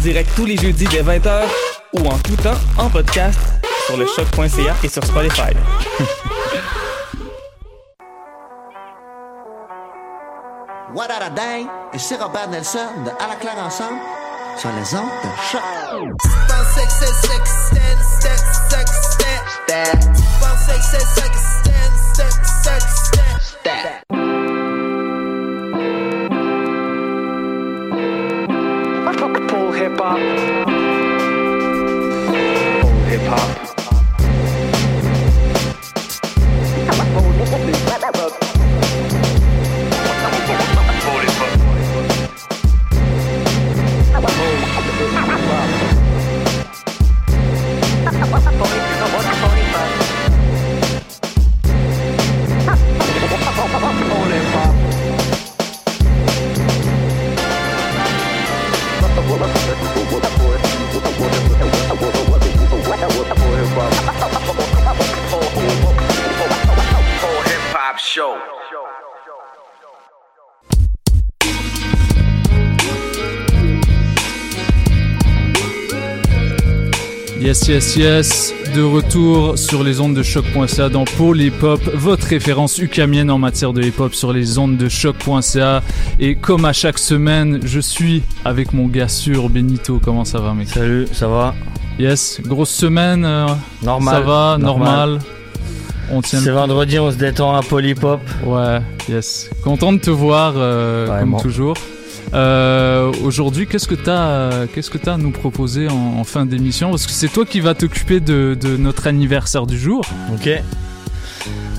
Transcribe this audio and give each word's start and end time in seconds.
Direct 0.00 0.30
tous 0.34 0.46
les 0.46 0.56
jeudis 0.56 0.86
dès 0.86 1.02
20h 1.02 1.42
ou 1.92 2.06
en 2.06 2.18
tout 2.18 2.36
temps 2.36 2.56
en 2.78 2.88
podcast 2.88 3.38
sur 3.86 3.96
le 3.96 4.06
choc.ca 4.06 4.74
et 4.82 4.88
sur 4.88 5.04
Spotify. 5.04 5.52
What 10.94 11.10
a 11.10 11.30
day? 11.30 11.66
Et 11.92 11.98
c'est 11.98 12.16
Robert 12.16 12.48
Nelson 12.48 12.78
de 13.04 13.10
À 13.22 13.28
la 13.28 13.36
claire 13.36 13.58
ensemble 13.58 13.98
sur 14.56 14.70
les 14.70 14.94
ondes 14.94 15.10
de 15.22 15.28
choc. 15.50 15.62
Hop. 30.00 30.18
Full 32.80 33.04
hip 33.04 33.20
hop. 33.28 33.69
Show. 68.00 68.34
Yes, 77.40 77.66
yes, 77.68 77.96
yes. 77.96 78.54
De 78.74 78.82
retour 78.82 79.56
sur 79.58 79.82
les 79.82 80.00
ondes 80.00 80.14
de 80.14 80.22
choc.ca 80.22 80.88
dans 80.90 81.04
Pôle 81.04 81.40
Hip 81.40 81.62
Hop, 81.62 81.80
votre 81.94 82.26
référence 82.26 82.78
ukamienne 82.78 83.30
en 83.30 83.38
matière 83.38 83.72
de 83.72 83.82
hip 83.82 83.94
hop 83.98 84.14
sur 84.14 84.32
les 84.32 84.58
ondes 84.58 84.76
de 84.76 84.88
choc.ca. 84.88 85.82
Et 86.18 86.34
comme 86.36 86.64
à 86.66 86.72
chaque 86.74 86.98
semaine, 86.98 87.60
je 87.64 87.80
suis 87.80 88.22
avec 88.44 88.72
mon 88.74 88.86
gars 88.86 89.08
sûr 89.08 89.48
Benito. 89.48 90.00
Comment 90.04 90.24
ça 90.26 90.38
va, 90.38 90.52
mec? 90.52 90.68
Salut, 90.68 91.06
ça 91.12 91.28
va? 91.28 91.54
Yes, 91.98 92.40
grosse 92.44 92.70
semaine. 92.70 93.24
euh, 93.24 93.46
Normal. 93.82 94.14
Ça 94.14 94.20
va, 94.20 94.56
normal. 94.58 95.18
On 96.12 96.22
tient. 96.22 96.40
C'est 96.40 96.50
vendredi, 96.50 96.98
on 96.98 97.10
se 97.10 97.16
détend 97.16 97.54
à 97.54 97.62
Polypop. 97.62 98.20
Ouais, 98.44 98.80
yes. 99.08 99.48
Content 99.62 99.92
de 99.92 99.98
te 99.98 100.10
voir, 100.10 100.54
euh, 100.56 101.06
comme 101.06 101.36
toujours. 101.40 101.76
Euh, 102.34 103.12
Aujourd'hui, 103.24 103.66
qu'est-ce 103.66 103.86
que 103.88 103.94
t'as, 103.94 104.22
euh, 104.22 104.66
qu'est-ce 104.72 104.90
que 104.90 104.98
t'as 104.98 105.14
à 105.14 105.16
nous 105.16 105.30
proposer 105.30 105.88
en, 105.88 106.18
en 106.18 106.24
fin 106.24 106.46
d'émission? 106.46 106.90
Parce 106.90 107.06
que 107.06 107.12
c'est 107.12 107.28
toi 107.28 107.44
qui 107.44 107.60
vas 107.60 107.74
t'occuper 107.74 108.20
de, 108.20 108.56
de 108.60 108.76
notre 108.76 109.06
anniversaire 109.06 109.66
du 109.66 109.78
jour. 109.78 110.02
Ok. 110.34 110.48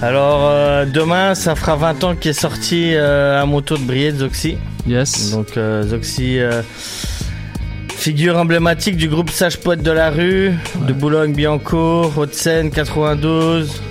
Alors, 0.01 0.39
euh, 0.43 0.85
demain, 0.85 1.35
ça 1.35 1.55
fera 1.55 1.75
20 1.75 2.03
ans 2.03 2.15
qu'est 2.15 2.33
sorti 2.33 2.93
un 2.95 3.45
moto 3.45 3.77
de 3.77 3.83
Brié 3.83 4.11
de 4.11 4.19
Zoxy. 4.19 4.57
Yes. 4.87 5.31
Donc, 5.31 5.57
Zoxy, 5.83 6.39
figure 7.89 8.37
emblématique 8.37 8.97
du 8.97 9.07
groupe 9.07 9.29
Sage 9.29 9.59
Poète 9.59 9.83
de 9.83 9.91
la 9.91 10.09
rue, 10.09 10.53
de 10.87 10.93
Boulogne-Billancourt, 10.93 12.17
Haute-Seine 12.17 12.71
92. 12.71 13.81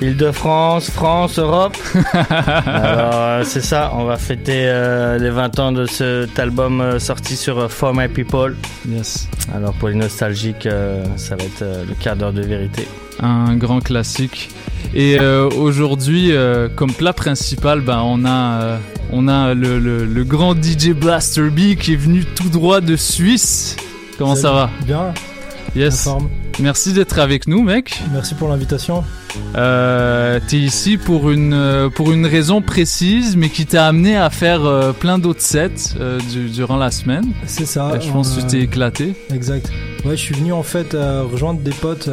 Île-de-France, 0.00 0.90
France, 0.90 1.38
Europe. 1.40 1.76
Alors 2.20 3.10
euh, 3.14 3.42
c'est 3.44 3.60
ça, 3.60 3.90
on 3.94 4.04
va 4.04 4.16
fêter 4.16 4.62
euh, 4.66 5.18
les 5.18 5.30
20 5.30 5.58
ans 5.58 5.72
de 5.72 5.86
cet 5.86 6.38
album 6.38 6.80
euh, 6.80 6.98
sorti 7.00 7.34
sur 7.36 7.70
For 7.70 7.92
My 7.94 8.06
People. 8.06 8.56
Yes. 8.88 9.28
Alors 9.52 9.72
pour 9.74 9.88
les 9.88 9.96
nostalgiques, 9.96 10.66
euh, 10.66 11.04
ça 11.16 11.34
va 11.34 11.44
être 11.44 11.64
le 11.88 11.94
quart 11.98 12.14
d'heure 12.16 12.32
de 12.32 12.42
vérité. 12.42 12.86
Un 13.20 13.56
grand 13.56 13.80
classique. 13.80 14.50
Et 14.94 15.18
aujourd'hui, 15.18 16.32
comme 16.76 16.92
plat 16.92 17.12
principal, 17.12 17.80
ben, 17.80 18.00
on 18.04 18.24
a, 18.24 18.78
on 19.12 19.26
a 19.26 19.54
le, 19.54 19.80
le- 19.80 20.04
le 20.04 20.24
grand 20.24 20.54
DJ 20.54 20.90
Blaster 20.90 21.50
B 21.50 21.74
qui 21.74 21.94
est 21.94 21.96
venu 21.96 22.24
tout 22.24 22.48
droit 22.48 22.80
de 22.80 22.94
Suisse. 22.94 23.74
Comment 24.18 24.36
ça 24.36 24.52
va? 24.52 24.70
Bien, 24.86 25.12
Yes. 25.74 26.08
Merci 26.60 26.92
d'être 26.92 27.18
avec 27.20 27.46
nous, 27.46 27.62
mec. 27.62 28.02
Merci 28.12 28.34
pour 28.34 28.48
l'invitation. 28.48 29.04
Euh, 29.56 30.40
T'es 30.48 30.56
ici 30.58 30.96
pour 30.96 31.30
une, 31.30 31.52
euh, 31.52 31.88
pour 31.88 32.10
une 32.12 32.26
raison 32.26 32.60
précise, 32.62 33.36
mais 33.36 33.48
qui 33.48 33.64
t'a 33.64 33.86
amené 33.86 34.16
à 34.16 34.28
faire 34.28 34.64
euh, 34.64 34.92
plein 34.92 35.18
d'autres 35.18 35.40
sets 35.40 35.94
euh, 36.00 36.18
du- 36.32 36.48
durant 36.48 36.76
la 36.76 36.90
semaine. 36.90 37.26
C'est 37.46 37.66
ça. 37.66 37.92
Je 38.00 38.10
pense 38.10 38.34
que 38.34 38.40
tu 38.40 38.46
t'es 38.48 38.60
éclaté. 38.60 39.14
Exact. 39.32 39.70
Ouais, 40.04 40.16
je 40.16 40.22
suis 40.22 40.34
venu 40.34 40.52
en 40.52 40.62
fait 40.64 40.94
rejoindre 40.94 41.60
des 41.60 41.70
potes 41.70 42.10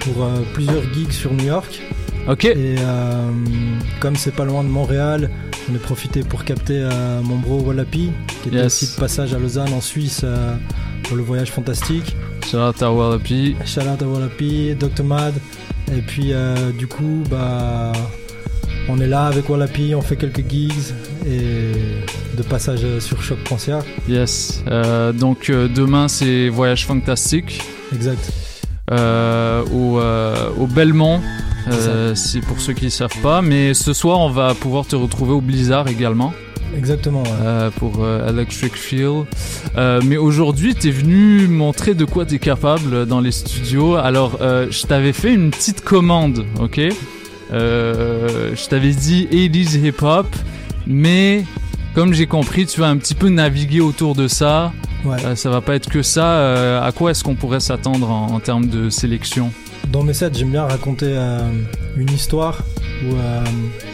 pour 0.00 0.28
plusieurs 0.54 0.82
gigs 0.94 1.12
sur 1.12 1.32
New 1.32 1.44
York. 1.46 1.80
Ok. 2.28 2.44
Et 2.44 2.76
comme 4.00 4.14
c'est 4.16 4.34
pas 4.34 4.44
loin 4.44 4.62
de 4.62 4.68
Montréal, 4.68 5.30
j'en 5.70 5.76
ai 5.76 5.78
profité 5.78 6.20
pour 6.22 6.44
capter 6.44 6.80
euh, 6.82 7.20
mon 7.22 7.36
bro 7.36 7.60
Wallapi, 7.60 8.10
qui 8.42 8.48
était 8.48 8.56
Yes. 8.58 8.66
aussi 8.82 8.94
de 8.94 9.00
passage 9.00 9.34
à 9.34 9.38
Lausanne 9.38 9.72
en 9.72 9.80
Suisse 9.80 10.22
euh, 10.24 10.54
pour 11.04 11.16
le 11.16 11.22
voyage 11.22 11.50
fantastique. 11.50 12.16
Shout 12.50 12.56
out 12.58 12.82
à 12.82 12.90
Wallaby. 12.92 13.56
Shout 13.64 13.80
out 13.80 14.02
à 14.02 14.06
Wallapi, 14.06 14.74
Dr 14.74 15.04
Mad. 15.04 15.34
Et 15.96 16.00
puis 16.02 16.32
euh, 16.32 16.70
du 16.72 16.86
coup, 16.86 17.22
bah, 17.30 17.92
on 18.88 19.00
est 19.00 19.06
là 19.06 19.26
avec 19.26 19.48
Wallapi, 19.48 19.94
on 19.94 20.02
fait 20.02 20.16
quelques 20.16 20.48
gigs 20.48 20.72
et 21.26 21.72
de 22.36 22.42
passage 22.42 22.80
sur 23.00 23.22
choc.ca. 23.22 23.80
Yes. 24.08 24.62
Euh, 24.68 25.12
donc 25.12 25.50
demain 25.50 26.08
c'est 26.08 26.48
voyage 26.48 26.86
fantastique. 26.86 27.60
Exact. 27.92 28.32
au, 28.90 30.00
au 30.58 30.66
Belmont. 30.66 31.20
Euh, 31.68 32.14
c'est 32.14 32.40
pour 32.40 32.60
ceux 32.60 32.72
qui 32.72 32.86
ne 32.86 32.90
savent 32.90 33.20
pas. 33.22 33.42
Mais 33.42 33.74
ce 33.74 33.92
soir, 33.92 34.18
on 34.20 34.30
va 34.30 34.54
pouvoir 34.54 34.86
te 34.86 34.96
retrouver 34.96 35.32
au 35.32 35.40
Blizzard 35.40 35.88
également. 35.88 36.32
Exactement. 36.76 37.22
ouais. 37.22 37.28
euh, 37.42 37.70
pour 37.70 37.96
euh, 38.00 38.28
Electric 38.28 38.74
Feel. 38.76 39.24
Euh, 39.76 40.00
mais 40.04 40.16
aujourd'hui, 40.16 40.74
tu 40.74 40.88
es 40.88 40.90
venu 40.90 41.48
montrer 41.48 41.94
de 41.94 42.04
quoi 42.04 42.24
tu 42.26 42.36
es 42.36 42.38
capable 42.38 43.06
dans 43.06 43.20
les 43.20 43.32
studios. 43.32 43.96
Alors, 43.96 44.38
je 44.40 44.86
t'avais 44.86 45.12
fait 45.12 45.32
une 45.34 45.50
petite 45.50 45.82
commande, 45.82 46.44
ok? 46.60 46.80
Je 47.52 48.68
t'avais 48.68 48.92
dit 48.92 49.28
80s 49.32 49.84
hip-hop, 49.84 50.26
mais 50.86 51.44
comme 51.94 52.14
j'ai 52.14 52.26
compris, 52.26 52.66
tu 52.66 52.80
vas 52.80 52.88
un 52.88 52.96
petit 52.96 53.14
peu 53.14 53.28
naviguer 53.28 53.80
autour 53.80 54.14
de 54.14 54.28
ça. 54.28 54.72
Ouais. 55.04 55.34
Ça 55.34 55.50
va 55.50 55.60
pas 55.60 55.74
être 55.74 55.88
que 55.88 56.02
ça. 56.02 56.82
À 56.84 56.92
quoi 56.92 57.10
est-ce 57.10 57.24
qu'on 57.24 57.34
pourrait 57.34 57.60
s'attendre 57.60 58.10
en, 58.10 58.26
en 58.26 58.40
termes 58.40 58.66
de 58.66 58.90
sélection? 58.90 59.50
Dans 59.90 60.02
mes 60.04 60.14
sets, 60.14 60.30
j'aime 60.34 60.50
bien 60.50 60.64
raconter 60.66 61.06
euh, 61.08 61.40
une 61.96 62.10
histoire 62.10 62.58
ou 63.04 63.14
euh, 63.14 63.44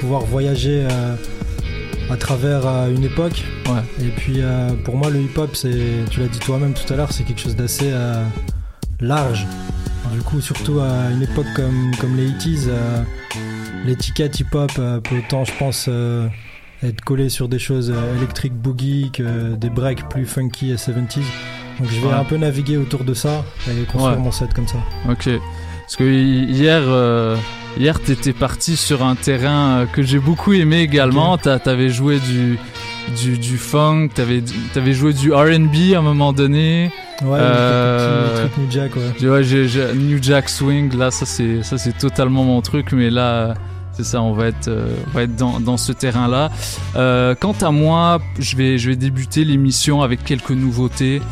pouvoir 0.01 0.23
voyager 0.23 0.87
euh, 0.91 1.17
à 2.11 2.17
travers 2.17 2.67
une 2.95 3.05
époque. 3.05 3.45
Ouais. 3.67 4.05
Et 4.07 4.11
puis 4.11 4.41
pour 4.85 4.97
moi, 4.97 5.11
le 5.11 5.21
hip-hop, 5.21 5.51
c'est, 5.57 5.71
tu 6.11 6.21
l'as 6.21 6.29
dit 6.29 6.39
toi-même 6.39 6.75
tout 6.75 6.93
à 6.93 6.97
l'heure, 6.97 7.13
c'est 7.13 7.25
quelque 7.25 7.41
chose 7.41 7.57
d'assez 7.57 7.93
large. 9.01 9.47
Du 10.13 10.21
coup, 10.21 10.41
surtout 10.41 10.79
à 10.81 11.11
une 11.11 11.23
époque 11.23 11.47
comme, 11.57 11.91
comme 12.01 12.17
les 12.17 12.29
80s, 12.29 12.67
euh, 12.69 13.03
l'étiquette 13.85 14.39
hip-hop 14.39 14.71
peut 14.75 15.17
autant, 15.19 15.45
je 15.45 15.53
pense, 15.59 15.89
être 16.83 17.01
collée 17.01 17.29
sur 17.29 17.49
des 17.49 17.59
choses 17.59 17.93
électriques 18.19 18.55
boogie 18.55 19.11
que 19.13 19.55
des 19.57 19.71
breaks 19.71 20.09
plus 20.09 20.27
funky 20.27 20.71
et 20.71 20.77
70s. 20.77 21.17
Donc 21.81 21.89
je 21.91 22.01
vais 22.01 22.07
Ouais. 22.07 22.13
un 22.13 22.25
peu 22.25 22.37
naviguer 22.37 22.77
autour 22.77 23.03
de 23.05 23.15
ça 23.15 23.45
et 23.69 23.83
construire 23.85 24.17
Ouais. 24.19 24.23
mon 24.23 24.31
set 24.31 24.55
comme 24.55 24.69
ça. 24.69 24.79
Ok. 25.11 25.29
Parce 25.87 25.97
que 25.97 26.05
hi- 26.05 26.47
hier, 26.51 26.83
euh, 26.87 27.37
hier, 27.79 28.01
t'étais 28.01 28.33
parti 28.33 28.77
sur 28.77 29.05
un 29.05 29.15
terrain 29.15 29.79
euh, 29.81 29.87
que 29.87 30.03
j'ai 30.03 30.19
beaucoup 30.19 30.53
aimé 30.53 30.81
également. 30.81 31.39
T'avais 31.39 31.91
joué 31.91 32.19
du, 32.19 32.59
du, 33.17 33.39
du 33.39 33.57
funk, 33.57 34.09
t'avais 34.15 34.43
avais 34.75 34.93
joué 34.93 35.13
du 35.13 35.33
R&B 35.33 35.95
à 35.95 35.99
un 35.99 36.03
moment 36.03 36.33
donné. 36.33 36.91
Ouais, 37.23 37.39
Euh, 37.41 38.49
trucs 38.49 38.59
New 38.59 38.71
Jack, 38.71 38.93
ouais. 38.97 39.29
Ouais, 39.29 39.95
New 39.95 40.19
Jack 40.23 40.49
Swing, 40.49 40.95
là, 40.97 41.11
ça 41.11 41.25
c'est 41.25 41.63
ça 41.63 41.79
c'est 41.79 41.97
totalement 41.97 42.43
mon 42.45 42.61
truc, 42.63 42.93
mais 42.93 43.09
là, 43.09 43.55
c'est 43.97 44.05
ça, 44.05 44.21
on 44.23 44.33
va 44.33 44.47
être, 44.49 44.69
euh, 44.69 44.95
va 45.15 45.23
être 45.23 45.37
dans, 45.37 45.59
dans 45.61 45.77
ce 45.77 45.93
terrain-là. 45.93 46.51
Euh, 46.97 47.35
quant 47.35 47.55
à 47.63 47.71
moi, 47.71 48.21
je 48.39 48.57
vais, 48.57 48.79
je 48.79 48.91
vais 48.91 48.97
débuter 48.97 49.45
l'émission 49.45 50.03
avec 50.03 50.25
quelques 50.25 50.51
nouveautés. 50.51 51.23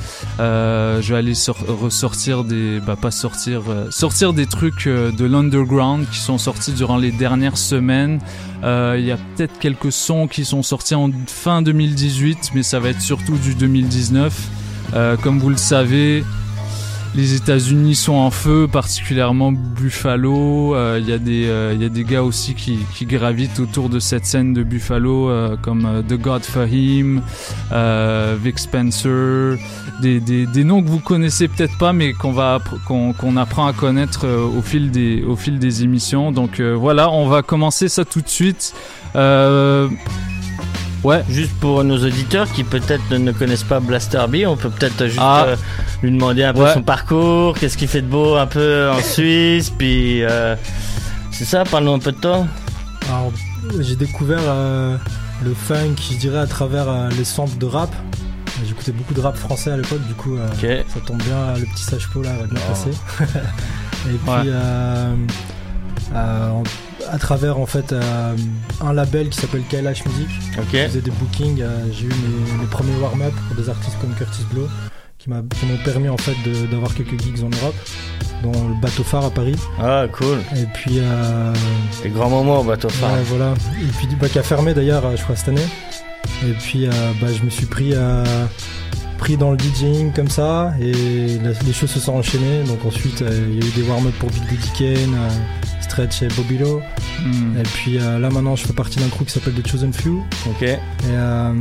Euh, 0.41 1.01
je 1.03 1.13
vais 1.13 1.19
aller 1.19 1.35
sor- 1.35 1.59
ressortir 1.81 2.45
des, 2.45 2.81
bah 2.81 2.97
pas 3.01 3.11
sortir, 3.11 3.63
sortir 3.91 4.33
des 4.33 4.47
trucs 4.47 4.87
de 4.89 5.25
l'underground 5.25 6.07
qui 6.11 6.19
sont 6.19 6.39
sortis 6.39 6.73
durant 6.73 6.97
les 6.97 7.13
dernières 7.13 7.59
semaines. 7.59 8.21
Il 8.63 9.05
y 9.05 9.11
a 9.13 9.19
peut-être 9.37 9.59
quelques 9.59 9.93
sons 9.93 10.27
qui 10.27 10.45
sont 10.45 10.63
sortis 10.63 10.95
en 10.95 11.11
fin 11.27 11.61
2018, 11.61 12.53
mais 12.55 12.63
ça 12.63 12.81
va 12.81 12.89
être 12.91 13.01
surtout 13.03 13.37
du 13.37 13.55
2019. 13.55 14.33
Euh, 14.95 15.17
comme 15.17 15.39
vous 15.39 15.51
le 15.51 15.57
savez, 15.57 16.25
les 17.17 17.35
États-Unis 17.35 17.95
sont 17.95 18.15
en 18.15 18.31
feu, 18.31 18.67
particulièrement 18.71 19.53
Buffalo. 19.53 20.75
Euh, 20.75 20.99
Il 21.01 21.09
y, 21.09 21.13
a 21.13 21.19
des, 21.19 21.47
euh, 21.47 21.73
il 21.75 21.83
y 21.83 21.85
a 21.85 21.89
des 21.89 22.05
gars 22.05 22.23
aussi 22.23 22.55
qui, 22.55 22.79
gravitent 23.07 23.61
autour 23.61 23.89
de 23.89 24.01
cette 24.01 24.27
scène 24.27 24.53
de 24.53 24.63
Buffalo, 24.63 25.29
euh, 25.29 25.57
comme 25.61 26.03
The 26.09 26.15
God 26.15 26.43
Fahim, 26.43 27.23
euh, 27.73 28.37
Vic 28.43 28.59
Spencer, 28.59 29.59
des, 30.01 30.65
noms 30.65 30.83
que 30.83 30.89
vous 30.89 30.99
connaissez 30.99 31.49
peut-être 31.49 31.79
pas, 31.79 31.93
mais 31.93 32.13
qu'on 32.13 33.37
apprend 33.37 33.67
à 33.67 33.73
connaître 33.73 34.27
au 34.27 34.63
fil 34.63 34.91
des 34.91 35.23
au 35.23 35.37
fil 35.37 35.59
des 35.59 35.85
émissions. 35.85 36.33
Donc 36.33 36.61
voilà, 36.61 37.11
on 37.11 37.29
va 37.29 37.43
commencer 37.43 37.89
ça 37.89 38.05
tout 38.05 38.23
de 38.23 38.29
suite. 38.29 38.75
Ouais. 41.05 41.23
Juste 41.29 41.53
pour 41.61 41.85
nos 41.85 41.97
auditeurs 42.05 42.51
qui 42.53 42.65
peut-être 42.65 43.11
ne 43.13 43.33
connaissent 43.33 43.63
pas 43.65 43.81
Blaster 43.81 44.25
B, 44.29 44.39
on 44.47 44.57
peut 44.57 44.71
peut-être 44.71 45.07
juste 45.07 45.19
Ah. 45.21 45.45
euh, 45.49 45.57
lui 46.03 46.11
demander 46.11 46.45
un 46.45 46.53
peu 46.53 46.63
Ouais. 46.65 46.75
son 46.75 46.83
parcours, 46.83 47.57
qu'est-ce 47.59 47.77
qu'il 47.79 47.89
fait 47.89 48.03
de 48.03 48.09
beau 48.09 48.35
un 48.37 48.47
peu 48.47 48.91
en 48.91 49.01
Suisse, 49.03 49.71
puis 49.71 50.23
euh, 50.25 50.57
c'est 51.31 51.45
ça, 51.45 51.65
parle-nous 51.65 51.93
un 51.95 51.99
peu 51.99 52.13
de 52.13 52.19
toi. 52.19 52.47
Alors, 53.09 53.33
j'ai 53.81 53.97
découvert 53.97 54.41
euh, 54.43 54.97
le 55.45 55.55
funk, 55.55 55.97
je 56.11 56.17
dirais, 56.17 56.39
à 56.39 56.47
travers 56.47 56.89
euh, 56.89 57.09
les 57.17 57.25
centres 57.25 57.57
de 57.57 57.67
rap. 57.67 57.91
J'écoutais 58.67 58.93
beaucoup 58.93 59.15
de 59.15 59.21
rap 59.21 59.37
français 59.37 59.73
à 59.73 59.77
l'époque, 59.77 60.07
du 60.07 60.15
coup, 60.15 60.37
euh, 60.37 60.47
Ok. 60.53 60.87
ça 60.95 61.01
tombe 61.07 61.23
bien, 61.23 61.55
le 61.59 61.67
petit 61.67 61.83
sage 61.83 62.09
là 62.23 62.31
va 62.41 62.47
bien 62.47 62.61
Oh. 62.67 62.69
passer. 62.71 62.91
Et 64.07 64.11
puis, 64.11 64.31
Ouais. 64.31 64.43
euh, 64.47 65.15
euh, 66.15 66.51
à 67.15 67.19
travers 67.19 67.59
en 67.59 67.67
fait 67.67 67.93
euh, 67.93 68.37
un 68.81 68.93
label 68.93 69.29
qui 69.29 69.39
s'appelle 69.39 69.63
Kailash 69.71 70.05
Music, 70.05 70.29
Ok. 70.59 70.65
je 70.73 70.79
faisais 70.89 71.01
des 71.01 71.11
bookings, 71.13 71.63
euh, 71.63 71.69
j'ai 71.93 72.07
eu 72.07 72.09
mes, 72.09 72.61
mes 72.63 72.67
premiers 72.67 72.97
warm-up 73.01 73.33
pour 73.49 73.57
des 73.63 73.69
artistes 73.71 73.97
comme 74.01 74.13
Curtis 74.15 74.43
Blow, 74.53 74.67
qui 75.19 75.27
qui 75.27 75.67
m'ont 75.67 75.79
permis 75.85 76.09
en 76.09 76.17
fait 76.17 76.35
d'avoir 76.71 76.93
quelques 76.95 77.19
gigs 77.23 77.43
en 77.45 77.51
Europe, 77.61 77.75
dont 78.43 78.69
le 78.69 78.81
bateau 78.83 79.05
phare 79.05 79.25
à 79.25 79.31
Paris. 79.31 79.57
Ah, 79.81 80.07
cool. 80.13 80.39
Et 80.57 80.67
puis, 80.75 80.99
euh, 80.99 81.53
Des 82.03 82.11
grands 82.11 82.29
moments 82.29 82.61
au 82.61 82.65
bateau 82.65 82.89
phare. 82.89 83.13
Ouais, 83.13 83.23
voilà. 83.29 83.55
Et 83.81 83.87
puis 83.97 84.09
bah, 84.21 84.29
qui 84.29 84.39
a 84.39 84.43
fermé 84.43 84.75
d'ailleurs, 84.75 85.17
je 85.17 85.23
crois, 85.23 85.37
cette 85.37 85.49
année. 85.49 85.67
Et 86.45 86.53
puis 86.53 86.89
bah, 87.21 87.29
je 87.33 87.43
me 87.45 87.49
suis 87.51 87.67
pris, 87.67 87.95
pris 89.19 89.37
dans 89.39 89.53
le 89.53 89.59
DJing 89.59 90.13
comme 90.13 90.29
ça, 90.29 90.75
et 90.81 90.93
les 90.93 91.73
choses 91.73 91.91
se 91.91 92.01
sont 92.01 92.13
enchaînées. 92.15 92.63
Donc 92.65 92.85
ensuite, 92.85 93.23
euh, 93.23 93.47
il 93.49 93.55
y 93.55 93.63
a 93.65 93.67
eu 93.67 93.71
des 93.71 93.83
warm-up 93.89 94.13
pour 94.19 94.29
Big 94.31 94.43
Daddy 94.43 94.71
Kane, 94.77 95.15
euh, 95.15 95.29
Et 95.99 96.29
Bobilo. 96.37 96.81
Hmm. 97.25 97.57
Et 97.59 97.63
puis 97.63 97.99
euh, 97.99 98.19
là 98.19 98.29
maintenant, 98.31 98.57
je 98.57 98.67
fais 98.67 98.73
partie 98.73 98.99
d'un 98.99 99.09
crew 99.09 99.25
qui 99.25 99.33
s'appelle 99.33 99.55
The 99.55 99.67
Chosen 99.67 99.93
Few, 99.93 100.23
Ok. 100.51 100.63
et 100.63 100.79
euh, 101.09 101.53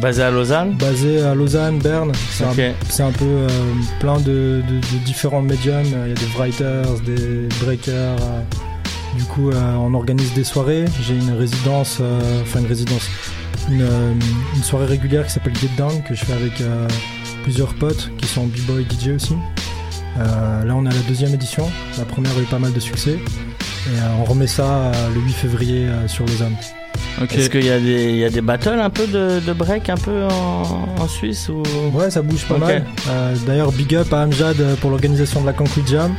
Basé 0.00 0.22
à 0.22 0.30
Lausanne. 0.30 0.76
basé 0.76 1.20
à 1.22 1.34
Lausanne, 1.34 1.78
Berne. 1.78 2.12
C'est 2.30 2.44
un, 3.02 3.10
peu 3.12 3.24
euh, 3.24 3.48
plein 4.00 4.18
de, 4.20 4.62
de- 4.68 4.96
de 4.96 5.04
différents 5.04 5.42
médiums. 5.42 5.84
Il 5.84 6.08
y 6.08 6.12
a 6.12 6.14
des 6.14 6.26
writers, 6.38 7.00
des 7.04 7.48
breakers. 7.64 8.16
du 9.16 9.24
coup, 9.24 9.50
on 9.52 9.94
organise 9.94 10.32
des 10.34 10.44
soirées. 10.44 10.84
J'ai 11.02 11.14
une 11.14 11.32
résidence, 11.32 12.00
enfin 12.42 12.60
une 12.60 12.66
résidence, 12.66 13.08
une, 13.70 13.86
une 14.56 14.62
soirée 14.62 14.86
régulière 14.86 15.26
qui 15.26 15.32
s'appelle 15.32 15.56
Get 15.56 15.70
Down 15.76 16.02
que 16.08 16.14
je 16.14 16.24
fais 16.24 16.32
avec 16.32 16.62
plusieurs 17.42 17.74
potes 17.74 18.10
qui 18.18 18.26
sont 18.26 18.46
b-boy 18.46 18.84
DJ 18.90 19.08
aussi. 19.16 19.34
Euh, 20.18 20.64
là, 20.64 20.74
on 20.76 20.84
est 20.86 20.90
à 20.90 20.92
la 20.92 21.00
deuxième 21.08 21.34
édition. 21.34 21.68
La 21.98 22.04
première 22.04 22.32
a 22.36 22.40
eu 22.40 22.44
pas 22.44 22.58
mal 22.58 22.72
de 22.72 22.80
succès. 22.80 23.12
Et 23.86 23.98
euh, 23.98 24.00
on 24.20 24.24
remet 24.24 24.46
ça 24.46 24.64
euh, 24.64 24.92
le 25.14 25.20
8 25.20 25.32
février 25.32 25.86
euh, 25.86 26.08
sur 26.08 26.24
Lausanne. 26.26 26.54
Ok. 27.20 27.34
Est-ce 27.36 27.50
qu'il 27.50 27.64
y, 27.64 27.70
a 27.70 27.78
des- 27.78 28.10
il 28.10 28.16
y 28.16 28.24
a 28.24 28.30
des 28.30 28.40
battles 28.40 28.80
un 28.80 28.90
peu 28.90 29.06
de, 29.06 29.40
de 29.40 29.52
break 29.52 29.88
un 29.90 29.96
peu 29.96 30.24
en, 30.24 30.88
en 31.00 31.08
Suisse 31.08 31.48
ou... 31.48 31.62
Ouais, 31.92 32.10
ça 32.10 32.22
bouge 32.22 32.44
pas 32.46 32.58
mal. 32.58 32.84
Euh, 33.08 33.34
D'ailleurs, 33.46 33.70
big 33.72 33.94
up 33.94 34.12
à 34.12 34.24
Amjad 34.24 34.56
pour 34.80 34.90
l'organisation 34.90 35.40
de 35.42 35.46
la 35.46 35.52
Concrete 35.52 35.86
Jam. 35.88 36.12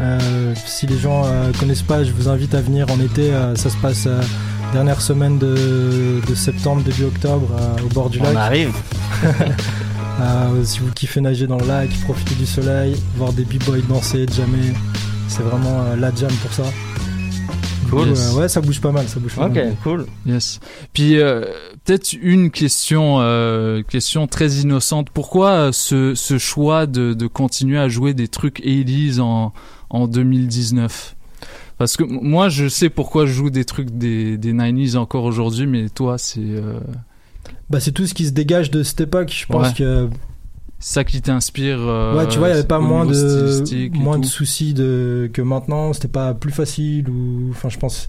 Euh, 0.00 0.54
si 0.66 0.86
les 0.88 0.98
gens 0.98 1.22
euh, 1.24 1.52
connaissent 1.60 1.82
pas, 1.82 2.02
je 2.02 2.10
vous 2.12 2.28
invite 2.28 2.54
à 2.54 2.60
venir 2.60 2.86
en 2.90 2.98
été. 3.00 3.32
euh, 3.32 3.54
ça 3.54 3.70
se 3.70 3.76
passe 3.76 4.04
euh, 4.06 4.20
dernière 4.72 5.00
semaine 5.00 5.38
de, 5.38 6.20
de 6.28 6.34
septembre, 6.34 6.82
début 6.82 7.04
octobre, 7.04 7.48
euh, 7.56 7.84
au 7.84 7.88
bord 7.94 8.10
du 8.10 8.18
On 8.20 8.24
lac. 8.24 8.36
arrive. 8.36 8.72
Euh, 10.20 10.64
si 10.64 10.78
vous 10.80 10.90
kiffez 10.92 11.20
nager 11.20 11.46
dans 11.46 11.58
le 11.58 11.66
lac, 11.66 11.90
profiter 12.04 12.34
du 12.36 12.46
soleil, 12.46 12.96
voir 13.16 13.32
des 13.32 13.44
b-boys 13.44 13.80
danser, 13.88 14.26
jammer, 14.30 14.72
c'est 15.28 15.42
vraiment 15.42 15.82
euh, 15.82 15.96
la 15.96 16.14
jam 16.14 16.30
pour 16.42 16.52
ça. 16.52 16.62
Cool. 17.90 18.08
euh, 18.08 18.32
ouais, 18.34 18.48
ça 18.48 18.60
bouge 18.60 18.80
pas 18.80 18.92
mal, 18.92 19.06
ça 19.08 19.20
bouge 19.20 19.34
pas 19.34 19.46
Ok, 19.46 19.54
mal. 19.56 19.76
cool. 19.82 20.06
Yes. 20.26 20.60
Puis 20.92 21.18
euh, 21.18 21.42
peut-être 21.84 22.12
une 22.12 22.50
question, 22.50 23.16
euh, 23.20 23.82
question 23.82 24.26
très 24.26 24.48
innocente. 24.52 25.10
Pourquoi 25.10 25.70
ce, 25.72 26.14
ce 26.14 26.38
choix 26.38 26.86
de, 26.86 27.12
de 27.12 27.26
continuer 27.26 27.78
à 27.78 27.88
jouer 27.88 28.14
des 28.14 28.28
trucs 28.28 28.60
80s 28.60 29.20
en, 29.20 29.52
en 29.90 30.06
2019 30.08 31.16
Parce 31.76 31.96
que 31.96 32.04
moi, 32.04 32.48
je 32.48 32.68
sais 32.68 32.88
pourquoi 32.88 33.26
je 33.26 33.32
joue 33.32 33.50
des 33.50 33.64
trucs 33.64 33.90
des, 33.90 34.38
des 34.38 34.52
90s 34.54 34.96
encore 34.96 35.24
aujourd'hui, 35.24 35.66
mais 35.66 35.88
toi, 35.88 36.18
c'est 36.18 36.40
euh, 36.40 36.78
Bah, 37.70 37.80
c'est 37.80 37.92
tout 37.92 38.06
ce 38.06 38.14
qui 38.14 38.26
se 38.26 38.32
dégage 38.32 38.70
de 38.70 38.82
cette 38.82 39.00
époque. 39.00 39.32
Je 39.34 39.46
pense 39.46 39.68
Ouais. 39.68 39.74
que 39.74 40.08
ça 40.78 41.02
qui 41.04 41.22
t'inspire. 41.22 41.78
euh, 41.80 42.14
Ouais, 42.16 42.28
tu 42.28 42.38
vois, 42.38 42.48
il 42.48 42.52
n'y 42.52 42.58
avait 42.58 42.66
pas 42.68 42.78
moins 42.80 43.06
de, 43.06 43.96
moins 43.96 44.18
de 44.18 44.26
soucis 44.26 44.74
de, 44.74 45.30
que 45.32 45.40
maintenant. 45.42 45.92
C'était 45.92 46.08
pas 46.08 46.34
plus 46.34 46.52
facile 46.52 47.08
ou, 47.08 47.48
enfin, 47.50 47.68
je 47.70 47.78
pense, 47.78 48.08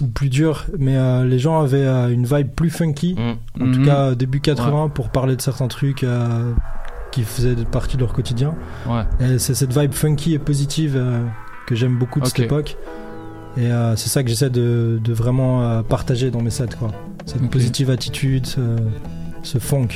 ou 0.00 0.06
plus 0.06 0.28
dur. 0.28 0.66
Mais 0.78 0.96
euh, 0.96 1.24
les 1.24 1.38
gens 1.40 1.60
avaient 1.60 1.78
euh, 1.84 2.08
une 2.12 2.24
vibe 2.24 2.48
plus 2.54 2.70
funky. 2.70 3.14
Mm. 3.14 3.62
En 3.62 3.72
tout 3.72 3.80
Mhm. 3.80 3.86
cas, 3.86 4.14
début 4.14 4.40
80, 4.40 4.88
pour 4.90 5.08
parler 5.10 5.34
de 5.36 5.42
certains 5.42 5.68
trucs 5.68 6.06
qui 7.10 7.22
faisaient 7.24 7.56
partie 7.70 7.96
de 7.96 8.02
leur 8.02 8.12
quotidien. 8.12 8.54
Ouais. 8.86 9.02
Et 9.20 9.38
c'est 9.38 9.54
cette 9.54 9.76
vibe 9.76 9.92
funky 9.92 10.34
et 10.34 10.38
positive 10.38 11.00
que 11.66 11.74
j'aime 11.74 11.96
beaucoup 11.98 12.20
de 12.20 12.26
cette 12.26 12.40
époque. 12.40 12.76
Et 13.56 13.70
euh, 13.70 13.94
c'est 13.96 14.08
ça 14.08 14.22
que 14.22 14.28
j'essaie 14.28 14.50
de, 14.50 14.98
de 15.02 15.12
vraiment 15.12 15.62
euh, 15.62 15.82
partager 15.82 16.30
dans 16.30 16.40
mes 16.42 16.50
sets, 16.50 16.66
quoi. 16.78 16.90
Cette 17.26 17.48
positive 17.50 17.88
attitude, 17.90 18.46
ce, 18.46 18.60
ce 19.42 19.58
funk. 19.58 19.88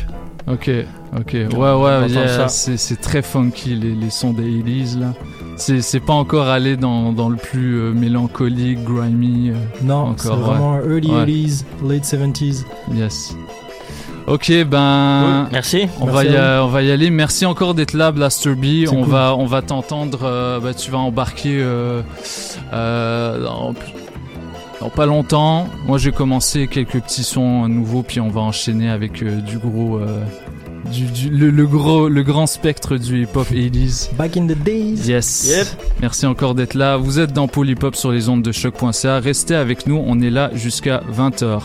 Ok, 0.47 0.71
ok. 1.15 1.33
Ouais, 1.57 1.75
ouais, 1.75 2.47
c'est 2.49 3.01
très 3.01 3.21
funky 3.23 3.75
les, 3.75 3.95
les 3.95 4.11
sons 4.11 4.33
des 4.33 4.45
80s 4.63 4.99
là. 4.99 5.13
C'est 5.57 6.01
pas 6.01 6.13
encore 6.15 6.47
allé 6.47 6.77
dans, 6.77 7.13
dans 7.13 7.29
le 7.29 7.37
plus 7.37 7.81
euh, 7.81 7.93
mélancolique, 7.93 8.83
grimy. 8.85 9.51
euh, 9.51 9.55
Non, 9.83 10.15
c'est 10.17 10.29
ouais. 10.31 10.37
vraiment 10.37 10.77
early 10.79 11.11
Ouais. 11.11 11.27
80s, 11.27 11.65
late 11.87 12.05
70s. 12.05 12.65
yes. 12.95 13.35
Ok, 14.29 14.53
ben. 14.67 15.49
Merci. 15.53 15.87
On 16.01 16.07
Merci 16.07 16.17
va, 16.17 16.25
y, 16.25 16.37
a- 16.37 16.65
on 16.65 16.69
va 16.69 16.83
y 16.83 16.91
aller. 16.91 17.11
Merci 17.11 17.47
encore 17.47 17.75
d'être 17.75 17.95
là, 17.95 18.13
Blaster 18.13 18.55
B. 18.55 18.87
On 18.91 19.03
cool. 19.03 19.11
va, 19.11 19.35
on 19.37 19.47
va 19.47 19.63
t'entendre. 19.63 20.21
euh, 20.25 20.61
bah, 20.61 20.75
tu 20.75 20.91
vas 20.91 20.99
embarquer 20.99 21.59
euh, 21.63 22.03
euh, 22.73 23.43
dans, 23.43 23.75
dans 24.81 24.91
pas 24.91 25.07
longtemps. 25.07 25.69
Moi, 25.87 25.97
j'ai 25.99 26.13
commencé 26.13 26.67
quelques 26.67 27.01
petits 27.01 27.25
sons 27.25 27.69
nouveaux, 27.69 28.03
puis 28.03 28.21
on 28.21 28.29
va 28.29 28.43
enchaîner 28.43 28.91
avec 28.91 29.23
euh, 29.23 29.41
du 29.41 29.57
gros, 29.59 29.97
euh, 29.97 30.23
du, 30.93 31.07
du- 31.07 31.31
le, 31.31 31.49
le 31.51 31.67
gros, 31.67 32.09
le 32.09 32.23
grand 32.23 32.47
spectre 32.47 32.97
du 32.99 33.23
hip-hop 33.23 33.51
80s. 33.51 34.15
Back 34.17 34.37
in 34.37 34.47
the 34.47 34.59
days. 34.63 35.09
Yes. 35.09 35.49
Yep. 35.57 35.67
Merci 36.03 36.27
encore 36.27 36.55
d'être 36.55 36.75
là. 36.75 36.97
Vous 36.99 37.19
êtes 37.19 37.33
dans 37.33 37.49
Polypop 37.49 37.97
sur 37.97 38.13
les 38.13 38.29
ondes 38.29 38.43
de 38.43 38.53
choc.ca. 38.53 39.21
Restez 39.21 39.55
avec 39.55 39.87
nous. 39.87 40.03
On 40.07 40.21
est 40.21 40.31
là 40.31 40.51
jusqu'à 40.55 41.01
20h. 41.11 41.61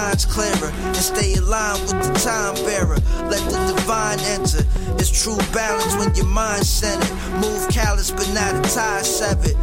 Signs 0.00 0.24
clearer 0.24 0.72
and 0.72 0.96
stay 0.96 1.34
aligned 1.34 1.80
with 1.82 2.00
the 2.00 2.12
time 2.24 2.54
bearer. 2.64 2.98
Let 3.28 3.42
the 3.50 3.58
divine 3.74 4.20
enter. 4.36 4.64
It's 4.96 5.10
true 5.10 5.36
balance 5.52 5.94
when 5.96 6.14
your 6.14 6.26
mind's 6.26 6.68
centered. 6.68 7.12
Move 7.40 7.68
callous 7.68 8.10
but 8.10 8.28
not 8.32 8.54
a 8.54 8.62
tie 8.74 9.02
severed. 9.02 9.56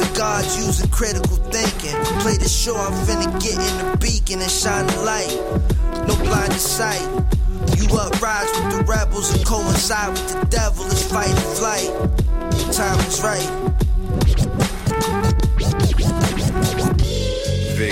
The 0.00 0.08
gods 0.16 0.56
using 0.56 0.88
critical 0.90 1.36
thinking. 1.52 1.96
Play 2.24 2.36
the 2.38 2.48
show, 2.48 2.76
I'm 2.76 2.94
finna 3.06 3.28
get 3.40 3.58
in 3.68 3.74
the 3.90 3.98
beacon 4.00 4.40
and 4.40 4.50
shine 4.50 4.86
the 4.86 5.00
light. 5.02 5.36
No 6.08 6.14
blind 6.24 6.54
sight. 6.54 7.06
You 7.76 7.86
uprise 7.98 8.50
with 8.56 8.68
the 8.76 8.84
rebels 8.88 9.34
and 9.34 9.44
coincide 9.44 10.10
with 10.10 10.28
the 10.32 10.46
devil. 10.46 10.86
It's 10.86 11.04
fight 11.10 11.36
or 11.44 11.54
flight. 11.60 11.90
Time 12.72 12.98
is 13.00 13.20
right. 13.22 13.65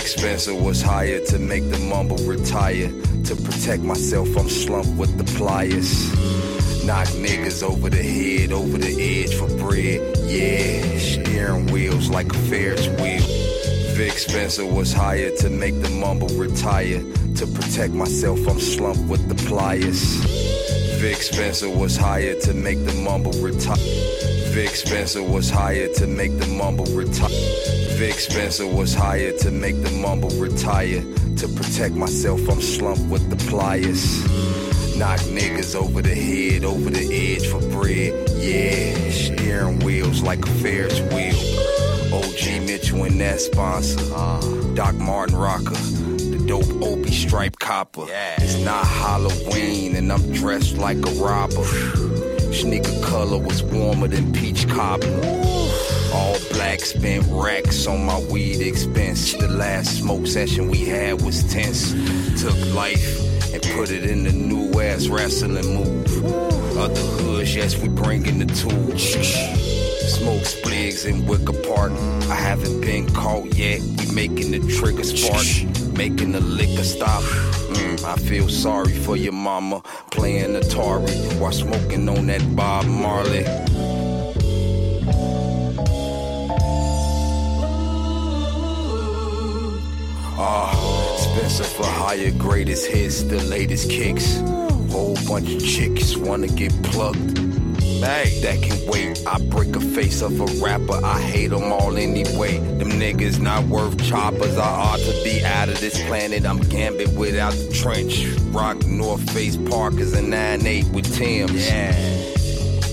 Spencer 0.06 0.54
was 0.54 0.82
hired 0.82 1.26
to 1.26 1.38
make 1.38 1.70
the 1.70 1.78
mumble 1.78 2.18
retire. 2.18 2.88
To 3.25 3.37
protect 3.37 3.82
myself, 3.82 4.37
I'm 4.37 4.49
slumped 4.49 4.96
with 4.99 5.16
the 5.16 5.25
pliers. 5.38 6.12
Knock 6.84 7.08
niggas 7.08 7.62
over 7.62 7.88
the 7.88 8.02
head, 8.02 8.52
over 8.52 8.76
the 8.76 8.94
edge 9.00 9.34
for 9.34 9.49
bread. 9.56 10.00
Yeah, 10.26 10.99
steering 10.99 11.66
wheels 11.68 12.11
like 12.11 12.30
a 12.32 12.38
Ferris 12.49 12.88
wheel. 12.88 13.23
Vic 13.94 14.18
Spencer 14.18 14.66
was 14.66 14.92
hired 14.92 15.37
to 15.38 15.49
make 15.49 15.80
the 15.80 15.90
mumble 15.90 16.28
retire. 16.28 17.00
To 17.37 17.46
protect 17.46 17.94
myself, 17.94 18.46
I'm 18.49 18.61
slumped 18.61 19.08
with 19.08 19.28
the 19.28 19.37
pliers. 19.46 20.02
Vic 21.00 21.23
Spencer 21.23 21.70
was 21.70 21.96
hired 21.96 22.40
to 22.42 22.52
make 22.54 22.84
the 22.84 22.94
mumble 22.94 23.32
retire. 23.40 23.76
Vic 24.52 24.70
Spencer 24.70 25.23
was 25.23 25.50
hired 25.50 25.94
to 25.94 26.06
make 26.06 26.38
the 26.38 26.46
mumble 26.46 26.87
retire. 26.87 27.83
Vic 27.96 28.14
Spencer 28.14 28.66
was 28.66 28.92
hired 28.92 29.38
to 29.38 29.52
make 29.52 29.80
the 29.80 29.90
mumble 29.92 30.30
retire. 30.30 31.00
To 31.36 31.48
protect 31.48 31.94
myself, 31.94 32.40
I'm 32.48 32.60
slumped 32.60 33.08
with 33.08 33.30
the 33.30 33.36
pliers. 33.48 34.24
Knock 34.96 35.20
niggas 35.20 35.76
over 35.76 36.02
the 36.02 36.14
head, 36.14 36.64
over 36.64 36.90
the 36.90 37.06
edge 37.12 37.46
for 37.46 37.60
bread. 37.70 38.28
Yeah, 38.30 39.10
steering 39.10 39.78
wheels 39.78 40.22
like 40.22 40.44
a 40.44 40.50
Ferris 40.50 41.00
wheel. 41.12 41.38
OG 42.12 42.66
Mitchell 42.66 43.04
and 43.04 43.20
that 43.20 43.40
sponsor. 43.40 44.00
Doc 44.74 44.96
Martin 44.96 45.36
Rocker. 45.36 45.74
The 45.74 46.44
dope 46.48 46.82
Opie 46.82 47.12
stripe 47.12 47.60
copper. 47.60 48.06
Yeah. 48.08 48.42
It's 48.42 48.58
not 48.58 48.84
Halloween 48.86 49.94
and 49.94 50.12
I'm 50.12 50.32
dressed 50.32 50.78
like 50.78 50.98
a 50.98 51.10
robber. 51.12 51.64
Sneaker 52.52 53.00
color 53.04 53.38
was 53.38 53.62
warmer 53.62 54.08
than 54.08 54.32
peach 54.32 54.68
cobbler. 54.68 55.53
All 56.75 56.81
black 56.81 56.87
spent 56.87 57.25
racks 57.31 57.87
on 57.87 58.04
my 58.04 58.19
weed 58.19 58.61
expense. 58.61 59.33
The 59.35 59.47
last 59.47 59.99
smoke 59.99 60.26
session 60.26 60.69
we 60.69 60.78
had 60.78 61.23
was 61.23 61.45
tense. 61.45 61.93
Took 62.43 62.57
life 62.75 63.54
and 63.54 63.62
put 63.76 63.93
it 63.93 64.04
in 64.04 64.25
the 64.25 64.33
new 64.33 64.81
ass 64.81 65.07
wrestling 65.07 65.54
move. 65.54 66.76
Other 66.76 67.00
hoods, 67.00 67.54
yes, 67.54 67.78
we 67.78 67.87
bringing 67.87 68.40
the 68.40 68.47
tools. 68.47 69.02
Smoke 70.16 70.43
spligs 70.43 71.07
in 71.07 71.25
Wicker 71.26 71.52
Park. 71.69 71.93
I 72.28 72.35
haven't 72.35 72.81
been 72.81 73.09
caught 73.12 73.54
yet. 73.54 73.81
We 73.81 74.12
making 74.12 74.50
the 74.50 74.59
trigger 74.75 75.04
spark, 75.04 75.47
making 75.97 76.33
the 76.33 76.40
liquor 76.40 76.83
stop. 76.83 77.23
Mm, 77.23 78.02
I 78.04 78.16
feel 78.16 78.49
sorry 78.49 78.95
for 78.95 79.16
your 79.16 79.33
mama 79.33 79.81
playing 80.11 80.61
Atari 80.61 81.40
while 81.40 81.52
smoking 81.52 82.09
on 82.09 82.26
that 82.26 82.57
Bob 82.57 82.87
Marley. 82.87 83.45
Ah, 91.61 91.62
for 91.62 91.87
higher, 91.87 92.32
greatest 92.32 92.87
hits, 92.87 93.23
the 93.23 93.40
latest 93.44 93.88
kicks. 93.88 94.40
Whole 94.90 95.16
bunch 95.28 95.50
of 95.54 95.64
chicks 95.64 96.16
wanna 96.16 96.49
get 96.49 96.73
plucked. 96.82 97.38
Hey, 97.78 98.40
that 98.42 98.61
can 98.61 98.87
wait. 98.88 99.23
I 99.26 99.38
break 99.38 99.76
a 99.76 99.80
face 99.80 100.20
of 100.20 100.40
a 100.40 100.46
rapper. 100.64 100.99
I 101.04 101.20
hate 101.20 101.50
them 101.50 101.73
all 101.73 101.96
anyway. 101.96 102.58
Them 102.58 102.90
niggas 102.90 103.40
not 103.40 103.64
worth 103.64 104.02
choppers. 104.04 104.58
I 104.58 104.68
ought 104.68 104.99
to 104.99 105.23
be 105.23 105.44
out 105.44 105.68
of 105.68 105.80
this 105.80 106.02
planet. 106.06 106.44
I'm 106.44 106.58
gambit 106.58 107.12
without 107.16 107.52
the 107.52 107.73
trench. 107.73 108.26
Rock 108.52 108.84
North 108.87 109.28
Face 109.30 109.56
Parkers 109.56 110.12
and 110.12 110.32
9-8 110.32 110.92
with 110.92 111.14
Tim's. 111.14 111.68
Yeah. 111.68 111.92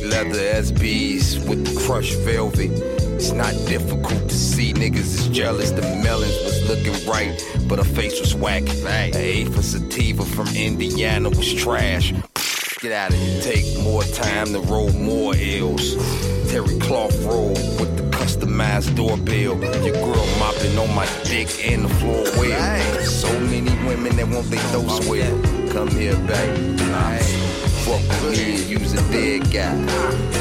Leather 0.06 0.62
SBs 0.62 1.48
with 1.48 1.66
the 1.66 1.80
crushed 1.82 2.18
velvet. 2.20 3.01
It's 3.22 3.34
not 3.34 3.54
difficult 3.68 4.30
to 4.30 4.34
see 4.34 4.74
niggas 4.74 5.14
is 5.14 5.28
jealous. 5.28 5.70
The 5.70 5.84
melons 5.84 6.36
was 6.44 6.68
looking 6.68 7.08
right, 7.08 7.40
but 7.68 7.78
her 7.78 7.86
face 7.86 8.20
was 8.20 8.34
whack. 8.34 8.64
Hey. 8.64 9.12
A 9.14 9.46
for 9.46 9.62
sativa 9.62 10.26
from 10.26 10.48
Indiana 10.56 11.30
was 11.30 11.54
trash. 11.54 12.14
Get 12.80 12.92
out 12.92 13.12
of 13.14 13.20
here. 13.20 13.42
Take 13.44 13.84
more 13.84 14.02
time 14.06 14.48
to 14.54 14.60
roll 14.62 14.92
more 14.94 15.36
ills. 15.38 15.98
Terry 16.50 16.80
cloth 16.80 17.16
roll 17.24 17.50
with 17.50 17.96
the 17.96 18.10
customized 18.10 18.96
doorbell. 18.96 19.54
Your 19.86 19.94
girl 19.94 20.26
mopping 20.40 20.76
on 20.80 20.92
my 20.96 21.06
dick 21.24 21.48
and 21.64 21.86
the 21.86 21.90
floor 22.00 22.24
well. 22.40 23.02
So 23.04 23.32
many 23.42 23.70
women 23.86 24.16
that 24.16 24.30
want 24.30 24.50
they 24.50 24.58
throat 24.58 25.04
swell. 25.04 25.70
Come 25.70 25.90
here, 25.92 26.16
baby. 26.26 27.41
Fuck 27.92 28.24
with 28.24 28.40
me 28.40 28.64
use 28.64 28.94
a 28.94 29.02
dead 29.12 29.52
guy. 29.52 29.76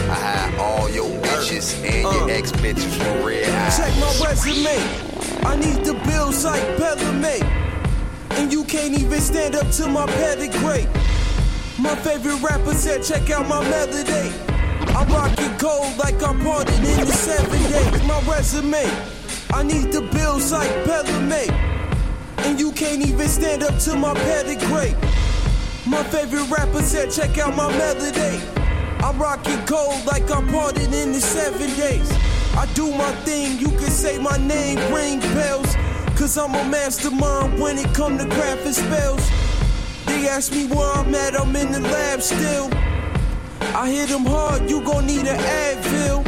I 0.09 0.15
hide 0.15 0.55
all 0.59 0.89
your 0.89 1.11
bitches 1.21 1.83
and 1.85 2.03
your 2.03 2.31
uh. 2.31 2.39
ex 2.39 2.53
bitches 2.53 2.97
red 3.25 3.49
eyes. 3.49 3.77
Check 3.77 3.93
my 3.99 4.29
resume. 4.29 4.79
I 5.45 5.57
need 5.57 5.85
the 5.85 5.95
bills 6.07 6.45
like 6.45 6.63
Bellamy. 6.79 7.43
And 8.39 8.53
you 8.53 8.63
can't 8.65 8.97
even 8.97 9.21
stand 9.21 9.57
up 9.57 9.69
to 9.73 9.89
my 9.89 10.07
pedigree. 10.07 10.87
My 11.77 11.97
favorite 11.97 12.41
rapper 12.41 12.73
said, 12.73 13.03
check 13.03 13.29
out 13.31 13.49
my 13.49 13.69
melody. 13.69 14.31
I 14.95 15.05
rock 15.11 15.33
it 15.37 15.59
gold 15.59 15.99
like 15.99 16.23
I'm 16.23 16.39
parted 16.41 16.75
in 16.75 17.01
the 17.01 17.13
seven 17.13 17.61
days. 17.73 18.03
My 18.05 18.21
resume. 18.31 18.87
I 19.53 19.65
need 19.65 19.91
the 19.91 20.03
bills 20.13 20.53
like 20.53 20.71
Bellamy. 20.85 21.51
And 22.47 22.61
you 22.61 22.71
can't 22.71 23.05
even 23.05 23.27
stand 23.27 23.65
up 23.65 23.77
to 23.81 23.97
my 23.97 24.15
pedigree. 24.15 24.95
My 25.87 26.03
favorite 26.05 26.49
rapper 26.51 26.83
said, 26.83 27.11
check 27.11 27.39
out 27.39 27.57
my 27.57 27.69
melody. 27.77 28.39
I'm 29.03 29.19
rocking 29.19 29.65
gold 29.65 30.05
like 30.05 30.31
I'm 30.31 30.47
parted 30.49 30.93
in 30.93 31.13
the 31.13 31.21
seven 31.21 31.75
days. 31.77 32.11
I 32.55 32.71
do 32.75 32.91
my 32.93 33.11
thing, 33.25 33.59
you 33.59 33.69
can 33.69 33.91
say 33.91 34.19
my 34.19 34.37
name, 34.37 34.79
ring 34.93 35.21
bells. 35.21 35.75
Cause 36.17 36.37
I'm 36.37 36.55
a 36.55 36.65
mastermind 36.69 37.59
when 37.59 37.79
it 37.79 37.95
come 37.95 38.19
to 38.19 38.25
crafting 38.25 38.75
spells. 38.75 39.27
They 40.05 40.29
ask 40.29 40.53
me 40.53 40.67
where 40.67 40.93
I'm 40.93 41.15
at, 41.15 41.35
I'm 41.35 41.57
in 41.57 41.73
the 41.73 41.81
lab 41.81 42.21
still. 42.21 42.69
I 43.75 43.91
hit 43.91 44.11
them 44.11 44.27
hard, 44.27 44.69
you 44.69 44.83
gon' 44.83 45.07
need 45.07 45.27
an 45.27 45.39
Advil. 45.39 46.27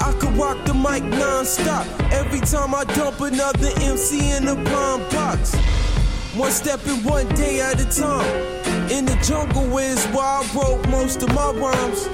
I 0.00 0.12
could 0.18 0.34
rock 0.38 0.64
the 0.64 0.72
mic 0.72 1.04
non-stop. 1.04 1.86
Every 2.10 2.40
time 2.40 2.74
I 2.74 2.84
dump 2.84 3.20
another 3.20 3.68
MC 3.76 4.30
in 4.30 4.46
the 4.46 4.54
bomb 4.54 5.02
box. 5.10 5.54
One 6.36 6.52
step 6.52 6.86
and 6.86 7.04
one 7.04 7.28
day 7.34 7.60
at 7.60 7.80
a 7.80 8.00
time. 8.00 8.24
In 8.88 9.04
the 9.04 9.16
jungle 9.16 9.76
is 9.78 10.04
where 10.06 10.22
I 10.22 10.48
wrote 10.54 10.88
most 10.88 11.22
of 11.24 11.34
my 11.34 11.50
rhymes. 11.50 12.08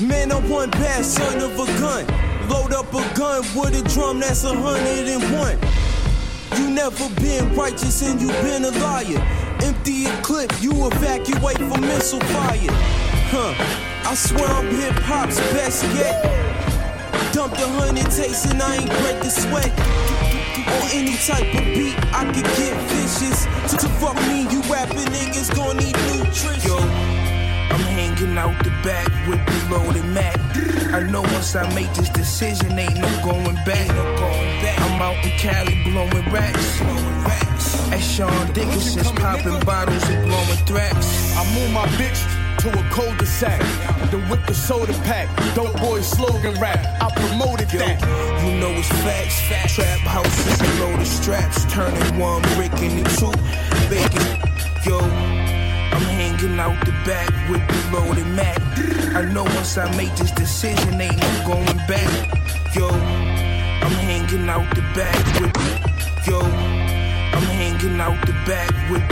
Man, 0.00 0.32
I'm 0.32 0.48
one 0.48 0.70
bad 0.70 1.04
son 1.04 1.42
of 1.42 1.52
a 1.52 1.66
gun. 1.78 2.06
Load 2.48 2.72
up 2.72 2.88
a 2.94 3.14
gun 3.14 3.42
with 3.54 3.78
a 3.78 3.86
drum 3.92 4.20
that's 4.20 4.42
a 4.44 4.54
hundred 4.54 5.06
and 5.06 5.22
one. 5.38 5.58
You 6.58 6.70
never 6.70 7.08
been 7.20 7.54
righteous 7.54 8.00
and 8.02 8.18
you 8.18 8.28
been 8.28 8.64
a 8.64 8.70
liar. 8.70 9.20
Empty 9.62 10.06
a 10.06 10.22
clip, 10.22 10.50
you 10.62 10.72
evacuate 10.86 11.58
from 11.58 11.82
missile 11.82 12.20
fire. 12.20 12.72
Huh, 13.28 13.54
I 14.08 14.14
swear 14.14 14.46
I'm 14.48 14.70
hip 14.70 14.94
hop's 14.94 15.38
best 15.52 15.84
yet. 15.94 16.22
Dumped 17.34 17.60
a 17.60 17.68
hundred 17.68 18.10
takes 18.10 18.46
and 18.46 18.62
I 18.62 18.76
ain't 18.76 18.90
break 18.90 19.20
the 19.20 19.28
sweat. 19.28 20.13
On 20.66 20.88
any 20.92 21.16
type 21.16 21.48
of 21.54 21.64
beat, 21.74 21.96
I 22.12 22.24
could 22.32 22.48
get 22.56 22.74
vicious. 22.90 23.44
To, 23.70 23.76
to 23.76 23.88
fuck 24.00 24.16
me, 24.28 24.42
you 24.50 24.60
rapping 24.72 25.08
niggas 25.12 25.54
gon' 25.54 25.76
need 25.76 25.96
nutrition. 26.08 26.68
Yo, 26.68 26.78
I'm 26.78 27.84
hanging 27.92 28.36
out 28.38 28.56
the 28.64 28.70
back 28.82 29.08
with 29.28 29.44
the 29.46 29.74
loaded 29.74 30.04
Mac. 30.06 30.38
I 30.92 31.00
know 31.02 31.22
once 31.22 31.54
I 31.54 31.72
make 31.74 31.92
this 31.94 32.08
decision, 32.08 32.78
ain't 32.78 32.98
no 32.98 33.08
going 33.24 33.56
back. 33.66 33.90
I'm 34.80 35.02
out 35.02 35.24
in 35.24 35.36
Cali 35.38 35.82
blowing 35.84 36.30
racks. 36.32 36.80
As 37.92 38.02
Sean 38.02 38.52
Dickinson's 38.52 39.10
popping 39.12 39.60
bottles 39.60 40.02
and 40.08 40.26
blowing 40.26 40.64
threats. 40.66 41.36
I 41.36 41.44
move 41.54 41.72
my 41.72 41.86
bitch 41.98 42.33
to 42.64 42.70
a 42.78 42.82
cul-de-sac. 42.90 43.60
Then 44.10 44.28
whip 44.30 44.46
the 44.46 44.54
soda 44.54 44.94
pack. 45.04 45.28
Dope 45.54 45.78
boy 45.80 46.00
slogan 46.00 46.58
rap. 46.60 46.80
I 47.02 47.10
promoted 47.14 47.68
that. 47.68 48.00
You 48.42 48.58
know 48.58 48.70
it's 48.70 48.88
facts. 49.04 49.74
Trap 49.74 50.00
houses 50.00 50.60
and 50.60 50.80
loaded 50.80 51.06
straps. 51.06 51.64
Turning 51.72 52.18
one 52.18 52.40
brick 52.56 52.72
into 52.80 53.04
two. 53.20 53.32
Bacon. 53.90 54.40
Yo, 54.84 54.98
I'm 54.98 56.06
hanging 56.16 56.58
out 56.58 56.78
the 56.86 56.92
back 57.04 57.28
with 57.50 57.62
the 57.68 57.80
loaded 57.92 58.26
Mac. 58.28 58.60
I 59.14 59.22
know 59.32 59.44
once 59.44 59.76
I 59.76 59.84
make 59.96 60.14
this 60.16 60.30
decision, 60.30 61.00
ain't 61.00 61.16
no 61.16 61.46
going 61.46 61.78
back. 61.86 62.10
Yo, 62.74 62.88
I'm 62.88 63.96
hanging 64.08 64.48
out 64.48 64.74
the 64.74 64.82
back 64.96 65.40
with 65.40 65.54
Yo, 66.26 66.40
I'm 66.40 67.46
hanging 67.60 68.00
out 68.00 68.26
the 68.26 68.32
back 68.48 68.72
with 68.90 69.04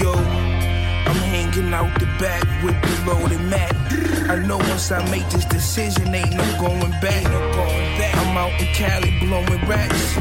Yo, 0.00 0.12
Out 1.52 2.00
the 2.00 2.06
back 2.18 2.42
with 2.64 2.80
the 2.80 3.10
loaded 3.10 3.40
Mac. 3.42 3.74
I 4.30 4.36
know 4.36 4.56
once 4.56 4.90
I 4.90 5.04
make 5.10 5.28
this 5.28 5.44
decision, 5.44 6.14
ain't 6.14 6.34
no 6.34 6.44
going 6.58 6.90
back. 6.92 7.26
I'm 7.26 8.36
out 8.38 8.58
in 8.58 8.66
Cali 8.74 9.10
blowing 9.20 9.60
racks. 9.68 10.16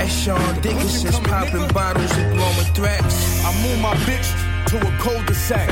As 0.00 0.10
Sean 0.10 0.60
Dickinson's 0.62 1.20
popping 1.20 1.68
bottles 1.74 2.10
and 2.12 2.36
blowing 2.36 2.72
threats. 2.72 3.44
I 3.44 3.52
move 3.62 3.80
my 3.82 3.94
bitch 4.06 4.28
to 4.68 4.78
a 4.78 4.98
cul-de-sac. 4.98 5.68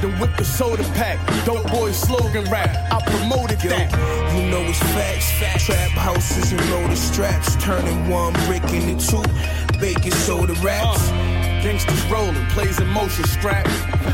Then 0.00 0.18
whip 0.20 0.36
the 0.36 0.44
soda 0.44 0.84
pack. 0.94 1.18
Dope 1.44 1.68
boy 1.68 1.90
slogan 1.90 2.44
rap. 2.44 2.70
I 2.92 3.02
promoted 3.10 3.58
that. 3.58 3.90
You 4.36 4.50
know 4.50 4.62
it's 4.62 4.78
facts. 4.94 5.66
Trap 5.66 5.90
houses 5.90 6.52
and 6.52 6.70
loaded 6.70 6.96
straps. 6.96 7.56
Turning 7.56 8.08
one 8.08 8.32
brick 8.46 8.62
into 8.72 9.04
two. 9.04 9.78
Baking 9.80 10.12
soda 10.12 10.54
raps. 10.62 11.10
Uh. 11.10 11.25
Gangsters 11.66 12.04
rolling, 12.06 12.46
plays 12.50 12.78
in 12.78 12.86
motion 12.86 13.24
strap. 13.24 13.64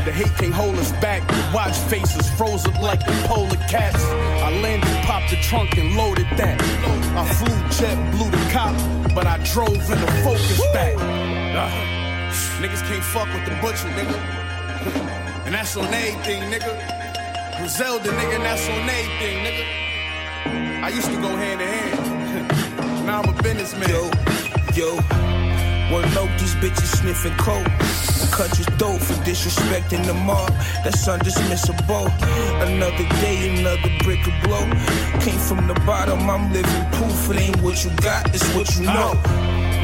The 0.05 0.11
hate 0.11 0.33
can't 0.39 0.51
hold 0.51 0.73
us 0.79 0.91
back. 0.93 1.21
Watch 1.53 1.77
faces 1.87 2.27
froze 2.31 2.65
up 2.65 2.81
like 2.81 3.05
the 3.05 3.11
polar 3.27 3.57
cats. 3.69 4.03
I 4.41 4.49
landed, 4.59 4.89
popped 5.05 5.29
the 5.29 5.35
trunk 5.35 5.77
and 5.77 5.95
loaded 5.95 6.25
that. 6.35 6.59
I 7.15 7.23
flew 7.35 7.53
jet, 7.77 7.95
blew 8.11 8.31
the 8.31 8.43
cop, 8.51 8.73
but 9.13 9.27
I 9.27 9.37
drove 9.53 9.69
in 9.69 9.99
the 10.01 10.11
focus 10.25 10.61
back. 10.73 10.95
Uh, 10.97 11.69
niggas 12.59 12.81
can't 12.87 13.03
fuck 13.03 13.27
with 13.27 13.45
the 13.45 13.55
butcher, 13.61 13.87
nigga. 13.89 15.19
And 15.45 15.53
that's 15.53 15.77
on 15.77 15.93
everything, 15.93 16.41
nigga. 16.49 17.59
Griselda, 17.59 18.09
nigga, 18.09 18.35
and 18.35 18.45
that's 18.45 18.67
on 18.67 18.89
everything, 18.89 19.45
nigga. 19.45 20.81
I 20.81 20.89
used 20.89 21.05
to 21.05 21.21
go 21.21 21.27
hand 21.27 21.61
in 21.61 21.67
hand. 21.67 23.05
now 23.05 23.21
I'm 23.21 23.29
a 23.29 23.43
businessman. 23.43 23.89
Yo, 23.89 24.09
yo. 24.73 25.32
One 25.91 26.03
low, 26.15 26.27
these 26.37 26.55
bitches 26.55 26.97
sniffing 26.99 27.35
coke. 27.37 27.67
Cut 28.31 28.57
your 28.57 28.67
throat 28.77 28.99
for 29.01 29.13
disrespecting 29.25 30.05
the 30.05 30.13
mob. 30.13 30.49
That's 30.83 31.07
undismissible. 31.07 32.07
Another 32.65 33.07
day, 33.21 33.55
another 33.59 33.89
brick 34.03 34.25
of 34.25 34.33
blow. 34.43 34.65
Came 35.19 35.37
from 35.39 35.67
the 35.67 35.75
bottom, 35.85 36.29
I'm 36.29 36.51
living 36.51 36.85
proof. 36.93 37.29
It 37.31 37.37
ain't 37.41 37.61
what 37.61 37.83
you 37.83 37.91
got, 38.01 38.33
it's 38.33 38.47
what 38.55 38.75
you 38.75 38.85
know. 38.85 39.13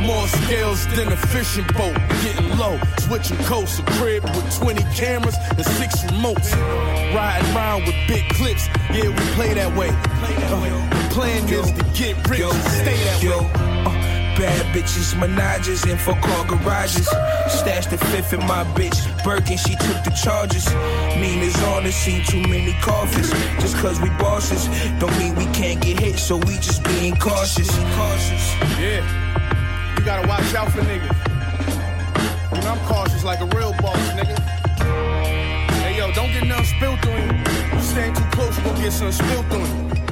More 0.06 0.28
scales 0.28 0.88
than 0.96 1.12
a 1.12 1.18
fishing 1.18 1.66
boat. 1.78 1.96
Getting 2.24 2.58
low, 2.58 2.80
switching 3.00 3.38
coasts. 3.46 3.80
A 3.80 3.84
crib 4.00 4.24
with 4.24 4.58
20 4.58 4.82
cameras 4.96 5.36
and 5.58 5.66
six 5.66 6.02
remotes. 6.06 6.50
Riding 7.14 7.56
around 7.56 7.84
with 7.86 7.96
big 8.08 8.28
clips. 8.30 8.68
Yeah, 8.92 9.10
we 9.10 9.24
play 9.36 9.54
that 9.54 9.76
way. 9.78 9.90
Uh, 9.92 10.90
the 10.90 11.14
plan 11.14 11.48
is 11.50 11.72
to 11.72 11.84
get 11.94 12.16
rich 12.30 12.40
and 12.42 12.64
stay 12.64 12.98
that 13.04 13.22
way. 13.24 13.30
uh, 13.86 14.18
Bad 14.39 14.73
bitches, 14.73 15.13
menages, 15.19 15.84
and 15.84 15.99
for 15.99 16.13
car 16.21 16.45
garages. 16.45 17.08
Stashed 17.49 17.89
the 17.89 17.97
fifth 17.97 18.32
in 18.32 18.39
my 18.47 18.63
bitch. 18.73 18.95
Birkin, 19.21 19.58
she 19.58 19.75
took 19.75 20.02
the 20.06 20.12
charges. 20.12 20.65
Nina's 21.19 21.62
on 21.63 21.84
the 21.84 21.91
scene, 21.91 22.23
too 22.23 22.41
many 22.47 22.71
coffins. 22.80 23.30
Just 23.60 23.75
cause 23.80 23.99
we 23.99 24.10
bosses, 24.12 24.69
don't 24.97 25.15
mean 25.19 25.36
we 25.36 25.43
can't 25.47 25.82
get 25.82 25.99
hit, 25.99 26.17
so 26.17 26.38
we 26.38 26.56
just 26.56 26.86
being 26.86 27.17
cautious. 27.17 27.69
Cautious. 27.99 28.56
Yeah, 28.80 29.04
you 29.97 30.06
gotta 30.06 30.25
watch 30.25 30.56
out 30.56 30.71
for 30.71 30.84
niggas. 30.84 31.12
You 32.56 32.62
know, 32.62 32.71
I'm 32.71 32.88
cautious 32.88 33.25
like 33.25 33.41
a 33.41 33.45
real 33.58 33.73
boss, 33.82 33.97
nigga. 34.15 34.39
Hey, 35.84 35.97
yo, 35.97 36.13
don't 36.13 36.32
get 36.32 36.47
nothing 36.47 36.63
spilled 36.63 37.06
on 37.08 37.21
you. 37.28 37.75
You 37.75 37.82
stand 37.82 38.15
too 38.15 38.23
close, 38.32 38.58
you 38.58 38.63
gonna 38.63 38.82
get 38.82 38.93
something 38.93 39.25
spilled 39.25 39.52
on 39.52 39.97
you. 39.97 40.04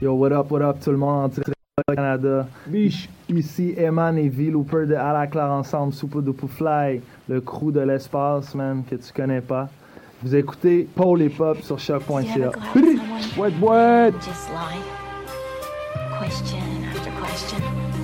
Yo, 0.00 0.14
what 0.14 0.32
up, 0.32 0.52
what 0.52 0.62
up, 0.62 0.80
tout 0.80 0.92
le 0.92 0.98
monde? 0.98 1.42
Canada. 1.88 2.46
Biche. 2.66 3.08
Ici 3.28 3.74
Eman 3.76 4.18
et 4.18 4.28
V 4.28 4.50
Looper 4.50 4.86
de 4.86 4.94
À 4.94 5.12
la 5.12 5.26
Claire 5.26 5.50
Ensemble, 5.50 5.92
Super 5.92 6.20
Duper 6.20 6.48
Fly, 6.48 7.00
le 7.28 7.40
crew 7.40 7.72
de 7.72 7.80
l'espace, 7.80 8.54
man, 8.54 8.82
que 8.88 8.96
tu 8.96 9.12
connais 9.12 9.40
pas. 9.40 9.68
Vous 10.22 10.34
écoutez 10.36 10.86
Paul 10.94 11.22
et 11.22 11.30
Pop 11.30 11.60
sur 11.62 11.78
choc.ca. 11.78 12.50
What, 13.36 13.50
what? 13.60 14.12
Just 14.20 14.50
lie. 14.50 14.82
Question 16.20 16.58
after 16.90 17.10
question. 17.26 18.01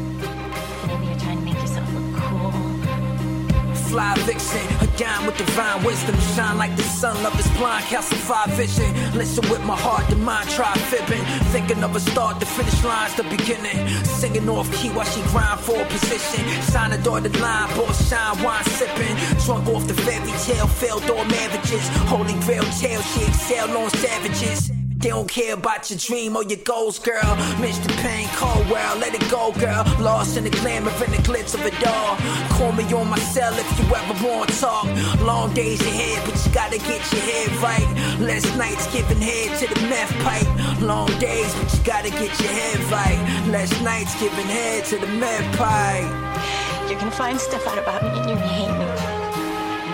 Fly 3.89 4.15
vixen, 4.27 4.67
again 4.81 5.25
with 5.25 5.39
divine 5.39 5.83
wisdom. 5.83 6.15
Shine 6.35 6.59
like 6.59 6.77
the 6.77 6.83
sun, 6.83 7.23
love 7.23 7.39
is 7.41 7.49
blind, 7.57 7.85
calcify 7.87 8.47
vision. 8.51 8.93
Listen 9.17 9.49
with 9.51 9.65
my 9.65 9.77
heart, 9.77 10.07
the 10.11 10.17
mind 10.17 10.51
try 10.51 10.75
fibbing. 10.91 11.25
Thinking 11.53 11.83
of 11.83 11.97
a 11.97 12.01
start, 12.01 12.39
the 12.39 12.45
finish 12.45 12.85
line's 12.85 13.15
the 13.15 13.25
beginning. 13.25 13.89
Singing 14.05 14.47
off 14.51 14.71
key 14.75 14.91
while 14.91 15.07
she 15.07 15.23
grind 15.33 15.61
for 15.61 15.81
a 15.81 15.87
position. 15.87 16.45
Sign 16.63 16.93
a 16.93 16.99
dotted 16.99 17.41
line, 17.41 17.69
boss 17.77 18.09
shine, 18.11 18.43
wine 18.43 18.65
sipping. 18.65 19.17
Drunk 19.47 19.67
off 19.69 19.87
the 19.87 19.95
fairy 19.95 20.33
tale, 20.45 20.67
failed 20.67 21.09
all 21.11 21.25
marriages. 21.25 21.89
Holy 22.13 22.35
grail 22.45 22.65
tale, 22.79 23.01
she 23.01 23.25
excel 23.25 23.75
on 23.75 23.89
savages. 23.91 24.78
They 24.99 25.11
don't 25.11 25.29
care 25.29 25.55
about 25.55 25.89
your 25.91 25.99
dream 26.01 26.35
or 26.35 26.43
your 26.43 26.59
goals, 26.65 26.99
girl. 26.99 27.37
Miss 27.61 27.79
the 27.79 27.89
pain, 28.03 28.27
cold 28.35 28.69
world, 28.69 28.99
let 28.99 29.15
it 29.15 29.31
go, 29.31 29.53
girl. 29.53 29.85
Lost 30.01 30.37
in 30.37 30.43
the 30.43 30.51
glamour 30.51 30.91
and 30.91 31.15
the 31.15 31.23
glitz 31.23 31.55
of 31.55 31.65
it 31.65 31.87
all. 31.87 32.17
Call 32.59 32.73
me 32.73 32.83
on 32.93 33.09
my 33.09 33.19
cell 33.21 33.55
if 33.55 33.79
you 33.79 33.85
ever 33.95 34.27
want 34.27 34.51
to 34.51 34.61
talk. 34.61 34.87
Long 35.21 35.55
days 35.55 35.81
ahead, 35.83 36.21
but 36.27 36.35
you 36.45 36.53
gotta 36.53 36.79
get 36.79 37.01
your 37.13 37.23
head 37.23 37.49
right. 37.63 38.19
Less 38.19 38.45
nights 38.57 38.93
giving 38.93 39.21
head 39.21 39.57
to 39.61 39.73
the 39.73 39.81
meth 39.87 40.13
pipe. 40.19 40.81
Long 40.83 41.07
days, 41.21 41.55
but 41.55 41.73
you 41.73 41.85
gotta 41.85 42.11
get 42.11 42.35
your 42.41 42.51
head 42.51 42.81
right. 42.91 43.47
Less 43.53 43.71
nights 43.83 44.19
giving 44.19 44.47
head 44.47 44.85
to 44.87 44.99
the 44.99 45.07
meth 45.07 45.47
pipe. 45.57 46.91
You're 46.91 46.99
gonna 46.99 47.13
find 47.13 47.39
stuff 47.39 47.65
out 47.69 47.79
about 47.79 48.03
me 48.03 48.09
and 48.19 48.31
you're 48.31 48.37
gonna 48.37 48.49
hate 48.49 48.75
me. 48.75 48.87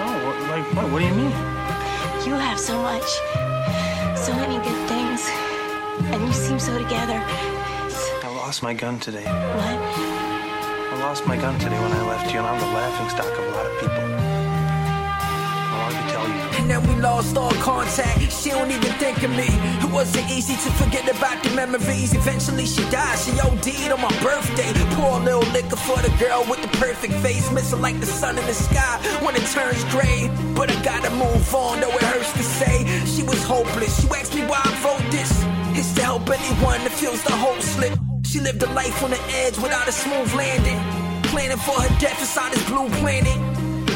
No, 0.01 0.49
like 0.49 0.65
what? 0.75 0.91
What 0.91 1.01
do 1.01 1.05
you 1.05 1.15
mean? 1.15 1.35
You 2.25 2.41
have 2.41 2.59
so 2.59 2.81
much, 2.81 3.05
so 4.17 4.35
many 4.35 4.57
good 4.65 4.89
things, 4.89 5.21
and 6.13 6.27
you 6.27 6.33
seem 6.33 6.59
so 6.59 6.77
together. 6.79 7.21
I 7.27 8.33
lost 8.37 8.63
my 8.63 8.75
gun 8.75 8.99
today. 9.01 9.25
What? 9.25 9.79
I 10.93 10.99
lost 11.01 11.27
my 11.27 11.37
gun 11.37 11.59
today 11.59 11.79
when 11.81 11.93
I 11.93 12.03
left 12.09 12.33
you, 12.33 12.39
and 12.39 12.47
I'm 12.47 12.61
the 12.61 12.67
laughing 12.67 13.09
stock 13.11 13.33
of 13.39 13.45
a 13.45 13.51
lot 13.51 13.67
of 13.67 13.81
people. 13.81 14.44
And 16.59 16.71
then 16.71 16.87
we 16.89 16.95
lost 17.03 17.37
all 17.37 17.53
contact. 17.61 18.33
She 18.33 18.51
don't 18.51 18.71
even 18.71 18.93
think 18.95 19.23
of 19.23 19.31
me. 19.31 19.49
It 19.85 19.93
wasn't 19.93 20.31
easy 20.31 20.55
to 20.55 20.71
forget 20.81 21.05
about 21.09 21.43
the 21.43 21.51
memories. 21.51 22.15
Eventually 22.15 22.67
she 22.67 22.83
died. 22.91 23.19
She 23.19 23.33
OD'd 23.41 23.93
on 23.93 24.01
my 24.01 24.15
birthday. 24.23 24.73
Pour 24.97 25.21
a 25.21 25.23
little 25.23 25.49
liquor 25.53 25.77
for 25.77 26.01
the 26.01 26.13
girl 26.19 26.45
with 26.49 26.63
the 26.63 26.69
perfect 26.79 27.15
face. 27.15 27.51
Missing 27.53 27.83
like 27.83 28.01
the 28.01 28.07
sun 28.07 28.39
in 28.39 28.47
the 28.47 28.55
sky 28.55 28.97
when 29.25 29.37
it 29.37 29.47
turns 29.53 29.85
gray. 29.93 30.31
But 30.55 30.71
I 30.71 30.83
gotta 30.83 31.11
move 31.11 31.55
on, 31.55 31.81
though 31.81 31.91
it 31.91 32.03
hurts 32.03 32.33
to 32.33 32.43
say. 32.43 32.87
She 33.05 33.23
was 33.23 33.43
hopeless. 33.45 34.03
You 34.03 34.15
asked 34.15 34.35
me 34.35 34.43
why 34.47 34.61
I 34.65 34.73
wrote 34.85 35.11
this. 35.11 35.33
It's 35.77 35.93
to 35.95 36.03
help 36.03 36.31
anyone 36.31 36.81
that 36.85 36.93
feels 36.93 37.23
the 37.25 37.33
hope 37.33 37.61
slip. 37.61 37.99
She 38.25 38.41
lived 38.41 38.63
a 38.63 38.71
life 38.73 39.03
on 39.03 39.11
the 39.11 39.21
edge 39.45 39.59
without 39.59 39.87
a 39.87 39.93
smooth 39.93 40.33
landing. 40.35 40.81
Planning 41.31 41.59
for 41.59 41.81
her 41.81 41.93
death 42.01 42.19
inside 42.21 42.53
this 42.53 42.65
blue 42.71 42.89
planet. 43.01 43.39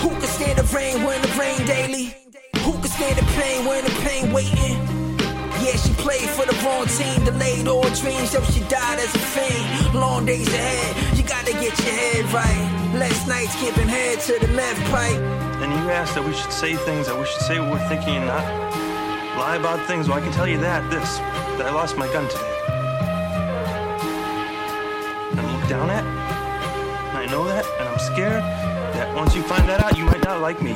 Who 0.08 0.14
can 0.14 0.26
stand 0.26 0.58
the 0.58 0.64
rain 0.74 1.04
when 1.04 1.20
the 1.20 1.28
rain 1.38 1.66
daily? 1.66 2.16
Who 2.64 2.72
can 2.72 2.88
stand 2.88 3.18
the 3.18 3.26
pain 3.36 3.66
when 3.66 3.84
the 3.84 3.90
pain 4.08 4.32
waiting? 4.32 4.80
Yeah, 5.60 5.76
she 5.76 5.92
played 6.00 6.30
for 6.30 6.46
the 6.46 6.56
wrong 6.64 6.86
team, 6.86 7.26
delayed 7.26 7.68
all 7.68 7.82
dreams, 7.90 8.30
so 8.30 8.42
she 8.44 8.60
died 8.72 8.98
as 9.00 9.14
a 9.14 9.18
fiend. 9.18 9.94
Long 9.94 10.24
days 10.24 10.48
ahead, 10.48 11.18
you 11.18 11.24
gotta 11.24 11.52
get 11.52 11.78
your 11.84 11.94
head 11.94 12.24
right. 12.32 12.94
Last 12.98 13.28
night's 13.28 13.54
giving 13.60 13.86
head 13.86 14.20
to 14.20 14.38
the 14.40 14.48
meth 14.48 14.80
pipe. 14.90 15.20
And 15.60 15.72
you 15.72 15.90
asked 15.90 16.14
that 16.14 16.24
we 16.24 16.32
should 16.32 16.52
say 16.52 16.76
things, 16.76 17.06
that 17.06 17.18
we 17.18 17.26
should 17.26 17.42
say 17.42 17.60
what 17.60 17.72
we're 17.72 17.88
thinking 17.88 18.16
and 18.16 18.26
not 18.28 18.44
lie 19.36 19.56
about 19.56 19.86
things. 19.86 20.08
Well, 20.08 20.16
I 20.16 20.22
can 20.22 20.32
tell 20.32 20.48
you 20.48 20.56
that, 20.60 20.90
this, 20.90 21.18
that 21.58 21.66
I 21.66 21.70
lost 21.70 21.98
my 21.98 22.10
gun 22.14 22.26
today. 22.28 22.54
And 25.32 25.40
I 25.40 25.54
look 25.54 25.68
down 25.68 25.90
at, 25.90 26.04
and 27.10 27.18
I 27.18 27.26
know 27.26 27.44
that, 27.44 27.66
and 27.78 27.88
I'm 27.90 27.98
scared 27.98 28.77
that 28.98 29.14
once 29.14 29.32
you 29.36 29.42
find 29.42 29.68
that 29.68 29.80
out, 29.80 29.96
you 29.96 30.04
might 30.04 30.24
not 30.24 30.40
like 30.40 30.60
me. 30.60 30.72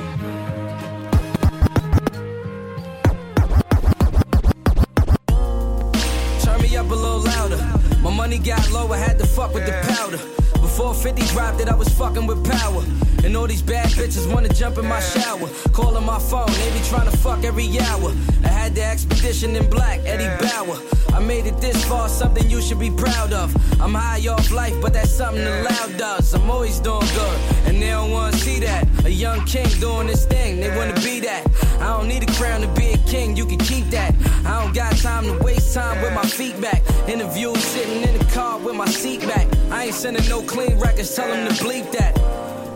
Turn 6.44 6.60
me 6.62 6.76
up 6.76 6.88
a 6.88 6.94
little 6.94 7.18
louder. 7.18 7.58
My 8.00 8.14
money 8.14 8.38
got 8.38 8.70
low, 8.70 8.92
I 8.92 8.98
had 8.98 9.18
to 9.18 9.26
fuck 9.26 9.52
with 9.52 9.66
the 9.66 9.72
powder. 9.94 10.41
Before 10.72 10.94
50 10.94 11.26
dropped 11.34 11.60
it, 11.60 11.68
I 11.68 11.74
was 11.74 11.90
fucking 11.90 12.26
with 12.26 12.50
power. 12.50 12.82
And 13.24 13.36
all 13.36 13.46
these 13.46 13.60
bad 13.60 13.88
bitches 13.90 14.26
wanna 14.32 14.48
jump 14.48 14.78
in 14.78 14.86
my 14.86 15.00
shower. 15.00 15.46
Calling 15.70 16.06
my 16.06 16.18
phone, 16.18 16.50
they 16.50 16.70
be 16.72 16.82
trying 16.88 17.10
to 17.10 17.14
fuck 17.18 17.44
every 17.44 17.68
hour. 17.78 18.10
I 18.42 18.48
had 18.48 18.74
the 18.74 18.82
expedition 18.82 19.54
in 19.54 19.68
black, 19.68 20.00
Eddie 20.06 20.32
Bauer. 20.42 20.78
I 21.12 21.20
made 21.20 21.44
it 21.44 21.58
this 21.60 21.84
far, 21.84 22.08
something 22.08 22.48
you 22.48 22.62
should 22.62 22.80
be 22.80 22.90
proud 22.90 23.34
of. 23.34 23.54
I'm 23.82 23.92
high 23.92 24.26
off 24.28 24.50
life, 24.50 24.74
but 24.80 24.94
that's 24.94 25.10
something 25.10 25.44
the 25.44 25.68
loud 25.70 25.98
does. 25.98 26.32
I'm 26.32 26.50
always 26.50 26.78
doing 26.80 27.06
good, 27.20 27.38
and 27.66 27.76
they 27.82 27.90
don't 27.90 28.10
wanna 28.10 28.38
see 28.38 28.58
that. 28.60 28.88
A 29.04 29.10
young 29.10 29.44
king 29.44 29.68
doing 29.78 30.06
this 30.06 30.24
thing, 30.24 30.58
they 30.58 30.74
wanna 30.74 30.98
be 31.02 31.20
that. 31.20 31.46
I 31.80 31.98
don't 31.98 32.08
need 32.08 32.22
a 32.22 32.32
crown 32.32 32.62
to 32.62 32.68
be 32.68 32.92
a 32.92 32.98
king, 32.98 33.36
you 33.36 33.44
can 33.44 33.58
keep 33.58 33.90
that. 33.90 34.14
I 34.46 34.62
don't 34.62 34.74
got 34.74 34.96
time 34.96 35.24
to 35.24 35.34
waste 35.44 35.74
time 35.74 36.00
with 36.00 36.14
my 36.14 36.24
feet 36.24 36.58
back. 36.62 36.82
Interviews 37.08 37.62
sitting 37.62 38.02
in 38.02 38.16
the 38.18 38.24
car 38.32 38.58
with 38.58 38.74
my 38.74 38.86
seat 38.86 39.20
back. 39.20 39.46
I 39.70 39.86
ain't 39.86 39.94
sending 39.94 40.28
no 40.28 40.42
clean 40.42 40.61
records, 40.70 41.14
tell 41.14 41.28
them 41.28 41.48
to 41.48 41.64
bleep 41.64 41.90
that. 41.92 42.16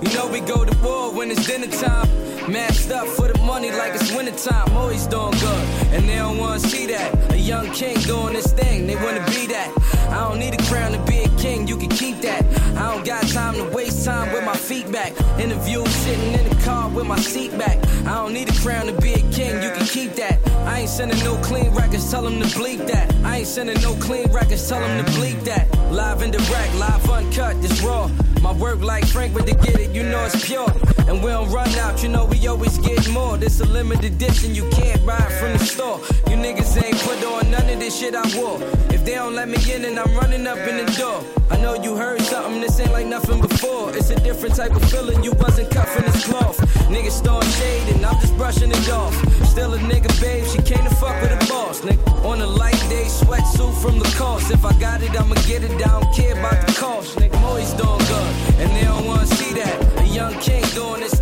You 0.02 0.12
know 0.14 0.26
we 0.28 0.40
go 0.40 0.64
to 0.64 0.76
war 0.78 1.12
when 1.12 1.30
it's 1.30 1.46
dinner 1.46 1.66
time. 1.68 2.25
Masked 2.48 2.92
up 2.92 3.08
for 3.08 3.26
the 3.26 3.36
money 3.42 3.72
like 3.72 3.92
it's 3.94 4.14
wintertime. 4.14 4.70
Always 4.76 5.04
doing 5.08 5.32
good, 5.32 5.64
and 5.92 6.08
they 6.08 6.14
don't 6.14 6.38
wanna 6.38 6.60
see 6.60 6.86
that. 6.86 7.32
A 7.32 7.36
young 7.36 7.72
king 7.72 7.98
doing 8.02 8.34
this 8.34 8.52
thing, 8.52 8.86
they 8.86 8.94
wanna 8.94 9.24
be 9.26 9.46
that. 9.48 9.68
I 10.10 10.28
don't 10.28 10.38
need 10.38 10.54
a 10.54 10.62
crown 10.64 10.92
to 10.92 10.98
be 11.10 11.22
a 11.22 11.28
king, 11.30 11.66
you 11.66 11.76
can 11.76 11.88
keep 11.88 12.20
that. 12.20 12.44
I 12.76 12.94
don't 12.94 13.04
got 13.04 13.26
time 13.28 13.54
to 13.54 13.64
waste 13.74 14.04
time 14.04 14.32
with 14.32 14.44
my 14.44 14.54
feet 14.54 14.90
back. 14.92 15.12
Interview 15.40 15.84
sitting 15.86 16.34
in 16.34 16.48
the 16.48 16.54
car 16.64 16.88
with 16.88 17.06
my 17.06 17.18
seat 17.18 17.50
back. 17.58 17.78
I 18.06 18.14
don't 18.14 18.32
need 18.32 18.48
a 18.48 18.54
crown 18.60 18.86
to 18.86 18.92
be 19.00 19.14
a 19.14 19.22
king, 19.32 19.60
you 19.60 19.70
can 19.70 19.86
keep 19.86 20.14
that. 20.14 20.38
I 20.66 20.80
ain't 20.80 20.88
sending 20.88 21.18
no 21.24 21.34
clean 21.42 21.74
records, 21.74 22.08
tell 22.08 22.22
them 22.22 22.38
to 22.38 22.46
bleep 22.46 22.86
that. 22.86 23.12
I 23.24 23.38
ain't 23.38 23.48
sending 23.48 23.80
no 23.82 23.94
clean 23.94 24.30
records, 24.30 24.68
tell 24.68 24.80
them 24.80 25.04
to 25.04 25.10
bleep 25.12 25.42
that. 25.44 25.66
Live 25.90 26.22
and 26.22 26.32
direct, 26.32 26.74
live 26.76 27.10
uncut, 27.10 27.60
this 27.60 27.82
raw. 27.82 28.08
My 28.40 28.52
work 28.52 28.80
like 28.82 29.04
Frank, 29.06 29.34
but 29.34 29.46
to 29.48 29.54
get 29.54 29.80
it, 29.80 29.90
you 29.90 30.04
know 30.04 30.24
it's 30.24 30.46
pure. 30.46 30.70
And 31.08 31.22
we 31.22 31.30
don't 31.30 31.50
run 31.50 31.68
out, 31.78 32.02
you 32.02 32.08
know 32.08 32.24
we 32.26 32.35
always 32.48 32.78
get 32.78 33.08
more. 33.10 33.36
This 33.36 33.60
a 33.60 33.66
limited 33.66 34.14
edition, 34.14 34.54
you 34.54 34.68
can't 34.70 35.04
buy 35.06 35.18
it 35.18 35.32
from 35.40 35.52
the 35.52 35.64
store. 35.64 35.98
You 36.28 36.36
niggas 36.36 36.76
ain't 36.82 36.98
put 36.98 37.22
on 37.24 37.50
none 37.50 37.68
of 37.68 37.78
this 37.78 37.98
shit 37.98 38.14
I 38.14 38.24
wore. 38.36 38.58
If 38.94 39.04
they 39.04 39.14
don't 39.14 39.34
let 39.34 39.48
me 39.48 39.58
in, 39.72 39.82
then 39.82 39.98
I'm 39.98 40.12
running 40.16 40.46
up 40.46 40.58
in 40.58 40.84
the 40.84 40.92
door. 40.92 41.22
I 41.50 41.56
know 41.58 41.74
you 41.74 41.96
heard 41.96 42.20
something, 42.22 42.60
this 42.60 42.78
ain't 42.80 42.92
like 42.92 43.06
nothing 43.06 43.40
before. 43.40 43.94
It's 43.96 44.10
a 44.10 44.16
different 44.20 44.54
type 44.56 44.74
of 44.74 44.84
feeling, 44.90 45.22
you 45.22 45.32
wasn't 45.38 45.70
cut 45.70 45.88
from 45.88 46.04
this 46.04 46.26
cloth. 46.26 46.58
Niggas 46.88 47.22
shade 47.58 47.94
and 47.94 48.04
I'm 48.04 48.18
just 48.20 48.36
brushing 48.36 48.70
it 48.70 48.88
off. 48.90 49.14
Still 49.46 49.74
a 49.74 49.78
nigga, 49.78 50.10
babe, 50.20 50.44
she 50.46 50.58
came 50.62 50.84
to 50.84 50.94
fuck 50.96 51.20
with 51.22 51.32
a 51.32 51.40
boss. 51.48 51.80
Nigga, 51.80 52.24
on 52.24 52.40
a 52.40 52.46
light 52.46 52.80
day, 52.88 53.06
sweatsuit 53.06 53.74
from 53.82 53.98
the 53.98 54.10
cost. 54.16 54.50
If 54.50 54.64
I 54.64 54.72
got 54.78 55.02
it, 55.02 55.18
I'ma 55.18 55.34
get 55.46 55.62
it, 55.62 55.72
I 55.72 56.00
don't 56.00 56.14
care 56.14 56.38
about 56.38 56.66
the 56.66 56.72
cost. 56.72 57.16
Nigga, 57.18 57.36
I'm 57.36 57.44
always 57.44 57.72
doing 57.72 58.04
good, 58.12 58.32
and 58.60 58.70
they 58.76 58.84
don't 58.84 59.06
wanna 59.06 59.26
see 59.26 59.52
that. 59.54 59.76
A 59.98 60.06
young 60.06 60.34
king 60.40 60.62
doing 60.74 61.00
this 61.00 61.18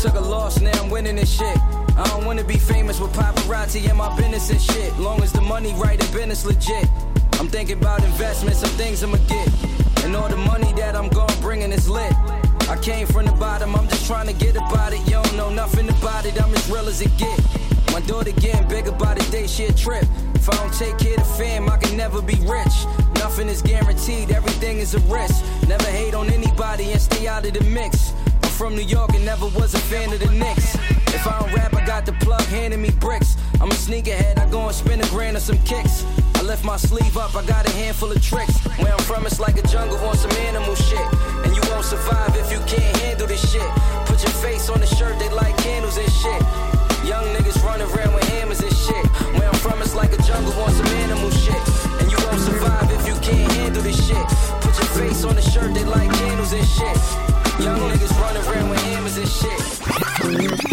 Took 0.00 0.14
a 0.14 0.20
loss, 0.20 0.62
now 0.62 0.72
I'm 0.82 0.88
winning 0.88 1.16
this 1.16 1.30
shit. 1.30 1.58
I 1.98 2.04
don't 2.08 2.24
wanna 2.24 2.42
be 2.42 2.56
famous 2.56 2.98
with 2.98 3.12
paparazzi 3.12 3.86
and 3.86 3.98
my 3.98 4.08
business 4.16 4.48
and 4.48 4.58
shit. 4.58 4.98
Long 4.98 5.22
as 5.22 5.30
the 5.30 5.42
money 5.42 5.74
right 5.74 6.02
and 6.02 6.10
business 6.10 6.46
legit. 6.46 6.88
I'm 7.38 7.48
thinking 7.48 7.76
about 7.76 8.02
investments, 8.02 8.60
some 8.60 8.70
things 8.70 9.02
I'ma 9.02 9.18
get. 9.28 9.46
And 10.02 10.16
all 10.16 10.30
the 10.30 10.38
money 10.38 10.72
that 10.78 10.96
I'm 10.96 11.10
gonna 11.10 11.36
bring 11.42 11.60
in 11.60 11.70
is 11.70 11.86
lit. 11.86 12.14
I 12.70 12.78
came 12.80 13.06
from 13.08 13.26
the 13.26 13.32
bottom, 13.32 13.76
I'm 13.76 13.88
just 13.88 14.06
trying 14.06 14.26
to 14.28 14.32
get 14.32 14.56
about 14.56 14.94
it. 14.94 15.00
You 15.00 15.20
don't 15.22 15.36
know 15.36 15.50
nothing 15.50 15.90
about 15.90 16.24
it, 16.24 16.42
I'm 16.42 16.54
as 16.54 16.70
real 16.70 16.88
as 16.88 17.02
it 17.02 17.14
get. 17.18 17.38
My 17.92 18.00
daughter 18.00 18.32
getting 18.32 18.66
bigger 18.68 18.92
by 18.92 19.12
the 19.12 19.30
day, 19.30 19.46
she 19.46 19.66
a 19.66 19.72
trip. 19.74 20.06
If 20.34 20.48
I 20.48 20.56
don't 20.56 20.72
take 20.72 20.96
care 20.96 21.20
of 21.20 21.36
fam, 21.36 21.68
I 21.68 21.76
can 21.76 21.94
never 21.98 22.22
be 22.22 22.36
rich. 22.48 22.76
Nothing 23.16 23.48
is 23.48 23.60
guaranteed, 23.60 24.30
everything 24.30 24.78
is 24.78 24.94
a 24.94 25.00
risk. 25.12 25.44
Never 25.68 25.90
hate 25.90 26.14
on 26.14 26.30
anybody 26.30 26.90
and 26.90 27.00
stay 27.02 27.28
out 27.28 27.44
of 27.44 27.52
the 27.52 27.64
mix. 27.64 28.14
From 28.60 28.76
New 28.76 28.82
York 28.82 29.14
and 29.14 29.24
never 29.24 29.46
was 29.56 29.72
a 29.72 29.78
fan 29.78 30.12
of 30.12 30.20
the 30.20 30.30
Knicks. 30.32 30.74
If 31.16 31.26
I 31.26 31.40
don't 31.40 31.50
rap, 31.54 31.72
I 31.72 31.82
got 31.86 32.04
the 32.04 32.12
plug 32.20 32.42
handing 32.52 32.82
me 32.82 32.90
bricks. 32.90 33.38
I'm 33.58 33.70
a 33.70 33.72
sneakerhead, 33.72 34.38
I 34.38 34.44
go 34.50 34.66
and 34.66 34.74
spend 34.74 35.00
a 35.00 35.08
grand 35.08 35.38
of 35.38 35.42
some 35.42 35.56
kicks. 35.64 36.04
I 36.34 36.42
lift 36.42 36.62
my 36.62 36.76
sleeve 36.76 37.16
up, 37.16 37.34
I 37.34 37.42
got 37.46 37.66
a 37.66 37.70
handful 37.70 38.12
of 38.12 38.20
tricks. 38.22 38.58
Where 38.76 38.92
I'm 38.92 39.02
from, 39.08 39.24
it's 39.24 39.40
like 39.40 39.56
a 39.56 39.66
jungle 39.66 39.96
on 40.04 40.14
some 40.14 40.30
animal 40.44 40.74
shit. 40.74 41.00
And 41.40 41.56
you 41.56 41.62
won't 41.72 41.86
survive 41.86 42.36
if 42.36 42.52
you 42.52 42.58
can't 42.68 42.94
handle 42.98 43.26
this 43.26 43.40
shit. 43.50 43.64
Put 44.04 44.20
your 44.22 44.36
face 44.44 44.68
on 44.68 44.80
the 44.80 44.86
shirt, 44.86 45.18
they 45.18 45.30
like 45.30 45.56
candles 45.64 45.96
and 45.96 46.12
shit. 46.12 46.42
Young 47.08 47.24
niggas 47.32 47.64
running 47.64 47.88
around 47.88 48.12
with 48.12 48.28
hammers 48.28 48.60
and 48.60 48.76
shit. 48.76 49.06
Where 49.40 49.48
I'm 49.48 49.60
from, 49.64 49.80
it's 49.80 49.94
like 49.94 50.12
a 50.12 50.20
jungle 50.20 50.52
on 50.60 50.70
some 50.70 50.92
animal 51.00 51.30
shit. 51.30 51.62
And 51.96 52.12
you 52.12 52.18
won't 52.28 52.40
survive 52.40 52.92
if 52.92 53.08
you 53.08 53.14
can't 53.24 53.50
handle 53.52 53.82
this 53.82 53.96
shit. 54.06 54.26
Put 54.60 54.76
your 54.76 54.92
face 55.00 55.24
on 55.24 55.36
the 55.36 55.42
shirt, 55.48 55.72
they 55.72 55.84
like 55.84 56.12
candles 56.12 56.52
and 56.52 56.68
shit. 56.68 57.29
Young 57.62 57.78
niggas 57.90 58.20
running 58.20 58.42
around 58.48 58.70
with 58.70 58.80
hammers 58.80 59.18
and 59.18 59.28
shit. 59.28 59.60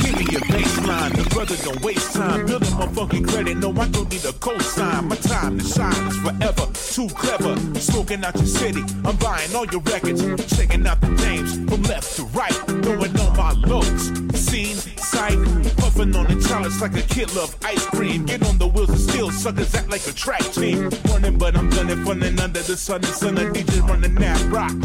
Give 0.04 0.16
me 0.18 0.26
your 0.32 0.42
baseline, 0.42 1.16
the 1.16 1.30
brothers 1.34 1.64
don't 1.64 1.82
waste 1.82 2.14
time. 2.14 2.46
Building 2.46 2.78
my 2.78 2.88
funky 2.88 3.22
credit, 3.22 3.58
no, 3.58 3.72
I 3.72 3.88
don't 3.90 4.10
need 4.10 4.24
a 4.26 4.34
cosign. 4.34 5.10
My 5.10 5.16
time 5.18 5.60
to 5.60 5.66
shine 5.66 6.08
is 6.08 6.18
forever, 6.18 6.68
too 6.74 7.08
clever. 7.16 7.56
Smoking 7.80 8.24
out 8.24 8.36
your 8.36 8.46
city, 8.46 8.82
I'm 9.04 9.16
buying 9.18 9.54
all 9.56 9.66
your 9.66 9.82
records. 9.82 10.22
Checking 10.56 10.86
out 10.88 11.02
the 11.02 11.10
names 11.10 11.56
from 11.70 11.82
left 11.84 12.16
to 12.18 12.24
right. 12.26 12.54
Throwing 12.54 13.20
on 13.20 13.36
my 13.38 13.52
looks, 13.54 14.10
scene, 14.38 14.76
sight. 14.98 15.38
Puffing 15.78 16.16
on 16.16 16.28
the 16.28 16.42
chalice 16.48 16.80
like 16.82 16.96
a 16.96 17.02
kid 17.02 17.34
love 17.36 17.56
ice 17.64 17.86
cream. 17.88 18.26
Get 18.26 18.48
on 18.48 18.58
the 18.58 18.68
wheels 18.68 18.90
of 18.90 19.00
steel, 19.00 19.32
suckers 19.32 19.74
act 19.76 19.90
like 19.90 20.06
a 20.08 20.14
track 20.14 20.44
team. 20.54 20.90
Running, 21.10 21.38
but 21.38 21.58
I'm 21.58 21.70
done 21.70 21.90
it, 21.90 21.98
running 22.06 22.40
under 22.40 22.62
the 22.62 22.78
sun. 22.78 23.02
The 23.02 23.08
sun, 23.08 23.38
a 23.38 23.42
DJ 23.52 23.82
running 23.88 24.16
that 24.16 24.42
rock. 24.52 24.76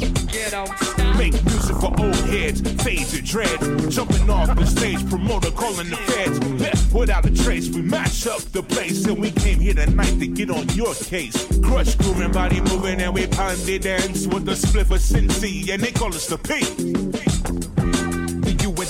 Make 1.17 1.35
music 1.45 1.77
for 1.77 1.93
old 2.01 2.17
heads, 2.33 2.61
fades 2.83 3.15
and 3.15 3.27
dreads. 3.27 3.95
Jumping 3.95 4.29
off 4.31 4.57
the 4.57 4.67
stage, 4.67 5.09
promoter 5.09 5.51
calling 5.51 5.91
the 5.91 5.97
feds. 5.97 6.39
Left 6.61 6.93
without 6.95 7.27
a 7.27 7.35
trace, 7.35 7.69
we 7.69 7.83
mash 7.83 8.27
up 8.27 8.41
the 8.53 8.63
place. 8.63 9.05
And 9.07 9.19
we 9.19 9.31
came 9.31 9.61
here 9.61 9.75
tonight 9.75 10.19
to 10.19 10.27
get 10.27 10.51
on 10.51 10.69
your 10.71 10.95
case. 10.95 11.37
Crush, 11.63 11.95
grooving, 11.97 12.33
body 12.33 12.61
moving, 12.61 13.01
and 13.01 13.15
we 13.15 13.27
pound 13.27 13.59
dance 13.83 14.27
with 14.27 14.45
the 14.45 14.57
split 14.57 14.91
of 14.91 14.99
Cincy, 14.99 15.69
and 15.71 15.83
they 15.83 15.93
call 15.93 16.09
us 16.09 16.27
the 16.27 16.39
P. 16.39 17.22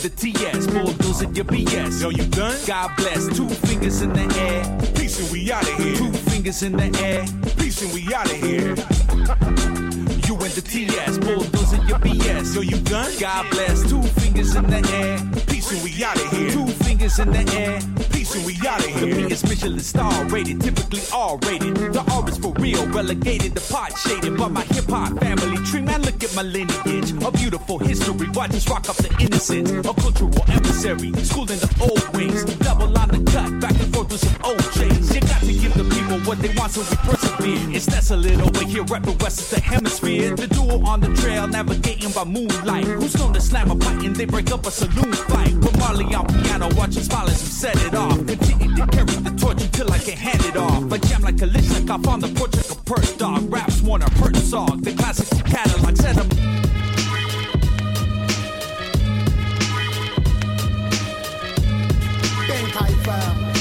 The 0.03 0.09
U 0.09 0.15
and 0.15 0.17
the 0.17 0.33
TS, 0.33 0.67
bulldozing 0.67 1.35
your 1.37 1.45
BS. 1.45 2.03
Yo, 2.03 2.09
you 2.09 2.27
done? 2.27 2.59
God 2.67 2.91
bless, 2.97 3.29
two 3.37 3.49
fingers 3.49 4.03
in 4.03 4.13
the 4.13 4.23
air. 4.37 4.95
Peace 4.97 5.21
and 5.21 5.31
we 5.31 5.53
out 5.53 5.63
of 5.63 5.79
here. 5.79 5.97
Two 5.97 6.13
fingers 6.13 6.63
in 6.65 6.73
the 6.73 6.91
air. 7.01 7.25
Peace 7.57 7.83
and 7.83 7.93
we 7.95 8.13
out 8.13 8.27
of 8.27 8.37
here. 8.41 8.75
You 10.27 10.39
and 10.39 10.53
the 10.55 10.63
TS, 10.63 11.19
bulldozing 11.19 11.87
your 11.87 11.99
BS. 11.99 12.55
Yo, 12.55 12.63
you 12.63 12.81
done? 12.83 13.13
God 13.21 13.49
bless, 13.51 13.89
two 13.89 14.03
fingers 14.03 14.57
in 14.57 14.67
the 14.67 14.81
air. 14.93 15.52
And 15.73 15.83
we 15.83 16.05
out 16.05 16.21
of 16.21 16.31
here. 16.33 16.51
Two 16.51 16.67
fingers 16.85 17.19
in 17.19 17.31
the 17.31 17.45
air. 17.57 17.81
Peace 18.13 18.35
and 18.35 18.45
we 18.45 18.55
out 18.69 18.81
of 18.81 18.93
The 18.93 19.07
here. 19.07 19.17
beat 19.17 19.33
is 19.33 19.43
Michelin 19.43 19.81
star 19.81 20.13
rated, 20.27 20.61
typically 20.61 21.01
R 21.15 21.39
rated. 21.47 21.75
The 21.95 22.05
R 22.13 22.29
is 22.29 22.37
for 22.37 22.53
real, 22.61 22.87
relegated, 22.89 23.55
the 23.55 23.63
pot 23.73 23.97
shaded. 23.97 24.37
But 24.37 24.51
my 24.51 24.65
hip 24.65 24.85
hop 24.91 25.19
family 25.19 25.57
tree, 25.65 25.81
man, 25.81 26.03
look 26.03 26.23
at 26.23 26.35
my 26.37 26.43
lineage. 26.43 27.13
A 27.25 27.31
beautiful 27.33 27.79
history, 27.79 28.29
watch 28.35 28.51
us 28.51 28.69
rock 28.69 28.87
up 28.91 28.97
the 28.97 29.17
innocence. 29.19 29.71
A 29.71 29.95
cultural 29.95 30.45
emissary, 30.49 31.11
schooled 31.25 31.51
in 31.51 31.59
the 31.59 31.71
old 31.81 32.05
ways. 32.17 32.45
Double 32.57 32.99
on 32.99 33.09
the 33.09 33.31
cut, 33.33 33.59
back 33.61 33.73
and 33.81 33.95
forth 33.95 34.13
with 34.13 34.21
some 34.21 34.37
old 34.45 34.61
J's. 34.75 35.15
You 35.15 35.21
got 35.23 35.41
to 35.41 35.53
give 35.55 35.73
the 35.73 35.85
what 36.33 36.41
they 36.41 36.55
want, 36.55 36.73
so 36.73 36.81
we 36.81 36.97
persevere. 37.09 37.77
It's 37.77 37.87
that's 37.87 38.11
a 38.11 38.17
little 38.17 38.51
way 38.53 38.65
here, 38.65 38.85
right 38.85 39.03
the 39.03 39.13
west 39.23 39.41
of 39.41 39.51
the 39.51 39.61
hemisphere. 39.61 40.35
The 40.35 40.47
duo 40.47 40.83
on 40.87 41.01
the 41.01 41.13
trail, 41.21 41.47
navigating 41.47 42.11
by 42.13 42.25
moonlight. 42.25 42.87
Who's 42.87 43.13
to 43.13 43.41
slam 43.41 43.71
a 43.71 43.77
pipe 43.77 44.01
and 44.01 44.17
they 44.17 44.25
break 44.25 44.51
up 44.51 44.65
a 44.67 44.71
saloon 44.71 45.13
fight? 45.13 45.61
Put 45.61 45.79
Marley 45.79 46.07
on 46.15 46.27
piano, 46.43 46.69
watch 46.75 46.97
us 46.97 47.07
smile 47.07 47.29
as 47.29 47.43
we 47.43 47.49
set 47.49 47.77
it 47.85 47.95
off. 47.95 48.17
Continue 48.27 48.75
to 48.77 48.87
carry 48.87 49.17
the 49.27 49.35
torch 49.37 49.63
until 49.63 49.93
I 49.93 49.99
can 49.99 50.17
hand 50.17 50.43
it 50.47 50.57
off. 50.57 50.91
I 50.91 50.99
jam 50.99 51.21
like 51.21 51.35
a 51.43 51.47
Kalashnikov 51.47 52.07
on 52.09 52.21
the 52.21 52.29
porch 52.29 52.57
like 52.57 52.71
a 52.71 52.77
perch 52.83 53.19
dog. 53.19 53.53
Raps 53.53 53.81
hurt 53.81 54.37
song, 54.37 54.81
the 54.81 54.93
classics 54.95 55.43
catalog 55.43 55.97
set 55.97 56.17
'em 56.17 56.29
Bank 62.49 62.69
high 62.75 62.95
fire. 63.05 63.52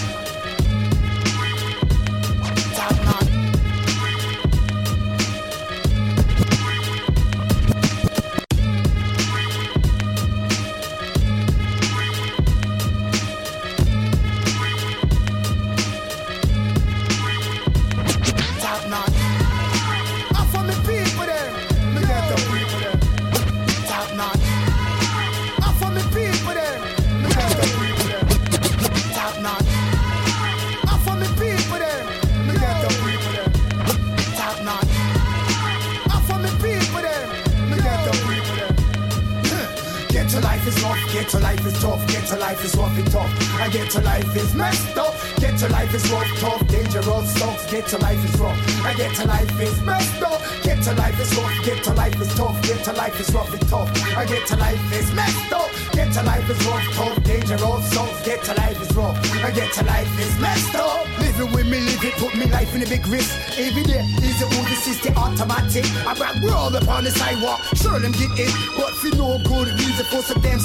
Is 41.21 41.27
rough, 41.27 41.27
get 41.27 41.29
to 41.29 41.39
life 41.39 41.65
is 41.65 41.81
tough, 41.81 42.07
get 42.07 42.25
to 42.27 42.35
life 42.37 42.65
is 42.65 42.75
rough 42.75 42.97
and 42.97 43.11
tough. 43.11 43.61
I 43.61 43.69
get 43.69 43.89
to 43.91 44.01
life 44.01 44.35
is 44.35 44.55
messed 44.55 44.97
up, 44.97 45.13
get 45.37 45.57
to 45.59 45.69
life 45.69 45.93
is 45.93 46.11
rough, 46.11 46.39
tough, 46.39 46.67
dangerous, 46.67 47.33
sucks, 47.37 47.71
get 47.71 47.87
to 47.87 47.97
life 47.99 48.23
is 48.25 48.39
rough. 48.39 48.85
I 48.85 48.93
get 48.93 49.15
to 49.15 49.27
life 49.27 49.61
is 49.61 49.81
messed 49.81 50.23
up, 50.23 50.41
get 50.63 50.81
to 50.83 50.93
life 50.93 51.19
is 51.19 51.35
rough, 51.37 51.65
get 51.65 51.83
to 51.83 51.93
life 51.93 52.21
is 52.21 52.35
tough, 52.35 52.61
get 52.63 52.83
to 52.85 52.93
life 52.93 53.19
is 53.19 53.33
rough 53.33 53.53
and 53.53 53.67
tough. 53.69 54.17
I 54.17 54.25
get 54.25 54.47
to 54.47 54.55
life 54.57 54.93
is 54.93 55.13
messed 55.13 55.53
up, 55.53 55.69
get 55.93 56.11
to 56.13 56.23
life 56.23 56.49
is 56.49 56.65
rough, 56.65 56.93
tough, 56.93 57.23
dangerous, 57.23 57.93
sucks, 57.93 58.25
get 58.25 58.43
to 58.43 58.53
life 58.55 58.81
is 58.81 58.95
rough. 58.95 59.43
I 59.43 59.51
get 59.51 59.71
to 59.73 59.85
life 59.85 60.19
is 60.19 60.39
messed 60.39 60.75
up. 60.75 61.07
Living 61.19 61.51
with 61.53 61.67
me, 61.67 61.79
live 61.81 62.03
it, 62.03 62.13
put 62.15 62.35
me 62.35 62.45
life 62.45 62.73
in 62.75 62.81
a 62.81 62.85
big 62.87 63.05
risk. 63.07 63.31
Every 63.59 63.83
day 63.83 64.01
is 64.23 64.39
the 64.39 64.45
old 64.57 64.67
system 64.81 65.15
automatic. 65.17 65.85
I 66.07 66.13
rock 66.13 66.35
roll 66.41 66.75
upon 66.75 67.03
the 67.03 67.11
sidewalk, 67.11 67.61
sure 67.75 67.99
them 67.99 68.11
get 68.13 68.31
it, 68.37 68.53
but 68.75 68.93
for 68.95 69.15
no 69.15 69.37
good 69.45 69.67
reason 69.79 70.05
for 70.05 70.21
some 70.21 70.41
damn 70.41 70.59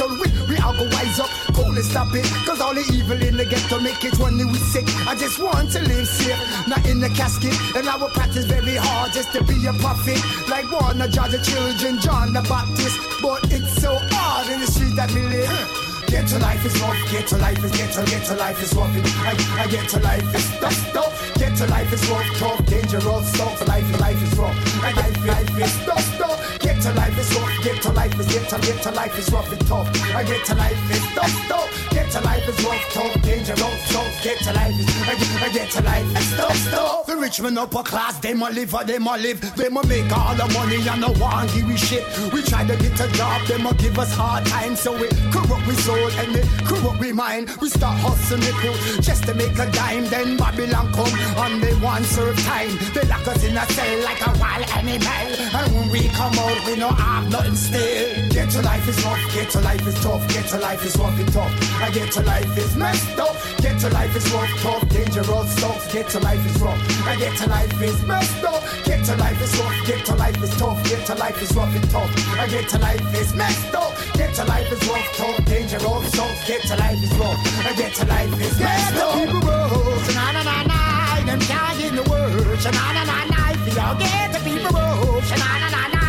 So 0.00 0.08
we, 0.08 0.26
we 0.48 0.56
all 0.58 0.72
go 0.72 0.84
wise 0.84 1.20
up, 1.20 1.28
cool 1.52 1.76
and 1.76 1.84
stop 1.84 2.14
it. 2.14 2.24
Cause 2.46 2.60
all 2.60 2.72
the 2.72 2.80
evil 2.92 3.20
in 3.20 3.36
the 3.36 3.44
ghetto 3.44 3.78
make 3.80 4.02
it 4.02 4.18
when 4.18 4.38
we 4.38 4.58
sick. 4.58 4.86
I 5.06 5.14
just 5.14 5.38
want 5.38 5.70
to 5.72 5.80
live 5.80 6.08
safe, 6.08 6.40
not 6.66 6.86
in 6.88 7.00
the 7.00 7.10
casket. 7.10 7.54
And 7.76 7.86
I 7.86 7.96
will 7.96 8.08
practice 8.08 8.46
very 8.46 8.76
hard 8.76 9.12
just 9.12 9.32
to 9.32 9.44
be 9.44 9.66
a 9.66 9.72
prophet. 9.74 10.18
Like 10.48 10.70
one 10.72 11.00
of 11.02 11.10
Georgia 11.10 11.42
children, 11.42 12.00
John 12.00 12.32
the 12.32 12.42
Baptist. 12.42 12.98
But 13.20 13.52
it's 13.52 13.82
so 13.82 13.98
hard 14.00 14.50
in 14.50 14.60
the 14.60 14.66
street 14.66 14.96
that 14.96 15.12
we 15.12 15.20
live. 15.20 15.89
Get 16.10 16.26
to 16.26 16.38
life 16.40 16.66
is 16.66 16.80
rough, 16.82 17.10
get 17.12 17.26
to 17.28 17.36
life 17.36 17.62
is 17.62 17.70
get 17.70 17.92
to 17.92 18.04
get 18.10 18.26
to 18.26 18.34
life 18.34 18.60
is 18.60 18.74
rough. 18.74 18.90
I, 19.22 19.62
I 19.62 19.66
get 19.68 19.88
to 19.90 20.00
life 20.00 20.34
is 20.34 20.50
tough, 20.58 20.92
tough. 20.92 21.34
Get 21.38 21.56
to 21.58 21.66
life 21.68 21.92
is 21.92 22.10
rough, 22.10 22.26
tough, 22.36 22.66
dangerous, 22.66 23.32
tough. 23.38 23.68
Life 23.68 24.00
life 24.00 24.20
is 24.20 24.36
rough. 24.36 24.82
I 24.82 24.90
life, 24.90 25.24
life 25.24 25.62
is 25.62 25.86
tough, 25.86 26.18
tough. 26.18 26.58
Get 26.58 26.82
to 26.82 26.92
life 26.94 27.16
is 27.16 27.32
rough, 27.38 27.62
get 27.62 27.82
to 27.82 27.92
life 27.92 28.18
is 28.18 28.26
get 28.26 28.48
to 28.50 28.58
get 28.60 28.82
to 28.82 28.90
life 28.90 29.18
is 29.18 29.32
rough 29.32 29.52
and 29.52 29.66
tough. 29.68 29.88
I 30.14 30.24
get 30.24 30.44
to 30.46 30.54
life 30.56 30.90
is 30.90 31.06
tough, 31.14 31.48
tough. 31.48 31.90
Get 31.90 32.10
to 32.10 32.20
life 32.22 32.48
is 32.48 32.64
rough, 32.64 32.92
tough, 32.92 33.22
dangerous, 33.22 33.92
tough. 33.92 34.22
Get 34.24 34.38
to 34.38 34.52
life 34.52 34.78
is 34.80 34.86
I 35.02 35.14
get, 35.14 35.42
I 35.42 35.48
get 35.52 35.70
to 35.70 35.82
life 35.82 36.16
is 36.18 36.36
tough, 36.36 36.70
tough. 36.70 37.06
The 37.06 37.16
rich 37.16 37.40
man 37.40 37.56
upper 37.56 37.82
class, 37.82 38.18
them 38.18 38.42
a 38.42 38.50
live, 38.50 38.70
them 38.86 39.06
a 39.06 39.16
live. 39.16 39.40
Them 39.54 39.76
a 39.76 39.86
make 39.86 40.10
all 40.10 40.34
the 40.34 40.46
money 40.54 40.76
and 40.88 41.00
no 41.00 41.12
one 41.12 41.46
give 41.48 41.66
we 41.66 41.76
shit. 41.76 42.04
We 42.32 42.42
try 42.42 42.66
to 42.66 42.76
get 42.76 43.00
a 43.00 43.08
job, 43.12 43.46
them 43.46 43.66
a 43.66 43.74
give 43.74 43.98
us 43.98 44.12
hard 44.12 44.44
time, 44.46 44.74
so 44.76 44.92
we 44.92 45.08
corrupt 45.30 45.66
we 45.66 45.74
and 46.20 46.32
we 46.34 46.40
corrupt 46.64 47.00
we 47.00 47.12
mind. 47.12 47.50
We 47.60 47.68
start 47.68 47.98
hustling 47.98 48.40
nickel 48.40 48.74
just 49.00 49.24
to 49.24 49.34
make 49.34 49.58
a 49.58 49.70
dime. 49.70 50.06
Then 50.06 50.36
Babylon 50.36 50.92
come 50.92 51.12
and 51.44 51.62
they 51.62 51.74
want 51.76 52.04
serve 52.04 52.38
time. 52.44 52.70
They 52.94 53.02
lock 53.08 53.26
us 53.28 53.44
in 53.44 53.56
a 53.56 53.64
cell 53.66 54.04
like 54.04 54.20
a 54.26 54.32
wild 54.38 54.66
animal. 54.70 55.26
And 55.58 55.74
when 55.74 55.90
we 55.90 56.08
come 56.08 56.38
out, 56.38 56.66
we 56.66 56.76
no 56.76 56.88
have 56.88 57.30
nothing 57.30 57.56
still. 57.56 58.28
Get 58.30 58.50
to 58.50 58.62
life 58.62 58.86
is 58.88 59.04
rough, 59.04 59.34
get 59.34 59.50
to 59.50 59.60
life 59.60 59.86
is 59.86 60.00
tough, 60.00 60.28
get 60.28 60.46
to 60.48 60.58
life 60.58 60.84
is 60.84 60.96
rough 60.96 61.18
and 61.18 61.32
tough. 61.32 61.82
I 61.82 61.90
get 61.90 62.12
to 62.12 62.22
life 62.22 62.58
is 62.58 62.76
messed 62.76 63.18
up. 63.18 63.36
Get 63.60 63.78
to 63.80 63.88
life 63.90 64.14
is 64.16 64.32
rough, 64.32 64.50
tough, 64.62 64.88
dangerous, 64.88 65.50
sucks. 65.58 65.92
Get 65.92 66.08
to 66.10 66.20
life 66.20 66.44
is 66.46 66.60
rough. 66.60 67.06
I 67.06 67.16
get 67.16 67.36
to 67.38 67.48
life 67.48 67.82
is 67.82 68.02
messed 68.04 68.44
up. 68.44 68.62
Get 68.84 69.04
to 69.04 69.16
life 69.16 69.40
is 69.42 69.56
rough, 69.60 69.86
get 69.86 70.04
to 70.06 70.14
life 70.14 70.42
is 70.42 70.56
tough, 70.56 70.84
get 70.84 71.06
to 71.06 71.14
life 71.14 71.42
is 71.42 71.52
rough 71.54 71.74
and 71.74 71.90
tough. 71.90 72.38
I 72.38 72.46
get 72.48 72.68
to 72.70 72.78
life 72.78 73.14
is 73.14 73.34
messed 73.34 73.74
up. 73.74 73.92
Get 74.14 74.34
to 74.34 74.44
life 74.44 74.70
is 74.72 74.88
rough, 74.88 75.16
tough, 75.16 75.44
dangerous, 75.44 75.84
sucks. 76.14 76.46
Get 76.46 76.62
to 76.68 76.76
life 76.76 77.02
is. 77.02 77.12
I 77.20 77.74
get 77.76 77.94
to 77.94 78.04
life 78.06 78.40
is 78.40 78.58
messed 78.60 78.96
up. 78.96 79.14
People 79.14 79.40
roll, 79.40 79.98
na 80.16 80.32
na 80.32 80.42
na 80.42 80.56
na, 80.70 80.80
them 81.26 81.40
can't 81.40 81.78
get 81.78 81.92
the 81.98 82.04
words, 82.10 82.64
na 82.64 82.92
na 82.96 83.02
na 83.10 83.18
na. 83.32 83.40
If 83.66 83.76
y'all 83.76 83.96
get 83.98 84.32
the 84.32 84.40
people 84.48 84.72
roll, 84.78 85.20
na 85.20 85.50
na 85.62 85.68
na 85.76 85.82
na, 85.94 86.04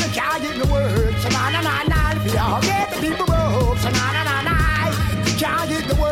them 0.00 0.10
can't 0.16 0.42
get 0.42 0.56
the 0.62 0.66
words, 0.72 1.24
na 1.24 1.42
na 1.54 1.60
na 1.68 1.74
na. 1.92 2.00
If 2.26 2.34
y'all 2.34 2.60
get 2.60 2.90
the 2.90 2.98
people 3.00 3.26
roll, 3.26 3.74
na 3.76 3.90
na 4.16 4.22
na 4.28 4.36
na, 4.48 4.56
you 5.26 5.34
can't 5.38 5.68
get 5.70 5.84
the 5.88 5.94
words, 5.94 6.09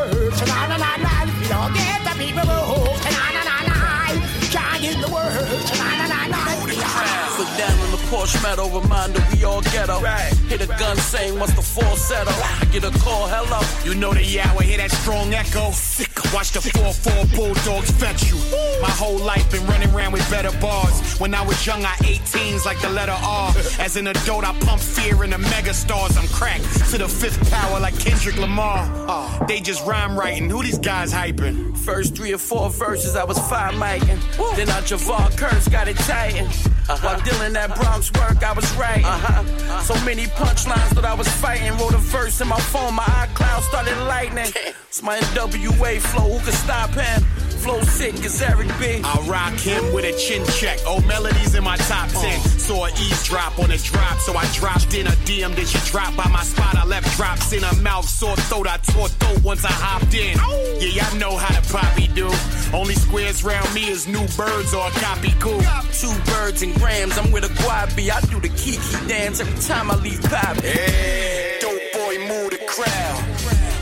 marshmallow 8.29 8.81
reminder 8.81 9.25
we 9.33 9.45
all 9.45 9.63
ghetto. 9.63 10.01
Right. 10.01 10.33
Hit 10.49 10.61
a 10.61 10.67
gun 10.67 10.97
saying 10.97 11.39
what's 11.39 11.55
the 11.55 11.63
fall 11.63 11.97
settle. 11.97 12.33
I 12.33 12.65
get 12.71 12.85
a 12.85 12.91
call, 12.99 13.27
hello. 13.27 13.61
You 13.85 13.99
know 13.99 14.13
the 14.13 14.21
yawa, 14.21 14.63
hear 14.63 14.79
that 14.79 14.91
strong 14.91 15.33
echo. 15.33 15.71
Sick. 15.71 16.09
Watch 16.35 16.53
the 16.53 16.61
4-4 16.61 17.35
bulldogs 17.35 17.91
fetch 17.93 18.29
you. 18.29 18.37
My 18.83 18.91
whole 18.91 19.19
life 19.19 19.51
been 19.51 19.67
running 19.67 19.91
around 19.95 20.13
with 20.13 20.29
better 20.31 20.51
bars. 20.61 21.19
When 21.19 21.35
I 21.35 21.43
was 21.43 21.67
young, 21.67 21.85
I 21.85 21.97
ate 22.05 22.25
teens 22.27 22.67
like 22.67 22.81
the 22.81 22.91
letter 22.91 23.17
R. 23.19 23.51
As 23.79 23.97
an 23.97 24.09
adult, 24.09 24.45
I 24.45 24.53
pump 24.61 24.81
fear 24.81 25.25
in 25.25 25.31
the 25.31 25.39
mega 25.39 25.73
stars. 25.73 26.17
I'm 26.19 26.29
cracked 26.29 26.65
to 26.91 26.99
the 26.99 27.09
fifth 27.09 27.51
power 27.51 27.81
like 27.81 27.99
Kendrick 27.99 28.37
Lamar. 28.37 28.85
Uh. 29.09 29.47
They 29.47 29.61
just 29.61 29.87
rhyme 29.87 30.19
writing. 30.19 30.51
Who 30.51 30.63
these 30.63 30.79
guys 30.79 31.13
hyping? 31.13 31.77
First 31.79 32.15
three 32.15 32.33
or 32.33 32.39
four 32.39 32.69
verses 32.69 33.17
I 33.17 33.25
was 33.25 33.39
fine 33.49 33.79
making. 33.79 34.19
Then 34.57 34.69
I 34.69 34.83
Javar 34.83 35.35
Kurtz 35.39 35.69
got 35.69 35.89
it 35.89 35.97
tighten. 35.97 36.47
Uh-huh. 36.89 37.07
While 37.07 37.21
dealing 37.21 37.53
that 37.53 37.75
Bronx 37.75 38.11
work, 38.19 38.43
I 38.43 38.53
was 38.53 38.71
writing. 38.77 39.05
Uh-huh. 39.05 39.81
So 39.83 39.95
many 40.05 40.27
punchlines 40.27 40.91
that 40.95 41.05
I 41.05 41.15
was 41.15 41.29
fighting. 41.29 41.73
Wrote 41.79 41.95
a 41.95 41.99
verse 41.99 42.41
in 42.41 42.49
my 42.49 42.61
phone, 42.61 42.95
my 42.95 43.05
iCloud 43.05 43.63
started 43.63 43.97
lightning. 44.07 44.53
It's 44.89 45.03
my 45.03 45.19
NWA 45.19 46.01
flow, 46.01 46.39
who 46.39 46.39
can 46.43 46.53
stop 46.55 46.91
him? 46.91 47.23
Flow 47.69 47.83
sick 47.83 48.15
as 48.25 48.41
Eric 48.41 48.69
B. 48.81 49.03
I 49.05 49.21
rock 49.29 49.53
him 49.61 49.93
with 49.93 50.07
a 50.07 50.17
chin 50.17 50.43
check. 50.57 50.79
Oh, 50.87 51.03
melodies 51.03 51.55
in 51.55 51.63
my 51.63 51.77
top 51.77 52.09
uh. 52.17 52.23
10. 52.23 52.41
Saw 52.41 52.87
an 52.87 52.93
eavesdrop 52.93 53.59
on 53.59 53.71
a 53.71 53.77
drop, 53.77 54.17
so 54.21 54.35
I 54.35 54.47
dropped 54.55 54.95
in 54.95 55.07
a 55.07 55.11
DM. 55.29 55.55
Then 55.55 55.67
she 55.67 55.77
dropped 55.91 56.17
by 56.17 56.27
my 56.29 56.43
spot. 56.45 56.79
I 56.79 56.87
left 56.87 57.15
drops 57.19 57.53
in 57.53 57.63
her 57.63 57.77
mouth, 57.83 58.09
sore 58.09 58.37
throat. 58.37 58.69
I 58.69 58.79
tore 58.79 59.09
throat 59.09 59.45
once 59.45 59.67
I 59.67 59.71
hopped 59.71 60.15
in. 60.15 60.39
Yeah, 60.81 61.03
y'all 61.03 61.19
know 61.19 61.37
how 61.37 61.61
the 61.61 61.69
poppy 61.71 62.09
do. 62.09 62.31
Only 62.75 62.95
squares 62.95 63.45
round 63.45 63.75
me 63.75 63.91
is 63.91 64.09
new 64.09 64.27
birds 64.35 64.73
or 64.73 64.89
a 64.89 64.91
copy 65.05 65.35
cool. 65.39 65.61
Two 65.93 66.15
birds 66.33 66.63
and 66.63 66.75
grams, 66.77 67.19
I'm 67.19 67.31
with 67.31 67.45
a 67.45 67.53
guabi. 67.61 68.09
I 68.09 68.23
do 68.33 68.41
the 68.41 68.49
kiki 68.49 68.81
dance 69.07 69.41
every 69.41 69.61
time 69.61 69.91
I 69.91 69.97
leave 69.97 70.23
pop. 70.23 70.57
Hey, 70.65 71.59
dope 71.61 71.93
boy, 71.93 72.17
move 72.17 72.49
the 72.49 72.65
crowd. 72.67 73.25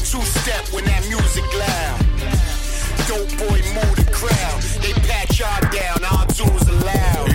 Two 0.00 0.22
step 0.22 0.74
when 0.74 0.84
that 0.86 1.06
music 1.08 1.44
loud. 1.54 2.05
Dope 3.06 3.38
boy, 3.38 3.62
move 3.72 3.96
the 3.96 4.10
crowd. 4.10 4.62
They 4.82 4.92
pat 5.06 5.38
y'all 5.38 5.60
down, 5.70 6.02
all 6.10 6.26
dudes 6.26 6.68
allowed. 6.68 7.28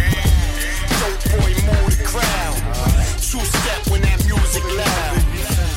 Dope 1.00 1.24
boy, 1.32 1.52
move 1.64 1.98
the 1.98 2.04
crowd. 2.04 2.58
Two 3.16 3.40
step 3.40 3.88
when 3.88 4.02
that 4.02 4.20
music 4.26 4.66
loud. 4.76 5.16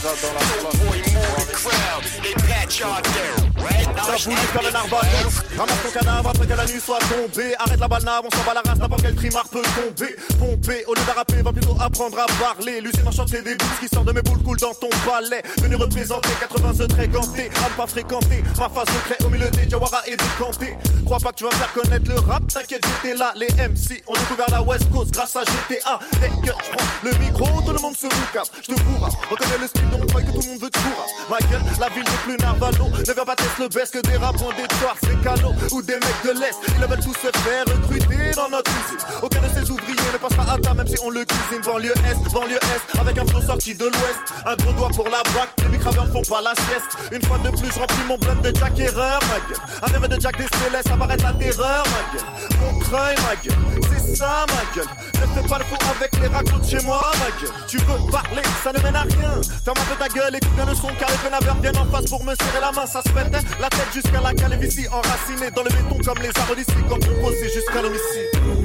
Dope 0.03 0.75
boy, 0.83 0.99
move 1.15 1.47
the 1.47 1.55
crowd. 1.55 2.03
They 2.25 2.33
pat 2.33 2.77
y'all 2.81 3.01
down. 3.03 3.84
Ça 4.05 4.12
bouge 4.12 4.37
comme 4.53 4.67
un 4.67 4.75
arbalète 4.75 5.45
Ramasse 5.57 5.83
ton 5.83 5.90
cadavre 5.90 6.29
après 6.29 6.47
que 6.47 6.53
la 6.53 6.67
nuit 6.67 6.81
soit 6.81 6.99
tombée. 6.99 7.55
Arrête 7.59 7.81
la 7.81 7.88
banane, 7.88 8.23
on 8.25 8.37
s'en 8.37 8.45
bat 8.45 8.55
la 8.55 8.61
race 8.61 8.79
N'importe 8.79 9.03
quel 9.03 9.14
trimar 9.14 9.49
peut 9.49 9.62
tomber. 9.62 10.14
Pomper, 10.38 10.85
au 10.87 10.95
lieu 10.95 11.01
d'arraper, 11.07 11.43
va 11.43 11.53
plutôt 11.53 11.77
apprendre 11.81 12.19
à 12.19 12.27
parler. 12.43 12.81
Lucien 12.81 13.03
m'a 13.03 13.12
chanté 13.12 13.40
des 13.40 13.55
boules 13.55 13.79
qui 13.81 13.88
sortent 13.88 14.07
de 14.07 14.12
mes 14.12 14.23
boules 14.23 14.43
coulent 14.43 14.59
dans 14.59 14.75
ton 14.75 14.90
palais. 15.07 15.43
Venu 15.62 15.77
représenter 15.77 16.29
80 16.40 16.75
se 16.75 16.83
très 16.83 17.09
ganté 17.09 17.51
À 17.64 17.71
pas 17.77 17.87
fréquenter, 17.87 18.43
ma 18.59 18.69
face 18.69 18.88
secret 18.88 19.25
au 19.25 19.31
milieu 19.31 19.49
des 19.51 19.71
Jawara 19.71 20.03
et 20.07 20.17
des 20.17 20.25
Kanté. 20.38 20.77
Crois 21.05 21.19
pas 21.19 21.31
que 21.31 21.37
tu 21.37 21.45
vas 21.45 21.51
faire 21.51 21.73
connaître 21.73 22.11
le 22.11 22.19
rap 22.19 22.47
T'inquiète 22.49 22.85
j'étais 23.03 23.17
là, 23.17 23.33
les 23.37 23.49
MC 23.49 24.03
ont 24.07 24.14
découvert 24.14 24.47
la 24.51 24.62
West 24.62 24.90
Coast 24.90 25.12
grâce 25.12 25.37
à 25.37 25.43
GTA 25.43 25.99
Dès 26.21 26.29
que 26.29 26.47
je 26.47 26.53
prends 26.53 26.87
le 27.03 27.11
micro, 27.19 27.62
tout 27.62 27.73
le 27.73 27.81
monde 27.81 27.97
se 27.97 28.07
boucasse 28.07 28.51
Je 28.62 28.75
te 28.75 28.81
bourrasse, 28.83 29.14
reconnais 29.31 29.59
le 29.61 29.67
style 29.67 29.88
de 29.90 29.97
mon 29.97 30.07
que 30.07 30.33
tout 30.33 30.40
le 30.40 30.49
monde 30.49 30.61
veut 30.62 30.71
te 30.71 30.79
bourrasse 30.79 31.11
Ma 31.29 31.38
la 31.79 31.88
ville 31.90 32.05
n'est 32.05 32.23
plus 32.25 32.37
Narvalo 32.38 32.87
Ne 33.07 33.12
viens 33.12 33.25
pas 33.25 33.37
tester 33.37 33.62
le 33.62 33.69
best 33.69 33.94
que 33.95 34.01
des 34.09 34.17
rap 34.17 34.35
des 34.35 34.75
soirs, 34.79 34.97
c'est 35.05 35.21
canaux 35.23 35.55
ou 35.71 35.81
des 35.81 35.95
mecs 35.95 36.23
de 36.25 36.41
l'Est. 36.41 36.59
Ils 36.67 36.85
veulent 36.85 36.99
tous 36.99 37.15
se 37.15 37.31
faire 37.39 37.65
recruter 37.65 38.35
dans 38.35 38.49
notre 38.49 38.71
usine. 38.71 38.99
Aucun 39.23 39.41
de 39.41 39.49
ces 39.55 39.71
ouvriers 39.71 40.11
ne 40.13 40.19
passera 40.19 40.55
à 40.55 40.59
table, 40.59 40.77
même 40.79 40.89
si 40.89 40.97
on 41.05 41.11
le 41.11 41.25
cuisine. 41.25 41.63
Banlieue 41.65 41.93
Est, 41.93 42.33
banlieue 42.33 42.57
Est, 42.57 42.99
avec 42.99 43.19
un 43.19 43.27
flow 43.27 43.41
sorti 43.41 43.75
de 43.75 43.85
l'Ouest. 43.85 44.21
Un 44.47 44.57
gros 44.57 44.73
doigt 44.73 44.91
pour 44.97 45.05
la 45.05 45.23
braque, 45.31 45.51
les 45.63 45.69
micraveurs 45.69 46.09
font 46.09 46.23
pas 46.23 46.43
la 46.43 46.55
sieste. 46.67 46.99
Une 47.13 47.23
fois 47.23 47.39
de 47.39 47.51
plus, 47.51 47.71
je 47.73 47.79
remplis 47.79 48.05
mon 48.09 48.19
blunt 48.19 48.41
de 48.43 48.53
Jack 48.57 48.79
Erreur, 48.81 49.21
ma. 49.29 49.87
Un 49.87 49.93
rêve 49.93 50.09
de 50.09 50.21
Jack 50.21 50.39
Destélé, 50.39 50.83
ça 50.85 50.97
paraît 50.97 51.17
la 51.17 51.33
terreur, 51.33 51.85
ma 51.95 52.19
gueule. 52.19 52.27
Mon 52.61 52.79
creuil, 52.81 53.15
ma 53.23 53.37
gueule, 53.37 53.83
c'est 53.93 54.17
ça, 54.17 54.45
ma 54.49 54.75
gueule. 54.75 54.91
Ne 55.15 55.41
fais 55.41 55.49
pas 55.49 55.59
le 55.59 55.65
fou 55.65 55.77
avec 55.95 56.13
les 56.17 56.29
de 56.29 56.67
chez 56.67 56.85
moi, 56.85 57.13
ma. 57.21 57.67
Tu 57.69 57.79
veux 57.79 58.11
parler, 58.11 58.43
ça 58.63 58.73
ne 58.73 58.81
mène 58.81 58.97
à 58.97 59.03
rien. 59.03 59.41
Ferme 59.65 59.79
un 59.79 59.95
peu 59.95 59.97
ta 59.99 60.09
gueule, 60.09 60.35
écoute 60.35 60.55
bien 60.57 60.67
le 60.67 60.75
son, 60.75 60.89
car 60.99 61.09
les 61.11 61.19
pénaveurs 61.19 61.61
viennent 61.61 61.79
en 61.79 61.87
face 61.87 62.11
pour 62.11 62.25
me 62.25 62.35
serrer 62.35 62.61
la 62.61 62.73
main. 62.73 62.87
Ça 62.87 63.03
se 63.03 63.09
pète, 63.11 63.33
hein. 63.33 63.41
la 63.61 63.69
jusqu'à 63.93 64.21
la 64.21 64.35
calvitie 64.35 64.87
enracinée 64.89 65.51
dans 65.55 65.63
le 65.63 65.71
béton 65.71 65.99
comme 66.05 66.23
les 66.23 66.31
d'ici, 66.57 66.79
comme 66.89 67.01
proposé 67.01 67.49
jusqu'à 67.51 67.83
l'homicide. 67.83 68.63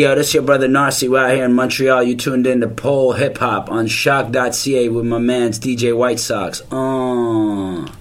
Yo, 0.00 0.14
this 0.14 0.32
your 0.32 0.42
brother 0.42 0.66
Narcy. 0.66 1.10
We're 1.10 1.18
out 1.26 1.34
here 1.34 1.44
in 1.44 1.52
Montreal. 1.52 2.04
You 2.04 2.16
tuned 2.16 2.46
in 2.46 2.62
to 2.62 2.68
Pole 2.68 3.12
Hip 3.12 3.36
Hop 3.36 3.70
on 3.70 3.86
choq.ca 3.86 4.88
with 4.88 5.04
my 5.04 5.18
man's 5.18 5.60
DJ 5.60 5.94
White 5.94 6.18
Sox. 6.18 6.62
Uh. 6.72 7.99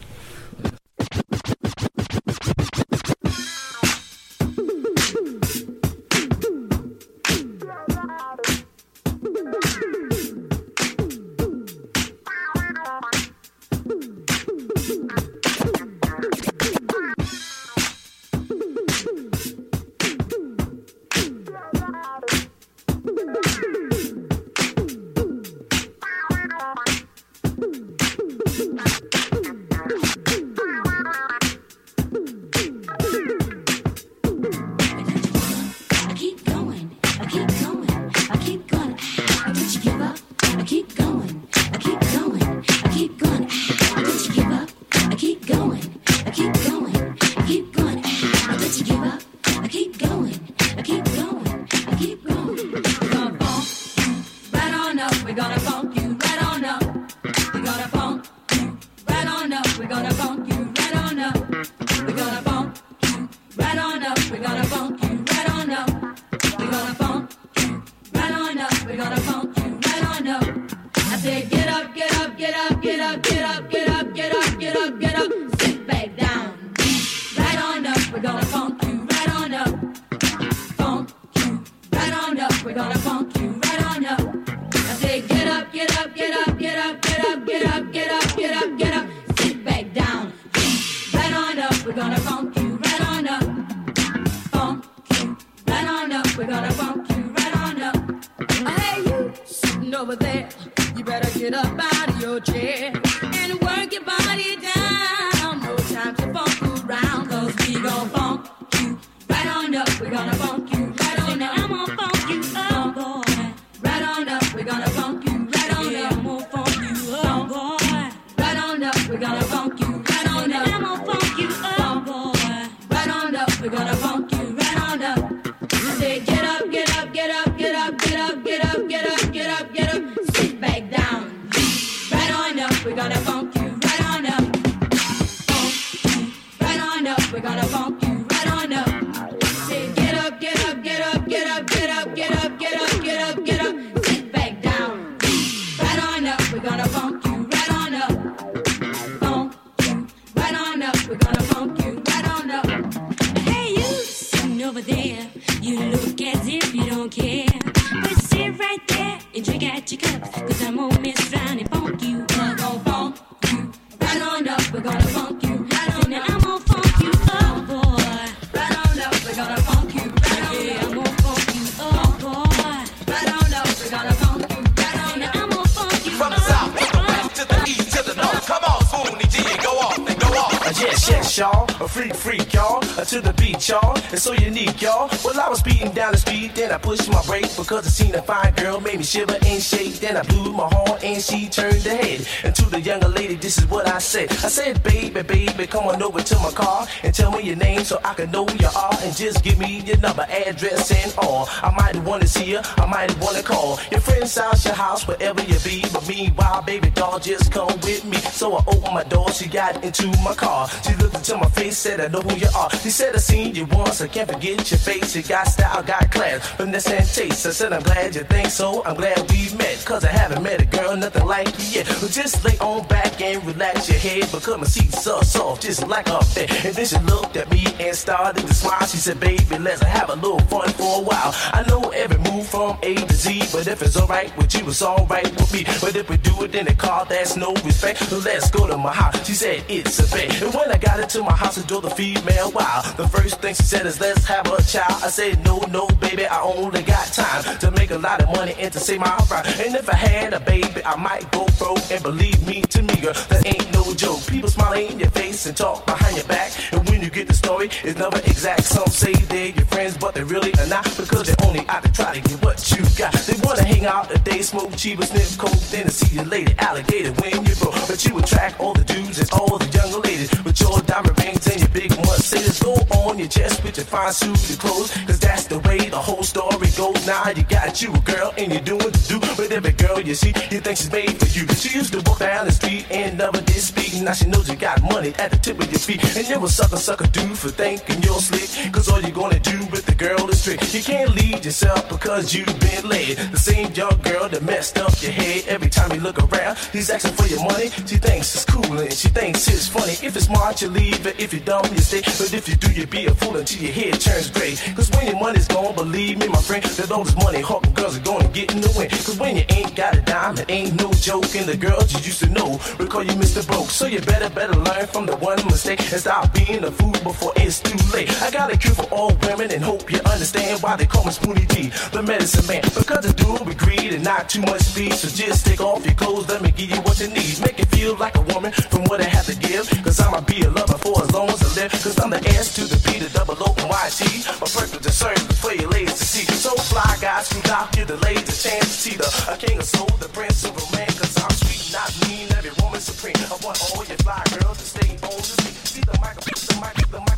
Y'all. 184.81 185.09
Well, 185.23 185.39
I 185.39 185.49
was 185.49 185.59
speeding 185.59 185.91
down 185.91 186.11
the 186.13 186.17
street, 186.17 186.55
then 186.55 186.71
I 186.71 186.77
pushed 186.77 187.09
my 187.11 187.21
brake 187.25 187.49
because 187.57 187.85
I 187.85 187.89
seen 187.89 188.15
a 188.15 188.21
fine 188.21 188.53
girl, 188.53 188.79
made 188.79 188.97
me 188.97 189.03
shiver 189.03 189.35
and 189.45 189.61
shake. 189.61 189.95
Then 189.99 190.17
I 190.17 190.23
blew 190.23 190.53
my 190.53 190.67
horn 190.71 190.99
and 191.03 191.21
she 191.21 191.47
turned 191.47 191.83
her 191.83 191.95
head. 191.95 192.25
And 192.43 192.55
to 192.55 192.65
the 192.65 192.79
younger 192.81 193.07
lady, 193.07 193.35
this 193.35 193.57
is 193.57 193.65
what 193.67 193.87
I 193.87 193.99
said. 193.99 194.31
I 194.31 194.49
said, 194.49 194.81
baby, 194.83 195.21
baby, 195.21 195.67
come 195.67 195.87
on 195.87 196.01
over 196.01 196.21
to 196.21 196.35
my 196.39 196.51
car 196.51 196.87
and 197.03 197.13
tell 197.13 197.31
me 197.31 197.43
your 197.43 197.55
name 197.55 197.83
so 197.83 197.99
I 198.03 198.13
can 198.13 198.31
know 198.31 198.45
who 198.45 198.57
you 198.57 198.69
are. 198.75 198.93
And 199.01 199.15
just 199.15 199.43
give 199.43 199.57
me 199.59 199.81
your 199.81 199.97
number, 199.97 200.23
address, 200.23 200.91
and 200.91 201.13
all. 201.17 201.47
I 201.63 201.71
might 201.75 201.95
want 202.03 202.21
to 202.21 202.27
see 202.27 202.51
you, 202.51 202.59
I 202.77 202.85
might 202.85 203.17
want 203.19 203.37
to 203.37 203.43
call. 203.43 203.79
Your 203.91 204.01
friend's 204.01 204.37
house, 204.37 204.65
your 204.65 204.75
house, 204.75 205.07
wherever 205.07 205.41
you 205.41 205.57
be. 205.59 205.83
But 205.91 206.07
meanwhile, 206.07 206.61
baby 206.61 206.89
doll, 206.91 207.19
just 207.19 207.51
come 207.51 207.73
with 207.81 208.05
me. 208.05 208.17
So 208.17 208.57
I 208.57 208.63
opened 208.67 208.93
my 208.93 209.03
door, 209.03 209.31
she 209.31 209.47
got 209.47 209.83
into 209.83 210.07
my 210.23 210.33
car. 210.33 210.67
She 210.85 210.95
looked 210.95 211.15
into 211.15 211.37
my 211.37 211.49
face, 211.49 211.77
said, 211.77 211.99
I 211.99 212.07
know 212.07 212.21
who 212.21 212.35
you 212.35 212.47
are. 212.55 212.69
She 212.79 212.89
said, 212.89 213.15
I 213.15 213.19
seen 213.19 213.55
you 213.55 213.65
once, 213.65 214.01
I 214.01 214.07
can't 214.07 214.31
forget 214.31 214.69
your 214.79 214.93
face. 214.95 215.15
You 215.15 215.23
got 215.23 215.47
style, 215.47 215.83
got 215.83 216.11
class, 216.11 216.59
and 216.59 216.73
taste. 216.73 217.45
I 217.45 217.51
said, 217.51 217.73
I'm 217.73 217.83
glad 217.83 218.15
you 218.15 218.23
think 218.23 218.49
so. 218.49 218.83
I'm 218.85 218.95
glad 218.95 219.19
we 219.31 219.53
met, 219.55 219.83
cause 219.85 220.03
I 220.05 220.11
haven't 220.11 220.43
met 220.43 220.61
a 220.61 220.65
girl, 220.65 220.95
nothing 220.95 221.25
like 221.25 221.47
you 221.59 221.79
yet. 221.79 221.87
But 222.01 222.11
just 222.11 222.43
lay 222.45 222.57
on 222.59 222.87
back 222.87 223.21
and 223.21 223.43
relax 223.45 223.89
your 223.89 223.99
head, 223.99 224.31
because 224.31 224.57
my 224.57 224.65
seat's 224.65 225.03
so 225.03 225.21
soft, 225.21 225.63
just 225.63 225.87
like 225.87 226.09
up 226.09 226.25
there. 226.27 226.47
And 226.49 226.75
then 226.75 226.85
she 226.85 226.97
looked 226.99 227.35
at 227.37 227.49
me 227.51 227.65
and 227.79 227.95
started 227.95 228.45
to 228.45 228.53
smile. 228.53 228.85
She 228.87 228.97
said, 228.97 229.19
baby, 229.19 229.57
let's 229.59 229.81
have 229.81 230.09
a 230.09 230.15
little 230.15 230.39
fun 230.41 230.69
for 230.69 231.01
a 231.01 231.03
while. 231.03 231.33
I 231.53 231.63
know 231.67 231.89
every 231.89 232.17
move 232.31 232.47
from 232.47 232.77
A 232.83 232.95
to 232.95 233.13
Z, 233.13 233.43
but 233.51 233.67
if 233.67 233.81
it's 233.81 233.97
alright 233.97 234.35
with 234.37 234.53
you, 234.55 234.67
it's 234.67 234.81
alright 234.81 235.29
with 235.35 235.53
me. 235.53 235.63
But 235.81 235.95
if 235.95 236.09
we 236.09 236.17
do 236.17 236.43
it 236.43 236.55
in 236.55 236.65
the 236.65 236.73
car, 236.73 237.05
that's 237.05 237.35
no 237.35 237.53
respect. 237.65 237.99
So 237.99 238.19
let's 238.19 238.49
go 238.51 238.67
to 238.67 238.77
my 238.77 238.93
house. 238.93 239.25
She 239.25 239.33
said, 239.33 239.63
it's 239.67 239.99
a 239.99 240.15
bet. 240.15 240.41
And 240.41 240.53
when 240.53 240.71
I 240.71 240.77
got 240.77 240.99
into 240.99 241.23
my 241.23 241.35
house, 241.35 241.57
I 241.57 241.65
drove 241.65 241.83
the 241.83 241.89
female 241.89 242.51
wild. 242.51 242.85
The 242.97 243.07
first 243.07 243.41
thing 243.41 243.53
she 243.53 243.63
said 243.63 243.85
is, 243.85 243.99
let's 243.99 244.25
have 244.25 244.47
a 244.47 244.58
child. 244.61 245.03
I 245.03 245.09
said, 245.09 245.43
no, 245.45 245.59
no, 245.71 245.87
baby, 245.99 246.25
I 246.25 246.41
only 246.41 246.81
got 246.83 247.07
time 247.13 247.57
to 247.59 247.71
make 247.71 247.91
a 247.91 247.97
lot 247.97 248.21
of 248.21 248.29
money 248.29 248.53
and 248.59 248.71
to 248.73 248.79
save 248.79 248.99
my 248.99 249.15
pride. 249.27 249.47
And 249.65 249.75
if 249.75 249.89
I 249.89 249.95
had 249.95 250.33
a 250.33 250.39
baby, 250.39 250.81
I 250.85 250.95
might 250.95 251.31
go 251.31 251.47
broke. 251.57 251.79
And 251.91 252.01
believe 252.03 252.45
me, 252.47 252.61
to 252.61 252.81
me, 252.81 252.95
girl, 253.01 253.13
that 253.29 253.45
ain't 253.45 253.71
no 253.73 253.93
joke. 253.93 254.25
People 254.27 254.49
smile 254.49 254.73
in 254.73 254.99
your 254.99 255.09
face 255.11 255.45
and 255.45 255.55
talk 255.55 255.85
behind 255.85 256.15
your 256.17 256.25
back. 256.25 256.51
And 256.71 256.87
when 256.89 257.01
you 257.01 257.09
get 257.09 257.27
the 257.27 257.33
story, 257.33 257.69
it's 257.83 257.97
never 257.97 258.17
exact. 258.19 258.63
Some 258.63 258.87
say 258.87 259.13
they're 259.13 259.47
your 259.47 259.65
friends, 259.65 259.97
but 259.97 260.13
they 260.13 260.23
really 260.23 260.53
are 260.59 260.67
not 260.67 260.85
because 260.97 261.23
they're 261.27 261.47
only 261.47 261.67
out 261.67 261.83
to 261.83 261.91
try 261.91 262.13
to 262.13 262.21
get 262.21 262.43
what 262.43 262.59
you 262.71 262.83
got. 262.97 263.13
They 263.13 263.35
wanna 263.43 263.63
hang 263.63 263.85
out 263.85 264.13
a 264.13 264.19
day, 264.19 264.41
smoke 264.41 264.75
cheap, 264.75 265.03
sniff 265.03 265.37
coke, 265.37 265.59
then 265.71 265.85
to 265.85 265.91
see 265.91 266.15
your 266.15 266.25
lady 266.25 266.53
alligator 266.59 267.11
when 267.21 267.45
you 267.45 267.55
broke. 267.55 267.79
But 267.87 268.05
you 268.05 268.17
attract 268.17 268.59
all 268.59 268.73
the 268.73 268.83
dudes 268.83 269.19
and 269.19 269.29
all 269.31 269.57
the 269.57 269.67
younger 269.67 269.99
ladies 269.99 270.31
with 270.43 270.59
your 270.61 270.79
diamond 270.81 271.17
rings 271.19 271.47
and 271.47 271.59
your 271.59 271.69
big 271.69 271.89
Mercedes. 271.97 272.59
Go 272.61 272.73
on 273.03 273.17
your 273.19 273.27
chest 273.27 273.63
with 273.63 273.77
your 273.77 273.85
fine 273.85 274.13
suited 274.49 274.61
clothes, 274.61 274.91
cause 275.05 275.19
that's 275.19 275.45
the 275.47 275.59
way 275.59 275.77
the 275.89 275.97
whole 275.97 276.23
story 276.23 276.69
goes. 276.77 277.05
Now 277.05 277.29
you 277.29 277.43
got 277.43 277.81
you 277.81 277.93
a 277.93 277.99
girl 277.99 278.33
and 278.37 278.51
you're 278.51 278.61
doing 278.61 278.79
the 278.79 279.05
do. 279.07 279.19
But 279.37 279.51
every 279.51 279.71
girl 279.73 279.99
you 279.99 280.15
see, 280.15 280.33
you 280.51 280.59
think 280.59 280.77
she's 280.77 280.91
made 280.91 281.17
for 281.17 281.27
you. 281.37 281.47
She 281.55 281.77
used 281.77 281.93
to 281.93 282.01
walk 282.05 282.19
down 282.19 282.45
the 282.45 282.51
street 282.51 282.85
and 282.91 283.17
never 283.17 283.41
did 283.41 283.61
speak. 283.61 284.01
Now 284.01 284.13
she 284.13 284.27
knows 284.27 284.49
you 284.49 284.55
got 284.55 284.81
money 284.83 285.13
at 285.19 285.31
the 285.31 285.37
tip 285.37 285.59
of 285.59 285.69
your 285.71 285.79
feet. 285.79 286.03
And 286.17 286.27
you're 286.27 286.43
a 286.43 286.47
sucker, 286.47 286.77
sucker 286.77 287.07
dude 287.07 287.37
for 287.37 287.49
thinking 287.49 288.01
you're 288.03 288.19
slick. 288.19 288.73
Cause 288.73 288.89
all 288.89 289.01
you're 289.01 289.11
gonna 289.11 289.39
do 289.39 289.57
with 289.71 289.85
the 289.85 289.95
girl 289.95 290.29
is 290.29 290.43
trick. 290.43 290.61
You 290.73 290.81
can't 290.81 291.15
lead 291.15 291.45
yourself 291.45 291.89
because 291.89 292.33
you've 292.33 292.59
been 292.59 292.87
led. 292.87 293.17
The 293.31 293.39
same 293.39 293.71
young 293.73 293.97
girl 294.01 294.29
that 294.29 294.43
messed 294.43 294.77
up 294.77 294.93
your 295.01 295.11
head. 295.11 295.45
Every 295.47 295.69
time 295.69 295.91
you 295.93 296.01
look 296.01 296.19
around, 296.19 296.57
he's 296.71 296.89
asking 296.89 297.13
for 297.13 297.27
your 297.27 297.43
money. 297.43 297.69
She 297.69 297.97
thinks 297.97 298.35
it's 298.35 298.45
cool 298.45 298.79
and 298.79 298.93
she 298.93 299.09
thinks 299.09 299.47
it's 299.47 299.67
funny. 299.67 299.93
If 299.93 300.15
it's 300.15 300.25
smart, 300.25 300.61
you 300.61 300.69
leave 300.69 301.05
it. 301.05 301.19
If 301.19 301.33
you're 301.33 301.43
dumb, 301.43 301.65
you 301.71 301.81
stay. 301.81 302.01
But 302.01 302.33
if 302.33 302.47
you 302.47 302.55
do, 302.55 302.71
you 302.71 302.85
be 302.87 303.05
a 303.07 303.13
fool 303.15 303.37
until 303.37 303.61
your 303.61 303.73
head 303.73 303.99
turns 303.99 304.29
gray. 304.39 304.55
Cause 304.75 304.89
when 304.91 305.05
your 305.07 305.19
money's 305.19 305.47
gone, 305.47 305.75
believe 305.75 306.17
me, 306.17 306.27
my 306.27 306.41
friend, 306.41 306.63
that 306.63 306.91
all 306.91 307.03
this 307.03 307.15
money 307.15 307.41
hawking 307.41 307.73
girls 307.73 307.97
are 307.97 308.05
gonna 308.11 308.27
get 308.29 308.53
in 308.53 308.61
the 308.61 308.71
way. 308.77 308.87
Cause 308.87 309.17
when 309.19 309.35
you 309.35 309.43
ain't 309.49 309.75
got 309.75 309.97
a 309.97 310.01
dime, 310.01 310.37
it 310.37 310.49
ain't 310.49 310.75
no 310.81 310.91
joke. 310.93 311.35
And 311.35 311.45
the 311.45 311.57
girls 311.57 311.91
you 311.93 311.99
used 311.99 312.21
to 312.23 312.29
know 312.29 312.59
recall 312.79 313.03
you 313.03 313.15
Mr. 313.23 313.45
Broke. 313.45 313.69
So 313.69 313.85
you 313.85 313.99
better, 314.01 314.29
better 314.29 314.55
learn 314.55 314.87
from 314.87 315.05
the 315.05 315.17
one 315.17 315.37
mistake 315.45 315.79
and 315.79 315.99
stop 315.99 316.33
being 316.33 316.63
a 316.63 316.71
fool 316.71 316.95
before 317.03 317.33
it's 317.35 317.59
too 317.59 317.77
late. 317.93 318.09
I 318.21 318.31
got 318.31 318.53
a 318.53 318.57
cure 318.57 318.75
for 318.75 318.87
all 318.93 319.13
women 319.27 319.51
and 319.51 319.63
hope 319.63 319.91
you 319.91 319.99
understand 320.05 320.61
why 320.61 320.75
they 320.77 320.85
call 320.85 321.03
me 321.03 321.11
Spoonie 321.11 321.47
Gee, 321.53 321.69
the 321.91 322.01
medicine 322.01 322.47
man. 322.47 322.63
Because 322.75 323.13
do 323.13 323.35
it 323.35 323.45
with 323.45 323.57
greed 323.57 323.93
and 323.93 324.03
not 324.03 324.29
too 324.29 324.41
much 324.41 324.61
speed. 324.61 324.93
So 324.93 325.07
just 325.09 325.45
take 325.45 325.61
off 325.61 325.85
your 325.85 325.95
clothes, 325.95 326.29
let 326.29 326.41
me 326.41 326.51
give 326.51 326.69
you 326.69 326.81
what 326.81 326.99
you 326.99 327.09
need. 327.09 327.41
Make 327.41 327.59
it 327.59 327.67
feel 327.67 327.95
like 327.95 328.15
a 328.15 328.21
woman 328.33 328.51
from 328.71 328.83
what 328.85 329.01
I 329.01 329.05
have 329.05 329.25
to 329.25 329.35
give. 329.35 329.69
Cause 329.83 329.99
I'ma 329.99 330.21
be 330.21 330.41
a 330.43 330.49
lover 330.49 330.77
for 330.77 331.03
as 331.03 331.11
long 331.11 331.29
as 331.29 331.41
I 331.43 331.61
live. 331.61 331.71
Cause 331.71 331.99
I'm 331.99 332.09
the 332.09 332.21
S 332.39 332.55
to 332.55 332.63
the 332.63 332.79
B, 332.85 332.99
the 332.99 333.09
double 333.09 333.35
O 333.41 333.49
and. 333.59 334.28
Purpose 334.37 334.77
to 334.77 334.91
serve 334.91 335.17
for 335.41 335.53
your 335.53 335.69
ladies 335.69 335.97
to 335.97 336.05
see. 336.05 336.25
So 336.31 336.51
fly 336.55 336.97
guys 337.01 337.27
from 337.31 337.41
out 337.51 337.71
give 337.71 337.87
the 337.87 337.97
ladies 337.97 338.29
a 338.29 338.49
chance 338.49 338.65
to 338.65 338.89
see 338.89 338.95
the 338.95 339.07
a 339.31 339.35
king 339.37 339.57
of 339.57 339.65
soul, 339.65 339.87
the 339.97 340.07
prince 340.09 340.43
of 340.45 340.51
romance. 340.55 340.99
Cause 340.99 341.17
I'm 341.17 341.31
sweet, 341.31 341.73
not 341.73 341.89
mean, 342.07 342.31
every 342.37 342.51
woman 342.63 342.79
supreme. 342.79 343.15
I 343.17 343.37
want 343.43 343.59
all 343.73 343.83
your 343.85 343.97
fly 343.97 344.23
girls 344.39 344.59
to 344.59 344.65
stay 344.65 344.91
on 344.91 345.17
the 345.17 345.23
scene. 345.23 345.53
See 345.65 345.81
the 345.81 345.97
mic, 345.99 346.15
the 346.21 346.55
mic, 346.61 346.75
the 346.89 346.99
mic, 346.99 347.17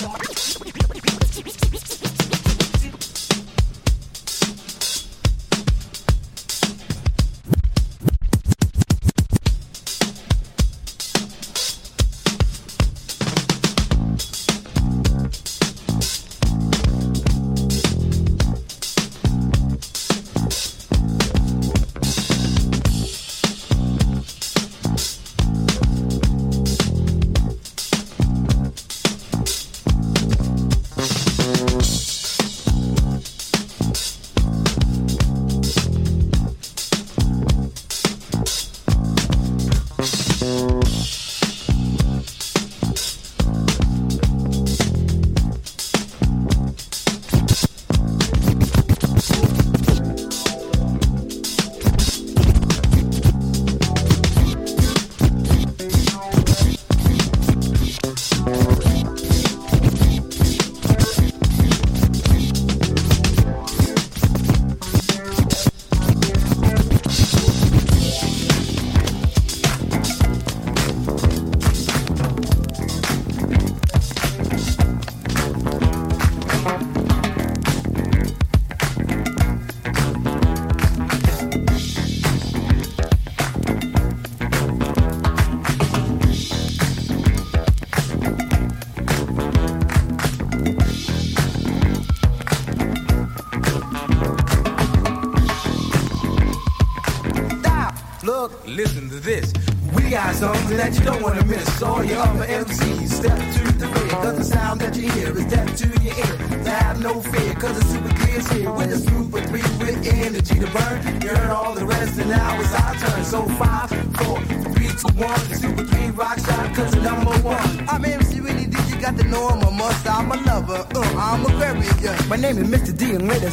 the 0.00 0.08
mic. 0.08 0.22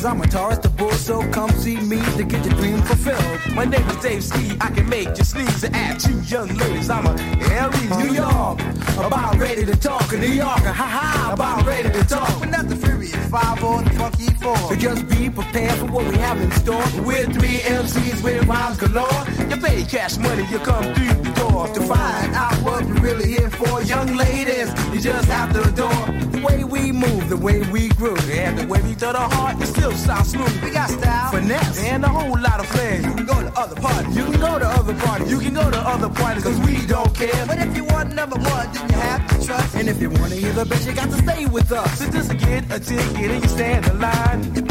I'm 0.10 0.20
a 0.22 0.26
Taurus 0.26 0.58
the 0.58 0.70
bull, 0.70 0.92
so 0.94 1.22
come 1.30 1.52
see 1.52 1.78
me 1.78 2.02
to 2.18 2.24
get 2.24 2.44
your 2.44 2.56
dream 2.56 2.82
fulfilled. 2.82 3.54
My 3.54 3.64
name 3.64 3.88
is 3.90 3.98
Dave 3.98 4.24
Ski, 4.24 4.58
I 4.60 4.72
can 4.72 4.90
make 4.90 5.10
you 5.10 5.24
sneeze 5.24 5.64
and 5.64 5.76
add 5.76 6.00
two 6.00 6.20
young 6.22 6.48
ladies. 6.58 6.90
I'm 6.90 7.06
a 7.06 7.12
Aries, 7.52 7.92
New 7.96 8.14
York, 8.16 8.60
about 8.98 9.38
ready 9.38 9.68
to 9.68 9.76
talk. 9.76 10.12
In 10.12 10.22
New 10.22 10.34
York, 10.34 10.62
ha 10.62 10.74
ha, 10.74 11.30
about 11.32 11.64
ready 11.64 11.92
to 11.92 12.04
talk. 12.06 12.28
We're 12.42 12.48
not 12.48 12.68
the 12.68 12.76
furious 12.76 13.16
five 13.30 13.64
or 13.64 13.84
the 13.84 13.92
funky 13.92 14.34
four. 14.42 14.58
So 14.58 14.76
just 14.76 15.08
be 15.08 15.30
prepared 15.30 15.78
for 15.78 15.86
what 15.86 16.08
we 16.08 16.18
have 16.18 16.42
in 16.42 16.52
store. 16.54 16.84
We're 17.06 17.28
three 17.28 17.60
MCs 17.60 18.24
with 18.24 18.48
rhymes 18.48 18.78
galore. 18.78 19.26
You 19.48 19.58
pay 19.58 19.84
cash 19.84 20.18
money, 20.18 20.44
you 20.50 20.58
come 20.58 20.92
through 20.96 21.22
the 21.22 21.32
door 21.36 21.68
to 21.68 21.82
find 21.82 22.34
out 22.34 22.56
what 22.64 22.84
we're 22.84 23.00
really 23.00 23.30
here 23.30 23.52
for. 23.52 23.84
Young 23.84 24.16
ladies, 24.16 24.74
you 24.92 25.02
just 25.02 25.30
have 25.30 25.54
to 25.54 25.70
adore 25.70 26.19
way 26.46 26.64
we 26.64 26.92
move, 26.92 27.30
the 27.30 27.38
way 27.38 27.60
we 27.72 27.90
groove, 27.90 28.30
and 28.30 28.58
the 28.58 28.68
way 28.68 28.82
we 28.82 28.94
do 28.96 29.12
the 29.12 29.20
heart. 29.20 29.62
It 29.62 29.68
still 29.68 29.92
sounds 29.92 30.30
smooth. 30.30 30.64
We 30.64 30.72
got 30.72 30.90
style, 30.90 31.32
finesse, 31.32 31.84
and 31.84 32.04
a 32.04 32.10
whole 32.10 32.40
lot 32.40 32.60
of 32.60 32.68
flair. 32.68 33.02
You 33.02 33.14
can 33.14 33.26
go 33.26 33.42
to 33.42 33.52
other 33.60 33.76
parties. 33.76 34.16
You 34.16 34.26
can 34.26 34.40
go 34.40 34.60
to 34.60 34.68
other 34.68 34.94
parties. 34.96 35.32
You 35.32 35.40
can 35.40 35.54
go 35.54 35.70
to 35.70 35.80
other 35.80 36.10
parties, 36.10 36.44
cause 36.44 36.60
we 36.60 36.86
don't 36.86 37.14
care. 37.16 37.46
But 37.46 37.60
if 37.60 37.76
you 37.76 37.84
want 37.86 38.14
number 38.14 38.38
one, 38.38 38.72
then 38.74 38.90
you 38.90 38.96
have 38.98 39.28
to 39.30 39.46
trust. 39.46 39.76
And 39.76 39.90
if 39.90 40.02
you 40.02 40.10
wanna 40.10 40.36
hear 40.36 40.54
the 40.54 40.66
best, 40.66 40.88
you 40.88 40.94
got 40.94 41.10
to 41.10 41.18
stay 41.18 41.46
with 41.46 41.72
us. 41.72 42.00
So 42.00 42.10
just 42.12 42.38
get 42.38 42.72
a 42.72 42.80
ticket 42.80 43.32
and 43.32 43.44
you 43.44 43.50
stand 43.50 43.88
in 43.88 44.00
line. 44.00 44.69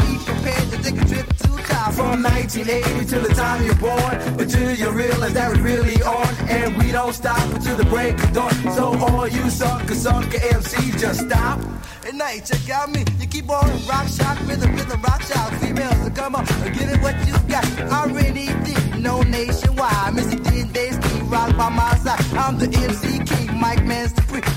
From 1.99 2.23
1980 2.23 3.05
till 3.11 3.21
the 3.23 3.33
time 3.35 3.61
you're 3.65 3.75
born, 3.75 4.15
until 4.39 4.73
you 4.73 4.89
realize 4.89 5.33
that 5.33 5.51
we're 5.51 5.61
really 5.61 6.01
on. 6.01 6.27
And 6.47 6.77
we 6.77 6.93
don't 6.93 7.11
stop 7.11 7.43
until 7.53 7.75
the 7.75 7.83
break 7.83 8.13
of 8.23 8.31
dawn. 8.31 8.53
So 8.73 8.97
all 8.97 9.27
you 9.27 9.49
sucker, 9.49 9.93
sucker 9.93 10.39
MCs, 10.39 10.97
just 10.97 11.19
stop. 11.27 11.59
And 12.07 12.17
now 12.17 12.29
you 12.29 12.39
check 12.39 12.69
out 12.69 12.89
me. 12.89 13.03
You 13.19 13.27
keep 13.27 13.49
on 13.49 13.67
rock 13.85 14.07
shock, 14.07 14.39
rhythm, 14.47 14.77
rhythm, 14.77 15.01
rock 15.01 15.21
shock. 15.23 15.51
Females, 15.59 16.01
so 16.05 16.09
come 16.11 16.35
on, 16.35 16.45
give 16.71 16.89
it 16.89 17.01
what 17.01 17.15
you 17.27 17.37
got. 17.49 17.67
I 17.81 18.07
already 18.07 18.47
did 18.63 18.99
know 19.01 19.21
nationwide. 19.21 20.13
Mr. 20.15 20.41
D 20.41 20.61
and 20.61 20.71
Dave 20.71 20.93
Ski 20.93 21.19
rock 21.23 21.57
by 21.57 21.67
my 21.67 21.95
side. 21.97 22.23
I'm 22.37 22.57
the 22.57 22.67
MC 22.77 23.19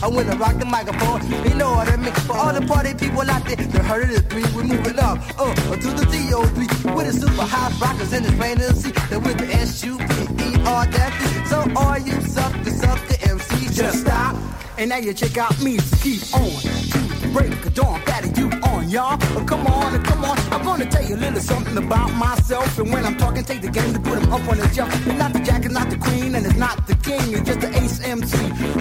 I 0.03 0.09
wanna 0.09 0.37
rock 0.37 0.59
the 0.59 0.65
microphone. 0.65 1.23
You 1.49 1.55
know 1.55 1.71
what 1.77 1.89
I 1.89 1.97
mean? 1.97 2.13
For 2.27 2.37
all 2.37 2.53
the 2.53 2.67
party 2.67 2.93
people 2.93 3.21
out 3.21 3.45
there, 3.47 3.55
they 3.55 3.79
heard 3.79 4.09
the 4.09 4.21
three. 4.23 4.43
We're 4.53 4.65
moving 4.65 4.99
up, 4.99 5.19
uh, 5.39 5.55
to 5.55 5.89
the 5.95 6.05
DO3 6.13 6.95
with 6.97 7.07
the 7.07 7.13
super 7.13 7.47
hot 7.47 7.71
rockers 7.81 8.13
and 8.13 8.27
it's 8.27 8.35
plain 8.35 8.57
to 8.57 8.75
see 8.75 8.91
that 8.91 9.23
with 9.23 9.39
the 9.39 9.47
S-U-P-E, 9.47 10.57
all 10.67 10.87
that. 10.91 11.47
So 11.49 11.71
all 11.77 11.99
you 11.99 12.21
sucker, 12.23 12.71
sucker 12.71 13.15
MCs, 13.31 13.77
just 13.77 14.01
stop. 14.01 14.35
And 14.77 14.91
now 14.91 14.97
you 14.97 15.15
check 15.15 15.39
out 15.39 15.55
me, 15.63 15.79
keep 16.03 16.23
on. 16.35 16.51
To 16.51 16.99
the 17.23 17.31
break 17.33 17.65
of 17.65 17.73
dawn, 17.75 18.01
patty 18.01 18.29
you 18.41 18.51
y'all. 18.93 19.17
Oh, 19.37 19.45
come 19.47 19.67
on, 19.67 19.95
oh, 19.95 20.03
come 20.05 20.25
on. 20.25 20.39
I'm 20.53 20.63
gonna 20.65 20.85
tell 20.85 21.03
you 21.03 21.17
a 21.17 21.21
little 21.25 21.41
something 21.41 21.77
about 21.79 22.13
myself. 22.13 22.79
And 22.79 22.93
when 22.93 23.05
I'm 23.07 23.17
talking, 23.17 23.43
take 23.43 23.63
the 23.63 23.71
game 23.71 23.93
to 23.95 24.01
put 24.01 24.19
him 24.19 24.31
up 24.31 24.47
on 24.47 24.59
the 24.59 24.69
shelf. 24.75 24.91
It's 25.07 25.19
not 25.19 25.33
the 25.33 25.41
jack, 25.41 25.65
it's 25.65 25.73
not 25.73 25.89
the 25.89 25.97
queen, 25.97 26.35
and 26.35 26.45
it's 26.45 26.57
not 26.57 26.87
the 26.87 26.95
king. 26.97 27.33
It's 27.33 27.47
just 27.49 27.61
the 27.61 27.71
ace 27.83 28.01
MC 28.01 28.37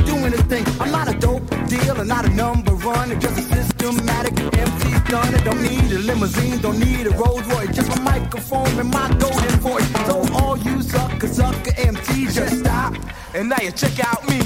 doing 0.06 0.34
his 0.34 0.42
thing. 0.52 0.66
I'm 0.82 0.92
not 0.92 1.08
a 1.08 1.18
dope 1.18 1.48
deal, 1.68 1.92
and 1.92 2.00
I'm 2.02 2.08
not 2.08 2.26
a 2.26 2.30
number 2.30 2.76
one. 2.76 3.12
It's 3.12 3.24
just 3.24 3.38
a 3.40 3.44
systematic 3.44 4.34
MC 4.54 4.92
done. 5.10 5.34
I 5.34 5.42
don't 5.46 5.62
need 5.62 5.92
a 5.94 6.00
limousine, 6.00 6.60
don't 6.60 6.80
need 6.80 7.08
a 7.08 7.12
Rolls 7.12 7.46
Royce. 7.48 7.74
Just 7.74 7.90
my 7.90 8.20
microphone 8.20 8.72
and 8.80 8.90
my 8.92 9.08
golden 9.18 9.60
voice. 9.62 9.90
So 10.08 10.26
all 10.34 10.58
you 10.58 10.82
sucker, 10.82 11.28
sucker 11.28 11.72
MCs, 11.72 12.36
just 12.36 12.60
stop. 12.60 12.96
And 13.34 13.48
now 13.48 13.62
you 13.62 13.72
check 13.72 13.98
out 14.06 14.28
me, 14.28 14.40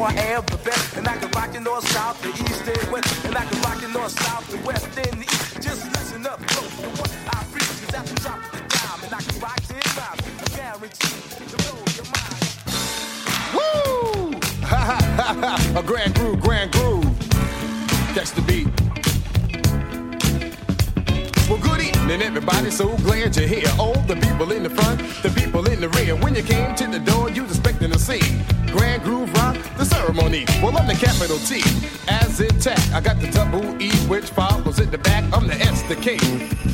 know 0.00 0.06
I 0.06 0.12
am 0.34 0.44
the 0.46 0.56
best. 0.58 0.96
And 0.96 1.06
I 1.06 1.16
can 1.16 1.30
rock 1.30 1.52
the 1.52 1.60
north, 1.60 1.86
south, 1.88 2.20
the 2.22 2.28
east, 2.28 2.64
and 2.66 2.92
west. 2.92 3.24
And 3.24 3.36
I 3.36 3.44
can 3.44 3.60
rock 3.62 3.80
the 3.80 3.88
north, 3.88 4.12
south, 4.20 4.48
the 4.50 4.58
west, 4.66 4.86
and 4.98 5.22
east. 5.22 5.62
Just 5.62 5.86
listen 5.92 6.26
up 6.26 6.40
close 6.46 6.74
to 6.80 6.88
what 7.00 7.10
I 7.28 7.44
preach. 7.52 7.68
Cause 7.80 7.90
that's 7.92 8.12
the 8.12 8.20
drop 8.20 8.40
the 8.52 8.58
dime. 8.68 9.00
And 9.04 9.14
I 9.14 9.20
can 9.20 9.40
rock 9.40 9.60
ten 9.68 9.82
rhymes. 9.98 10.22
I 10.40 10.56
guarantee 10.56 11.20
to 11.50 11.56
blow 11.62 11.78
your 11.96 12.08
mind. 12.16 12.40
Woo! 13.54 14.40
Ha 14.70 14.80
ha 14.90 14.98
ha 15.18 15.28
ha! 15.42 15.78
A 15.78 15.82
grand 15.82 16.14
groove, 16.14 16.40
grand 16.40 16.72
groove. 16.72 17.04
Catch 18.14 18.32
the 18.32 18.42
beat. 18.42 18.68
Well, 21.48 21.58
good 21.58 21.80
evening, 21.80 22.22
everybody. 22.22 22.70
So 22.70 22.96
glad 22.98 23.36
you're 23.36 23.48
here. 23.48 23.70
All 23.78 23.98
the 24.06 24.14
people 24.14 24.52
in 24.52 24.62
the 24.62 24.70
front, 24.70 25.00
the 25.22 25.30
people 25.30 25.68
in 25.68 25.80
the 25.80 25.88
rear. 25.88 26.14
When 26.14 26.34
you 26.34 26.42
came 26.42 26.74
to 26.76 26.86
the 26.86 27.00
door, 27.00 27.28
you 27.28 27.42
was 27.42 27.58
expecting 27.58 27.90
to 27.90 27.98
see 27.98 28.20
Grand 28.70 29.02
Groove 29.02 29.30
ceremony. 30.10 30.44
Well, 30.62 30.76
I'm 30.76 30.86
the 30.86 30.94
capital 30.94 31.38
T, 31.38 31.62
as 32.08 32.40
in 32.40 32.58
tech. 32.58 32.78
I 32.92 33.00
got 33.00 33.20
the 33.20 33.30
double 33.30 33.80
E, 33.80 33.90
which 34.08 34.26
follows 34.26 34.78
in 34.80 34.90
the 34.90 34.98
back. 34.98 35.24
I'm 35.32 35.46
the 35.46 35.54
S, 35.54 35.82
the 35.82 35.96
K, 35.96 36.14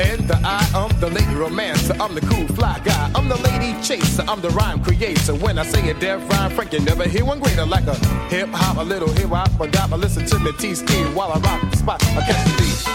and 0.03 0.29
the 0.29 0.41
I. 0.45 0.67
I'm 0.75 0.99
the 1.01 1.11
lady 1.11 1.35
romancer. 1.35 1.95
I'm 2.01 2.15
the 2.15 2.21
cool 2.23 2.47
fly 2.49 2.81
guy. 2.85 3.11
I'm 3.15 3.29
the 3.29 3.37
lady 3.37 3.75
chaser. 3.83 4.25
I'm 4.29 4.41
the 4.41 4.51
rhyme 4.51 4.83
creator. 4.83 5.35
When 5.35 5.59
I 5.59 5.65
say 5.65 5.89
a 5.91 5.95
deaf 5.95 6.29
rhyme, 6.31 6.51
Frank, 6.51 6.73
you 6.73 6.81
never 6.81 7.09
hear 7.09 7.25
one 7.25 7.41
greater. 7.41 7.67
Like 7.67 7.87
a 7.87 7.95
hip 8.29 8.49
hop, 8.51 8.79
a 8.79 8.83
little 8.83 9.11
hip 9.11 9.31
hop, 9.31 9.61
a 9.61 9.67
dop. 9.69 9.93
I 9.93 9.97
listen 9.97 10.27
to 10.27 10.39
me 10.39 10.53
T-ski 10.59 11.05
while 11.15 11.33
I 11.33 11.39
rock 11.39 11.71
the 11.71 11.77
spot. 11.77 12.03
I 12.05 12.23
catch 12.27 12.45
the 12.45 12.57
beat. 12.63 12.89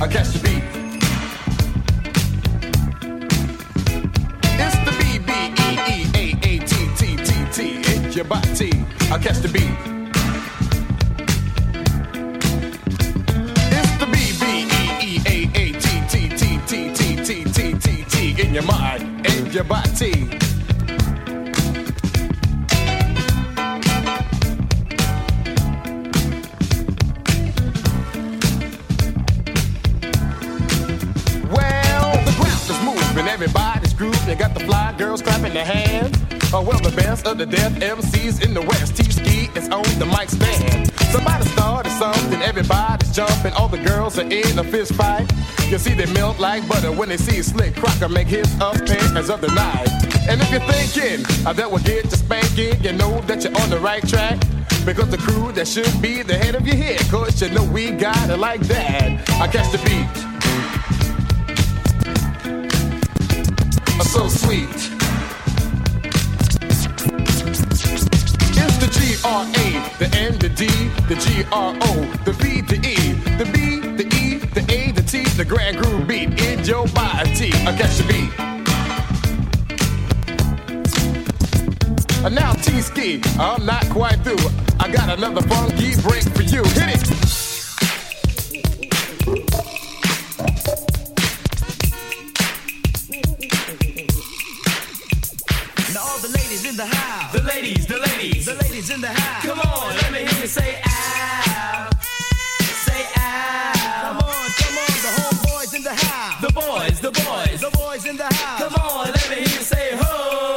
I 0.00 0.06
catch 0.06 0.28
the 0.28 0.38
beat. 0.40 0.67
Your 8.18 8.26
body. 8.26 8.72
I 9.12 9.18
catch 9.18 9.38
the 9.38 9.48
beat. 9.48 9.62
It's 13.70 13.92
the 14.00 14.06
B 14.06 14.16
B 14.40 14.66
E 14.74 15.06
E 15.06 15.22
A 15.24 15.36
A 15.54 15.72
T 15.78 15.86
T 16.08 16.28
T 16.36 16.58
T 16.66 16.92
T 16.94 17.14
T 17.22 17.44
T 17.44 17.74
T 17.78 18.04
T 18.08 18.42
in 18.42 18.54
your 18.54 18.64
mind 18.64 19.24
and 19.24 19.54
your 19.54 19.62
body. 19.62 20.10
Well, 31.54 32.10
the 32.24 32.34
ground 32.36 32.68
is 32.68 32.80
moving, 32.82 33.28
everybody's 33.28 33.94
grooving. 33.94 34.38
Got 34.38 34.54
the 34.54 34.60
fly 34.66 34.92
girls 34.98 35.22
clapping 35.22 35.54
their 35.54 35.64
hands. 35.64 36.37
Oh, 36.50 36.62
well, 36.62 36.80
the 36.80 36.96
best 36.96 37.26
of 37.26 37.36
the 37.36 37.44
deaf 37.44 37.72
MCs 37.72 38.42
in 38.42 38.54
the 38.54 38.62
West. 38.62 38.96
T-Ski 38.96 39.50
is 39.54 39.68
on 39.68 39.82
the 39.98 40.06
mic 40.06 40.30
stand. 40.30 40.90
Somebody 41.12 41.44
started 41.50 41.90
something, 41.90 42.40
everybody's 42.40 43.12
jumping. 43.12 43.52
All 43.52 43.68
the 43.68 43.76
girls 43.84 44.18
are 44.18 44.22
in 44.22 44.58
a 44.58 44.64
fist 44.64 44.94
fight. 44.94 45.30
You 45.68 45.76
see, 45.76 45.92
they 45.92 46.10
melt 46.14 46.38
like 46.38 46.66
butter 46.66 46.90
when 46.90 47.10
they 47.10 47.18
see 47.18 47.42
Slick 47.42 47.76
Crocker 47.76 48.08
make 48.08 48.28
his 48.28 48.50
appearance 48.54 49.28
of 49.28 49.42
the 49.42 49.48
night. 49.48 49.90
And 50.26 50.40
if 50.40 50.50
you're 50.50 50.64
thinking 50.64 51.26
uh, 51.46 51.52
that 51.52 51.70
will 51.70 51.80
get 51.80 52.04
you 52.04 52.10
spanking, 52.12 52.82
you 52.82 52.92
know 52.92 53.20
that 53.26 53.44
you're 53.44 53.54
on 53.60 53.68
the 53.68 53.78
right 53.80 54.06
track. 54.08 54.40
Because 54.86 55.10
the 55.10 55.18
crew 55.18 55.52
that 55.52 55.68
should 55.68 56.00
be 56.00 56.22
the 56.22 56.34
head 56.34 56.54
of 56.54 56.66
your 56.66 56.76
head, 56.76 57.00
cause 57.10 57.42
you 57.42 57.50
know 57.50 57.64
we 57.64 57.90
got 57.90 58.30
it 58.30 58.38
like 58.38 58.62
that. 58.62 59.28
I 59.38 59.48
catch 59.48 59.70
the 59.70 59.78
beat. 59.84 60.28
so 64.02 64.26
sweet. 64.26 64.97
R 69.28 69.44
A, 69.44 69.68
the 69.98 70.08
N, 70.16 70.38
the 70.38 70.48
D, 70.48 70.66
the 71.06 71.14
G 71.14 71.44
R 71.52 71.76
O, 71.82 71.92
the 72.24 72.32
V, 72.32 72.62
the 72.62 72.76
E, 72.76 73.12
the 73.36 73.44
B, 73.52 73.78
the 74.00 74.06
E, 74.16 74.38
the 74.54 74.64
A, 74.72 74.90
the 74.92 75.02
T, 75.02 75.22
the 75.36 75.44
grand 75.44 75.76
groove 75.76 76.08
beat 76.08 76.40
in 76.40 76.64
your 76.64 76.86
body. 76.88 77.52
I 77.66 77.76
catch 77.76 78.00
you 78.00 78.06
beat. 78.08 78.32
And 82.24 82.34
now 82.34 82.54
T 82.54 82.80
ski, 82.80 83.20
I'm 83.38 83.66
not 83.66 83.84
quite 83.90 84.16
through. 84.24 84.48
I 84.80 84.90
got 84.90 85.10
another 85.10 85.42
funky 85.42 85.94
break 86.00 86.24
for 86.34 86.42
you. 86.42 86.62
Hit 86.64 86.96
it. 86.96 87.47
ladies 96.48 96.64
in 96.64 96.76
the 96.76 96.86
house. 96.86 97.32
The 97.32 97.42
ladies, 97.42 97.86
the 97.86 97.98
ladies. 97.98 98.46
The 98.46 98.54
ladies 98.54 98.90
in 98.90 99.00
the 99.02 99.08
house. 99.08 99.44
Come 99.44 99.60
on, 99.60 99.94
let 99.96 100.12
me 100.12 100.18
hear 100.20 100.40
you 100.40 100.46
say 100.46 100.80
out, 100.82 101.92
Say 102.86 103.04
out. 103.16 103.74
Come 104.00 104.16
on, 104.16 104.48
come 104.56 104.78
on, 104.80 104.96
the 105.04 105.12
whole 105.18 105.36
boys 105.44 105.74
in 105.74 105.82
the 105.82 105.92
house. 105.92 106.40
The 106.40 106.52
boys, 106.52 107.00
the 107.00 107.10
boys. 107.10 107.60
The 107.60 107.70
boys 107.76 108.06
in 108.06 108.16
the 108.16 108.32
house. 108.32 108.62
Come 108.62 108.74
on, 108.76 109.06
let 109.12 109.28
me 109.28 109.36
hear 109.36 109.44
you 109.44 109.64
say 109.72 109.90
ho. 109.92 110.56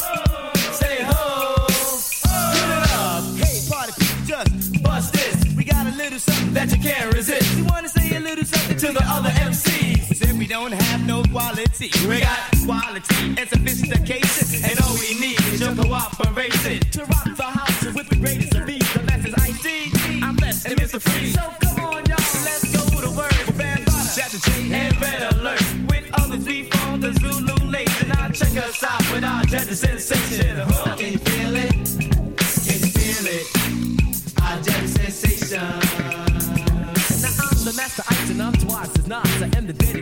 ho. 0.00 0.50
Say 0.72 0.98
ho. 1.04 1.12
ho. 1.14 2.50
Put 2.58 2.70
it 2.74 2.90
up. 2.98 3.22
Hey, 3.38 3.60
party 3.70 3.92
people, 4.02 4.26
just 4.26 4.82
bust 4.82 5.12
this. 5.12 5.54
We 5.56 5.62
got 5.62 5.86
a 5.86 5.94
little 5.96 6.18
something 6.18 6.54
that 6.54 6.72
you 6.74 6.82
can't 6.82 7.14
resist. 7.14 7.56
You 7.56 7.64
wanna 7.66 7.88
say 7.88 8.16
a 8.16 8.20
little 8.20 8.44
something 8.44 8.76
to 8.78 8.92
the 8.92 9.04
other 9.06 9.29
quality. 11.30 11.90
We 12.08 12.20
got 12.20 12.38
quality 12.64 13.34
and 13.38 13.48
sophistication. 13.48 14.70
And 14.70 14.80
all 14.80 14.94
we 14.94 15.18
need 15.20 15.40
is 15.52 15.60
your 15.60 15.74
cooperation. 15.74 16.80
To 16.80 17.04
rock 17.06 17.36
the 17.36 17.42
house 17.42 17.84
with 17.94 18.08
the 18.08 18.16
greatest 18.16 18.54
of 18.54 18.66
these. 18.66 18.92
The 18.92 19.00
best 19.00 19.28
is 19.28 19.34
ID. 19.34 20.22
I'm 20.22 20.36
blessed 20.36 20.66
and 20.66 20.80
Mr. 20.80 21.00
Free. 21.00 21.30
So 21.30 21.42
come 21.60 21.84
on, 21.84 22.04
y'all, 22.06 22.18
let's 22.44 22.72
go 22.72 23.00
to 23.00 23.10
work. 23.16 23.32
Bambaataa, 23.58 24.02
Shatta 24.14 24.38
J, 24.44 24.74
and 24.74 25.00
Red 25.00 25.34
Alert. 25.34 25.62
With 25.88 26.10
others, 26.14 26.44
we 26.44 26.64
form 26.64 27.00
the 27.00 27.12
Zulu 27.12 27.70
Nation. 27.70 28.08
Now 28.08 28.28
check 28.30 28.56
us 28.56 28.82
out 28.82 29.02
with 29.12 29.24
our 29.24 29.44
gender 29.44 29.74
sensation. 29.74 30.56
Huh. 30.58 30.96
Can 30.96 31.12
you 31.12 31.18
feel 31.18 31.56
it? 31.56 31.72
Can 32.66 32.78
you 32.84 32.92
feel 32.98 33.26
it? 33.36 33.46
Our 34.42 34.60
gender 34.62 34.88
sensation. 34.88 35.60
Now 37.22 37.34
I'm 37.50 37.64
the 37.64 37.74
master 37.76 38.02
ice 38.08 38.30
and 38.30 38.42
I'm 38.42 38.52
twice 38.54 38.98
as 38.98 39.06
nice. 39.06 39.42
I 39.42 39.50
am 39.56 39.66
the 39.66 39.72
dedicated 39.72 39.99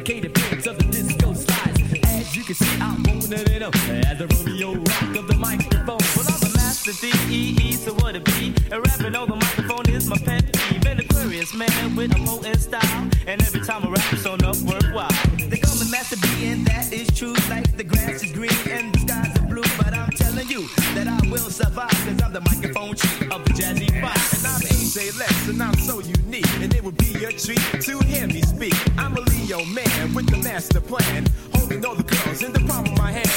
the 6.88 7.12
D-E-E, 7.28 7.72
so 7.72 7.92
what 7.94 8.16
it 8.16 8.24
be? 8.24 8.54
And 8.72 8.80
rapping 8.86 9.14
over 9.14 9.32
the 9.32 9.36
microphone 9.36 9.90
is 9.90 10.06
my 10.06 10.16
pet 10.16 10.50
peeve. 10.54 10.86
An 10.86 11.00
Aquarius 11.00 11.52
man 11.52 11.94
with 11.94 12.16
a 12.16 12.24
potent 12.24 12.60
style. 12.60 13.10
And 13.26 13.42
every 13.42 13.60
time 13.60 13.84
I 13.84 13.90
rap, 13.90 14.12
it's 14.12 14.24
on 14.24 14.42
up 14.42 14.56
worthwhile. 14.64 15.12
They 15.36 15.58
call 15.58 15.76
me 15.76 15.90
Master 15.90 16.16
B, 16.16 16.48
and 16.48 16.66
that 16.66 16.90
is 16.90 17.08
true. 17.12 17.34
Like 17.50 17.76
the 17.76 17.84
grass 17.84 18.22
is 18.22 18.32
green 18.32 18.56
and 18.70 18.94
the 18.94 19.00
skies 19.00 19.36
are 19.36 19.46
blue. 19.48 19.68
But 19.76 19.92
I'm 19.92 20.10
telling 20.12 20.48
you 20.48 20.66
that 20.94 21.06
I 21.08 21.20
will 21.30 21.50
survive, 21.50 21.90
cause 21.90 22.22
I'm 22.24 22.32
the 22.32 22.40
microphone 22.40 22.94
chief 22.96 23.32
of 23.32 23.44
the 23.44 23.52
Jazzy 23.52 23.90
Five. 24.00 24.24
And 24.38 24.46
I'm 24.48 24.62
AJ 24.72 25.18
Lex, 25.18 25.48
and 25.48 25.62
I'm 25.62 25.74
so 25.74 26.00
unique. 26.00 26.48
And 26.62 26.74
it 26.74 26.82
would 26.82 26.96
be 26.96 27.12
a 27.24 27.32
treat 27.32 27.60
to 27.82 27.98
hear 28.06 28.26
me 28.26 28.40
speak. 28.40 28.76
I'm 28.96 29.14
a 29.14 29.20
Leo 29.20 29.62
man 29.66 30.14
with 30.14 30.30
the 30.30 30.38
master 30.38 30.80
plan. 30.80 31.26
Holding 31.52 31.84
all 31.84 31.96
the 31.96 32.04
girls 32.04 32.42
in 32.42 32.54
the 32.54 32.60
palm 32.60 32.86
of 32.86 32.96
my 32.96 33.12
hand. 33.12 33.27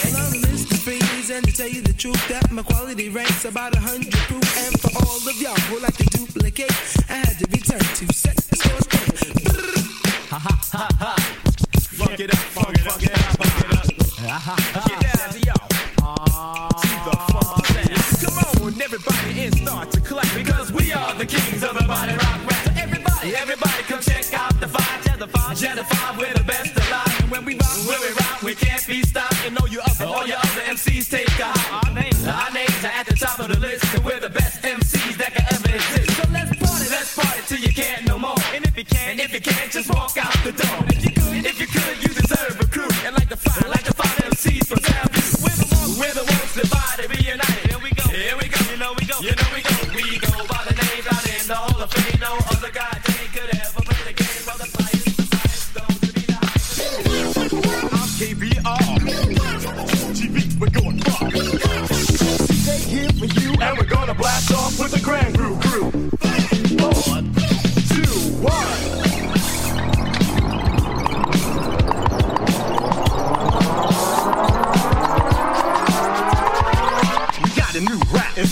Truth, 2.01 2.27
that 2.29 2.49
my 2.49 2.63
quality 2.63 3.09
ranks 3.09 3.45
about 3.45 3.75
a 3.75 3.79
hundred 3.79 4.11
proof. 4.25 4.41
And 4.65 4.73
for 4.81 4.89
all 5.05 5.17
of 5.17 5.39
y'all 5.39 5.53
who 5.69 5.79
like 5.79 5.95
to 5.97 6.05
duplicate, 6.05 6.71
I 7.07 7.17
had 7.21 7.37
to 7.37 7.45
return 7.51 7.77
to 7.77 8.05
set 8.11 8.37
the 8.37 8.55
score 8.55 8.81
straight. 8.81 9.37
Ha 10.31 10.39
ha 10.39 10.59
ha 10.71 10.87
ha. 10.97 11.15
Fuck 11.99 12.19
it 12.19 12.33
up, 12.33 12.39
fuck 12.39 12.73
it 12.73 12.87
up, 12.87 12.93
fuck 12.93 13.03
it 13.03 13.11
up, 13.11 13.35
fuck 13.37 13.61
it 13.61 13.99
up. 14.01 14.07
Ha 14.17 14.39
ha 14.39 14.55
ha. 14.79 15.00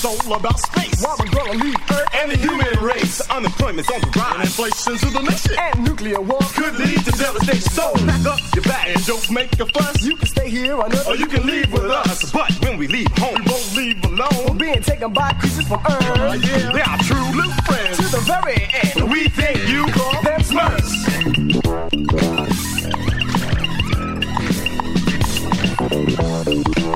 All 0.09 0.33
about 0.33 0.59
space. 0.59 1.03
Why 1.03 1.15
we're 1.19 1.29
gonna 1.29 1.63
leave 1.63 1.75
Earth 1.91 2.09
and 2.15 2.31
the 2.31 2.37
human 2.37 2.83
race. 2.83 3.21
Unemployment's 3.29 3.91
on 3.91 4.01
the 4.01 4.11
rise. 4.19 4.47
Inflation's 4.47 5.01
to 5.01 5.09
the 5.11 5.21
nation. 5.21 5.55
And 5.59 5.83
nuclear 5.83 6.21
war 6.21 6.39
could 6.57 6.75
lead 6.79 6.99
to 7.05 7.11
devastation. 7.11 7.69
So 7.71 7.93
pack 7.93 8.25
up 8.25 8.39
your 8.55 8.63
bag 8.63 8.95
and 8.95 9.05
don't 9.05 9.29
make 9.31 9.59
a 9.59 9.65
fuss. 9.67 10.03
You 10.03 10.15
can 10.15 10.27
stay 10.27 10.49
here 10.49 10.81
on 10.81 10.91
Earth, 10.91 11.07
or 11.07 11.15
you 11.15 11.27
can 11.27 11.45
leave 11.45 11.71
with 11.71 11.85
us. 11.85 12.31
But 12.31 12.51
when 12.63 12.77
we 12.77 12.87
leave 12.87 13.11
home, 13.17 13.35
we 13.45 13.51
won't 13.51 13.75
leave 13.75 14.03
alone. 14.05 14.45
We're 14.49 14.55
being 14.55 14.81
taken 14.81 15.13
by 15.13 15.31
creatures 15.33 15.67
from 15.67 15.81
Earth. 15.85 16.43
yeah. 16.43 16.71
They 16.71 16.81
are 16.81 16.97
true 17.09 17.31
blue 17.31 17.51
friends. 17.67 17.97
To 17.97 18.03
the 18.17 18.23
very 18.25 18.67
end. 18.81 19.11
We 19.11 19.29
think 19.29 19.57
you 19.69 19.85
call 19.93 20.21
them 20.23 20.41
Smurfs. 20.41 22.09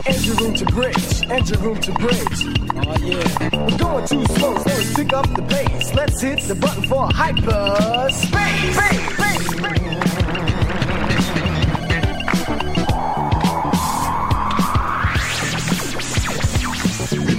Engine 0.05 0.35
room 0.37 0.53
to 0.55 0.65
bridge, 0.65 1.21
engine 1.29 1.61
room 1.61 1.79
to 1.79 1.91
bridge. 1.93 2.72
Yeah. 3.03 3.49
Going 3.77 4.07
too 4.07 4.25
slow, 4.35 4.57
so 4.57 4.63
let's 4.65 4.93
pick 4.93 5.11
up 5.11 5.27
the 5.35 5.41
pace. 5.43 5.93
Let's 5.93 6.21
hit 6.21 6.39
the 6.47 6.55
button 6.55 6.83
for 6.87 7.09
hyper 7.11 8.09
space. 8.11 8.75
space, 8.77 9.45
space, 9.49 10.03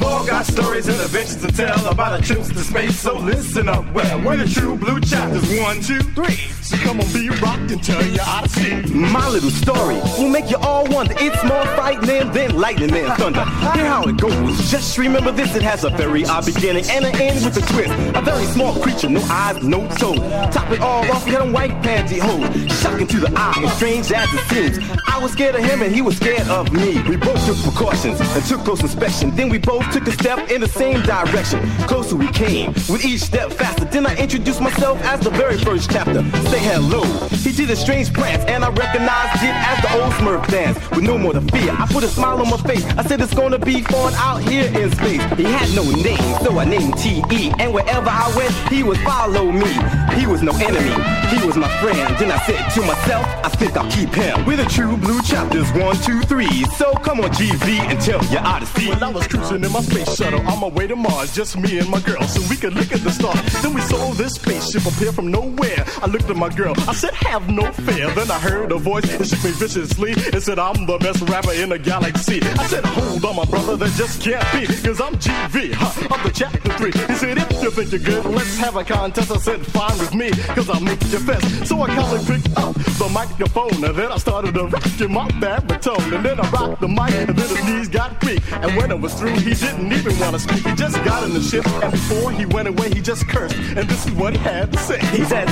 all 0.02 0.26
got 0.26 0.44
stories 0.44 0.86
and 0.86 1.00
adventures 1.00 1.36
to 1.36 1.48
tell 1.50 1.86
about 1.86 2.12
our 2.12 2.20
trips 2.20 2.48
to 2.48 2.58
space, 2.60 2.98
so 2.98 3.16
listen 3.18 3.66
up 3.68 3.90
well. 3.92 4.22
We're 4.22 4.36
the 4.36 4.46
True 4.46 4.76
Blue 4.76 5.00
Chapters 5.00 5.58
One, 5.60 5.80
two, 5.80 6.00
three. 6.00 6.53
I'm 7.00 7.12
be 7.12 7.28
rocked 7.28 7.72
and 7.72 7.82
tell 7.82 8.04
you 8.06 8.20
how 8.20 8.42
to 8.42 8.48
see. 8.48 8.74
My 8.94 9.28
little 9.28 9.50
story 9.50 9.96
will 10.16 10.28
make 10.28 10.48
you 10.48 10.58
all 10.58 10.86
wonder. 10.86 11.14
It's 11.18 11.42
more 11.42 11.66
frightening 11.74 12.30
than 12.32 12.56
lightning 12.56 12.94
and 12.94 13.12
thunder. 13.14 13.44
Hear 13.44 13.86
how 13.86 14.04
it 14.04 14.16
goes. 14.16 14.70
Just 14.70 14.96
remember 14.96 15.32
this: 15.32 15.56
it 15.56 15.62
has 15.62 15.82
a 15.82 15.90
very 15.90 16.24
odd 16.24 16.46
beginning 16.46 16.84
and 16.90 17.04
an 17.04 17.16
end 17.16 17.44
with 17.44 17.56
a 17.56 17.72
twist. 17.72 17.90
A 18.16 18.22
very 18.22 18.44
small 18.46 18.80
creature, 18.80 19.08
no 19.08 19.20
eyes, 19.28 19.62
no 19.64 19.88
toes. 19.96 20.20
Top 20.54 20.70
it 20.70 20.80
all 20.80 21.10
off, 21.10 21.26
got 21.26 21.48
a 21.48 21.50
white 21.50 21.72
pantyhose. 21.82 22.70
shocking 22.80 23.08
to 23.08 23.18
the 23.18 23.32
eye, 23.34 23.54
and 23.56 23.70
strange 23.70 24.12
as 24.12 24.28
it 24.32 24.74
seems. 24.78 25.03
Was 25.24 25.32
scared 25.32 25.54
of 25.54 25.64
him 25.64 25.80
and 25.80 25.94
he 25.94 26.02
was 26.02 26.18
scared 26.18 26.46
of 26.48 26.70
me. 26.70 27.00
We 27.08 27.16
both 27.16 27.42
took 27.46 27.56
precautions 27.62 28.20
and 28.20 28.44
took 28.44 28.60
close 28.60 28.82
inspection. 28.82 29.34
Then 29.34 29.48
we 29.48 29.56
both 29.56 29.90
took 29.90 30.06
a 30.06 30.12
step 30.12 30.50
in 30.50 30.60
the 30.60 30.68
same 30.68 31.00
direction. 31.00 31.66
Closer 31.88 32.14
we 32.14 32.28
came, 32.28 32.74
with 32.90 33.02
each 33.06 33.22
step 33.22 33.50
faster. 33.50 33.86
Then 33.86 34.04
I 34.04 34.14
introduced 34.16 34.60
myself 34.60 35.00
as 35.00 35.20
the 35.20 35.30
very 35.30 35.56
first 35.56 35.90
chapter. 35.90 36.22
Say 36.50 36.58
hello. 36.58 37.04
He 37.28 37.52
did 37.52 37.70
a 37.70 37.76
strange 37.76 38.12
prance, 38.12 38.44
and 38.44 38.62
I 38.62 38.68
recognized 38.68 39.42
it 39.42 39.54
as 39.54 39.80
the 39.80 39.94
old 39.94 40.12
Smurf 40.12 40.46
dance. 40.48 40.78
With 40.90 41.04
no 41.04 41.16
more 41.16 41.32
to 41.32 41.40
fear, 41.40 41.72
I 41.72 41.86
put 41.86 42.04
a 42.04 42.08
smile 42.08 42.42
on 42.42 42.50
my 42.50 42.58
face. 42.58 42.84
I 42.84 43.02
said 43.02 43.22
it's 43.22 43.32
gonna 43.32 43.58
be 43.58 43.80
fun 43.80 44.12
out 44.16 44.42
here 44.42 44.66
in 44.78 44.90
space. 44.92 45.22
He 45.38 45.44
had 45.44 45.74
no 45.74 45.84
name, 45.90 46.38
so 46.44 46.58
I 46.58 46.66
named 46.66 46.98
T.E. 46.98 47.50
And 47.58 47.72
wherever 47.72 48.10
I 48.10 48.30
went, 48.36 48.52
he 48.70 48.82
would 48.82 48.98
follow 48.98 49.50
me. 49.50 50.03
He 50.18 50.26
was 50.26 50.42
no 50.42 50.52
enemy, 50.52 50.94
he 51.28 51.46
was 51.46 51.56
my 51.56 51.68
friend. 51.80 52.16
Then 52.18 52.30
I 52.30 52.38
said 52.46 52.68
to 52.74 52.80
myself, 52.86 53.26
I 53.44 53.48
think 53.48 53.76
I'll 53.76 53.90
keep 53.90 54.10
him. 54.14 54.44
We're 54.46 54.56
the 54.56 54.64
true 54.64 54.96
blue 54.96 55.20
chapters, 55.22 55.70
one, 55.72 55.96
two, 56.02 56.20
three. 56.22 56.64
So 56.76 56.92
come 56.94 57.20
on, 57.20 57.30
GV, 57.30 57.80
and 57.90 58.00
tell 58.00 58.24
your 58.26 58.40
odyssey. 58.40 58.88
When 58.88 59.02
I 59.02 59.10
was 59.10 59.26
cruising 59.26 59.64
in 59.64 59.72
my 59.72 59.80
space 59.82 60.14
shuttle 60.16 60.40
on 60.46 60.60
my 60.60 60.68
way 60.68 60.86
to 60.86 60.96
Mars, 60.96 61.34
just 61.34 61.56
me 61.56 61.78
and 61.78 61.88
my 61.88 62.00
girl, 62.00 62.22
so 62.22 62.40
we 62.48 62.56
could 62.56 62.74
look 62.74 62.92
at 62.92 63.00
the 63.00 63.10
stars. 63.10 63.40
Then 63.62 63.74
we 63.74 63.80
saw 63.82 64.12
this 64.14 64.34
spaceship 64.34 64.86
appear 64.86 65.12
from 65.12 65.30
nowhere. 65.30 65.84
I 66.02 66.06
looked 66.06 66.30
at 66.30 66.36
my 66.36 66.48
girl, 66.48 66.74
I 66.88 66.94
said, 66.94 67.14
have 67.14 67.48
no 67.48 67.70
fear. 67.72 68.10
Then 68.14 68.30
I 68.30 68.38
heard 68.38 68.72
a 68.72 68.78
voice, 68.78 69.04
it 69.04 69.26
shook 69.26 69.44
me 69.44 69.50
viciously. 69.50 70.12
It 70.12 70.42
said, 70.42 70.58
I'm 70.58 70.86
the 70.86 70.98
best 70.98 71.22
rapper 71.28 71.52
in 71.52 71.70
the 71.70 71.78
galaxy. 71.78 72.40
I 72.42 72.66
said, 72.66 72.84
hold 72.84 73.24
on, 73.24 73.36
my 73.36 73.44
brother, 73.44 73.76
that 73.76 73.92
just 73.92 74.22
can't 74.22 74.44
be, 74.52 74.66
cause 74.66 75.00
I'm 75.00 75.14
GV, 75.16 75.72
huh, 75.74 76.08
I'm 76.10 76.22
the 76.24 76.32
chapter 76.32 76.72
three. 76.74 76.92
He 76.92 77.14
said, 77.14 77.38
if 77.38 77.62
you 77.62 77.70
think 77.70 77.92
you're 77.92 78.00
good, 78.00 78.24
let's 78.26 78.56
have 78.58 78.76
a 78.76 78.84
contest. 78.84 79.30
I 79.30 79.38
said, 79.38 79.66
fine 79.66 80.03
with 80.04 80.14
me, 80.14 80.30
cause 80.54 80.68
I'll 80.68 80.80
make 80.80 81.02
you 81.04 81.18
fest. 81.18 81.66
So 81.66 81.80
I 81.82 81.86
calmly 81.94 82.18
picked 82.26 82.56
up 82.58 82.74
the 82.74 83.08
microphone, 83.12 83.84
and 83.84 83.94
then 83.96 84.12
I 84.12 84.18
started 84.18 84.54
to 84.54 84.64
rock 84.64 85.00
in 85.00 85.12
my 85.12 85.30
baritone. 85.40 86.12
And 86.12 86.24
then 86.24 86.38
I 86.38 86.50
rocked 86.50 86.80
the 86.80 86.88
mic, 86.88 87.12
and 87.12 87.36
then 87.36 87.48
his 87.48 87.64
knees 87.64 87.88
got 87.88 88.22
weak. 88.24 88.42
And 88.52 88.76
when 88.76 88.90
it 88.90 89.00
was 89.00 89.14
through, 89.14 89.36
he 89.36 89.54
didn't 89.54 89.92
even 89.92 90.18
want 90.20 90.34
to 90.34 90.38
speak. 90.38 90.66
He 90.66 90.74
just 90.74 91.02
got 91.04 91.24
in 91.24 91.32
the 91.32 91.40
ship, 91.40 91.66
and 91.82 91.92
before 91.92 92.32
he 92.32 92.44
went 92.46 92.68
away, 92.68 92.90
he 92.90 93.00
just 93.00 93.26
cursed. 93.28 93.56
And 93.56 93.88
this 93.88 94.06
is 94.06 94.12
what 94.12 94.34
he 94.34 94.38
had 94.40 94.72
to 94.72 94.78
say. 94.78 94.98
He 95.16 95.24
said, 95.24 95.48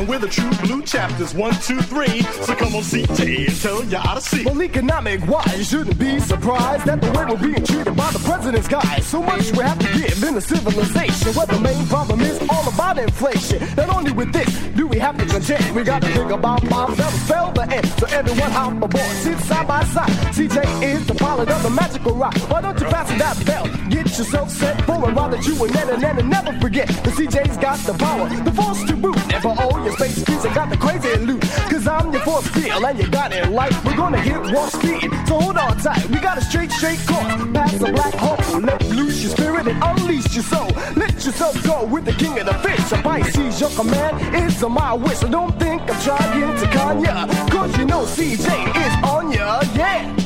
and 0.00 0.08
we're 0.08 0.18
the 0.18 0.28
true 0.28 0.50
blue 0.62 0.82
chapters. 0.82 1.34
One, 1.34 1.52
two, 1.60 1.80
three. 1.80 2.22
So 2.46 2.54
come 2.54 2.74
on, 2.74 2.82
CJ, 2.82 3.48
and 3.48 3.60
tell 3.60 3.84
ya 3.84 4.00
how 4.00 4.14
to 4.14 4.20
see. 4.20 4.44
Well, 4.44 4.62
economic 4.62 5.26
wise, 5.26 5.58
you 5.58 5.64
shouldn't 5.64 5.98
be 5.98 6.18
surprised 6.20 6.86
that 6.86 7.00
the 7.02 7.10
way 7.12 7.24
we're 7.28 7.42
being 7.42 7.64
treated 7.64 7.94
by 7.94 8.10
the 8.10 8.18
president's 8.20 8.66
guys. 8.66 9.06
So 9.06 9.22
much 9.22 9.52
we 9.52 9.62
have 9.62 9.78
to 9.78 9.92
give 9.98 10.22
in 10.24 10.36
a 10.36 10.40
civilization 10.40 11.34
where 11.34 11.46
the 11.46 11.60
main 11.60 11.86
problem 11.86 12.20
is 12.20 12.40
all 12.48 12.66
about 12.68 12.98
inflation. 12.98 13.60
Not 13.76 13.90
only 13.90 14.12
with 14.12 14.32
this, 14.32 14.48
do 14.74 14.86
we 14.86 14.98
have 14.98 15.18
to 15.18 15.26
contend? 15.26 15.76
We 15.76 15.82
got 15.82 16.00
to 16.02 16.08
think 16.08 16.30
about 16.30 16.64
mobs 16.70 16.96
that 16.96 17.12
spell 17.12 17.52
the 17.52 17.68
end. 17.70 17.86
So 18.00 18.06
everyone 18.06 18.50
hop 18.52 18.82
aboard, 18.82 19.12
sit 19.22 19.38
side 19.40 19.68
by 19.68 19.84
side. 19.84 20.10
CJ 20.32 20.82
is 20.82 21.06
the 21.06 21.14
pilot 21.14 21.50
of 21.50 21.62
the 21.62 21.70
magical 21.70 22.14
rock. 22.14 22.36
Why 22.50 22.62
don't 22.62 22.80
you 22.80 22.88
fasten 22.88 23.18
that 23.18 23.36
belt? 23.44 23.68
Get 23.90 24.06
yourself 24.06 24.50
set 24.50 24.80
for 24.86 25.08
a 25.08 25.12
ride 25.12 25.32
that 25.32 25.46
you 25.46 25.54
will 25.56 25.70
never, 25.70 25.96
never, 25.98 26.22
never 26.22 26.58
forget. 26.58 26.88
The 26.88 27.10
CJ's 27.10 27.58
got 27.58 27.78
the 27.80 27.94
power, 27.94 28.28
the 28.28 28.52
force 28.52 28.82
to 28.84 28.96
boot 28.96 29.29
for 29.40 29.54
all 29.60 29.82
your 29.84 29.92
space 29.92 30.24
I 30.44 30.54
Got 30.54 30.70
the 30.70 30.76
crazy 30.76 31.16
loot, 31.16 31.42
cause 31.70 31.86
I'm 31.86 32.12
your 32.12 32.22
fourth 32.22 32.48
feel 32.50 32.84
and 32.84 32.98
you 32.98 33.08
got 33.08 33.32
it 33.32 33.48
light. 33.50 33.72
We're 33.84 33.96
gonna 33.96 34.20
hit 34.20 34.40
one 34.52 34.70
speed, 34.70 35.10
so 35.26 35.38
hold 35.38 35.56
on 35.56 35.76
tight. 35.78 36.08
We 36.10 36.18
got 36.18 36.38
a 36.38 36.40
straight, 36.40 36.72
straight 36.72 36.98
course. 37.06 37.34
Pass 37.52 37.74
the 37.74 37.92
black 37.92 38.14
hole, 38.14 38.60
let 38.60 38.82
loose 38.88 39.22
your 39.22 39.30
spirit 39.30 39.66
and 39.68 39.82
unleash 39.82 40.34
your 40.34 40.44
soul. 40.44 40.68
Let 40.96 41.12
yourself 41.24 41.62
go 41.64 41.84
with 41.84 42.04
the 42.04 42.12
king 42.12 42.38
of 42.38 42.46
the 42.46 42.54
fish. 42.54 42.92
A 42.92 43.02
Pisces, 43.02 43.60
your 43.60 43.70
command 43.70 44.34
is 44.34 44.62
on 44.62 44.72
my 44.72 44.94
wish. 44.94 45.22
I 45.22 45.28
don't 45.28 45.58
think 45.58 45.82
I'm 45.82 46.00
trying 46.02 46.56
to 46.58 46.66
con 46.76 47.04
ya, 47.04 47.26
cause 47.48 47.76
you 47.78 47.84
know 47.84 48.04
CJ 48.04 48.48
is 48.86 48.94
on 49.08 49.32
ya, 49.32 49.60
yeah. 49.74 50.16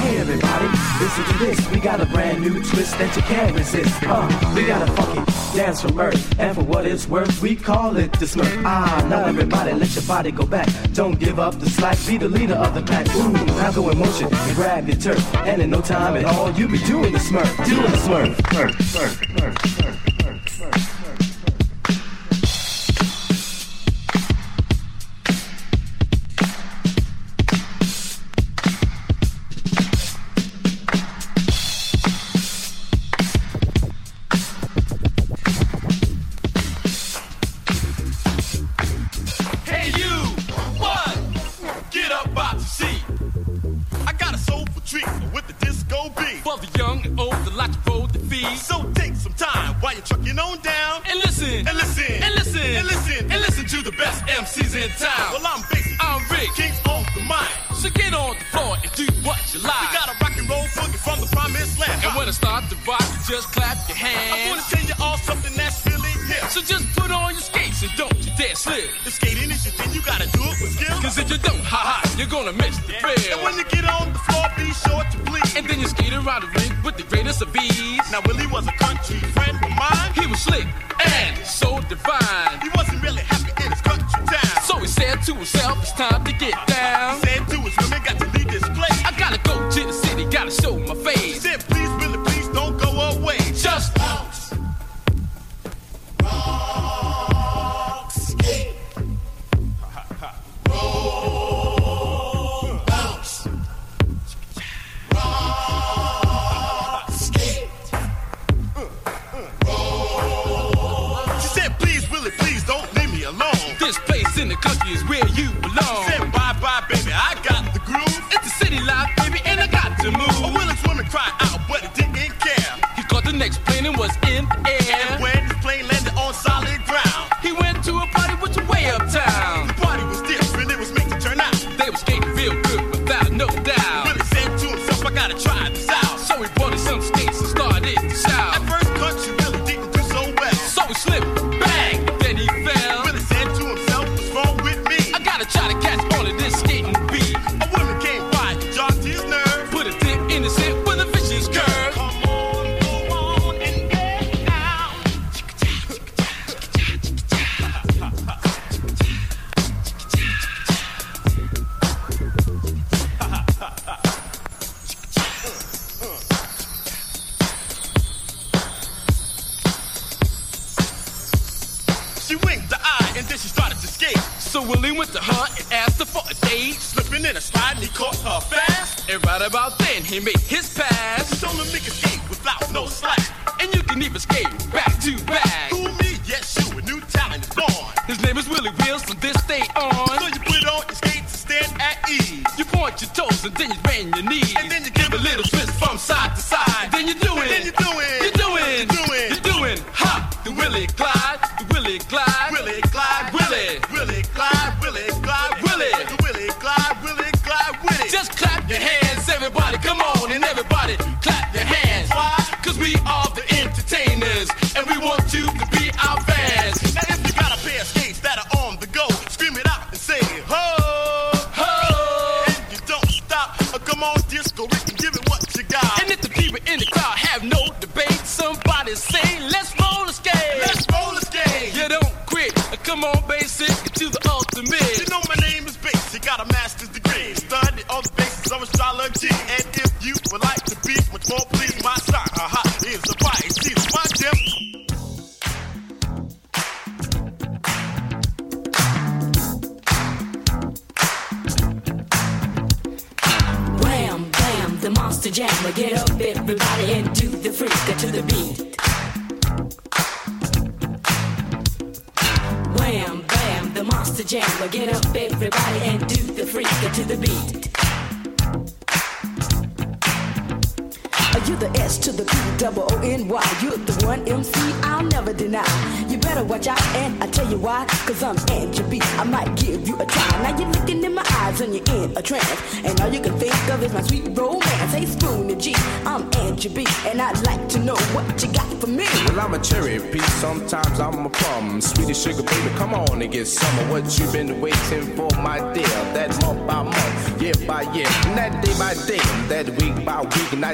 Hey 0.00 0.18
everybody, 0.18 0.68
listen 1.00 1.24
to 1.24 1.38
this. 1.38 1.70
We 1.70 1.80
got 1.80 2.00
a 2.00 2.06
brand 2.06 2.40
new 2.40 2.62
twist 2.62 2.98
that 2.98 3.14
you 3.14 3.22
can't 3.22 3.56
resist. 3.56 4.02
Uh, 4.02 4.52
we 4.54 4.66
gotta 4.66 4.90
fucking 4.92 5.33
dance 5.54 5.80
from 5.80 5.98
earth. 6.00 6.38
And 6.38 6.54
for 6.54 6.64
what 6.64 6.86
it's 6.86 7.08
worth, 7.08 7.40
we 7.40 7.56
call 7.56 7.96
it 7.96 8.12
the 8.18 8.26
smirk. 8.26 8.48
Ah, 8.64 9.06
now 9.08 9.24
everybody, 9.24 9.72
let 9.72 9.94
your 9.94 10.04
body 10.04 10.30
go 10.30 10.46
back. 10.46 10.68
Don't 10.92 11.18
give 11.18 11.38
up 11.38 11.58
the 11.58 11.68
slack, 11.70 11.98
be 12.06 12.18
the 12.18 12.28
leader 12.28 12.54
of 12.54 12.74
the 12.74 12.82
pack. 12.82 13.06
Ooh, 13.16 13.32
now 13.32 13.72
go 13.72 13.88
in 13.90 13.98
motion 13.98 14.28
and 14.32 14.56
grab 14.56 14.88
your 14.88 14.96
turf. 14.96 15.34
And 15.36 15.62
in 15.62 15.70
no 15.70 15.80
time 15.80 16.16
at 16.16 16.24
all, 16.24 16.50
you 16.52 16.68
be 16.68 16.78
doing 16.78 17.12
the 17.12 17.20
smirk, 17.20 17.48
doing 17.64 17.90
the 17.90 17.96
smirk, 17.98 18.36
smirk, 18.50 18.72
smirk, 18.82 19.12
smirk, 19.38 19.66
smirk. 19.66 20.03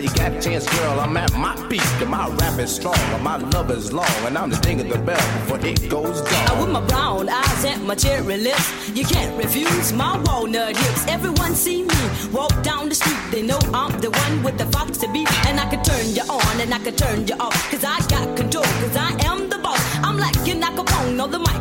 you 0.03 0.09
got 0.15 0.33
a 0.33 0.41
chance, 0.41 0.67
girl. 0.79 1.01
I'm 1.01 1.17
at 1.17 1.33
my 1.37 1.55
peak, 1.69 1.83
and 2.01 2.11
my 2.11 2.29
rap 2.29 2.59
is 2.59 2.75
strong, 2.75 2.99
and 3.15 3.23
my 3.23 3.37
love 3.37 3.71
is 3.71 3.93
long, 3.93 4.07
and 4.27 4.37
I'm 4.37 4.51
the 4.51 4.57
ding 4.57 4.81
of 4.81 4.89
the 4.89 4.99
bell 4.99 5.17
before 5.41 5.61
it 5.65 5.89
goes 5.89 6.23
down. 6.23 6.51
Uh, 6.51 6.61
with 6.61 6.71
my 6.71 6.85
brown 6.87 7.29
eyes 7.29 7.65
and 7.65 7.87
my 7.87 7.95
cherry 7.95 8.39
lips, 8.39 8.67
you 8.97 9.05
can't 9.05 9.37
refuse 9.37 9.93
my 9.93 10.19
walnut 10.25 10.77
hips. 10.77 11.07
Everyone 11.07 11.55
see 11.55 11.83
me 11.83 12.01
walk 12.33 12.55
down 12.63 12.89
the 12.89 12.95
street, 12.95 13.21
they 13.31 13.43
know 13.43 13.59
I'm 13.75 13.93
the 14.01 14.11
one 14.11 14.43
with 14.43 14.59
the 14.59 14.67
fox 14.67 14.99
to 14.99 15.13
beat, 15.13 15.29
and 15.47 15.61
I 15.61 15.69
can 15.69 15.83
turn 15.83 16.07
you 16.15 16.23
on 16.23 16.61
and 16.61 16.73
I 16.73 16.79
can 16.79 16.95
turn 16.95 17.27
you 17.27 17.35
off, 17.35 17.71
cause 17.71 17.85
I 17.85 17.99
got 18.09 18.37
control, 18.37 18.65
cause 18.65 18.97
I 18.97 19.11
am 19.25 19.49
the 19.49 19.59
boss. 19.59 19.81
I'm 20.03 20.19
like 20.19 20.37
your 20.47 20.57
Capone 20.57 21.21
on 21.21 21.31
the 21.31 21.39
mic 21.39 21.60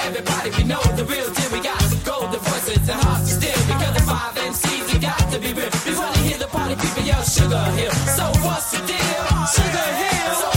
everybody. 0.00 0.50
We 0.58 0.64
know 0.64 0.82
the 0.96 1.04
real 1.04 1.28
deal. 1.32 1.50
We 1.52 1.60
got 1.60 1.80
golden 2.04 2.40
voices 2.40 2.88
and 2.88 3.00
hearts 3.00 3.28
to 3.28 3.34
steal. 3.40 3.58
Because 3.66 3.94
the 3.94 4.04
five 4.04 4.34
MCs, 4.34 4.92
you 4.92 5.00
got 5.00 5.22
to 5.32 5.38
be 5.38 5.52
real. 5.52 5.70
We 5.86 5.92
wanna 5.96 6.18
hear 6.18 6.38
the 6.38 6.48
party 6.48 6.74
people 6.76 7.04
yell, 7.04 7.22
Sugar 7.22 7.64
Hill. 7.78 7.92
So 8.16 8.24
what's 8.44 8.70
the 8.72 8.80
deal? 8.86 9.24
Sugar 9.56 9.88
Hill. 10.02 10.34
So 10.42 10.55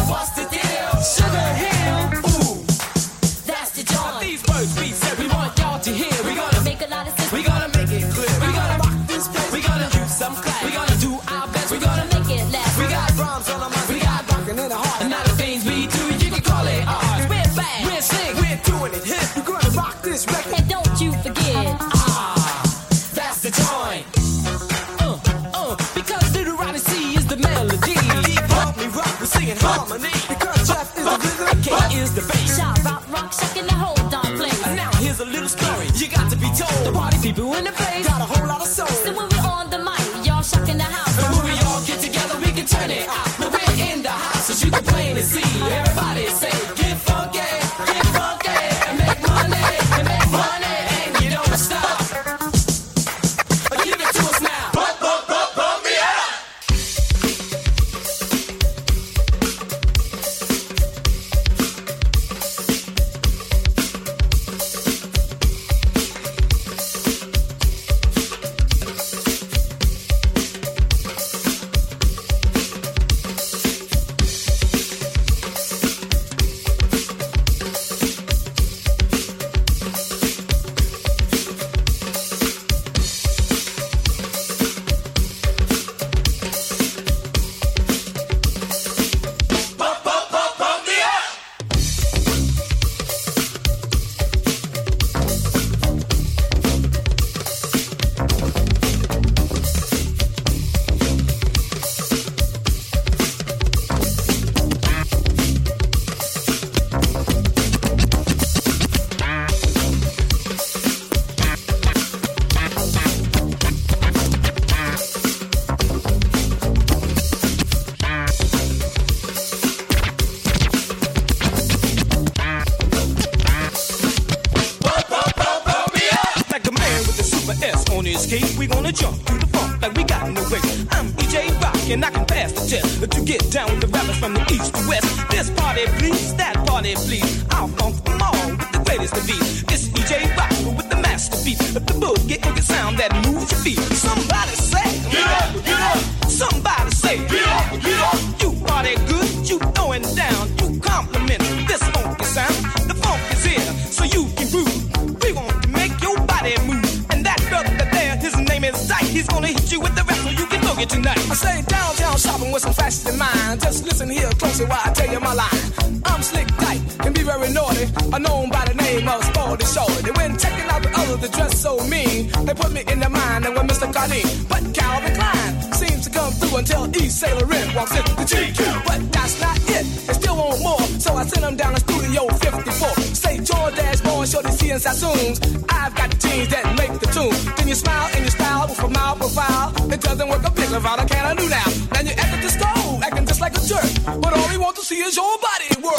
see 194.90 195.02
is 195.04 195.16
your 195.16 195.38
body. 195.38 195.70
Work 195.84 195.99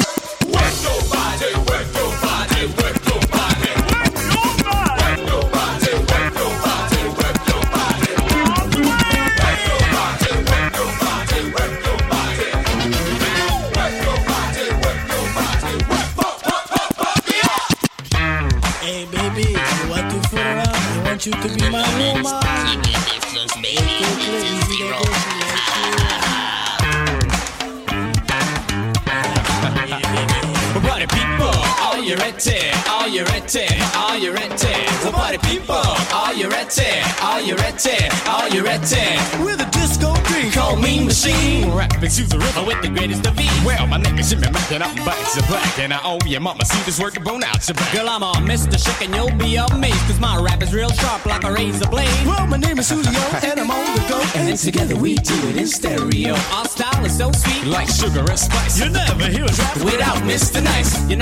Are 38.71 38.75
you 38.75 38.79
ready? 38.79 39.43
With 39.43 39.59
a 39.59 39.69
disco 39.71 40.13
beat, 40.31 40.53
call 40.53 40.77
me 40.77 41.03
machine. 41.03 41.69
Rapping 41.73 42.09
to 42.09 42.23
the 42.23 42.39
rhythm 42.39 42.65
with 42.65 42.81
the 42.81 42.87
greatest 42.87 43.27
of 43.27 43.37
ease. 43.37 43.51
Well, 43.65 43.85
my 43.85 43.97
name 43.97 44.17
is 44.17 44.29
Jimmy 44.29 44.49
Mac 44.49 44.71
and 44.71 44.81
I'm 44.81 44.95
back 45.03 45.19
to 45.33 45.43
black. 45.47 45.77
And 45.77 45.93
I 45.93 45.99
owe 46.03 46.19
your 46.25 46.39
mama 46.39 46.63
see 46.63 46.81
this 46.83 46.97
work 46.97 47.21
bone 47.21 47.43
out 47.43 47.67
your 47.67 47.75
back. 47.75 47.91
Girl, 47.93 48.07
I'm 48.07 48.23
a 48.23 48.31
Mr. 48.47 48.79
Chic 48.79 49.05
and 49.05 49.13
you'll 49.13 49.35
be 49.37 49.57
amazed 49.57 49.99
Cause 50.07 50.21
my 50.21 50.37
rap 50.37 50.63
is 50.63 50.73
real 50.73 50.89
sharp 50.89 51.25
like 51.25 51.43
a 51.43 51.51
razor 51.51 51.87
blade 51.87 52.07
Well, 52.25 52.47
my 52.47 52.57
name 52.57 52.79
is 52.79 52.87
Susie 52.87 53.09
O 53.11 53.39
and 53.43 53.59
I'm 53.59 53.69
on 53.69 53.83
the 53.95 54.05
go. 54.07 54.23
And 54.35 54.57
together 54.57 54.95
we 54.95 55.15
do 55.15 55.35
it 55.49 55.57
in 55.57 55.67
stereo 55.67 56.35
Our 56.55 56.65
style 56.65 57.03
is 57.03 57.17
so 57.17 57.29
sweet 57.33 57.65
Like 57.65 57.89
sugar 57.89 58.21
and 58.21 58.39
spice. 58.39 58.79
You 58.79 58.89
never 58.89 59.27
hear 59.27 59.43
a 59.43 59.51
rap 59.51 59.77
without 59.83 60.17
Mr. 60.23 60.63
Nice 60.63 61.09
You 61.09 61.17
know 61.17 61.21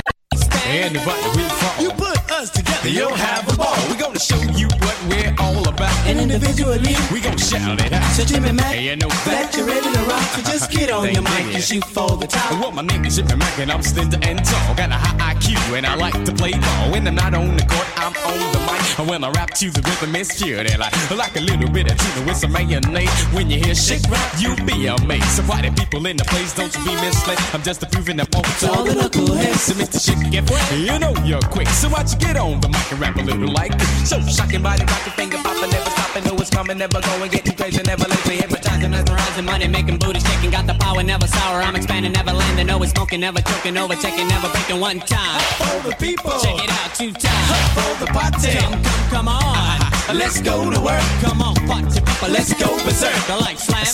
Anybody 0.70 1.26
we 1.34 1.42
from. 1.48 1.82
You 1.82 1.90
put 1.90 2.30
us 2.30 2.48
together, 2.50 2.69
You'll 2.82 3.14
have 3.14 3.46
a 3.52 3.56
ball. 3.56 3.76
We're 3.90 4.00
gonna 4.00 4.18
show 4.18 4.40
you 4.56 4.66
what 4.80 4.96
we're 5.06 5.34
all 5.38 5.68
about. 5.68 5.92
And 6.06 6.18
individually, 6.18 6.96
we 7.12 7.20
gonna 7.20 7.36
shout 7.36 7.78
it 7.78 7.92
out. 7.92 8.10
So 8.12 8.24
Jimmy 8.24 8.52
Mac, 8.52 8.72
hey, 8.72 8.88
you 8.88 8.96
know 8.96 9.08
that 9.28 9.54
you're 9.54 9.66
ready 9.66 9.92
to 9.92 10.02
rock. 10.08 10.22
So 10.32 10.40
just 10.50 10.70
get 10.72 10.90
on 10.90 11.12
your 11.12 11.22
mic 11.22 11.54
and 11.54 11.62
shoot 11.62 11.84
for 11.84 12.16
the 12.16 12.26
top. 12.26 12.52
Well, 12.58 12.72
my 12.72 12.82
name 12.82 13.04
is 13.04 13.16
Jimmy 13.16 13.36
Mac 13.36 13.58
and 13.58 13.70
I'm 13.70 13.82
slender 13.82 14.18
and 14.22 14.42
tall. 14.42 14.74
Got 14.76 14.90
a 14.90 14.94
high 14.94 15.34
IQ 15.34 15.76
and 15.76 15.86
I 15.86 15.94
like 15.94 16.24
to 16.24 16.32
play 16.32 16.52
ball. 16.52 16.90
When 16.90 17.06
I'm 17.06 17.14
not 17.14 17.34
on 17.34 17.54
the 17.54 17.64
court, 17.64 17.86
I'm 18.00 18.16
on 18.16 18.52
the 18.52 18.60
mic. 18.60 18.98
And 18.98 19.08
when 19.08 19.24
I 19.24 19.30
rap 19.30 19.50
to 19.60 19.70
the 19.70 19.82
rhythm, 19.82 20.16
it's 20.16 20.42
pure 20.42 20.60
and 20.60 20.78
like, 20.78 21.10
like 21.10 21.36
a 21.36 21.40
little 21.40 21.68
bit 21.68 21.92
of 21.92 21.98
tuna 21.98 22.26
with 22.26 22.38
some 22.38 22.52
mayonnaise. 22.52 23.12
When 23.36 23.50
you 23.50 23.60
hear 23.60 23.74
shit 23.74 24.08
rap, 24.08 24.34
you'll 24.40 24.56
be 24.64 24.86
amazed. 24.86 25.36
So 25.36 25.42
why 25.42 25.60
the 25.60 25.70
people 25.76 26.06
in 26.06 26.16
the 26.16 26.24
place, 26.24 26.54
don't 26.54 26.74
you 26.74 26.82
be 26.84 26.94
misled. 27.04 27.38
I'm 27.52 27.62
just 27.62 27.84
proving 27.92 28.16
that 28.16 28.32
point 28.32 28.48
all 28.64 28.84
the 28.84 28.92
knuckleheads. 28.96 29.68
So 29.68 29.74
Mr. 29.74 30.00
Shit 30.00 30.32
get 30.32 30.48
you 30.80 30.98
know 30.98 31.14
you're 31.24 31.44
quick. 31.52 31.68
So 31.68 31.90
watch 31.90 32.14
you 32.14 32.18
get 32.18 32.36
on 32.36 32.60
the 32.60 32.69
mic 32.70 32.92
and 32.92 33.00
rap 33.00 33.16
a 33.16 33.22
little 33.22 33.52
like 33.52 33.76
this. 33.78 34.10
So 34.10 34.20
shocking 34.22 34.62
body, 34.62 34.84
rocking 34.84 35.12
finger 35.12 35.38
popping, 35.42 35.70
never 35.70 35.90
stopping. 35.90 36.24
Know 36.24 36.36
it's 36.38 36.50
coming, 36.50 36.78
never 36.78 37.00
going, 37.00 37.30
getting 37.30 37.54
crazy, 37.54 37.82
never 37.82 38.06
lately. 38.08 38.36
Hypnotizing, 38.36 38.90
mesmerizing, 38.90 39.44
money 39.44 39.68
making, 39.68 39.98
booty 39.98 40.20
shaking. 40.20 40.50
Got 40.50 40.66
the 40.66 40.74
power, 40.74 41.02
never 41.02 41.26
sour. 41.26 41.60
I'm 41.62 41.76
expanding, 41.76 42.12
never 42.12 42.32
landing. 42.32 42.70
Always 42.70 42.90
smoking, 42.90 43.20
never 43.20 43.40
choking, 43.40 43.76
overtaking, 43.76 44.28
never 44.28 44.48
breaking 44.48 44.80
one 44.80 45.00
time. 45.00 45.40
For 45.58 45.88
the 45.88 45.94
people. 45.96 46.38
Check 46.40 46.62
it 46.64 46.70
out 46.70 46.94
two 46.94 47.12
times. 47.12 47.68
For 47.76 48.04
the 48.04 48.10
party. 48.12 48.58
Come, 48.58 48.82
come, 48.82 49.10
come 49.10 49.28
on. 49.28 49.42
Uh-huh. 49.42 50.14
Let's 50.14 50.40
go 50.40 50.70
to 50.70 50.80
work. 50.80 51.02
Come 51.20 51.42
on, 51.42 51.54
party 51.66 52.00
people, 52.20 52.28
let's 52.28 52.52
go 52.54 52.68
berserk. 52.84 53.30
I 53.30 53.38
like 53.40 53.58
slam. 53.58 53.86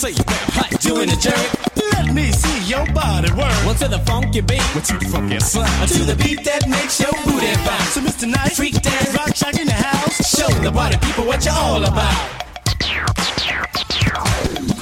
Hot, 0.53 0.81
doing 0.81 1.09
a 1.09 1.15
jerk. 1.15 1.66
Let 1.97 2.13
me 2.13 2.31
see 2.31 2.69
your 2.69 2.85
body 2.93 3.31
work. 3.31 3.57
Well, 3.65 3.75
to 3.75 3.87
the 3.87 3.99
funky 4.05 4.41
beat. 4.41 4.61
What 4.75 4.85
to 4.85 4.97
the 4.97 5.05
funky 5.05 5.39
slide? 5.39 5.67
Uh, 5.81 5.87
to 5.87 6.03
the 6.03 6.15
beat 6.15 6.43
that 6.45 6.69
makes 6.69 6.99
your 6.99 7.11
booty 7.25 7.53
bounce. 7.65 7.93
So, 7.93 8.01
Mr. 8.01 8.29
Nice, 8.29 8.57
freak 8.57 8.79
dance, 8.81 9.15
rock 9.17 9.35
shock 9.35 9.55
in 9.59 9.65
the 9.65 9.73
house. 9.73 10.15
Show 10.29 10.47
the 10.61 10.71
party 10.71 10.97
people 10.97 11.25
what 11.25 11.43
you're 11.43 11.53
all 11.55 11.83
about. 11.83 12.13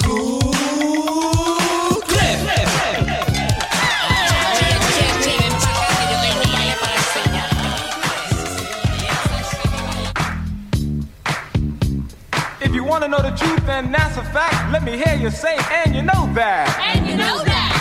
Cool 0.04 0.45
know 13.16 13.30
the 13.30 13.36
truth, 13.36 13.68
and 13.68 13.94
that's 13.94 14.16
a 14.16 14.24
fact, 14.24 14.72
let 14.72 14.82
me 14.82 14.96
hear 14.96 15.14
you 15.16 15.30
say, 15.30 15.56
and 15.72 15.94
you 15.94 16.02
know 16.02 16.28
that. 16.34 16.68
And 16.80 17.06
you 17.06 17.16
know 17.16 17.44
that. 17.44 17.72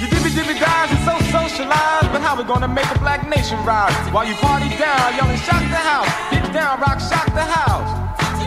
You 0.00 0.06
dibby 0.08 0.30
dibby 0.32 0.56
guys 0.56 0.88
are 0.92 1.04
so 1.04 1.14
socialized, 1.28 2.08
but 2.12 2.20
how 2.22 2.36
we 2.36 2.44
gonna 2.44 2.68
make 2.68 2.88
a 2.88 2.98
black 2.98 3.28
nation 3.28 3.58
rise? 3.64 3.92
While 4.12 4.26
you 4.26 4.34
party 4.36 4.68
down, 4.78 5.16
yelling 5.16 5.40
shock 5.44 5.62
the 5.68 5.82
house, 5.82 6.08
get 6.30 6.44
down, 6.52 6.80
rock, 6.80 7.00
shock 7.00 7.26
the 7.36 7.44
house. 7.44 7.90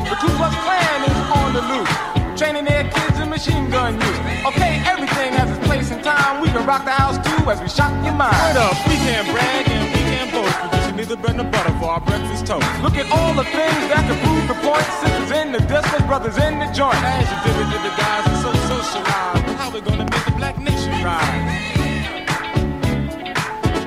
The 0.09 0.15
Ku 0.17 0.29
Klux 0.37 0.55
Klan 0.65 0.99
is 1.09 1.19
on 1.37 1.49
the 1.53 1.63
loose, 1.69 1.93
training 2.39 2.65
their 2.65 2.89
kids 2.89 3.19
in 3.19 3.29
machine 3.29 3.69
gun 3.69 3.95
use. 3.95 4.19
Okay, 4.49 4.81
everything 4.85 5.33
has 5.33 5.49
its 5.49 5.61
place 5.67 5.91
and 5.91 6.03
time. 6.03 6.41
We 6.41 6.49
can 6.49 6.65
rock 6.65 6.85
the 6.85 6.95
house 6.95 7.17
too 7.21 7.49
as 7.49 7.61
we 7.61 7.69
shock 7.69 7.93
your 8.05 8.13
mind. 8.13 8.33
Word 8.33 8.57
up, 8.65 8.75
we 8.87 8.95
can't 9.05 9.27
brag 9.29 9.65
and 9.69 9.93
we 9.93 10.01
can't 10.09 10.29
boast 10.31 10.57
because 10.63 10.84
you 10.84 10.84
neither 10.95 11.17
bread 11.17 11.35
nor 11.35 11.45
butter 11.45 11.75
for 11.79 11.89
our 11.91 11.99
breakfast 11.99 12.47
toast. 12.47 12.65
Look 12.81 12.95
at 12.95 13.11
all 13.11 13.33
the 13.33 13.43
things 13.43 13.81
that 13.91 14.07
can 14.07 14.15
prove 14.23 14.47
the 14.47 14.55
point. 14.63 14.87
Sisters 15.03 15.31
in 15.35 15.51
the 15.51 15.59
distance, 15.67 16.03
brothers 16.07 16.37
in 16.37 16.59
the 16.59 16.71
joint. 16.71 16.95
As 17.03 17.27
you 17.27 17.37
did 17.43 17.55
it 17.59 17.67
to 17.75 17.79
the 17.83 17.93
guys 17.99 18.23
are 18.31 18.39
so 18.47 18.51
socialized, 18.71 19.43
how 19.59 19.69
we 19.71 19.81
gonna 19.81 20.07
make 20.07 20.25
the 20.25 20.35
black 20.39 20.57
nation 20.57 20.95
rise? 21.03 21.19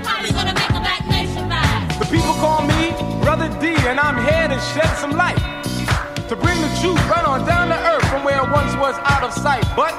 How 0.04 0.20
we 0.22 0.30
gonna 0.36 0.52
make 0.52 0.68
a 0.68 0.82
black 0.84 1.02
nation 1.09 1.48
rise? 1.48 1.98
The 1.98 2.09
people 2.12 2.34
call 2.44 2.61
me 2.68 2.92
Brother 3.24 3.48
D, 3.56 3.72
and 3.88 3.98
I'm 3.98 4.20
here 4.28 4.48
to 4.48 4.59
shed 4.76 4.92
some 5.00 5.12
light. 5.16 5.40
To 6.28 6.36
bring 6.36 6.61
the 6.61 6.68
truth 6.84 7.00
right 7.09 7.24
on 7.24 7.46
down 7.48 7.68
to 7.72 7.78
earth 7.88 8.04
from 8.12 8.22
where 8.22 8.36
it 8.36 8.50
once 8.52 8.76
was 8.76 8.96
out 9.09 9.24
of 9.24 9.32
sight. 9.32 9.64
But 9.74 9.96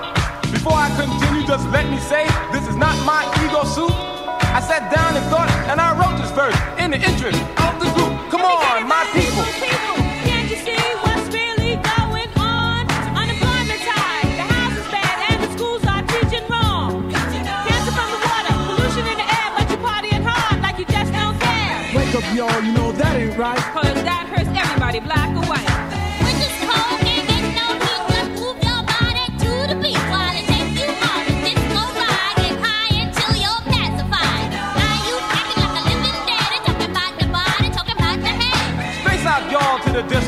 before 0.70 0.86
I 0.86 0.90
continue, 0.94 1.48
just 1.48 1.66
let 1.70 1.90
me 1.90 1.98
say 1.98 2.30
this 2.54 2.68
is 2.70 2.76
not 2.76 2.94
my 3.02 3.26
ego 3.42 3.64
suit. 3.66 3.90
I 4.54 4.62
sat 4.62 4.94
down 4.94 5.18
and 5.18 5.26
thought, 5.34 5.50
and 5.66 5.82
I 5.82 5.98
wrote 5.98 6.22
this 6.22 6.30
verse 6.38 6.54
in 6.78 6.92
the 6.92 7.02
interest 7.02 7.42
of 7.58 7.74
the 7.82 7.90
group. 7.98 8.14
Come 8.30 8.46
on, 8.46 8.86
my 8.86 9.02
people. 9.18 9.42
Can't 10.30 10.46
you 10.46 10.58
see 10.62 10.78
what's 11.02 11.26
really 11.34 11.74
going 11.82 12.30
on? 12.38 12.86
Unemployment's 13.18 13.82
high, 13.82 14.30
the 14.38 14.46
house 14.46 14.78
is 14.78 14.90
bad, 14.94 15.18
and 15.34 15.38
the 15.42 15.50
schools 15.58 15.82
are 15.90 16.06
teaching 16.06 16.46
wrong. 16.46 17.10
Cancer 17.10 17.94
from 17.98 18.10
the 18.14 18.22
water, 18.30 18.54
pollution 18.70 19.06
in 19.10 19.18
the 19.18 19.26
air, 19.26 19.50
but 19.58 19.66
you 19.74 19.78
partying 19.82 20.22
hard 20.22 20.62
like 20.62 20.78
you 20.78 20.86
just 20.86 21.10
don't 21.18 21.34
care. 21.42 21.98
Wake 21.98 22.14
up, 22.14 22.26
y'all, 22.38 22.62
you 22.62 22.74
know 22.78 22.94
that 22.94 23.18
ain't 23.18 23.34
right. 23.42 23.58
Cause 23.74 23.98
that 24.06 24.30
hurts 24.30 24.54
everybody, 24.54 25.02
black 25.02 25.34
or 25.34 25.46
white. 25.50 25.99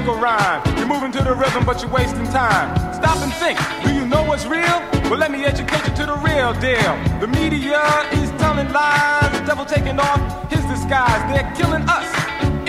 Rhyme. 0.09 0.61
You're 0.77 0.87
moving 0.87 1.11
to 1.13 1.23
the 1.23 1.33
rhythm, 1.33 1.65
but 1.65 1.81
you're 1.81 1.91
wasting 1.91 2.25
time. 2.25 2.75
Stop 2.93 3.17
and 3.17 3.33
think. 3.33 3.59
Do 3.83 3.93
you 3.93 4.05
know 4.07 4.23
what's 4.23 4.45
real? 4.45 4.81
Well, 5.09 5.19
let 5.19 5.31
me 5.31 5.45
educate 5.45 5.85
you 5.87 5.93
to 5.95 6.05
the 6.05 6.17
real 6.17 6.53
deal. 6.53 6.93
The 7.19 7.27
media 7.27 7.81
is 8.13 8.29
telling 8.41 8.71
lies. 8.71 9.31
The 9.37 9.45
devil 9.45 9.65
taking 9.65 9.99
off 9.99 10.19
his 10.51 10.63
disguise. 10.65 11.21
They're 11.31 11.51
killing 11.55 11.83
us 11.87 12.07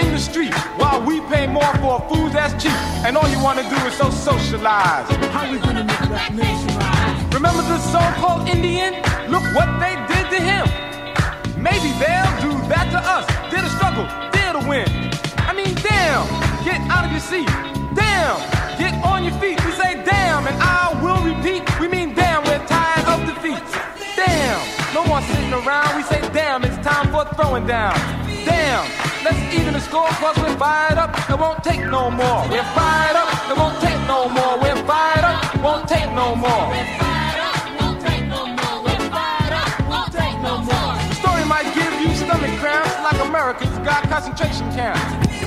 in 0.01 0.13
the 0.13 0.19
street 0.19 0.55
while 0.77 1.01
we 1.05 1.21
pay 1.33 1.47
more 1.47 1.73
for 1.77 2.01
food 2.09 2.33
that's 2.33 2.55
cheap. 2.63 2.73
And 3.05 3.17
all 3.17 3.29
you 3.29 3.41
want 3.43 3.59
to 3.59 3.65
do 3.65 3.77
is 3.87 3.95
so 3.95 4.11
socialize. 4.11 5.09
How 5.33 5.47
are 5.47 5.53
we 5.53 5.59
gonna 5.59 5.85
make 5.85 6.05
that 6.11 6.33
nation 6.35 6.73
rise? 6.79 7.35
Remember 7.35 7.63
the 7.63 7.79
so-called 7.79 8.49
Indian? 8.49 8.95
Look 9.31 9.45
what 9.55 9.69
they 9.81 9.95
did 10.13 10.27
to 10.35 10.41
him. 10.41 10.67
Maybe 11.57 11.91
they'll 12.03 12.37
do 12.43 12.53
that 12.69 12.91
to 12.91 12.99
us. 12.99 13.25
They're 13.51 13.63
the 13.63 13.71
struggle, 13.71 14.07
they're 14.33 14.53
the 14.53 14.65
win. 14.69 14.89
I 15.49 15.53
mean, 15.55 15.75
damn, 15.77 16.27
get 16.65 16.81
out 16.91 17.05
of 17.05 17.11
your 17.11 17.21
seat. 17.21 17.47
Damn, 17.95 18.39
get 18.79 18.95
on 19.05 19.25
your 19.25 19.35
feet. 19.41 19.59
We 19.65 19.73
say 19.73 20.03
damn, 20.05 20.47
and 20.47 20.57
I 20.61 20.95
will 21.03 21.23
repeat. 21.23 21.63
We 21.81 21.89
mean 21.89 22.15
damn, 22.15 22.43
we're 22.45 22.65
tired 22.67 23.07
of 23.13 23.27
defeat. 23.27 23.63
Damn, 24.17 24.61
no 24.95 25.05
more 25.05 25.21
sitting 25.23 25.53
around. 25.53 25.97
We 25.97 26.03
say 26.05 26.21
damn, 26.33 26.65
it's 26.65 26.79
time 26.87 27.11
for 27.13 27.25
throwing 27.35 27.67
down. 27.67 27.95
Damn, 28.45 28.85
let's 29.25 29.39
even 29.55 29.75
the 29.75 29.81
score, 29.81 30.09
cause 30.23 30.37
we're 30.39 30.57
fired 30.57 30.99
up. 30.99 31.11
It 31.31 31.39
won't 31.39 31.63
take 31.63 31.81
no 31.81 32.11
more. 32.11 32.49
We're 32.49 32.71
fired 32.75 33.17
up. 33.17 33.33
Won't 33.57 33.81
take 33.83 34.01
no 34.09 34.29
more. 34.29 34.59
We'll 34.59 34.83
fire 34.87 35.23
it 35.55 35.63
won't 35.63 35.89
take 35.89 36.11
no 36.13 36.35
more. 36.35 36.73
We're 38.83 39.11
fired 39.13 39.53
up. 39.53 39.89
Won't 39.89 40.13
take 40.13 40.37
no 40.41 40.59
more. 40.59 40.97
The 41.09 41.15
story 41.15 41.45
might 41.45 41.69
give 41.75 41.93
you 42.01 42.15
stomach 42.17 42.51
cramps 42.59 42.95
like 43.05 43.21
America's 43.29 43.77
got 43.85 44.03
concentration 44.09 44.73
camps. 44.73 45.42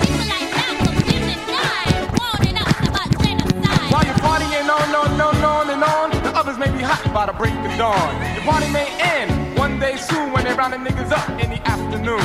While 3.96 4.04
you're 4.08 4.16
partying 4.16 4.68
on, 4.68 4.94
on, 4.94 5.22
on, 5.22 5.36
on, 5.38 5.70
and 5.70 5.82
on, 5.82 6.10
the 6.22 6.38
others 6.38 6.58
may 6.58 6.70
be 6.70 6.84
hot 6.84 7.02
by 7.14 7.28
the 7.28 7.32
break 7.32 7.54
of 7.54 7.78
dawn. 7.78 8.36
Your 8.36 8.44
party 8.44 8.70
may 8.70 8.86
end 9.00 9.58
one 9.58 9.80
day 9.80 9.96
soon 9.96 10.34
when 10.34 10.44
they're 10.44 10.54
rounding 10.54 10.82
niggas 10.82 11.14
up 11.14 11.30
in 11.40 11.50
the 11.50 11.66
afternoon. 11.66 12.20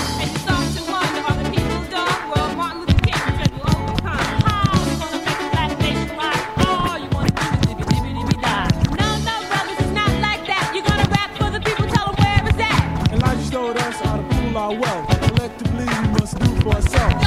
Elijah 13.13 13.51
showed 13.53 13.77
us 13.77 14.01
how 14.01 14.17
to 14.17 14.23
pool 14.25 14.59
our 14.59 14.75
wealth. 14.75 15.21
Collectively, 15.29 15.85
we 15.85 16.09
must 16.19 16.37
do 16.37 16.61
for 16.63 16.75
ourselves. 16.75 17.20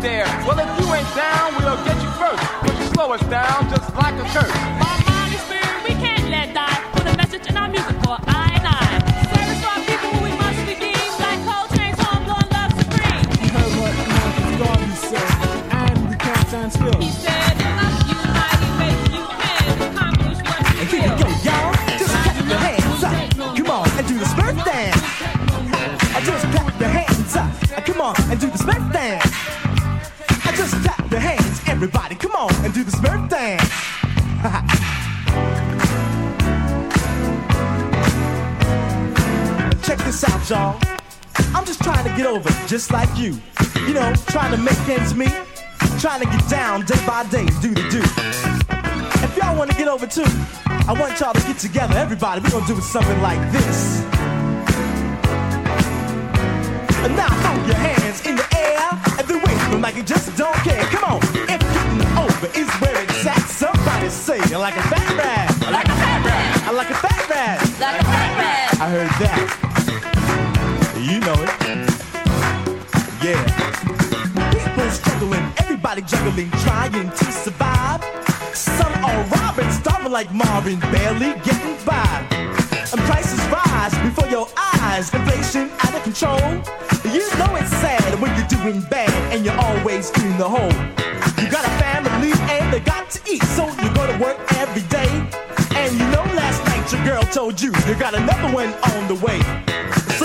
Dare. 0.00 0.26
Well, 0.46 0.58
if 0.58 0.68
you 0.80 0.94
ain't 0.94 1.14
down, 1.14 1.54
we'll 1.56 1.84
get 1.84 2.00
you 2.02 2.10
first. 2.12 2.42
But 2.62 2.78
you 2.78 2.86
slow 2.94 3.12
us 3.12 3.22
down 3.22 3.68
just 3.70 3.94
like 3.94 4.14
a 4.14 4.24
curse. 4.30 5.07
Y'all. 40.48 40.80
I'm 41.54 41.66
just 41.66 41.82
trying 41.82 42.08
to 42.08 42.16
get 42.16 42.24
over 42.24 42.48
just 42.66 42.90
like 42.90 43.10
you. 43.18 43.36
You 43.86 43.92
know, 43.92 44.14
trying 44.28 44.50
to 44.50 44.56
make 44.56 44.78
ends 44.88 45.14
meet. 45.14 45.34
Trying 46.00 46.20
to 46.20 46.26
get 46.26 46.48
down 46.48 46.86
day 46.86 46.96
by 47.06 47.24
day, 47.28 47.44
do 47.60 47.74
the 47.74 47.84
do. 47.92 48.00
If 49.24 49.36
y'all 49.36 49.54
want 49.58 49.70
to 49.72 49.76
get 49.76 49.88
over 49.88 50.06
too, 50.06 50.24
I 50.88 50.96
want 50.98 51.20
y'all 51.20 51.34
to 51.34 51.46
get 51.46 51.58
together, 51.58 51.98
everybody. 51.98 52.40
We're 52.40 52.48
gonna 52.48 52.66
do 52.66 52.80
something 52.80 53.20
like 53.20 53.40
this. 53.52 54.00
And 57.04 57.14
now 57.14 57.28
throw 57.28 57.66
your 57.66 57.76
hands 57.76 58.24
in 58.24 58.36
the 58.36 58.48
air 58.56 58.88
and 59.18 59.28
then 59.28 59.42
wave 59.44 59.70
them 59.70 59.82
like 59.82 59.96
you 59.96 60.02
just 60.02 60.34
don't 60.34 60.56
care. 60.64 60.82
Come 60.84 61.04
on, 61.04 61.20
if 61.44 61.60
getting 61.60 62.08
over 62.16 62.46
is 62.56 62.72
where 62.80 63.02
it's 63.02 63.26
at, 63.26 63.44
somebody 63.44 64.08
say 64.08 64.38
like 64.56 64.76
a 64.76 64.82
fat 64.88 65.12
rat. 65.14 65.70
Like 65.70 65.88
a 65.88 65.92
fat 65.92 66.24
rat. 66.24 66.68
I 66.68 66.70
like 66.72 66.88
a 66.88 66.94
fat 66.94 67.28
rat. 67.28 67.60
Like 67.78 68.00
a 68.00 68.04
fat 68.04 68.38
rat. 68.38 68.80
I 68.80 68.88
heard 68.88 69.10
that. 69.20 69.57
Juggling, 76.08 76.50
trying 76.64 77.10
to 77.10 77.24
survive. 77.32 78.02
Some 78.54 78.92
are 79.04 79.24
robbing, 79.24 79.70
starving 79.70 80.10
like 80.10 80.32
Marvin, 80.32 80.80
barely 80.80 81.34
getting 81.44 81.76
by. 81.84 82.26
And 82.90 83.00
prices 83.02 83.40
rise 83.48 83.94
before 83.98 84.28
your 84.28 84.48
eyes, 84.56 85.12
inflation 85.12 85.70
out 85.84 85.94
of 85.94 86.02
control. 86.02 86.40
You 87.12 87.28
know 87.38 87.54
it's 87.56 87.70
sad 87.84 88.20
when 88.20 88.34
you're 88.36 88.48
doing 88.48 88.80
bad 88.90 89.12
and 89.32 89.44
you're 89.44 89.60
always 89.60 90.10
in 90.22 90.36
the 90.38 90.48
hole. 90.48 90.72
You 91.42 91.50
got 91.50 91.64
a 91.64 91.74
family 91.78 92.32
and 92.56 92.72
they 92.72 92.80
got 92.80 93.10
to 93.10 93.20
eat, 93.30 93.42
so 93.56 93.66
you 93.66 93.92
go 93.94 94.06
to 94.10 94.18
work 94.18 94.38
every 94.56 94.82
day. 94.88 95.10
And 95.76 95.92
you 95.92 96.06
know 96.10 96.24
last 96.34 96.64
night 96.66 96.90
your 96.90 97.04
girl 97.04 97.22
told 97.24 97.60
you 97.60 97.72
you 97.86 97.94
got 97.96 98.14
another 98.14 98.52
one 98.52 98.72
on 98.92 99.08
the 99.08 99.14
way. 99.24 99.40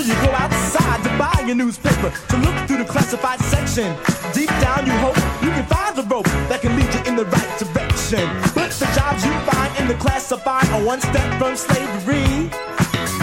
You 0.03 0.15
go 0.15 0.31
outside 0.31 1.01
to 1.03 1.09
buy 1.17 1.45
a 1.49 1.55
newspaper 1.55 2.11
to 2.11 2.37
look 2.37 2.55
through 2.67 2.79
the 2.79 2.85
classified 2.85 3.39
section. 3.39 3.95
Deep 4.33 4.49
down 4.59 4.85
you 4.85 4.91
hope 4.99 5.15
you 5.41 5.49
can 5.49 5.65
find 5.65 5.95
the 5.95 6.03
rope 6.03 6.25
that 6.49 6.59
can 6.59 6.75
lead 6.75 6.93
you 6.93 7.01
in 7.07 7.15
the 7.15 7.23
right 7.23 7.53
direction. 7.57 8.27
But 8.53 8.71
the 8.71 8.85
jobs 8.91 9.23
you 9.23 9.31
find 9.47 9.71
in 9.79 9.87
the 9.87 9.95
classified 9.95 10.67
are 10.75 10.83
one 10.83 10.99
step 10.99 11.39
from 11.39 11.55
slavery. 11.55 12.51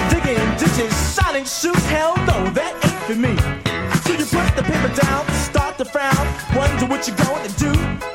Digging 0.09 0.41
ditches, 0.57 0.97
shining 1.13 1.45
shoes, 1.45 1.85
hell 1.93 2.17
no, 2.25 2.49
that 2.57 2.73
ain't 2.81 3.05
for 3.05 3.15
me. 3.15 3.37
So 4.09 4.17
you 4.17 4.25
put 4.25 4.57
the 4.57 4.63
paper 4.65 4.89
down, 5.05 5.29
start 5.35 5.77
to 5.77 5.85
frown, 5.85 6.25
wonder 6.57 6.87
what 6.87 7.07
you're 7.07 7.17
going 7.29 7.47
to 7.47 7.53
do. 7.61 8.10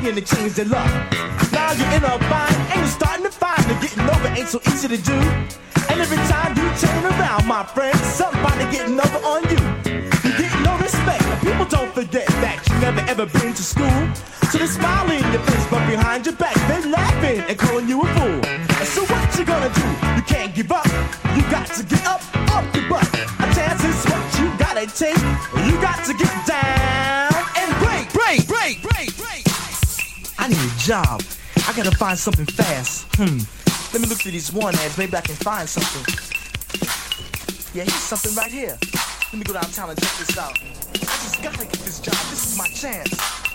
Trying 0.00 0.14
to 0.14 0.34
change 0.34 0.54
their 0.54 0.64
luck. 0.64 0.88
Now 1.52 1.72
you're 1.72 1.92
in 1.92 2.04
a 2.04 2.16
bind 2.30 2.56
and 2.72 2.80
you're 2.80 2.88
starting 2.88 3.24
to 3.24 3.30
find 3.30 3.60
that 3.68 3.78
getting 3.82 4.08
over 4.08 4.28
ain't 4.32 4.48
so 4.48 4.58
easy 4.72 4.88
to 4.88 4.96
do. 4.96 5.18
And 5.92 6.00
every 6.00 6.16
time 6.32 6.56
you 6.56 6.64
turn 6.80 7.04
around, 7.04 7.46
my 7.46 7.64
friend, 7.64 7.96
somebody 7.98 8.64
getting 8.72 8.96
over 8.98 9.20
on 9.28 9.44
you. 9.52 9.60
You 10.24 10.32
get 10.40 10.52
no 10.64 10.72
respect. 10.80 11.20
People 11.44 11.66
don't 11.66 11.92
forget 11.92 12.26
that 12.40 12.64
you 12.64 12.74
never 12.80 13.00
ever 13.12 13.26
been 13.26 13.52
to 13.52 13.62
school. 13.62 14.00
So 14.48 14.56
they 14.56 14.66
smile 14.66 15.10
in 15.10 15.20
your 15.32 15.42
face, 15.44 15.66
but 15.68 15.84
behind 15.84 16.24
your 16.24 16.36
back, 16.36 16.56
they 16.64 16.80
laughing 16.88 17.44
and 17.44 17.58
calling 17.58 17.88
you 17.88 18.00
a 18.00 18.06
fool. 18.16 18.40
So 18.88 19.04
what 19.04 19.28
you 19.36 19.44
gonna 19.44 19.68
do? 19.68 19.84
You 20.16 20.22
can't 20.24 20.54
give 20.54 20.72
up. 20.72 20.88
You 21.36 21.42
got 21.52 21.68
to 21.76 21.82
get 21.84 22.06
up, 22.06 22.22
up 22.56 22.64
your 22.74 22.88
butt. 22.88 23.04
A 23.36 23.46
chance 23.52 23.84
is 23.84 24.00
what 24.08 24.24
you 24.40 24.48
gotta 24.56 24.86
take. 24.88 25.20
You 25.68 25.76
got 25.84 26.00
to 26.08 26.14
get 26.14 26.32
down 26.46 26.89
job. 30.80 31.22
I 31.68 31.72
gotta 31.74 31.90
find 31.90 32.18
something 32.18 32.46
fast. 32.46 33.06
Hmm. 33.16 33.40
Let 33.92 34.00
me 34.00 34.08
look 34.08 34.18
through 34.18 34.32
these 34.32 34.52
one 34.52 34.74
ads. 34.76 34.96
Maybe 34.96 35.14
I 35.14 35.20
can 35.20 35.34
find 35.34 35.68
something. 35.68 36.02
Yeah, 37.74 37.84
here's 37.84 37.94
something 37.94 38.34
right 38.34 38.50
here. 38.50 38.78
Let 38.80 39.34
me 39.34 39.44
go 39.44 39.52
downtown 39.52 39.90
and 39.90 40.00
check 40.00 40.12
this 40.18 40.38
out. 40.38 40.58
I 40.58 41.16
just 41.22 41.42
gotta 41.42 41.64
get 41.64 41.72
this 41.84 42.00
job. 42.00 42.14
This 42.30 42.52
is 42.52 42.58
my 42.58 42.66
chance. 42.68 43.49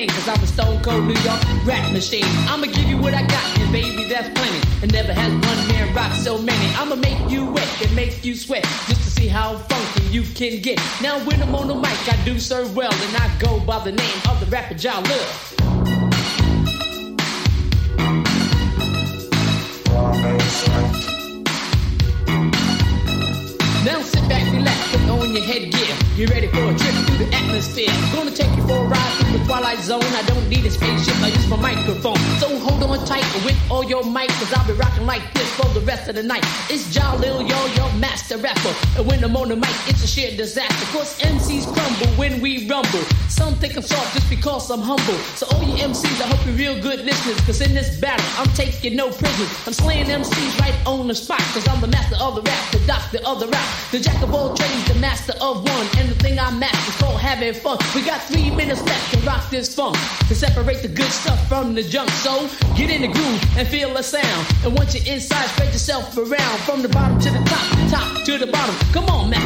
Thing. 0.00 0.08
Cause 0.08 0.28
I'm 0.28 0.42
a 0.42 0.46
stone 0.46 0.82
cold 0.82 1.04
New 1.04 1.20
York 1.20 1.40
rap 1.64 1.92
machine. 1.92 2.24
I'ma 2.48 2.66
give 2.66 2.88
you 2.88 2.96
what 2.96 3.14
I 3.14 3.22
got, 3.26 3.58
and 3.58 3.72
baby, 3.72 4.04
that's 4.04 4.28
plenty. 4.30 4.60
And 4.82 4.92
never 4.92 5.12
has 5.12 5.30
one 5.32 5.68
man 5.68 5.94
rock 5.94 6.12
so 6.12 6.38
many. 6.38 6.66
I'ma 6.76 6.96
make 6.96 7.30
you 7.30 7.44
wet 7.50 7.68
and 7.82 7.94
make 7.94 8.24
you 8.24 8.34
sweat. 8.34 8.64
Just 8.88 9.02
to 9.04 9.10
see 9.10 9.28
how 9.28 9.58
funky 9.58 10.04
you 10.08 10.22
can 10.22 10.60
get. 10.62 10.78
Now 11.02 11.18
when 11.26 11.42
I'm 11.42 11.54
on 11.54 11.68
the 11.68 11.74
mic, 11.74 11.98
I 12.08 12.16
do 12.24 12.38
serve 12.38 12.74
well. 12.74 12.92
And 12.92 13.16
I 13.16 13.26
go 13.38 13.60
by 13.60 13.84
the 13.84 13.92
name 13.92 14.20
of 14.28 14.40
the 14.40 14.46
rapper 14.46 14.74
John 14.74 15.04
Love. 15.04 15.56
Now 23.84 24.02
sit 24.02 24.28
back, 24.28 24.44
relax, 24.52 24.78
put 24.92 25.08
on 25.08 25.34
your 25.34 25.44
headgear. 25.44 25.96
You 26.16 26.26
ready 26.26 26.48
for 26.48 26.64
a 26.64 26.74
trip 26.78 26.94
through 27.06 27.24
the 27.24 27.34
atmosphere? 27.34 27.92
Gonna 28.14 28.30
take 28.30 28.54
you 28.56 28.66
for 28.66 28.76
a 28.76 28.88
ride 28.88 29.19
twilight 29.50 29.80
zone. 29.80 30.04
I 30.14 30.22
don't 30.28 30.48
need 30.48 30.64
a 30.64 30.70
spaceship, 30.70 31.16
I 31.20 31.28
use 31.28 31.48
my 31.48 31.56
microphone. 31.56 32.16
So 32.38 32.46
hold 32.60 32.84
on 32.84 33.04
tight 33.04 33.26
with 33.44 33.58
all 33.68 33.82
your 33.82 34.04
might, 34.04 34.30
cause 34.38 34.52
I'll 34.52 34.64
be 34.64 34.74
rocking 34.74 35.06
like 35.06 35.24
this 35.34 35.50
for 35.56 35.66
the 35.74 35.80
rest 35.80 36.08
of 36.08 36.14
the 36.14 36.22
night. 36.22 36.44
It's 36.70 36.86
Jalil, 36.94 37.42
yo, 37.50 37.58
your 37.74 37.92
master 37.98 38.36
rapper. 38.36 38.72
And 38.96 39.08
when 39.08 39.24
I'm 39.24 39.36
on 39.36 39.48
the 39.48 39.56
mic, 39.56 39.74
it's 39.88 40.04
a 40.04 40.06
sheer 40.06 40.36
disaster. 40.36 40.86
Cause 40.96 41.18
MCs 41.18 41.66
crumble 41.74 42.12
when 42.14 42.40
we 42.40 42.68
rumble. 42.68 43.02
Some 43.28 43.56
think 43.56 43.76
I'm 43.76 43.82
soft 43.82 44.14
just 44.14 44.30
because 44.30 44.70
I'm 44.70 44.82
humble. 44.82 45.18
So 45.34 45.46
all 45.50 45.64
you 45.64 45.74
MCs, 45.82 46.20
I 46.22 46.26
hope 46.30 46.46
you're 46.46 46.54
real 46.54 46.80
good 46.80 47.00
listeners. 47.00 47.40
Cause 47.40 47.60
in 47.60 47.74
this 47.74 47.98
battle, 47.98 48.26
I'm 48.38 48.52
taking 48.54 48.94
no 48.94 49.10
prisoners. 49.10 49.50
I'm 49.66 49.72
slaying 49.72 50.06
MCs 50.06 50.60
right 50.60 50.78
on 50.86 51.08
the 51.08 51.14
spot. 51.14 51.42
Cause 51.54 51.66
I'm 51.66 51.80
the 51.80 51.88
master 51.88 52.16
of 52.22 52.36
the 52.36 52.42
rap, 52.42 52.70
the 52.70 52.86
doctor 52.86 53.18
of 53.26 53.40
the 53.40 53.48
rap. 53.48 53.68
The 53.90 53.98
jack 53.98 54.22
of 54.22 54.32
all 54.32 54.54
trades, 54.54 54.86
the 54.86 54.98
master 55.00 55.34
of 55.40 55.64
one. 55.64 55.86
And 55.98 56.08
the 56.08 56.18
thing 56.22 56.38
I 56.38 56.50
master 56.52 56.90
is 56.90 56.96
called 56.98 57.20
having 57.20 57.52
fun. 57.54 57.78
We 57.96 58.02
got 58.02 58.22
three 58.30 58.50
minutes 58.50 58.82
left 58.84 59.12
to 59.14 59.18
rock 59.26 59.39
this 59.48 59.74
funk. 59.74 59.96
To 60.28 60.34
separate 60.34 60.82
the 60.82 60.88
good 60.88 61.10
stuff 61.10 61.40
from 61.48 61.74
the 61.74 61.82
junk. 61.82 62.10
So 62.10 62.48
get 62.76 62.90
in 62.90 63.02
the 63.02 63.08
groove 63.08 63.40
and 63.56 63.66
feel 63.68 63.94
the 63.94 64.02
sound. 64.02 64.46
And 64.64 64.76
once 64.76 64.94
you're 64.94 65.14
inside, 65.14 65.46
spread 65.50 65.72
yourself 65.72 66.16
around. 66.16 66.58
From 66.66 66.82
the 66.82 66.88
bottom 66.88 67.18
to 67.20 67.30
the 67.30 67.42
top, 67.44 67.90
top 67.90 68.24
to 68.24 68.38
the 68.38 68.46
bottom. 68.46 68.74
Come 68.92 69.06
on, 69.06 69.30
D, 69.30 69.36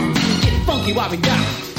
get 0.42 0.66
funky 0.66 0.92
while 0.92 1.10
we 1.10 1.18
got 1.18 1.73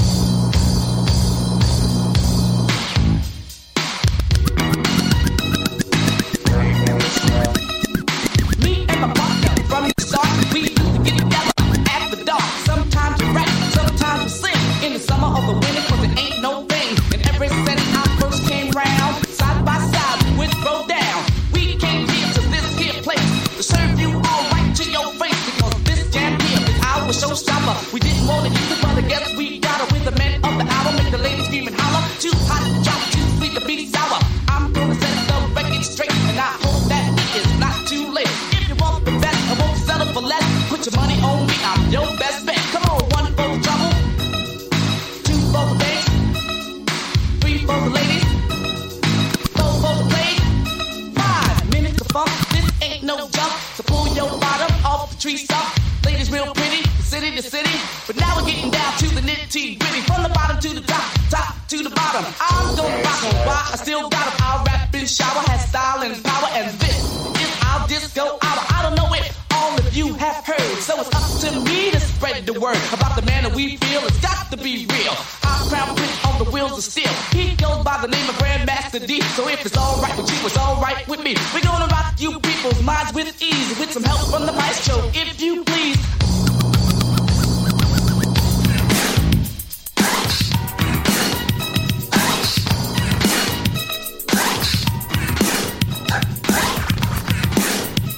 city. 57.50 57.78
But 58.08 58.16
now 58.18 58.36
we're 58.38 58.48
getting 58.48 58.72
down 58.72 58.92
to 58.98 59.08
the 59.16 59.22
nitty 59.22 59.80
gritty. 59.80 60.02
From 60.02 60.24
the 60.24 60.30
bottom 60.30 60.58
to 60.60 60.70
the 60.74 60.82
top, 60.82 61.06
top 61.30 61.68
to 61.70 61.78
the 61.84 61.90
bottom. 61.90 62.26
I'm 62.42 62.76
gonna 62.76 63.04
rock 63.04 63.24
'em. 63.24 63.36
Why? 63.48 63.70
I 63.74 63.76
still 63.78 64.10
got 64.10 64.28
'em. 64.28 64.34
I'll 64.42 64.64
rap 64.66 64.94
and 64.94 65.10
shower, 65.10 65.42
has 65.50 65.70
style 65.70 66.02
and 66.02 66.24
power. 66.24 66.50
And 66.54 66.68
this 66.80 66.98
is 67.44 67.52
our 67.66 67.88
disco 67.88 68.38
hour. 68.42 68.62
I 68.76 68.82
don't 68.84 68.96
know 68.96 69.14
if 69.14 69.26
all 69.54 69.78
of 69.78 69.96
you 69.96 70.14
have 70.16 70.46
heard. 70.46 70.78
So 70.82 71.00
it's 71.02 71.14
up 71.14 71.28
to 71.44 71.60
me 71.62 71.92
to 71.92 72.00
spread 72.00 72.46
the 72.46 72.60
word 72.60 72.78
about 72.94 73.16
the 73.16 73.22
man 73.24 73.44
that 73.44 73.54
we 73.54 73.78
feel. 73.78 74.02
It's 74.06 74.20
got 74.20 74.52
to 74.52 74.58
be 74.58 74.86
real. 74.90 75.16
Our 75.46 75.60
crown 75.70 75.96
prince 75.96 76.18
on 76.26 76.38
the 76.44 76.50
wheels 76.52 76.78
of 76.78 76.84
steel. 76.84 77.14
He 77.32 77.56
goes 77.56 77.84
by 77.84 77.98
the 78.02 78.08
name 78.08 78.28
of 78.30 78.36
Grandmaster 78.38 79.06
D. 79.06 79.22
So 79.36 79.48
if 79.48 79.66
it's 79.66 79.78
alright 79.78 80.16
with 80.18 80.30
you, 80.32 80.46
it's 80.46 80.58
alright 80.58 81.08
with 81.08 81.22
me. 81.24 81.36
We're 81.54 81.62
gonna 81.62 81.88
rock 81.88 82.14
you 82.18 82.40
people's 82.40 82.82
minds 82.82 83.14
with 83.14 83.30
ease. 83.42 83.78
With 83.80 83.92
some 83.92 84.04
help 84.04 84.30
from 84.30 84.46
the 84.46 84.54
maestro, 84.54 84.98
if 85.14 85.42
you 85.42 85.64
please. 85.64 85.98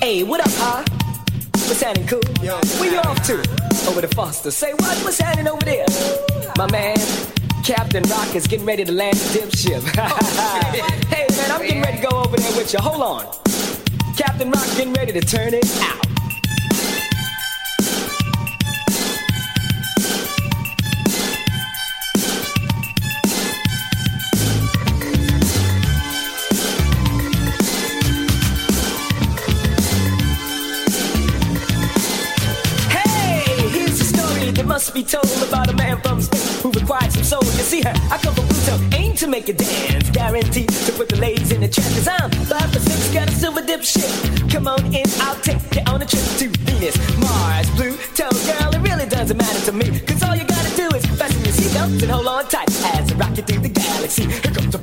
Hey, 0.08 0.24
what 0.24 0.40
up, 0.40 0.48
huh? 0.52 0.86
What's 1.68 1.82
happening, 1.82 2.08
cool? 2.08 2.22
Yo. 2.42 2.58
Where 2.80 2.90
you 2.94 2.98
off 3.00 3.22
to? 3.24 3.40
Over 3.90 4.00
to 4.00 4.08
Foster. 4.08 4.52
Say 4.52 4.72
what? 4.72 4.98
What's 5.04 5.20
happening 5.20 5.50
over 5.50 5.66
there? 5.66 5.86
My 6.58 6.72
man, 6.72 6.96
Captain 7.66 8.04
Rock 8.04 8.34
is 8.34 8.48
getting 8.48 8.66
ready 8.66 8.86
to 8.86 8.92
land 8.94 9.18
the 9.18 9.40
dip 9.40 9.54
ship. 9.54 9.84
hey, 11.12 11.28
man, 11.30 11.52
I'm 11.52 11.62
getting 11.62 11.82
ready 11.82 11.98
to 11.98 12.08
go 12.08 12.20
over 12.20 12.38
there 12.38 12.56
with 12.56 12.72
you. 12.72 12.80
Hold 12.80 13.02
on. 13.02 13.26
Captain 14.16 14.50
Rock 14.50 14.66
getting 14.78 14.94
ready 14.94 15.12
to 15.12 15.20
turn 15.20 15.54
it 15.54 15.66
out. 15.82 16.17
Required 37.08 37.14
some 37.14 37.42
soul. 37.42 37.44
You 37.58 37.64
see, 37.64 37.82
her, 37.82 37.94
I 38.12 38.18
come 38.18 38.34
from 38.36 38.48
Pluto, 38.48 38.98
aim 38.98 39.16
to 39.16 39.28
make 39.28 39.50
it 39.50 39.58
dance, 39.58 40.10
guaranteed 40.10 40.70
to 40.70 40.92
put 40.94 41.10
the 41.10 41.18
ladies 41.18 41.52
in 41.52 41.62
the 41.62 41.68
trance. 41.68 41.94
Cause 41.96 42.08
I'm 42.08 42.32
five 42.46 42.72
for 42.72 42.80
six, 42.80 43.14
got 43.14 43.30
a 43.30 43.32
silver 43.32 43.62
dip 43.62 43.84
ship. 43.84 44.10
Come 44.50 44.68
on 44.68 44.84
in, 44.94 45.06
I'll 45.22 45.40
take 45.42 45.60
you 45.76 45.82
on 45.88 46.02
a 46.02 46.06
trip 46.06 46.24
to 46.40 46.50
Venus, 46.66 46.98
Mars, 47.20 47.70
Pluto, 47.72 48.30
girl. 48.46 48.76
It 48.76 48.82
really 48.82 49.08
doesn't 49.08 49.38
matter 49.38 49.66
to 49.66 49.72
me, 49.72 50.00
cause 50.02 50.24
all 50.24 50.36
you 50.36 50.46
gotta 50.46 50.76
do 50.76 50.88
is 50.96 51.06
fasten 51.18 51.44
your 51.44 51.54
seatbelts 51.54 52.02
and 52.02 52.12
hold 52.12 52.28
on 52.28 52.48
tight 52.48 52.70
as 52.96 53.12
I 53.12 53.16
rock 53.16 53.38
you 53.38 53.44
through 53.44 53.62
the 53.62 53.70
galaxy. 53.70 54.24
Here 54.24 54.54
comes 54.54 54.72
the 54.72 54.80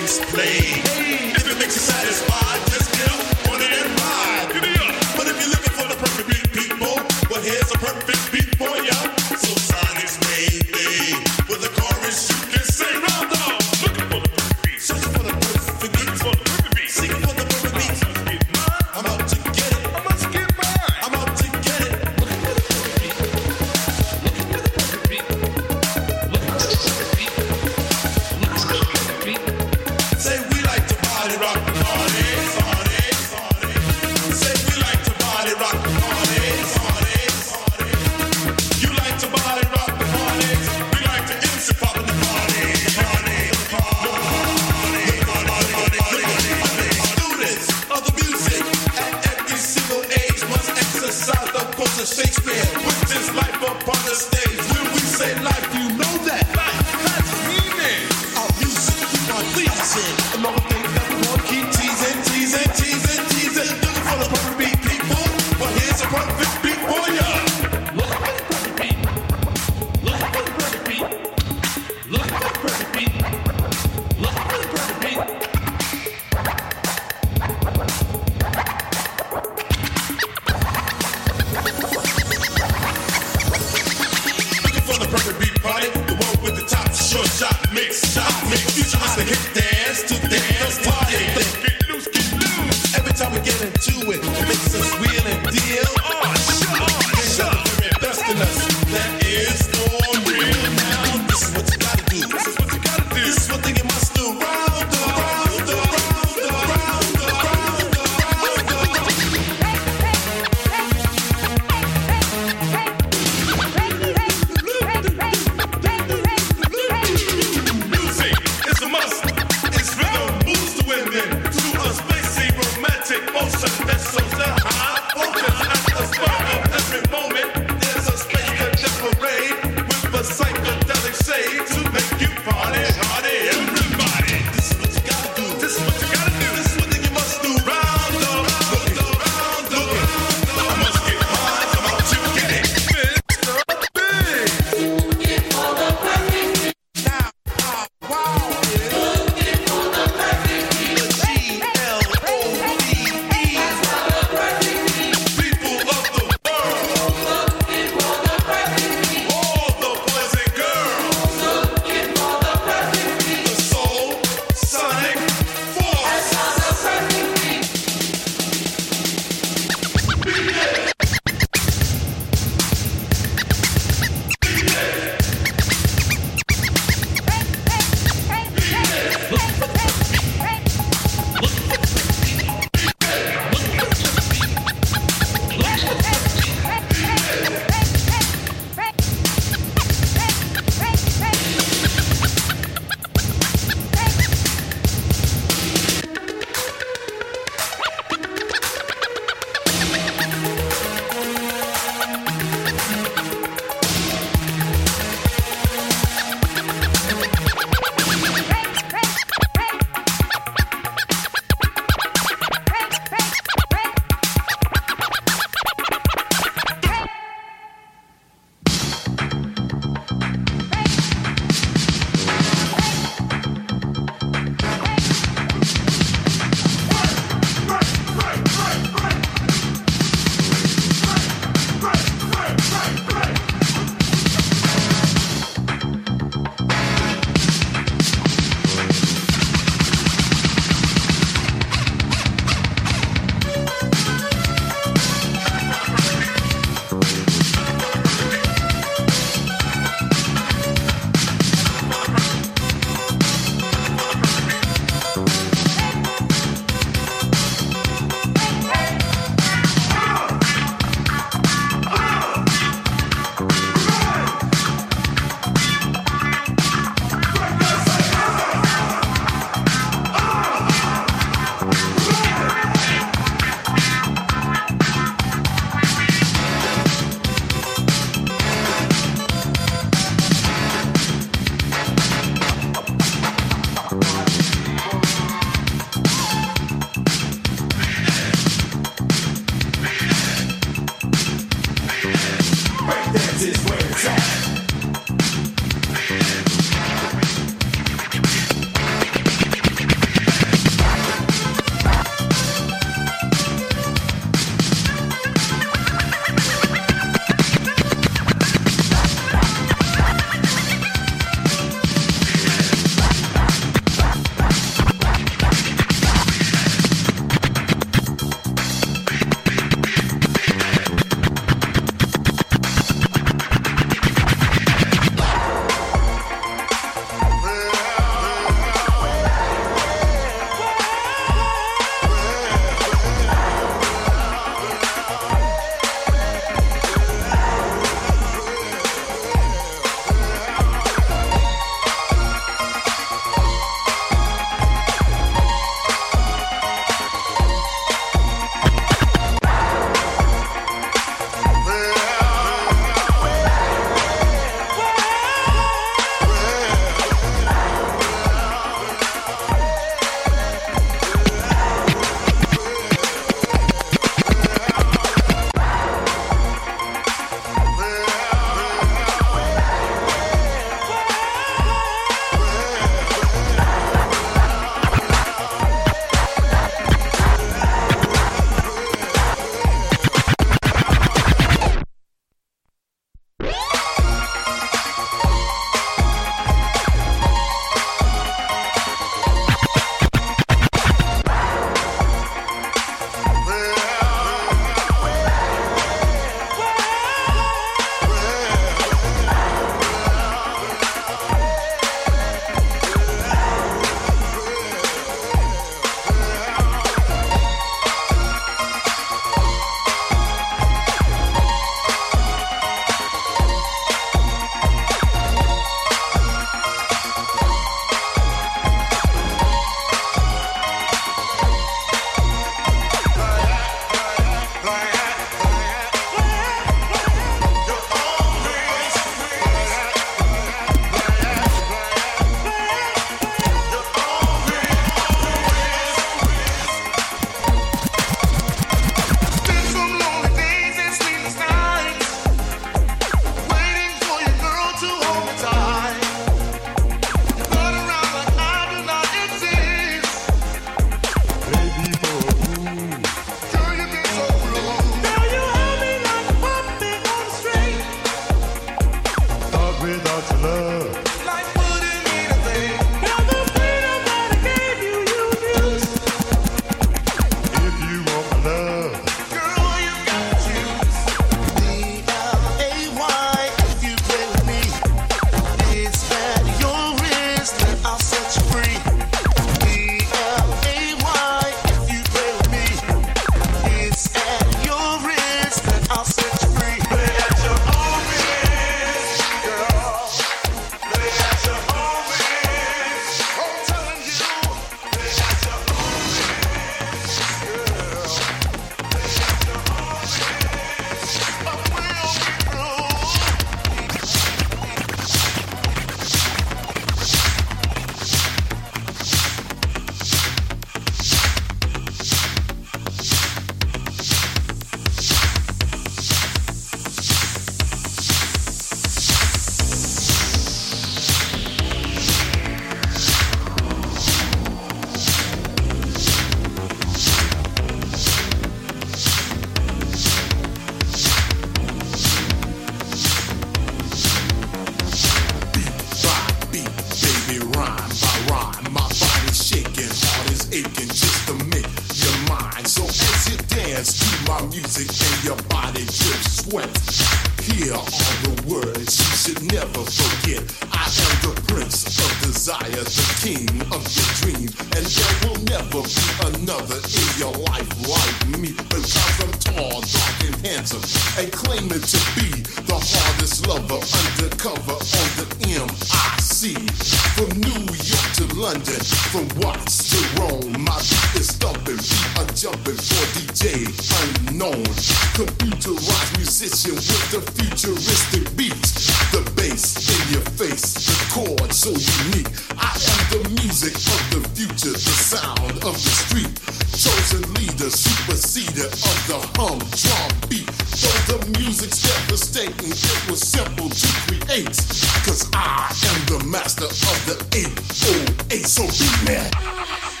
Computerized 575.13 576.17
musician 576.17 576.75
with 576.75 577.11
the 577.11 577.21
futuristic 577.35 578.35
beats. 578.37 578.87
The 579.11 579.21
bass 579.35 579.75
in 579.91 580.13
your 580.13 580.25
face, 580.39 580.73
the 580.87 580.97
chord 581.11 581.53
so 581.53 581.71
unique. 581.71 582.31
I 582.57 582.71
am 582.71 583.01
the 583.11 583.29
music 583.41 583.75
of 583.75 584.01
the 584.11 584.21
future, 584.35 584.71
the 584.71 584.95
sound 584.95 585.51
of 585.63 585.75
the 585.75 585.91
street. 585.91 586.31
Chosen 586.71 587.21
leader, 587.35 587.69
superseder 587.69 588.71
of 588.71 588.97
the 589.07 589.19
hum 589.37 589.59
drum 589.59 590.11
beat. 590.29 590.47
Though 590.81 591.17
the 591.17 591.39
music's 591.39 591.83
devastating, 591.83 592.71
it 592.71 593.11
was 593.11 593.19
simple 593.19 593.69
to 593.69 593.87
create. 594.07 594.55
Cause 595.03 595.29
I 595.33 595.67
am 595.69 595.99
the 596.07 596.25
master 596.25 596.65
of 596.65 596.97
the 597.05 597.17
808. 597.35 598.45
So 598.47 598.63
beat 598.63 598.97
me. 599.05 600.00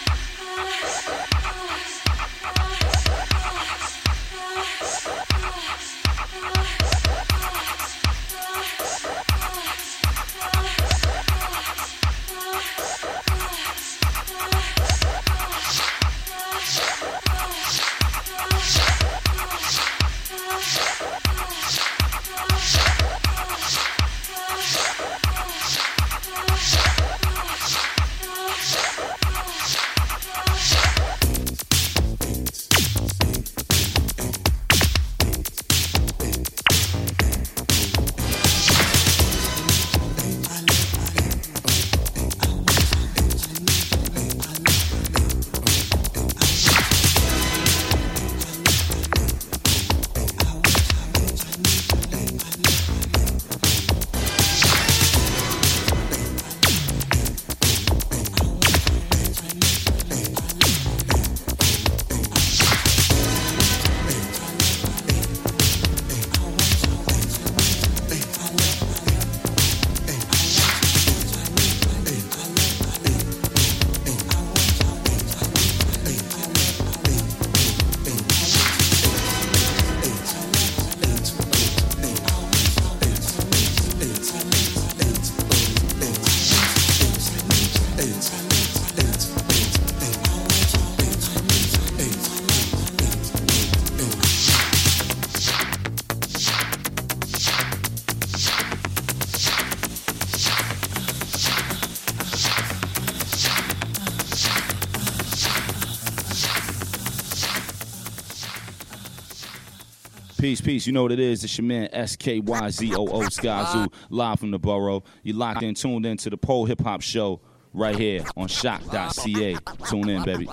Peace. 110.71 110.87
You 110.87 110.93
know 110.93 111.03
what 111.03 111.11
it 111.11 111.19
is? 111.19 111.43
It's 111.43 111.57
your 111.57 111.65
man 111.65 111.89
SKYZOO 111.91 113.05
Skyzoo, 113.05 113.91
live 114.09 114.39
from 114.39 114.51
the 114.51 114.57
borough. 114.57 115.03
You 115.21 115.33
locked 115.33 115.63
in, 115.63 115.75
tuned 115.75 116.05
in 116.05 116.15
to 116.15 116.29
the 116.29 116.37
Pole 116.37 116.63
Hip 116.63 116.79
Hop 116.79 117.01
Show 117.01 117.41
right 117.73 117.97
here 117.97 118.23
on 118.37 118.47
shock.ca. 118.47 119.57
Tune 119.89 120.09
in, 120.09 120.23
baby. 120.23 120.47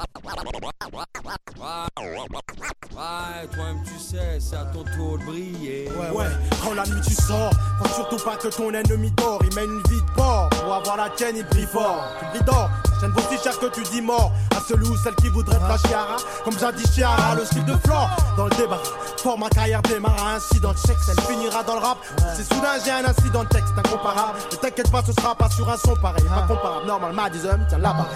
Ouais, 2.98 3.46
toi-même 3.52 3.82
tu 3.84 3.96
sais, 3.96 4.40
c'est 4.40 4.56
à 4.56 4.64
ton 4.64 4.82
tour 4.96 5.18
de 5.18 5.24
briller. 5.24 5.88
Ouais, 5.90 6.10
ouais, 6.10 6.26
quand 6.64 6.74
la 6.74 6.84
nuit 6.86 7.00
tu 7.06 7.14
sors, 7.14 7.52
faut 7.80 7.94
surtout 7.94 8.24
pas 8.24 8.36
que 8.36 8.48
ton 8.48 8.72
ennemi 8.72 9.12
dort. 9.12 9.40
Il 9.48 9.54
mène 9.54 9.70
une 9.70 9.82
vie 9.88 10.00
de 10.00 10.12
porc, 10.16 10.48
pour 10.50 10.74
avoir 10.74 10.96
la 10.96 11.10
tienne, 11.10 11.36
il 11.36 11.44
brille 11.44 11.66
fort. 11.66 12.02
Tu 12.18 12.24
le 12.24 12.38
dis 12.38 12.44
d'or, 12.44 12.68
chaîne 13.00 13.12
vaut 13.12 13.20
si 13.30 13.40
cher 13.40 13.56
que 13.58 13.66
tu 13.66 13.82
dis 13.92 14.00
mort. 14.00 14.32
À 14.56 14.60
celui 14.60 14.88
ou 14.88 14.96
celle 14.96 15.14
qui 15.16 15.28
voudrait 15.28 15.58
te 15.58 15.68
la 15.68 15.78
chiara, 15.78 16.16
comme 16.44 16.58
jadis 16.58 16.92
chiara, 16.92 17.36
le 17.36 17.44
style 17.44 17.64
de 17.64 17.74
flore. 17.74 18.10
Dans 18.36 18.46
le 18.46 18.56
débat, 18.56 18.82
fort 19.18 19.38
ma 19.38 19.48
carrière 19.48 19.82
démarre 19.82 20.26
à 20.26 20.36
incident 20.36 20.72
de 20.72 20.78
sexe, 20.78 21.08
elle 21.10 21.20
finira 21.24 21.62
dans 21.62 21.74
le 21.74 21.80
rap. 21.80 21.98
C'est 22.36 22.52
soudain, 22.52 22.74
j'ai 22.84 22.90
un 22.90 23.04
incident 23.04 23.44
de 23.44 23.48
texte 23.48 23.72
incomparable. 23.76 24.38
Ne 24.52 24.56
t'inquiète 24.56 24.90
pas, 24.90 25.02
ce 25.04 25.12
sera 25.12 25.34
pas 25.34 25.50
sur 25.50 25.68
un 25.68 25.76
son 25.76 25.94
pareil. 25.96 26.24
Pas 26.24 26.54
comparable, 26.54 26.86
normal, 26.86 27.12
Madison, 27.12 27.58
tiens 27.68 27.78
là-bas. 27.78 28.06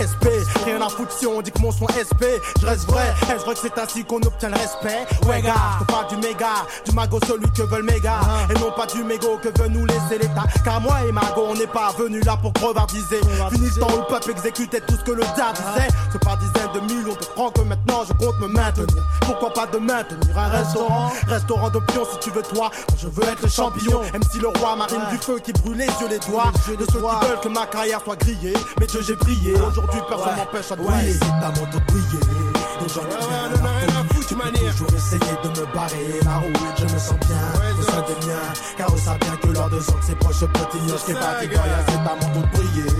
SP, 0.00 0.28
rien 0.64 0.80
à 0.80 0.88
foutre 0.88 1.12
si 1.12 1.26
on 1.26 1.40
dit 1.42 1.50
que 1.50 1.60
mon 1.60 1.72
son 1.72 1.86
SP. 1.92 2.24
Je 2.60 2.66
reste 2.66 2.88
vrai, 2.90 3.14
est-ce 3.30 3.44
vrai 3.44 3.54
que 3.54 3.60
c'est 3.60 3.78
ainsi 3.78 4.04
qu'on 4.04 4.20
obtient 4.22 4.48
le 4.48 4.56
respect? 4.56 5.06
Ouais, 5.26 5.42
gars, 5.42 5.54
je 5.80 5.84
te 5.84 5.92
parle 5.92 6.08
du 6.08 6.16
méga, 6.16 6.66
du 6.84 6.92
mago, 6.92 7.18
celui 7.26 7.50
que 7.52 7.62
veulent 7.62 7.84
méga. 7.84 8.20
Et 8.50 8.54
non 8.58 8.72
pas 8.72 8.86
du 8.86 9.02
mégo 9.04 9.38
que 9.42 9.48
veut 9.60 9.68
nous 9.68 9.84
laisser 9.86 10.18
l'État. 10.20 10.44
Car 10.64 10.80
moi 10.80 10.96
et 11.08 11.12
Mago, 11.12 11.46
on 11.48 11.54
n'est 11.54 11.66
pas 11.66 11.92
venus 11.98 12.24
là 12.24 12.36
pour 12.36 12.52
crevardiser. 12.52 13.20
Fini 13.52 13.68
le 13.68 13.80
temps 13.80 13.88
où 13.92 13.98
le 13.98 14.06
peuple 14.06 14.30
exécutait 14.30 14.80
tout 14.80 14.94
ce 14.94 15.04
que 15.04 15.12
le 15.12 15.22
DA 15.22 15.52
disait. 15.54 15.88
C'est 16.12 16.22
par 16.22 16.36
dizaines 16.38 16.72
de 16.74 16.80
millions 16.80 17.14
de 17.14 17.24
francs 17.24 17.54
que 17.54 17.62
maintenant 17.62 18.02
je 18.06 18.12
compte 18.14 18.38
me 18.40 18.48
maintenir. 18.48 19.04
Pourquoi 19.22 19.52
pas 19.52 19.66
de 19.66 19.78
maintenir 19.78 20.38
un 20.38 20.48
restaurant? 20.58 21.12
Restaurant 21.26 21.70
de 21.70 21.78
pion 21.78 22.02
si 22.12 22.18
tu 22.20 22.30
veux 22.30 22.42
toi. 22.42 22.70
Je 22.98 23.08
veux 23.08 23.24
être 23.24 23.42
le 23.42 23.48
champion. 23.48 24.02
Même 24.12 24.22
si 24.30 24.38
le 24.38 24.48
roi 24.48 24.76
marine 24.76 25.02
du 25.10 25.18
feu 25.18 25.38
qui 25.42 25.52
brûle 25.52 25.76
les 25.76 25.86
yeux, 25.86 26.08
les 26.08 26.18
doigts. 26.18 26.52
De 26.66 26.84
ceux 26.84 27.00
qui 27.00 27.26
veulent 27.26 27.40
que 27.42 27.48
ma 27.48 27.66
carrière 27.66 28.00
soit 28.02 28.16
grillée. 28.16 28.54
Mais 28.80 28.86
Dieu, 28.86 29.00
j'ai 29.02 29.16
brillé. 29.16 29.54
Aujourd'hui, 29.54 30.00
personne 30.08 30.36
m'empêche 30.36 30.72
à 30.72 30.76
de 30.76 30.82
briller. 30.82 31.12
c'est 31.14 31.26
à 31.26 31.52
mon 31.56 31.66
de 31.66 31.84
briller. 31.86 32.20
Donc 32.80 32.88
j'en 32.94 33.02
ai 33.02 33.16
rien 33.16 34.00
à 34.00 34.14
foutre. 34.14 34.26
Peux 34.36 34.62
toujours 34.70 34.88
essayer 34.94 35.36
de 35.42 35.48
me 35.48 35.74
barrer 35.74 36.20
la 36.24 36.36
route. 36.36 36.76
Je 36.78 36.84
me 36.84 36.98
sens 36.98 37.18
bien 37.26 37.72
au 37.78 37.82
sein 37.82 38.02
des 38.02 38.26
miens. 38.26 38.52
Car 38.76 38.92
on 38.92 38.96
sait 38.96 39.18
bien 39.20 39.36
que 39.36 39.48
lors 39.48 39.70
de 39.70 39.80
sang, 39.80 39.96
ses 40.02 40.14
proches 40.16 40.40
petits, 40.40 40.78
je 40.86 41.06
t'ai 41.06 41.14
pas. 41.14 41.40
C'est 41.40 41.94
à 41.94 42.14
mon 42.20 42.32
tour 42.34 42.42
de 42.42 42.56
briller. 42.56 42.90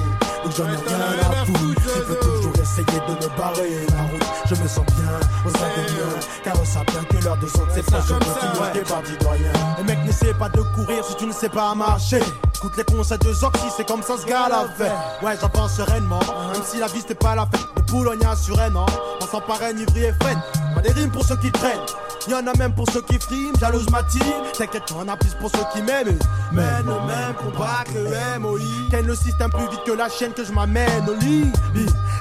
Donc 0.45 0.53
j'en 0.57 0.65
ai 0.65 0.77
rien 0.77 1.43
à 1.43 1.45
foutre. 1.45 2.46
Essayer 2.67 3.01
de 3.07 3.13
me 3.13 3.37
barrer 3.39 3.87
la 3.91 4.03
route. 4.03 4.27
Je 4.45 4.55
me 4.61 4.69
sens 4.69 4.85
bien 4.87 5.21
au 5.47 5.51
sein 5.51 5.69
des 5.77 5.93
miens. 5.93 6.21
Car 6.43 6.55
on 6.61 6.65
sait 6.65 6.79
bien 6.89 7.05
que 7.05 7.25
lors 7.25 7.37
de 7.37 7.47
ses 7.47 7.83
proches 7.83 8.07
petits, 8.07 8.47
je 8.55 8.73
t'ai 8.73 8.81
pas 8.81 9.03
dit 9.03 9.17
de 9.19 9.27
rien. 9.27 9.53
Et 9.79 9.83
mec, 9.85 9.99
n'essaie 10.05 10.35
pas 10.35 10.49
de 10.49 10.61
courir 10.75 11.05
si 11.05 11.15
tu 11.17 11.27
ne 11.27 11.33
sais 11.33 11.49
pas 11.49 11.75
marcher. 11.75 12.21
Écoute 12.57 12.77
les 12.77 12.85
conseils 12.85 13.19
de 13.19 13.33
Zoxy, 13.33 13.67
c'est 13.77 13.87
comme 13.87 14.03
ça 14.03 14.15
ce 14.19 14.27
gars 14.27 14.49
l'a 14.49 14.67
fait. 14.77 15.25
Ouais, 15.25 15.37
j'avance 15.41 15.77
sereinement, 15.77 16.21
même 16.53 16.63
si 16.65 16.79
la 16.79 16.89
vie 16.89 17.01
c'était 17.01 17.15
pas 17.15 17.35
la 17.35 17.47
fête. 17.47 17.67
De 17.77 17.83
Boulogne 17.83 18.27
à 18.27 18.35
Suresnes, 18.35 18.77
on 18.77 19.27
s'en 19.27 19.41
paraît 19.41 19.73
Ivry 19.73 20.05
et 20.05 20.13
Fred. 20.21 20.39
Des 20.87 20.93
rimes 20.93 21.11
pour 21.11 21.25
ceux 21.25 21.37
qui 21.37 21.51
traînent. 21.51 21.81
Y'en 22.29 22.47
a 22.47 22.57
même 22.59 22.73
pour 22.73 22.89
ceux 22.91 23.03
qui 23.03 23.19
friment, 23.19 23.55
jalouse 23.59 23.89
ma 23.91 24.03
team. 24.05 24.23
T'inquiète, 24.57 24.85
y'en 24.91 25.09
a 25.09 25.17
plus 25.17 25.35
pour 25.41 25.51
ceux 25.51 25.65
qui 25.73 25.83
m'aiment. 25.83 26.19
Mène 26.53 26.87
le 26.87 27.07
même 27.07 27.35
combat 27.35 27.85
que 27.85 28.39
MOI. 28.39 28.61
Ken 28.91 29.07
le 29.07 29.15
système 29.15 29.51
plus 29.51 29.69
vite 29.69 29.83
que 29.85 29.93
la 29.93 30.09
chaîne 30.09 30.33
que 30.33 30.45
je 30.45 30.53
m'amène 30.53 31.09
au 31.09 31.15
lit. 31.15 31.51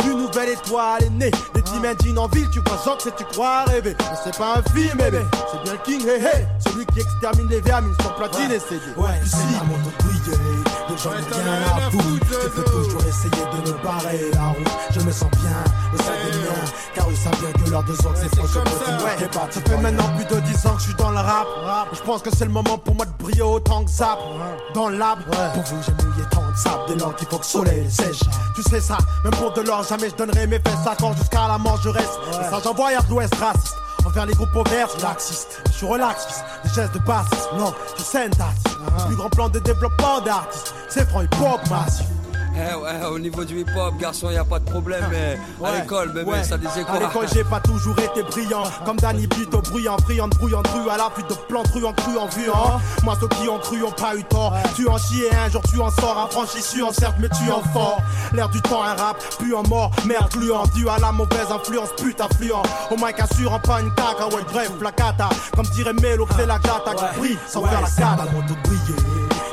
Une 0.05 0.17
nouvelle 0.17 0.49
étoile 0.49 1.03
est 1.03 1.09
née. 1.09 1.31
Des 1.53 1.61
t'imagines 1.61 2.17
en 2.17 2.27
ville, 2.27 2.49
tu 2.51 2.59
vois 2.59 2.97
et 3.05 3.11
tu 3.17 3.23
crois 3.25 3.65
rêver. 3.65 3.95
Mais 3.99 4.17
c'est 4.23 4.37
pas 4.37 4.57
un 4.57 4.73
film, 4.73 4.97
bébé. 4.97 5.21
C'est 5.51 5.63
bien 5.63 5.73
le 5.73 5.79
King, 5.85 6.07
hey 6.07 6.23
hey. 6.23 6.47
Celui 6.59 6.85
qui 6.87 6.99
extermine 7.01 7.47
les 7.49 7.61
vermines 7.61 7.95
sur 8.01 8.15
platine 8.15 8.51
et 8.51 8.59
CD. 8.59 8.81
Ouais, 8.97 9.19
ici, 9.23 9.37
mon. 9.67 10.54
Donc 10.95 11.03
j'en 11.03 11.11
ai 11.11 11.43
rien 11.43 11.61
à 11.75 11.91
foutre. 11.91 12.25
Je 12.31 12.47
peux 12.47 12.63
toujours 12.63 13.01
essayer 13.01 13.29
de 13.29 13.69
me 13.69 13.83
barrer 13.83 14.31
la 14.33 14.47
route? 14.47 14.69
Je 14.91 14.99
me 15.01 15.11
sens 15.11 15.29
bien 15.31 15.63
au 15.93 15.97
sein 15.97 16.13
des 16.23 16.37
miens. 16.37 16.71
Car 16.93 17.07
ils 17.09 17.17
savent 17.17 17.39
bien 17.41 17.51
que 17.51 17.69
l'heure 17.69 17.83
de 17.83 17.93
Zox 17.93 18.19
c'est 18.21 18.29
proche. 18.29 18.55
Ouais, 18.55 19.29
ça 19.51 19.61
fait 19.61 19.77
maintenant 19.77 20.09
plus 20.15 20.25
de 20.25 20.39
10 20.39 20.67
ans 20.67 20.75
que 20.75 20.79
je 20.79 20.85
suis 20.85 20.95
dans 20.95 21.11
le 21.11 21.17
rap. 21.17 21.47
Je 21.91 22.01
pense 22.01 22.21
que 22.21 22.29
c'est 22.33 22.45
le 22.45 22.51
moment 22.51 22.77
pour 22.77 22.95
moi 22.95 23.05
de 23.05 23.11
briller 23.21 23.41
autant 23.41 23.83
que 23.83 23.91
Zap. 23.91 24.19
Dans 24.73 24.87
le 24.89 24.97
lab, 24.97 25.19
pour 25.53 25.63
vous 25.63 25.81
j'ai 25.85 25.91
mouillé 25.91 26.23
tant 26.31 26.49
de 26.49 26.57
sable. 26.57 26.83
Dès 26.87 26.95
lors 26.95 27.15
qu'il 27.15 27.27
faut 27.27 27.37
que 27.37 27.43
le 27.43 27.47
soleil 27.47 27.91
sèche. 27.91 28.21
Tu 28.55 28.63
sais 28.63 28.79
ça, 28.79 28.97
même 29.23 29.33
pour 29.33 29.51
de 29.51 29.61
l'or, 29.61 29.83
jamais 29.83 30.09
je 30.09 30.15
donnerai 30.15 30.47
mes 30.47 30.59
fesses 30.59 30.87
à 30.89 30.95
quand 30.95 31.13
jusqu'à 31.17 31.47
la 31.47 31.57
mort 31.57 31.79
je 31.83 31.89
reste. 31.89 32.19
Et 32.31 32.49
ça 32.49 32.61
j'envoie 32.63 32.89
à 32.89 33.01
l'ouest 33.09 33.35
raciste. 33.35 33.75
Envers 34.05 34.25
les 34.25 34.33
groupes 34.33 34.55
ouverts, 34.55 34.87
je 34.95 35.01
laxiste. 35.01 35.61
Je 35.67 35.73
suis 35.73 35.85
relax, 35.85 36.25
fils. 36.25 36.43
Des 36.63 36.69
gestes 36.69 36.93
de 36.93 36.99
bassiste. 36.99 37.49
Non, 37.57 37.73
je 37.97 38.03
syntaxe. 38.03 38.63
Le 38.65 39.07
plus 39.07 39.15
grand 39.15 39.29
plan 39.29 39.49
de 39.49 39.59
développement 39.59 40.21
d'artistes. 40.21 40.73
C'est 40.89 41.07
franc 41.09 41.21
hip-hop 41.21 41.59
massif. 41.69 42.05
Eh 42.57 42.73
ouais, 42.75 43.05
au 43.11 43.19
niveau 43.19 43.43
du 43.43 43.59
hip-hop, 43.61 43.97
garçon, 43.99 44.29
y 44.29 44.37
a 44.37 44.45
pas 44.45 44.59
de 44.59 44.65
problème, 44.69 45.03
mais 45.11 45.37
à 45.59 45.71
Ouais, 45.71 45.81
l'école, 45.81 46.09
bébé, 46.13 46.31
ouais. 46.31 46.43
ça 46.43 46.57
disait 46.57 46.83
quoi 46.83 46.95
À 46.95 46.99
l'école, 46.99 47.27
j'ai 47.33 47.43
pas 47.43 47.59
toujours 47.59 47.97
été 47.99 48.23
brillant. 48.23 48.63
Comme 48.85 48.95
Danny 48.97 49.27
Bito, 49.27 49.61
bruyant, 49.61 49.97
friand, 49.97 50.29
brouillant, 50.29 50.61
rue 50.73 50.89
à 50.89 50.95
la 50.95 51.09
fuite 51.13 51.27
de 51.29 51.33
plans, 51.49 51.63
truand, 51.63 51.91
cru 51.93 52.17
en 52.17 52.27
vue, 52.27 52.49
hein. 52.49 52.79
Moi, 53.03 53.15
ceux 53.19 53.27
qui 53.27 53.49
ont 53.49 53.59
cru 53.59 53.83
ont 53.83 53.91
pas 53.91 54.15
eu 54.15 54.23
tort. 54.23 54.53
Tu 54.75 54.87
en 54.87 54.97
chies 54.97 55.23
et 55.29 55.35
un 55.35 55.49
jour 55.49 55.61
tu 55.69 55.81
en 55.81 55.89
sors. 55.91 56.17
Affranchi, 56.17 56.81
en 56.81 56.93
certes, 56.93 57.15
mais 57.19 57.27
tu 57.29 57.51
en 57.51 57.61
fort. 57.73 57.97
L'air 58.31 58.47
du 58.47 58.61
temps, 58.61 58.83
un 58.83 58.93
rap, 58.95 59.17
puis 59.39 59.53
en 59.53 59.63
mort. 59.63 59.91
Merde, 60.05 60.29
gluant, 60.31 60.63
dû 60.73 60.87
à 60.87 60.97
la 60.97 61.11
mauvaise 61.11 61.51
influence, 61.53 61.89
pute 61.97 62.21
affluent. 62.21 62.63
Au 62.89 62.95
mic, 62.95 63.19
assurant 63.19 63.59
pas 63.59 63.81
une 63.81 63.93
caca, 63.95 64.27
ouais, 64.33 64.43
bref, 64.51 64.71
la 64.81 64.91
cata. 64.93 65.27
Comme 65.55 65.65
dirait 65.67 65.93
Melo, 65.93 66.25
c'est 66.37 66.45
la 66.45 66.57
gata 66.59 66.93
qui 66.95 67.19
brille 67.19 67.37
sans 67.49 67.65
faire 67.65 67.81
la 67.81 67.87
cata. 67.89 68.23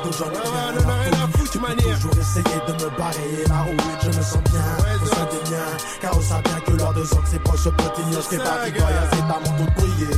Donc 0.03 0.13
j'en 0.17 0.25
ai 0.25 0.37
rien 0.37 1.27
j'ai 1.69 1.93
toujours 1.93 2.17
essayé 2.19 2.57
de 2.67 2.73
me 2.73 2.89
barrer 2.97 3.43
la 3.47 3.61
route, 3.61 4.01
je 4.01 4.07
me 4.07 4.23
sens 4.23 4.43
bien 4.51 4.95
au 5.01 5.05
sein 5.05 5.25
des 5.25 5.51
miens. 5.51 5.77
Car 6.01 6.17
on 6.17 6.21
sait 6.21 6.41
bien 6.43 6.59
que 6.65 6.71
lors 6.71 6.93
de 6.93 7.03
que 7.21 7.27
ses 7.29 7.39
proches 7.39 7.63
petits, 7.63 8.01
je 8.11 8.19
fais 8.19 8.37
pas 8.37 8.69
goya, 8.69 9.03
c'est 9.11 9.19
à 9.19 9.39
mon 9.39 9.57
tour 9.57 9.65
de 9.65 9.81
briller. 9.81 10.17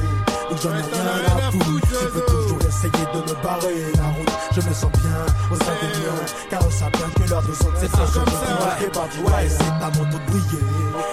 Donc 0.49 0.61
j'en 0.61 0.69
ai 0.71 0.81
rien 0.81 1.47
à 1.47 1.51
foutre, 1.51 1.87
je 1.89 2.19
toujours 2.19 2.61
essayer 2.61 3.05
de 3.13 3.19
me 3.19 3.43
barrer 3.43 3.91
la 3.95 4.07
route, 4.15 4.31
je 4.51 4.61
me 4.61 4.73
sens 4.73 4.91
bien 4.91 5.25
au 5.51 5.55
sein 5.55 5.75
des 5.81 5.99
miens. 5.99 6.25
Car 6.49 6.65
on 6.65 6.71
sait 6.71 6.91
bien 6.93 7.09
que 7.25 7.31
lors 7.31 7.41
de 7.41 7.47
que 7.47 7.53
ses 7.55 7.87
proches 7.87 8.11
petits, 8.11 8.45
je 8.59 8.83
fais 8.83 8.91
pas 8.91 9.07
du 9.07 9.21
goya, 9.21 9.49
c'est 9.49 9.63
à 9.63 9.89
mon 9.95 10.05
tour 10.09 10.19
de 10.19 10.31
briller. 10.31 10.63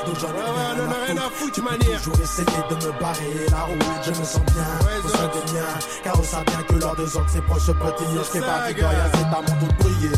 Donc 0.06 0.18
j'en 0.20 0.28
ai 0.28 1.06
rien 1.06 1.16
à 1.16 1.30
foutre, 1.30 1.55
je 1.55 1.60
veux 1.60 1.98
toujours 1.98 2.22
essayer 2.22 2.62
de 2.70 2.74
me 2.74 3.01
barrer 3.01 3.47
la 3.51 3.62
route, 3.62 4.02
je 4.05 4.10
me 4.10 4.24
sens 4.24 4.44
bien 4.52 4.70
au 5.05 5.09
sein 5.09 5.28
des 5.28 5.52
miens. 5.52 5.78
Car 6.05 6.18
on 6.18 6.22
sait 6.22 6.44
bien 6.47 6.62
que 6.68 6.74
lors 6.74 6.97
de 6.97 7.05
que 7.05 7.30
ses 7.30 7.40
proches 7.43 7.66
petits, 7.66 8.05
je 8.14 8.20
fais 8.20 8.40
pas 8.40 8.68
du 8.68 8.74
goya, 8.74 9.10
c'est 9.12 9.24
à 9.24 9.40
mon 9.40 9.59
tour 9.59 9.68
de 9.68 9.82
briller. 9.82 10.16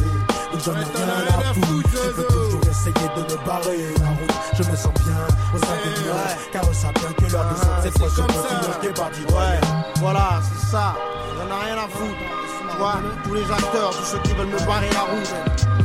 Donc 0.53 0.61
j'en 0.65 0.73
ai 0.73 0.85
rien 0.85 1.51
à 1.51 1.55
foutre, 1.55 1.91
je 1.93 2.11
veux 2.11 2.27
toujours 2.27 2.61
essayer 2.71 3.09
de 3.17 3.23
me 3.23 3.47
barrer 3.47 3.95
la 4.01 4.09
route, 4.09 4.35
je 4.55 4.63
me 4.71 4.77
sens 4.77 4.95
bien 5.05 5.23
au 5.55 5.59
sein 5.59 5.77
des 5.85 6.01
miens. 6.01 6.37
Car 6.53 6.63
on 6.69 6.73
sait 6.73 6.93
bien 6.95 7.13
que 7.13 7.33
lors 7.33 7.45
de 7.45 7.55
que 7.55 7.83
ses 7.83 7.91
proches 7.99 8.27
petits, 8.27 8.57
je 8.63 8.87
fais 8.87 8.95
pas 8.95 9.11
du 9.11 9.25
goya. 9.27 9.61
Voilà, 9.97 10.41
c'est 10.43 10.67
ça. 10.71 10.95
J'en 11.37 11.47
ai 11.47 11.65
rien 11.65 11.77
à 11.77 11.89
foutre. 11.89 12.44
Vois, 12.79 12.97
tous 13.23 13.35
les 13.35 13.45
acteurs, 13.45 13.91
tous 13.91 14.05
ceux 14.05 14.19
qui 14.19 14.33
veulent 14.33 14.49
me 14.49 14.59
barrer 14.67 14.91
la 14.91 15.03
route, 15.03 15.35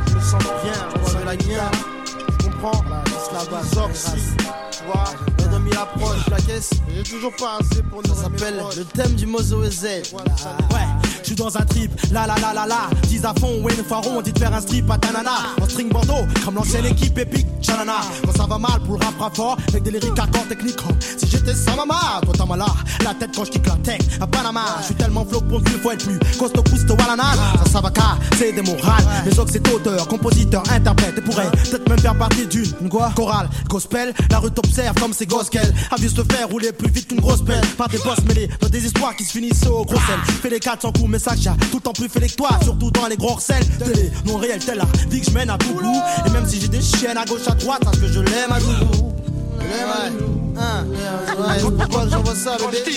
je 0.08 0.14
me 0.16 0.20
sens 0.20 0.42
bien, 0.62 0.72
je 1.06 1.18
me 1.18 1.24
la 1.24 1.36
bien. 1.36 1.70
Tu 2.38 2.46
comprends? 2.46 2.84
La 3.32 3.62
Zoxy, 3.62 4.10
tu 4.72 4.84
vois, 4.86 5.04
le 5.38 5.44
demi 5.52 5.70
approche, 5.72 6.28
la 6.28 6.38
caisse, 6.38 6.70
j'ai 6.92 7.02
toujours 7.04 7.34
pas 7.36 7.58
assez 7.60 7.82
pour 7.84 8.02
nous. 8.02 8.14
Ça 8.14 8.24
s'appelle 8.24 8.62
le 8.76 8.84
thème 8.84 9.12
du 9.12 9.26
Mozo 9.26 9.64
Z. 9.64 9.84
Ouais, 9.84 10.20
je 11.22 11.26
suis 11.26 11.34
dans 11.36 11.56
un 11.56 11.64
trip, 11.64 11.90
la 12.12 12.26
la 12.26 12.34
la 12.38 12.52
la 12.52 12.66
la. 12.66 12.90
10 13.08 13.24
à 13.24 13.34
fond, 13.38 13.62
Wayne 13.62 13.84
Faron, 13.88 14.18
on 14.18 14.22
dit 14.22 14.32
de 14.32 14.38
faire 14.38 14.52
un 14.54 14.60
strip 14.60 14.90
à 14.90 14.98
Tanana. 14.98 15.30
En 15.60 15.68
string 15.68 15.88
bandeau, 15.88 16.26
comme 16.44 16.54
l'ancienne 16.54 16.86
équipe 16.86 17.18
épique, 17.18 17.46
Chanana. 17.62 18.00
Quand 18.24 18.36
ça 18.36 18.46
va 18.46 18.58
mal 18.58 18.80
pour 18.84 18.98
le 18.98 19.04
rap 19.04 19.34
fort, 19.34 19.56
avec 19.68 19.82
des 19.82 19.90
lyriques 19.90 20.18
hardcore 20.18 20.46
techniques. 20.48 20.78
oh. 20.88 20.92
Si 21.16 21.26
j'étais 21.26 21.54
sans 21.54 21.76
maman, 21.76 21.94
toi 22.22 22.34
t'as 22.36 22.46
mal 22.46 22.58
là. 22.58 22.66
La 23.04 23.14
tête 23.14 23.30
quand 23.34 23.44
je 23.44 23.50
kick 23.50 23.66
la 23.66 23.76
tech, 23.76 24.00
à 24.20 24.26
Panama. 24.26 24.62
Je 24.80 24.86
suis 24.86 24.94
tellement 24.94 25.24
flow 25.24 25.40
pour 25.42 25.62
qu'il 25.62 25.78
faut 25.78 25.90
être 25.90 26.04
plus. 26.04 26.18
Costo 26.38 26.62
Custo 26.62 26.94
Walana. 26.94 27.32
Ça, 27.64 27.70
ça 27.72 27.80
va 27.80 27.90
car, 27.90 28.18
c'est 28.38 28.52
des 28.52 28.62
morales. 28.62 29.04
Mais 29.24 29.30
que 29.30 29.50
c'est 29.50 29.68
auteur, 29.72 30.08
compositeur, 30.08 30.62
interprète. 30.70 31.18
Et 31.18 31.20
pourrait 31.20 31.50
peut-être 31.50 31.88
même 31.88 31.98
faire 31.98 32.16
partie 32.16 32.46
d'une 32.46 32.64
une 32.80 32.88
quoi 32.88 33.10
chorale, 33.14 33.48
gospel. 33.68 34.12
La 34.30 34.38
rue 34.38 34.50
t'observe 34.50 34.94
comme 34.98 35.12
c'est 35.12 35.26
gospel. 35.26 35.74
Avis 35.90 36.12
te 36.12 36.22
faire 36.32 36.48
rouler 36.48 36.72
plus 36.72 36.90
vite 36.90 37.08
qu'une 37.08 37.20
grosse 37.20 37.42
pelle. 37.44 37.64
Par 37.76 37.88
des 37.88 37.98
boss 37.98 38.18
mêlés 38.26 38.48
dans 38.60 38.68
des 38.68 38.84
histoires 38.84 39.14
qui 39.16 39.24
se 39.24 39.32
finissent 39.32 39.66
au 39.66 39.84
gros 39.84 39.96
sel. 39.96 40.34
Fais 40.42 40.50
les 40.50 40.60
400 40.60 40.92
coups, 40.92 41.09
j'ai 41.18 41.50
tout 41.70 41.76
le 41.76 41.82
temps 41.82 41.92
plus 41.92 42.08
fait 42.08 42.28
que 42.28 42.34
toi. 42.34 42.50
Surtout 42.62 42.90
dans 42.90 43.06
les 43.06 43.16
gros 43.16 43.34
recels. 43.34 43.66
Télé, 43.78 44.10
non 44.26 44.36
réel, 44.36 44.64
telle 44.64 44.78
la 44.78 44.86
vie 45.08 45.20
que 45.20 45.26
je 45.26 45.34
mène 45.34 45.50
à 45.50 45.58
tout 45.58 45.74
bout. 45.74 46.02
Et 46.26 46.30
même 46.30 46.46
si 46.46 46.60
j'ai 46.60 46.68
des 46.68 46.82
chiennes 46.82 47.18
à 47.18 47.24
gauche, 47.24 47.46
à 47.46 47.54
droite, 47.54 47.82
parce 47.84 47.98
que 47.98 48.06
je 48.06 48.20
l'aime 48.20 48.52
à 48.52 48.60
tout 48.60 48.70
l'aime 49.60 49.88
à 49.88 50.10
tout 50.10 50.24
bout. 50.24 50.40
Hein, 50.58 50.84
ouais, 51.38 51.70
pourquoi 51.78 52.08
j'envoie 52.08 52.34
ça, 52.34 52.56
bébé 52.70 52.90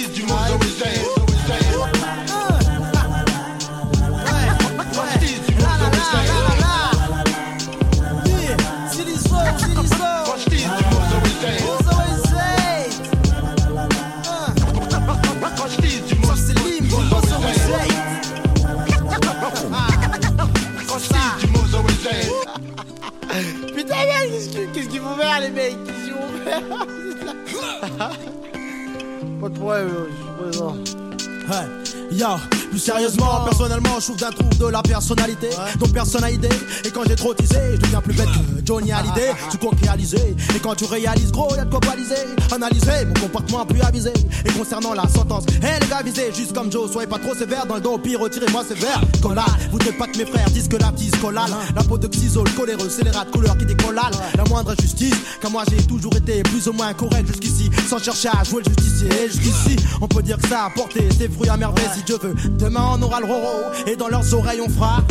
yo, 32.24 32.53
plus 32.74 32.80
sérieusement, 32.80 33.44
personnellement, 33.46 34.00
je 34.00 34.06
trouve 34.06 34.18
d'un 34.18 34.32
trouble 34.32 34.58
de 34.58 34.66
la 34.66 34.82
personnalité, 34.82 35.50
donc 35.78 35.94
personne 35.94 36.22
n'a 36.22 36.32
idée. 36.32 36.50
Et 36.84 36.90
quand 36.90 37.02
j'ai 37.08 37.16
trop 37.16 37.32
teasé, 37.32 37.60
je 37.74 37.78
deviens 37.78 38.02
plus 38.02 38.16
bête 38.16 38.26
que 38.26 38.66
Johnny 38.66 38.92
Hallyday. 38.92 39.32
Tu 39.52 39.60
comptes 39.60 39.80
réaliser, 39.80 40.36
et 40.56 40.60
quand 40.60 40.74
tu 40.74 40.86
réalises, 40.86 41.32
gros, 41.32 41.56
y'a 41.56 41.66
de 41.66 41.70
quoi 41.70 41.80
baliser. 41.82 42.16
Analyser 42.52 43.06
mon 43.06 43.14
comportement 43.14 43.64
plus 43.64 43.80
avisé. 43.82 44.12
Et 44.44 44.52
concernant 44.54 44.96
la 44.96 45.08
sentence, 45.08 45.44
hé 45.62 45.80
les 45.82 45.88
gars, 45.88 46.02
visez, 46.04 46.34
juste 46.34 46.54
comme 46.54 46.72
Joe, 46.72 46.92
soyez 46.92 47.08
pas 47.08 47.20
trop 47.20 47.36
sévère 47.36 47.68
dans 47.68 47.76
le 47.76 47.82
dos, 47.82 48.00
pire, 48.00 48.20
retirez-moi 48.20 48.64
sévère. 48.68 49.02
Collal, 49.22 49.46
vous 49.72 49.78
n'êtes 49.78 49.98
pas 50.00 50.08
que 50.08 50.18
mes 50.18 50.26
frères 50.26 50.50
disent 50.50 50.68
que 50.68 50.78
la 50.78 50.92
petite 50.92 51.20
collale. 51.22 51.52
La 51.76 51.84
peau 51.84 52.00
de 52.00 52.08
xisol, 52.08 52.50
coléreux, 52.56 52.90
les 53.04 53.12
de 53.12 53.32
couleur 53.32 53.56
qui 53.56 53.68
décollal. 53.68 54.12
La 54.36 54.46
moindre 54.46 54.72
injustice, 54.72 55.16
car 55.40 55.52
moi 55.52 55.64
j'ai 55.70 55.84
toujours 55.86 56.16
été 56.16 56.42
plus 56.42 56.68
ou 56.68 56.74
moins 56.74 56.92
correct 56.96 57.28
jusqu'ici, 57.28 57.70
sans 57.88 58.00
chercher 58.00 58.30
à 58.30 58.44
jouer 58.44 58.64
le 58.66 58.74
justicier. 58.74 59.10
Et 59.24 59.30
jusqu'ici, 59.30 59.76
on 60.02 60.08
peut 60.08 60.24
dire 60.24 60.40
que 60.40 60.48
ça 60.48 60.66
a 60.66 60.70
porté 60.72 61.08
ses 61.16 61.30
fruits 61.30 61.50
à 61.50 61.58
merveille 61.58 61.90
si 61.96 62.02
Dieu 62.02 62.18
veut. 62.20 62.34
Demain 62.64 62.92
on 62.98 63.02
aura 63.02 63.20
le 63.20 63.26
roro, 63.26 63.74
et 63.86 63.98
dans 63.98 64.08
leurs 64.08 64.34
oreilles 64.34 64.62
on 64.62 64.70
fera. 64.70 65.04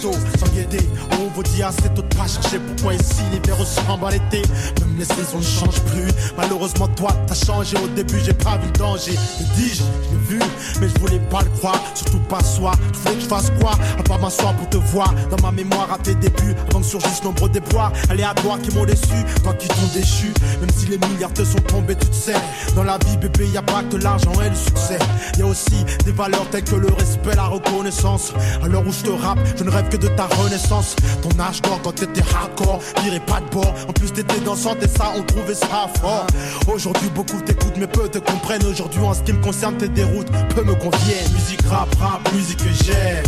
sans 0.00 0.48
guider, 0.48 0.78
on 1.20 1.26
vous 1.34 1.42
dit 1.42 1.62
assez 1.62 1.88
tôt 1.94 1.99
pas 2.20 2.28
chercher 2.28 2.58
pourquoi 2.58 2.94
ici 2.94 3.22
l'hiver 3.32 3.56
ressemble 3.56 4.04
à 4.06 4.10
l'été. 4.10 4.42
Même 4.80 4.96
les 4.98 5.04
saisons 5.04 5.38
ne 5.38 5.42
changent 5.42 5.82
plus. 5.84 6.08
Malheureusement, 6.36 6.88
toi 6.88 7.10
t'as 7.26 7.34
changé. 7.34 7.76
Au 7.82 7.88
début, 7.88 8.20
j'ai 8.24 8.34
pas 8.34 8.58
vu 8.58 8.66
le 8.66 8.78
danger. 8.78 9.12
Je 9.38 9.44
dis, 9.60 9.74
je 9.74 9.82
l'ai 9.82 10.20
vu, 10.28 10.38
mais 10.80 10.88
je 10.88 11.00
voulais 11.00 11.20
pas 11.30 11.42
le 11.42 11.50
croire. 11.58 11.80
Surtout 11.94 12.18
pas 12.28 12.42
soi. 12.42 12.72
Tu 12.92 12.98
voulais 13.00 13.14
que 13.14 13.22
je 13.22 13.26
fasse 13.26 13.50
quoi? 13.60 13.72
À 13.98 14.02
part 14.02 14.18
m'asseoir 14.18 14.54
pour 14.54 14.68
te 14.68 14.76
voir. 14.76 15.14
Dans 15.30 15.40
ma 15.42 15.50
mémoire 15.50 15.90
à 15.92 15.98
tes 15.98 16.14
débuts, 16.14 16.54
avant 16.68 16.80
que 16.80 16.86
surgissent 16.86 17.24
nombreux 17.24 17.48
déboires 17.48 17.92
aléatoires 18.10 18.60
qui 18.60 18.74
m'ont 18.74 18.84
déçu. 18.84 19.24
Toi 19.42 19.54
qui 19.54 19.68
t'ont 19.68 19.90
déchu, 19.94 20.32
même 20.60 20.70
si 20.76 20.86
les 20.86 20.98
milliards 20.98 21.32
te 21.32 21.44
sont 21.44 21.60
tombés, 21.60 21.96
tu 21.96 22.06
te 22.06 22.16
sais. 22.16 22.40
Dans 22.74 22.84
la 22.84 22.98
vie, 22.98 23.16
bébé, 23.16 23.48
y 23.48 23.56
a 23.56 23.62
pas 23.62 23.82
que 23.90 23.96
l'argent 23.96 24.32
et 24.44 24.50
le 24.50 24.56
succès. 24.56 24.98
Y 25.38 25.42
a 25.42 25.46
aussi 25.46 25.84
des 26.04 26.12
valeurs 26.12 26.48
telles 26.50 26.64
que 26.64 26.76
le 26.76 26.92
respect, 26.92 27.34
la 27.34 27.46
reconnaissance. 27.46 28.32
À 28.62 28.68
l'heure 28.68 28.86
où 28.86 28.92
je 28.92 29.04
te 29.04 29.10
rappe, 29.10 29.38
je 29.56 29.64
ne 29.64 29.70
rêve 29.70 29.88
que 29.88 29.96
de 29.96 30.08
ta 30.08 30.26
renaissance. 30.26 30.96
Ton 31.22 31.40
âge 31.40 31.62
d'or 31.62 31.80
quand 31.82 32.02
t'étais 32.12 32.26
hardcore, 32.34 32.80
virais 33.02 33.20
pas 33.20 33.40
de 33.40 33.54
bord. 33.54 33.74
En 33.88 33.92
plus, 33.92 34.12
t'étais 34.12 34.40
dansante 34.40 34.82
et 34.82 34.88
ça, 34.88 35.12
on 35.16 35.22
trouvait 35.22 35.54
ça 35.54 35.88
fort. 36.00 36.26
Aujourd'hui, 36.72 37.08
beaucoup 37.14 37.40
t'écoutent, 37.40 37.76
mais 37.76 37.86
peu 37.86 38.08
te 38.08 38.18
comprennent. 38.18 38.64
Aujourd'hui, 38.66 39.00
en 39.00 39.14
ce 39.14 39.22
qui 39.22 39.32
me 39.32 39.42
concerne, 39.42 39.76
tes 39.76 39.88
déroutes 39.88 40.30
peu 40.54 40.62
me 40.62 40.74
conviennent. 40.74 41.32
Musique 41.32 41.62
rap, 41.68 41.88
rap, 42.00 42.32
musique 42.32 42.58
que 42.58 42.84
j'aime. 42.84 43.24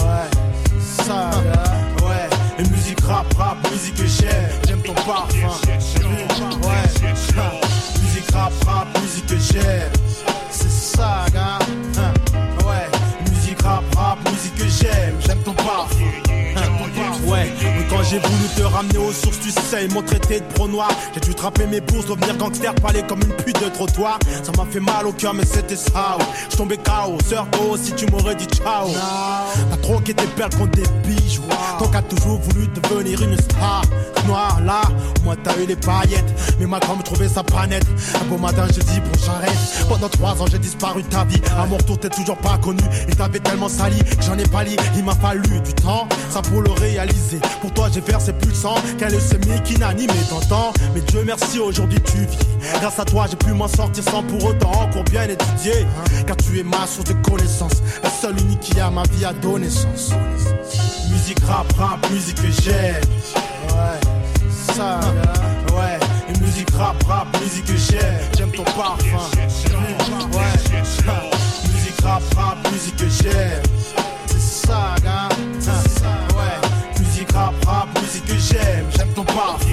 Ouais, 0.00 0.28
ça, 0.80 1.30
ouais. 2.02 2.28
Et 2.58 2.68
musique 2.68 3.00
rap, 3.00 3.26
rap, 3.38 3.56
musique 3.70 3.94
que 3.94 4.06
j'aime. 4.06 4.50
J'aime 4.66 4.82
ton 4.82 4.94
parfum. 4.94 5.36
Ouais, 6.62 6.82
musique 8.02 8.30
rap, 8.32 8.52
rap, 8.66 8.86
musique 9.02 9.26
que 9.26 9.36
j'aime. 9.38 9.90
C'est 10.50 10.70
ça, 10.70 11.26
gars. 11.32 11.58
J'ai 18.10 18.18
voulu 18.18 18.48
te 18.56 18.62
ramener 18.62 18.98
aux 18.98 19.12
sources, 19.12 19.38
tu 19.40 19.50
sais, 19.50 19.84
ils 19.84 19.92
m'ont 19.92 20.02
traité 20.02 20.40
de 20.40 20.44
pro 20.54 20.66
noir. 20.66 20.88
J'ai 21.14 21.20
dû 21.20 21.34
trapper 21.34 21.66
mes 21.66 21.80
bourses, 21.80 22.06
devenir 22.06 22.36
gangster, 22.36 22.74
parler 22.76 23.02
comme 23.06 23.20
une 23.22 23.34
pute 23.44 23.62
de 23.62 23.68
trottoir. 23.68 24.18
Ça 24.42 24.52
m'a 24.56 24.64
fait 24.70 24.80
mal 24.80 25.06
au 25.06 25.12
cœur, 25.12 25.34
mais 25.34 25.44
c'était 25.44 25.76
ça. 25.76 26.16
ouais. 26.18 26.24
Je 26.50 26.56
tombais 26.56 26.78
KO, 26.78 27.18
sœur 27.28 27.46
oh, 27.60 27.76
si 27.76 27.92
tu 27.92 28.06
m'aurais 28.06 28.34
dit 28.34 28.46
ciao. 28.46 28.88
T'as 29.70 29.76
troqué 29.78 30.14
tes 30.14 30.26
perles 30.26 30.54
contre 30.56 30.72
des 30.72 30.88
bijoux. 31.06 31.42
Ton 31.78 31.92
a 31.92 32.02
toujours 32.02 32.40
voulu 32.40 32.68
devenir 32.68 33.22
une 33.22 33.36
star. 33.36 33.82
Noir, 34.26 34.60
là, 34.64 34.82
moi 35.24 35.36
t'as 35.42 35.56
eu 35.58 35.66
les 35.66 35.76
paillettes. 35.76 36.34
Mais 36.58 36.66
ma 36.66 36.78
grand 36.78 36.96
me 36.96 37.02
trouvait 37.02 37.28
sa 37.28 37.42
panette. 37.42 37.86
Un 38.20 38.24
beau 38.24 38.38
matin, 38.38 38.66
j'ai 38.74 38.82
dit 38.82 39.00
bon, 39.00 39.18
j'arrête. 39.24 39.86
Pendant 39.88 40.08
trois 40.08 40.40
ans, 40.42 40.46
j'ai 40.50 40.58
disparu 40.58 41.02
de 41.02 41.08
ta 41.08 41.24
vie. 41.24 41.40
À 41.58 41.66
mon 41.66 41.76
retour, 41.76 41.98
t'es 41.98 42.08
toujours 42.10 42.38
pas 42.38 42.58
connu. 42.58 42.82
Et 43.08 43.14
t'avais 43.14 43.40
tellement 43.40 43.68
sali 43.68 43.98
que 43.98 44.22
j'en 44.22 44.38
ai 44.38 44.46
pas 44.46 44.64
li. 44.64 44.76
Il 44.96 45.04
m'a 45.04 45.14
fallu 45.14 45.60
du 45.60 45.72
temps, 45.74 46.08
ça 46.30 46.42
pour 46.42 46.62
le 46.62 46.70
réaliser. 46.70 47.40
Pour 47.60 47.72
toi, 47.72 47.88
j'ai 47.92 47.97
plus 48.00 48.50
de 48.50 48.54
sang 48.54 48.74
qu'un 48.98 49.08
leucémie 49.08 49.60
qui 49.64 49.76
n'anime 49.78 50.10
t'entends. 50.28 50.72
Mais 50.94 51.00
Dieu 51.00 51.22
merci, 51.24 51.58
aujourd'hui 51.58 52.00
tu 52.00 52.18
vis. 52.18 52.38
Grâce 52.80 52.98
à 52.98 53.04
toi, 53.04 53.26
j'ai 53.28 53.36
pu 53.36 53.52
m'en 53.52 53.68
sortir 53.68 54.04
sans 54.04 54.22
pour 54.22 54.44
autant 54.44 54.70
encore 54.70 55.04
bien 55.04 55.24
étudier. 55.24 55.86
Car 56.26 56.36
tu 56.36 56.58
es 56.58 56.62
ma 56.62 56.86
source 56.86 57.08
de 57.08 57.14
connaissances. 57.28 57.82
La 58.02 58.10
seule 58.10 58.40
unique 58.40 58.60
qui 58.60 58.80
a 58.80 58.90
ma 58.90 59.02
vie 59.04 59.24
à 59.24 59.32
donner 59.32 59.70
sens. 59.70 60.10
Musique 61.10 61.40
rap, 61.44 61.72
rap, 61.78 62.10
musique 62.10 62.36
que 62.36 62.50
j'aime. 62.62 63.02
Ouais, 63.70 64.74
ça, 64.74 65.00
ouais. 65.72 65.98
Et 66.28 66.38
musique 66.40 66.70
rap, 66.70 67.02
rap, 67.04 67.26
musique 67.42 67.64
que 67.64 67.76
j'aime. 67.76 68.20
J'aime 68.36 68.50
ton 68.52 68.64
parfum. 68.64 69.06
Ouais, 70.32 70.80
musique 71.72 72.00
rap, 72.02 72.22
rap, 72.36 72.72
musique 72.72 72.96
que 72.96 73.08
j'aime. 73.08 73.62
C'est 74.26 74.66
ça, 74.66 74.94
gars. 75.02 75.37
J'aime. 78.50 78.86
J'aime 78.96 79.12
ton 79.14 79.24
parfum. 79.24 79.66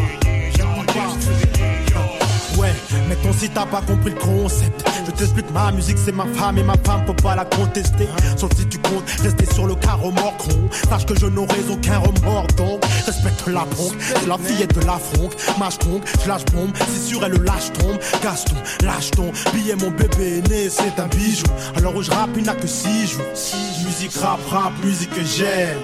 Ouais, 2.57 2.73
mais 3.10 3.15
ton 3.18 3.34
si 3.34 3.49
t'as 3.49 3.65
pas 3.65 3.81
compris 3.81 4.11
le 4.11 4.19
concept. 4.19 4.89
Je 5.06 5.11
t'explique, 5.11 5.52
ma 5.52 5.72
musique 5.73 5.97
c'est 5.97 6.14
ma 6.14 6.26
femme 6.26 6.57
et 6.57 6.64
ma 6.64 6.76
femme 6.85 7.06
faut 7.06 7.14
pas 7.14 7.35
la 7.35 7.43
contester. 7.43 8.07
Sauf 8.38 8.49
si 8.56 8.65
tu 8.68 8.77
comptes 8.80 9.03
rester 9.22 9.45
sur 9.53 9.68
le 9.68 9.76
carreau 9.76 10.11
mort 10.11 10.38
con. 10.38 10.69
Sache 10.89 11.06
que 11.06 11.19
je 11.19 11.26
n'aurai 11.26 11.60
aucun 11.69 11.99
remords 11.99 12.47
donc 12.56 12.84
respecte 13.06 13.45
la 13.47 13.65
bronque. 13.65 13.95
C'est 13.99 14.27
la 14.27 14.38
fillette 14.38 14.73
de 14.73 14.85
la 14.85 14.97
fronque. 14.97 15.34
Mâche 15.60 15.80
donc, 15.80 16.03
je 16.23 16.30
lâche 16.30 16.45
bombe. 16.45 16.72
Si 16.93 17.10
sur 17.10 17.26
elle 17.26 17.34
le 17.34 17.43
lâche 17.43 17.73
tombe. 17.73 17.97
Gaston, 18.23 18.56
lâche 18.84 19.11
ton 19.11 19.31
billet, 19.53 19.76
mon 19.76 19.91
bébé 19.91 20.38
est 20.38 20.49
né, 20.49 20.69
c'est 20.69 20.97
un 20.99 21.07
bijou. 21.07 21.45
Alors 21.76 21.93
où 21.95 22.02
je 22.02 22.11
rappe, 22.11 22.31
il 22.38 22.43
n'a 22.43 22.56
que 22.56 22.68
six 22.68 23.07
jours. 23.07 23.26
Musique 23.85 24.15
rap, 24.15 24.39
rap, 24.49 24.72
musique 24.84 25.10
que 25.10 25.23
j'aime. 25.23 25.80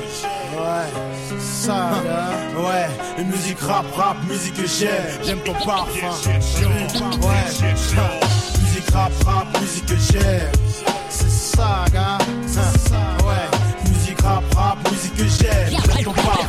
Ouais, 0.62 0.92
ça, 1.40 1.90
là. 2.06 2.30
ouais, 2.56 2.88
une 3.18 3.30
musique 3.30 3.60
rap, 3.62 3.84
rap, 3.96 4.18
musique 4.30 4.54
que 4.54 4.68
j'aime. 4.68 4.92
J'aime 5.26 5.40
ton 5.40 5.54
parfum. 5.54 5.98
Ouais, 5.98 6.12
musique 8.62 8.92
rap, 8.94 9.12
rap, 9.26 9.48
musique 9.60 9.88
que 9.88 9.96
j'aime. 9.96 10.52
C'est 11.10 11.32
ça, 11.32 11.86
gars. 11.92 12.20
Ouais, 13.26 13.50
musique 13.90 14.22
rap, 14.22 14.44
rap, 14.56 14.78
musique 14.92 15.16
que 15.16 15.24
j'aime. 15.24 15.70
J'aime 15.70 15.82
ton 16.04 16.14
parfum. 16.14 16.46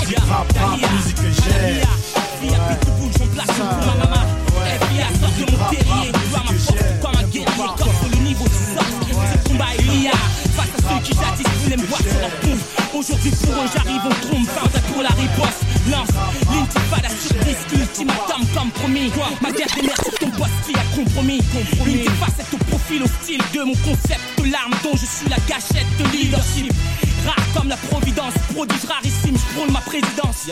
Musique 0.00 0.24
rap, 0.30 0.46
rap, 0.58 0.78
musique 0.92 1.16
que 1.16 1.30
j'aime. 1.30 1.84
Face 3.36 3.50
à 3.50 3.52
ceux 7.84 7.97
qui 11.08 11.14
jadis 11.14 11.46
voulaient 11.62 11.76
me 11.76 11.86
voir 11.86 12.00
sur 12.00 12.20
leur 12.20 12.30
pompe 12.40 12.60
Aujourd'hui 12.94 13.30
pour 13.30 13.52
eux 13.54 13.68
j'arrive 13.72 14.04
en 14.04 14.26
trompe 14.26 14.48
Fin 14.48 14.68
pour 14.92 15.02
la 15.02 15.08
riposte. 15.10 15.62
Lance 15.90 16.08
l'intifada 16.52 17.08
sur 17.08 17.36
disque 17.44 17.72
Ultimatum 17.72 18.46
comme 18.54 18.70
promis. 18.70 19.10
Ma 19.40 19.50
guerre 19.50 19.68
des 19.76 19.82
mères 19.82 20.02
sur 20.02 20.18
ton 20.18 20.28
boss 20.28 20.48
qui 20.66 20.74
a 20.74 20.84
compromis. 20.94 21.40
Une 21.86 21.98
des 21.98 22.10
facettes 22.20 22.52
au 22.52 22.64
profil 22.64 23.02
hostile 23.02 23.42
de 23.54 23.62
mon 23.62 23.74
concept 23.74 24.20
L'arme 24.44 24.72
dont 24.82 24.96
je 24.96 25.06
suis 25.06 25.28
la 25.28 25.36
gâchette 25.46 25.86
de 25.98 26.16
leadership 26.16 26.72
Rare 27.26 27.46
comme 27.54 27.68
la 27.68 27.76
providence, 27.76 28.34
prodige 28.54 28.84
rarissime, 28.88 29.36
je 29.36 29.54
prône 29.54 29.72
ma 29.72 29.80
présidence. 29.80 30.46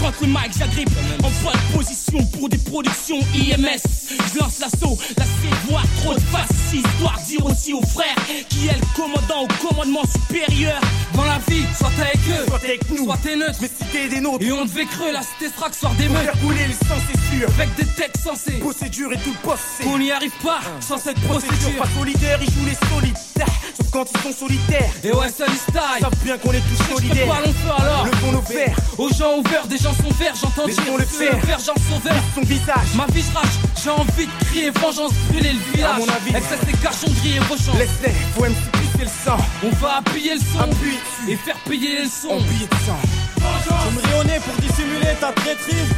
Quand 0.00 0.12
le 0.20 0.26
mic 0.26 0.52
j'agrippe, 0.58 0.90
en 1.22 1.30
bonne 1.42 1.60
position 1.76 2.24
pour 2.38 2.48
des 2.48 2.58
productions 2.58 3.18
IMS. 3.34 3.82
Je 4.34 4.38
lance 4.38 4.58
l'assaut, 4.60 4.98
la 5.16 5.24
voix 5.68 5.82
trop 6.02 6.14
de 6.14 6.20
face, 6.20 6.72
histoire 6.72 7.18
dire 7.26 7.44
aussi 7.46 7.72
aux 7.72 7.82
frères 7.86 8.16
qui 8.48 8.68
est 8.68 8.74
le 8.74 8.86
commandant 8.96 9.44
au 9.44 9.66
commandement 9.68 10.02
supérieur. 10.04 10.80
Dans 11.14 11.24
la 11.24 11.38
vie, 11.48 11.64
soit 11.78 11.90
t'es 11.96 12.02
avec 12.02 12.20
eux, 12.28 12.46
soit 12.48 12.58
t'es 12.58 12.66
avec 12.66 12.90
nous, 12.90 13.04
soit 13.04 13.18
t'es 13.22 13.36
neutre, 13.36 13.58
mais 13.60 13.68
si 13.68 13.84
t'es 13.92 14.08
des 14.08 14.20
nôtres. 14.20 14.44
Et 14.44 14.52
on 14.52 14.64
devait 14.64 14.84
creux, 14.86 15.12
la 15.12 15.22
cité 15.22 15.48
sera 15.54 15.70
que 15.70 15.76
soir 15.76 15.92
des 15.94 16.08
meufs. 16.08 16.22
Faire 16.24 16.40
couler 16.40 16.66
les 16.66 16.74
sangs, 16.74 17.00
c'est 17.10 17.36
sûr. 17.38 17.48
Avec 17.50 17.74
des 17.76 17.86
textes 17.86 18.24
censés, 18.24 18.58
Procédure 18.58 19.12
et 19.12 19.18
tout 19.18 19.30
le 19.32 19.48
poste, 19.48 19.62
on 19.86 19.98
n'y 19.98 20.10
arrive 20.10 20.32
pas 20.42 20.60
sans 20.80 20.98
cette 20.98 21.20
Procédure 21.20 21.56
procédure. 21.58 21.82
pas 21.82 21.88
solidaire, 21.98 22.38
ils 22.42 22.50
jouent 22.52 22.66
les 22.66 22.88
solitaires. 22.88 23.54
Sauf 23.76 23.90
quand 23.90 24.06
ils 24.12 24.20
sont 24.32 24.46
solitaires. 24.46 24.90
Et 25.04 25.12
ouais, 25.12 25.28
ça 25.30 25.46
Ils 25.98 26.02
savent 26.02 26.24
bien 26.24 26.38
qu'on 26.38 26.52
est 26.52 26.60
tous 26.60 26.94
solidaires. 26.94 27.26
pas 27.28 27.40
long 27.40 27.52
feu 27.52 27.70
alors 27.78 28.06
Le 28.06 28.12
font 28.12 28.32
nos 28.32 28.40
verts. 28.40 28.76
Aux 28.98 29.08
gens 29.10 29.38
ouverts, 29.38 29.66
des 29.66 29.78
gens 29.78 29.92
sont 29.94 30.10
verts, 30.18 30.34
j'entends 30.40 30.66
dire 30.66 30.76
Laissons 30.78 30.96
le 30.96 31.04
faire. 31.04 31.36
vert, 31.44 31.58
j'en 31.58 31.74
sauveur 31.74 32.14
Son 32.34 32.40
visage. 32.42 32.88
Ma 32.96 33.06
vie 33.06 33.24
rage, 33.34 33.46
j'ai 33.82 33.90
envie 33.90 34.26
de 34.26 34.44
crier 34.46 34.70
vengeance, 34.70 35.12
brûler 35.30 35.52
le 35.52 35.72
village 35.72 35.90
À 35.94 35.98
mon 35.98 36.08
avis. 36.08 36.36
Excès 36.36 36.58
des 36.66 36.72
cachons 36.78 37.12
grillés, 37.20 37.38
rochant 37.40 37.76
Laisse-les, 37.78 38.12
faut 38.34 38.44
MC 38.44 38.56
pisser 38.72 39.04
le 39.04 39.10
sang. 39.24 39.38
On 39.62 39.70
va 39.76 39.96
appuyer 39.98 40.34
le 40.34 40.40
son 40.40 40.60
Appuie 40.60 40.98
et 41.28 41.36
faire 41.36 41.56
payer 41.68 42.02
le 42.02 42.08
son 42.08 42.36
billets 42.40 42.66
de 42.66 42.74
sang. 42.86 42.98
Je 43.36 43.96
me 43.96 44.00
rionnais 44.14 44.40
pour 44.40 44.54
dissimuler 44.56 45.14
ta 45.20 45.32
traîtrise. 45.32 45.90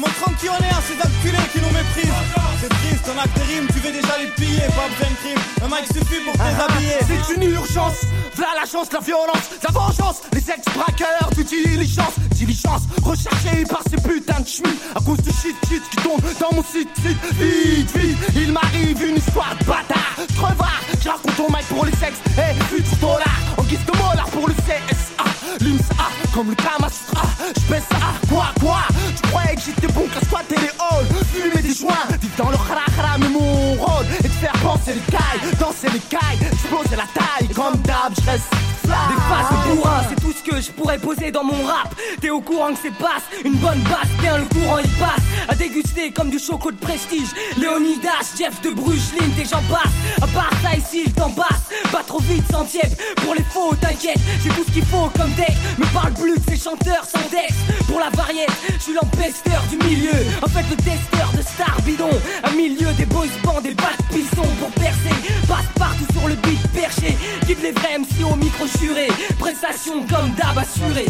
Montrant 0.00 0.32
qui 0.40 0.48
on 0.48 0.56
est 0.56 0.70
à 0.70 0.80
ces 0.80 0.96
enculés 0.96 1.46
qui 1.52 1.60
nous 1.60 1.72
méprisent. 1.76 2.20
C'est 2.60 2.68
triste, 2.68 3.04
ton 3.04 3.18
acte 3.18 3.36
de 3.36 3.42
rime, 3.42 3.66
tu 3.68 3.80
veux 3.80 3.92
déjà 3.92 4.16
les 4.18 4.28
piller, 4.28 4.66
pas 4.68 4.88
besoin 4.88 5.10
de 5.10 5.16
crime. 5.22 5.38
Un 5.62 5.68
mic 5.68 5.86
suffit 5.86 6.20
pour 6.24 6.32
te 6.32 6.38
déshabiller. 6.38 6.96
C'est 7.06 7.34
une 7.34 7.42
urgence, 7.54 8.00
voilà 8.34 8.52
la 8.60 8.66
chance, 8.66 8.88
la 8.92 9.00
violence, 9.00 9.46
la 9.62 9.70
vengeance. 9.70 10.22
Les 10.32 10.50
ex-braqueurs 10.50 11.30
du 11.36 11.44
diligence, 11.44 12.14
diligence 12.32 12.82
recherchée 13.02 13.64
par 13.68 13.82
ces 13.90 13.96
putains 13.96 14.40
de 14.40 14.48
schmitts 14.48 14.80
à 14.94 15.00
cause 15.00 15.18
du 15.18 15.30
shit 15.30 15.56
shit 15.68 15.82
qui 15.90 15.96
tombe 15.96 16.22
dans 16.40 16.54
mon 16.54 16.62
site 16.62 16.88
site. 16.96 17.18
Vite, 17.38 17.96
vite, 17.96 18.18
il 18.36 18.52
m'arrive 18.52 19.02
une 19.02 19.16
histoire 19.16 19.54
de 19.58 19.64
bâtard, 19.64 20.16
crevard. 20.36 20.80
Je 21.02 21.08
raconte 21.08 21.36
ton 21.36 21.48
mic 21.48 21.66
pour 21.68 21.84
les 21.84 21.96
sexes, 21.96 22.20
et 22.38 22.54
futur 22.64 22.96
dollar 22.98 23.36
en 23.56 23.62
guise 23.64 23.84
de 23.84 23.96
molar 23.98 24.28
pour 24.30 24.48
le 24.48 24.54
CSA. 24.54 25.24
L'IMSA, 25.60 26.06
comme 26.34 26.50
le 26.50 26.54
Kamasutra, 26.54 27.22
je 27.56 27.72
baisse 27.72 27.82
ça. 27.90 27.96
Quoi, 28.28 28.46
quoi? 28.60 28.82
Croyais 29.30 29.54
que 29.54 29.62
j'étais 29.62 29.92
bon 29.92 30.06
qu'à 30.08 30.20
squatter 30.26 30.56
les 30.56 30.70
halls, 30.78 31.06
fumer 31.32 31.62
des 31.62 31.74
joints, 31.74 31.94
vivre 32.20 32.34
dans 32.36 32.50
le 32.50 32.56
khara 32.56 33.18
mais 33.18 33.28
mon 33.28 33.74
rôle 33.74 34.06
faire 34.40 34.52
penser 34.62 34.94
les 34.94 35.12
cailles, 35.12 35.56
danser 35.58 35.88
les 35.92 36.00
cailles, 36.00 36.38
exploser 36.50 36.96
la 36.96 37.06
taille. 37.12 37.48
Comme 37.54 37.76
d'hab, 37.82 38.12
je 38.16 38.30
reste 38.30 38.44
fly. 38.82 38.96
Des 39.10 39.20
faces 39.28 39.50
de 39.50 39.74
bourrin, 39.74 40.02
c'est 40.08 40.20
tout 40.20 40.32
ce 40.32 40.50
que 40.50 40.60
je 40.60 40.70
pourrais 40.70 40.98
poser 40.98 41.30
dans 41.30 41.44
mon 41.44 41.62
rap. 41.64 41.94
T'es 42.20 42.30
au 42.30 42.40
courant 42.40 42.72
que 42.72 42.78
c'est 42.82 42.98
basse, 42.98 43.24
une 43.44 43.56
bonne 43.56 43.80
basse, 43.80 44.08
bien 44.20 44.38
le 44.38 44.44
courant 44.44 44.78
il 44.78 44.90
passe. 44.92 45.22
À 45.48 45.54
déguster 45.54 46.10
comme 46.12 46.30
du 46.30 46.38
choco 46.38 46.70
de 46.70 46.76
prestige. 46.78 47.28
Léonidas, 47.58 48.32
Jeff 48.38 48.60
de 48.62 48.70
Brugelin, 48.70 49.28
et 49.38 49.44
j'en 49.44 49.62
passe. 49.68 49.92
À 50.22 50.26
part 50.28 50.50
ça 50.62 50.74
ici, 50.74 51.02
il 51.06 51.12
t'en 51.12 51.30
passe. 51.30 51.68
Pas 51.92 52.02
trop 52.02 52.20
vite, 52.20 52.44
sans 52.50 52.64
tiède. 52.64 52.96
Pour 53.22 53.34
les 53.34 53.44
faux, 53.44 53.74
t'inquiète, 53.80 54.18
j'ai 54.42 54.50
tout 54.50 54.64
ce 54.66 54.72
qu'il 54.72 54.86
faut 54.86 55.10
comme 55.18 55.32
deck. 55.32 55.54
Me 55.78 55.86
parle 55.92 56.14
plus 56.14 56.38
de 56.38 56.42
ces 56.48 56.56
chanteurs 56.56 57.04
sans 57.04 57.28
dex. 57.30 57.52
Pour 57.86 58.00
la 58.00 58.08
variette, 58.10 58.50
je 58.78 58.82
suis 58.82 58.94
l'empesteur 58.94 59.62
du 59.70 59.76
milieu. 59.86 60.16
En 60.42 60.48
fait, 60.48 60.64
le 60.70 60.76
testeur 60.76 61.30
de 61.36 61.42
star 61.42 61.76
bidon. 61.82 62.10
Un 62.44 62.52
milieu 62.52 62.90
des 62.96 63.04
boys 63.04 63.26
bands, 63.44 63.60
des 63.60 63.74
bacs 63.74 64.00
pissons 64.30 64.48
pour 64.58 64.70
percer. 64.72 65.14
Passe 65.48 65.66
partout 65.76 66.06
sur 66.12 66.28
le 66.28 66.34
beat 66.36 66.60
perché. 66.72 67.16
Guide 67.46 67.62
les 67.62 67.72
vrais 67.72 67.98
MC 67.98 68.24
au 68.24 68.36
micro 68.36 68.66
juré. 68.78 69.08
Prestation 69.38 70.06
comme 70.06 70.30
d'hab 70.34 70.58
assuré. 70.58 71.06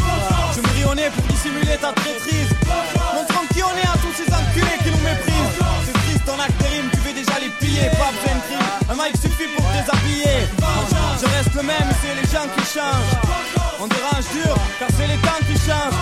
Je 0.55 0.61
me 0.61 1.11
pour 1.11 1.25
dissimuler 1.29 1.77
ta 1.81 1.93
traîtrise. 1.93 2.51
Montrant 3.15 3.47
qui 3.53 3.63
on 3.63 3.75
est 3.77 3.89
à 3.89 3.97
tous 4.03 4.15
ces 4.17 4.29
enculés 4.33 4.79
qui 4.83 4.91
nous 4.91 5.05
méprisent. 5.05 5.57
C'est 5.87 5.93
triste, 5.93 6.25
ton 6.27 6.39
acte 6.39 6.63
rime, 6.63 6.89
tu 6.93 7.01
veux 7.01 7.15
déjà 7.15 7.39
les 7.41 7.51
piller, 7.61 7.89
pas 7.99 8.11
besoin 8.13 8.37
de 8.37 8.43
crime. 8.49 8.71
Un 8.91 8.95
mic 8.95 9.17
suffit 9.17 9.49
pour 9.55 9.65
te 9.65 9.73
déshabiller. 9.73 10.49
Je 11.21 11.27
reste 11.27 11.55
le 11.55 11.63
même, 11.63 11.91
c'est 12.01 12.15
les 12.15 12.29
gens 12.29 12.49
qui 12.57 12.65
changent. 12.65 13.15
On 13.81 13.87
dérange 13.87 14.27
dur, 14.33 14.55
car 14.79 14.89
c'est 14.97 15.07
les 15.07 15.21
temps 15.25 15.41
qui 15.47 15.57
changent. 15.67 16.00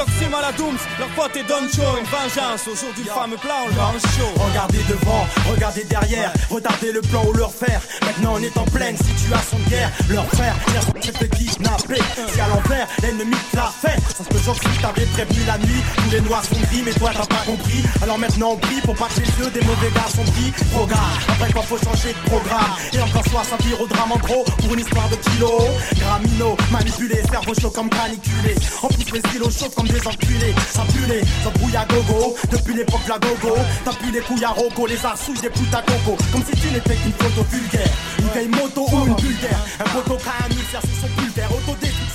Zoxy 0.00 0.30
rime 0.30 0.34
à 0.34 0.40
la 0.40 0.52
Dooms, 0.52 0.78
leur 0.98 1.08
pote 1.08 1.36
est 1.36 1.44
Don 1.44 1.68
Cho. 1.68 1.82
Une 1.98 2.06
vengeance 2.06 2.66
au 2.68 2.74
jour 2.74 2.92
du 2.96 3.04
fameux 3.04 3.36
plan, 3.36 3.64
on 3.64 3.68
le 3.68 3.74
mange 3.74 4.00
chaud. 4.16 4.32
Regardez 4.36 4.82
devant, 4.88 5.26
regardez 5.50 5.84
derrière, 5.84 6.32
retardez 6.48 6.92
le 6.92 7.00
plan 7.02 7.22
ou 7.26 7.32
leur 7.34 7.52
faire. 7.52 7.82
Maintenant 8.06 8.34
on 8.36 8.42
est 8.42 8.56
en 8.56 8.64
pleine 8.64 8.96
situation 8.96 9.58
de 9.58 9.70
guerre. 9.70 9.90
Leur 10.08 10.26
frère, 10.28 10.54
s'est 11.02 11.12
fait 11.12 11.28
kidnapper. 11.28 12.00
C'est 12.32 12.40
à 12.40 12.48
l'envers, 12.48 12.86
l'ennemi 13.02 13.36
te 13.50 13.56
l'a 13.56 13.72
fait. 13.80 14.00
Ça 14.16 14.24
se 14.24 14.28
peut 14.28 14.38
genre 14.38 14.56
si 14.56 14.80
t'avais 14.80 15.06
prévenu 15.06 15.44
la 15.46 15.58
nuit, 15.58 15.82
tous 15.96 16.10
les 16.12 16.20
noirs 16.22 16.44
sont 16.44 16.60
gris, 16.60 16.82
mais 16.84 16.92
toi 16.92 17.10
t'as 17.12 17.26
pas 17.26 17.44
compris. 17.44 17.84
Alors 18.02 18.18
maintenant 18.18 18.52
on 18.52 18.56
prie 18.56 18.80
pour 18.80 18.94
pas 18.94 19.08
que 19.14 19.20
les 19.20 19.44
yeux 19.44 19.50
des 19.50 19.60
mauvais 19.66 19.90
gars 19.94 20.08
sont 20.08 20.24
pris. 20.32 20.50
Programme, 20.72 20.98
après 21.28 21.52
quand 21.52 21.62
faut 21.62 21.78
changer 21.78 22.14
de 22.14 22.30
programme. 22.30 22.72
Et 22.94 23.00
encore 23.00 23.26
soit 23.28 23.44
ça 23.44 23.56
vire 23.62 23.78
au 23.78 23.86
drame 23.86 24.12
en 24.12 24.18
gros 24.18 24.44
pour 24.44 24.72
une 24.72 24.80
histoire 24.80 25.08
de 25.10 25.16
kilo. 25.16 25.60
Gramino, 25.96 26.56
manipulé, 26.70 27.20
cerveau 27.30 27.52
chaud 27.60 27.70
comme 27.70 27.90
caniculé. 27.90 28.54
En 28.82 28.88
plus 28.88 29.12
les 29.12 29.20
stylos 29.20 29.50
chauds 29.50 29.72
comme 29.76 29.89
des 29.90 30.06
enculés. 30.06 30.54
Ça 30.72 30.82
pue 30.92 31.06
les 31.08 31.22
embrouilles 31.46 31.76
à 31.76 31.84
gogo. 31.86 32.36
Depuis 32.50 32.74
l'époque 32.74 33.06
la 33.08 33.18
gogo, 33.18 33.56
t'as 33.84 33.92
les 34.12 34.20
couilles 34.20 34.44
à 34.44 34.50
roco, 34.50 34.86
les 34.86 35.04
arsouilles 35.04 35.40
des 35.40 35.50
putes 35.50 35.74
à 35.74 35.82
coco. 35.82 36.16
Comme 36.32 36.42
si 36.44 36.52
tu 36.60 36.70
n'étais 36.72 36.96
qu'une 36.96 37.12
photo 37.12 37.46
vulgaire. 37.50 37.92
Une 38.18 38.28
vieille 38.28 38.48
moto 38.48 38.86
ou 38.92 39.06
une 39.06 39.16
vulgaire. 39.16 39.60
Un 39.80 39.88
poteau 39.90 40.16
qui 40.16 40.28
a 40.28 40.46
un 40.46 40.50
ulcère 40.50 40.82
sur 40.82 41.00
son 41.00 41.08
pulvaire. 41.20 41.50
Autodestruction 41.52 42.09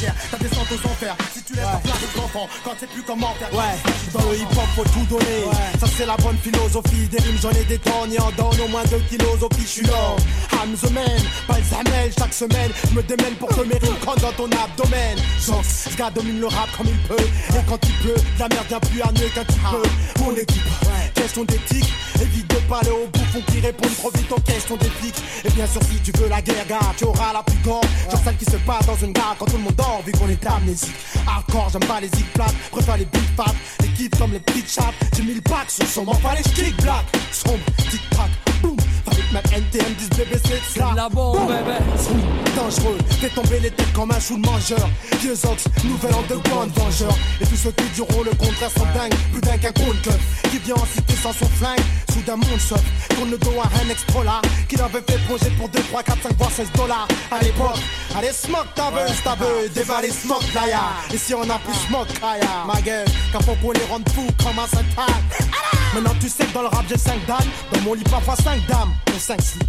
gères. 0.00 0.14
Ta 0.30 0.36
descente 0.38 0.68
aux 0.72 0.88
enfers. 0.88 1.16
Si 1.34 1.42
tu 1.42 1.54
laisses 1.54 1.64
ta 1.64 1.78
place 1.78 2.02
aux 2.14 2.20
enfants, 2.20 2.48
quand 2.64 2.72
tu 2.72 2.80
sais 2.80 2.86
plus 2.86 3.02
comment 3.02 3.34
faire. 3.38 3.52
Ouais, 3.52 3.76
dans 4.12 4.30
le 4.30 4.36
hip 4.36 4.52
hop 4.52 4.68
faut 4.74 4.84
tout 4.84 5.06
donner. 5.08 5.44
Ça 5.80 5.86
c'est 5.96 6.06
la 6.06 6.16
bonne 6.16 6.38
philosophie. 6.38 7.08
Des 7.10 7.18
rimes 7.18 7.38
j'en 7.40 7.50
ai 7.50 7.64
des 7.64 7.78
tonnes 7.78 8.12
et 8.12 8.20
en 8.20 8.30
donne 8.32 8.60
au 8.60 8.68
moins 8.68 8.84
deux 8.84 9.02
kilos 9.08 9.42
au 9.42 9.48
je 9.58 9.66
suis 9.66 9.86
là. 9.86 10.16
I'm 10.52 10.74
the 10.74 10.90
man, 10.90 11.20
pas 11.46 11.58
le. 11.58 12.10
Chaque 12.18 12.32
semaine, 12.32 12.70
je 12.88 12.94
me 12.94 13.02
démène 13.02 13.34
pour 13.34 13.48
que 13.48 13.62
mes 13.62 13.78
rimes 13.78 13.96
dans 14.04 14.32
ton 14.32 14.48
abdomen. 14.50 15.18
Chance, 15.44 15.88
ce 15.90 15.96
gars 15.96 16.10
domine 16.10 16.40
le 16.40 16.46
rap 16.46 16.68
comme 16.76 16.86
il 16.86 16.98
peut. 17.08 17.16
Et 17.20 17.62
quand 17.68 17.78
il 17.82 17.94
pleut, 17.94 18.22
la 18.38 18.48
merde 18.48 18.66
vient 18.68 18.80
plus 18.80 19.02
à 19.02 19.10
mieux 19.12 19.28
qu'un 19.34 19.44
petit 19.44 19.58
peu. 19.58 20.22
Mon 20.22 20.32
équipe, 20.36 20.62
question 21.14 21.44
d'éthique. 21.44 21.92
Évite 22.20 22.48
de 22.48 22.56
parler 22.68 22.90
aux 22.90 23.06
bouffons 23.08 23.42
qui 23.50 23.60
répondent 23.60 23.96
trop 23.96 24.10
vite 24.14 24.32
aux 24.32 24.40
questions 24.40 24.76
des 24.76 24.88
flics. 24.88 25.22
Et 25.44 25.50
bien 25.50 25.66
sûr, 25.66 25.82
si 25.82 26.00
tu 26.00 26.18
veux 26.18 26.28
la 26.28 26.40
guerre, 26.40 26.66
gars, 26.66 26.78
tu 26.96 27.04
auras 27.04 27.32
la 27.32 27.42
plus 27.42 27.58
grande. 27.62 27.84
Genre 28.10 28.20
celle 28.24 28.36
qui 28.36 28.44
se 28.46 28.56
passe 28.58 28.86
dans 28.86 28.96
une 28.96 29.12
gare 29.12 29.36
quand 29.38 29.46
tout 29.46 29.56
le 29.56 29.64
monde 29.64 29.74
dort, 29.76 29.85
vu 30.04 30.12
qu'on 30.12 30.28
est 30.28 30.46
amnésique. 30.46 30.94
Hardcore, 31.26 31.68
j'aime 31.72 31.84
pas 31.84 32.00
les 32.00 32.08
zig 32.08 32.26
plates, 32.34 32.54
préfère 32.70 32.96
les 32.96 33.04
big 33.04 33.22
fat. 33.36 33.54
Les 33.80 33.88
kids 33.88 34.10
comme 34.18 34.32
les 34.32 34.40
petites 34.40 34.70
chattes. 34.70 34.94
J'ai 35.16 35.22
mis 35.22 35.34
le 35.34 35.40
pack 35.40 35.70
sur 35.70 35.86
son 35.86 36.04
pas 36.04 36.34
les 36.34 36.42
kick 36.42 36.76
black. 36.82 37.04
Sombre, 37.32 37.58
tic 37.90 38.00
tac, 38.10 38.30
ma 39.32 39.40
NTM 39.40 39.94
10 39.94 40.08
BBC, 40.10 40.60
c'est 40.72 40.80
la 40.94 41.08
bombe, 41.08 41.48
bébé. 41.48 41.78
Dangereux, 42.56 42.98
fais 43.20 43.28
tomber 43.28 43.60
les 43.60 43.70
têtes 43.70 43.92
comme 43.92 44.10
un 44.10 44.20
chou 44.20 44.36
de 44.38 44.46
mangeur. 44.46 44.88
Vieux 45.20 45.34
ox, 45.44 45.64
nouvel 45.84 46.14
underground 46.14 46.72
vengeur. 46.74 47.16
Et 47.40 47.46
tous 47.46 47.56
ceux 47.56 47.72
qui 47.72 47.84
diront 47.94 48.22
le 48.22 48.30
contraire 48.30 48.70
sont 48.70 48.86
dingues, 48.94 49.14
plus 49.32 49.40
dingues 49.40 49.60
qu'un 49.60 49.72
compte 49.72 50.00
club. 50.02 50.18
Qui 50.50 50.58
vient 50.58 50.76
en 50.76 50.86
cité 50.86 51.14
sans 51.22 51.32
son 51.32 51.48
flingue, 51.48 51.80
soudain 52.12 52.36
monde 52.36 52.60
sauf. 52.60 52.82
Tourne 53.10 53.30
le 53.30 53.38
dos 53.38 53.60
à 53.62 53.68
un 53.82 53.90
extra 53.90 54.24
là, 54.24 54.40
qui 54.68 54.76
l'avait 54.76 55.02
fait 55.06 55.18
projet 55.26 55.50
pour 55.58 55.68
2, 55.68 55.80
3, 55.80 56.02
4, 56.02 56.22
5, 56.22 56.32
voire 56.38 56.50
16 56.50 56.72
dollars. 56.76 57.08
À 57.30 57.42
l'époque, 57.42 57.78
allez 58.16 58.32
smoke 58.32 58.68
ta 58.74 58.90
buzz, 58.90 59.22
ta 59.22 59.36
dévaler 59.74 60.10
smoke 60.10 60.44
playa. 60.52 60.80
Et 61.12 61.18
si 61.18 61.34
on 61.34 61.42
a 61.42 61.58
plus 61.58 61.74
smoke, 61.88 62.12
kaya, 62.20 62.64
ma 62.66 62.80
gueule, 62.80 63.06
faut 63.40 63.54
qu'on 63.62 63.72
les 63.72 63.84
rende 63.84 64.08
fous 64.10 64.26
comme 64.42 64.58
un 64.58 64.66
saint 64.66 64.84
Maintenant 65.94 66.14
tu 66.20 66.28
sais 66.28 66.44
que 66.44 66.52
dans 66.52 66.62
le 66.62 66.68
rap 66.68 66.84
j'ai 66.88 66.98
5 66.98 67.26
dames 67.26 67.38
Dans 67.72 67.80
mon 67.82 67.94
lit 67.94 68.04
parfois 68.04 68.36
5 68.36 68.66
dames 68.66 68.92
Pour 69.16 69.22
5 69.22 69.40
slips 69.40 69.64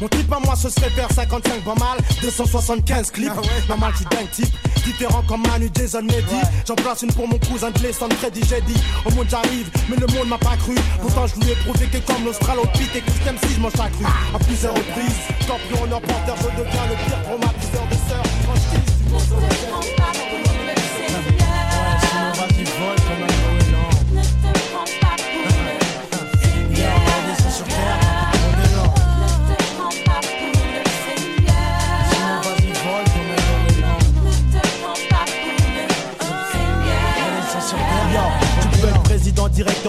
Mon 0.00 0.08
type 0.08 0.32
à 0.32 0.38
moi 0.38 0.56
ce 0.56 0.70
serait 0.70 0.88
faire 0.88 1.12
55 1.12 1.62
pas 1.62 1.74
mal. 1.74 1.98
275 2.22 3.10
clips. 3.10 3.30
Normal 3.68 3.92
qui 3.92 4.04
dingue 4.04 4.30
type. 4.30 4.54
Différent 4.82 5.22
comme 5.28 5.42
Manu 5.42 5.68
Jason 5.74 6.00
Neddy 6.00 6.40
J'en 6.66 6.74
place 6.74 7.02
une 7.02 7.12
pour 7.12 7.28
mon 7.28 7.38
cousin 7.38 7.70
de 7.70 7.78
l'Essonne 7.80 8.12
Freddy 8.12 8.40
j'ai 8.48 8.62
dit 8.62 8.80
Au 9.04 9.10
monde 9.10 9.26
j'arrive 9.28 9.68
mais 9.90 9.96
le 9.96 10.06
monde 10.06 10.28
m'a 10.28 10.38
pas 10.38 10.56
cru. 10.56 10.74
Pourtant 11.02 11.26
je 11.26 11.38
lui 11.38 11.50
ai 11.52 11.54
prouvé 11.56 11.84
que 11.88 11.98
comme 11.98 12.24
l'Australopithèque 12.24 13.04
Et 13.06 13.46
que 13.46 13.54
je 13.54 13.60
mange 13.60 13.72
ta 13.72 13.90
cru. 13.90 14.06
À 14.34 14.38
plusieurs 14.38 14.74
reprises 14.74 15.18
Scorpion, 15.42 15.82
honneur, 15.82 16.00
porteur 16.00 16.36
Je 16.38 16.62
deviens 16.62 16.86
le 16.86 16.96
pire 17.04 17.22
traumatiseur 17.24 17.86
de 17.88 18.08
sœurs. 18.08 18.22
Quand 18.46 18.54
je 18.54 19.67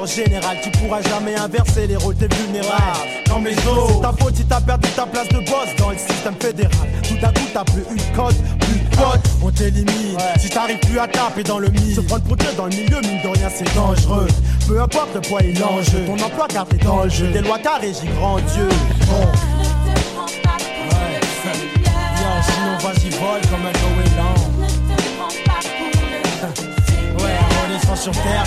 général, 0.05 0.57
tu 0.63 0.69
pourras 0.71 1.01
jamais 1.01 1.35
inverser 1.35 1.87
les 1.87 1.95
rôles, 1.95 2.15
t'es 2.15 2.27
vulnérable. 2.33 2.99
Dans 3.27 3.39
mes 3.39 3.53
os, 3.53 3.91
c'est 3.93 4.01
ta 4.01 4.13
faute 4.13 4.35
si 4.35 4.45
t'as 4.45 4.61
perdu 4.61 4.89
ta 4.89 5.05
place 5.05 5.27
de 5.29 5.39
boss 5.39 5.69
dans 5.77 5.91
le 5.91 5.97
système 5.97 6.35
fédéral. 6.39 6.87
Tout 7.03 7.17
à 7.25 7.27
coup, 7.27 7.45
t'as 7.53 7.63
plus 7.63 7.83
une 7.91 8.15
code, 8.15 8.35
plus 8.59 8.79
de 8.79 8.95
potes, 8.95 9.29
on 9.43 9.51
t'élimine. 9.51 10.17
Si 10.39 10.49
t'arrives 10.49 10.79
plus 10.79 10.99
à 10.99 11.07
taper 11.07 11.43
dans 11.43 11.59
le 11.59 11.69
mille, 11.69 11.95
se 11.95 12.01
prendre 12.01 12.23
pour 12.23 12.35
Dieu 12.37 12.49
dans 12.57 12.65
le 12.65 12.71
milieu, 12.75 13.01
mine 13.01 13.21
de 13.23 13.27
rien, 13.27 13.49
c'est 13.53 13.73
dangereux. 13.75 14.27
Peu 14.67 14.81
importe 14.81 15.13
le 15.15 15.21
poids 15.21 15.41
et 15.43 15.53
l'enjeu, 15.53 16.05
ton 16.05 16.23
emploi 16.23 16.47
car 16.47 16.65
t'es 16.65 16.77
dans 16.77 17.03
le 17.03 17.09
jeu. 17.09 17.27
Des 17.27 17.41
lois 17.41 17.59
t'as 17.61 17.79
régi, 17.79 18.07
grand 18.17 18.37
Dieu. 18.37 18.69
Bon. 19.07 19.25
Ouais. 20.89 21.19
Sinon 22.41 22.77
vas-y, 22.81 23.09
vole 23.09 23.41
comme 23.49 23.65
un 23.65 23.73
goéland. 23.73 24.35
Ouais, 27.19 27.37
redescends 27.63 27.95
sur 27.97 28.13
terre, 28.13 28.45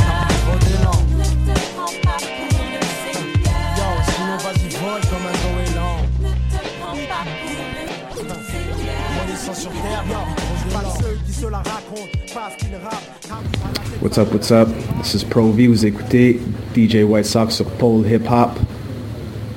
What's 14.01 14.18
up, 14.18 14.32
what's 14.32 14.51
up? 14.51 14.68
This 14.98 15.14
is 15.14 15.24
Pro 15.24 15.52
V. 15.52 15.68
Vous 15.68 15.86
écoutez 15.86 16.40
DJ 16.74 17.05
White 17.05 17.26
Sox 17.26 17.55
sur 17.55 17.66
Pole 17.78 18.06
Hip 18.06 18.28
Hop. 18.28 18.59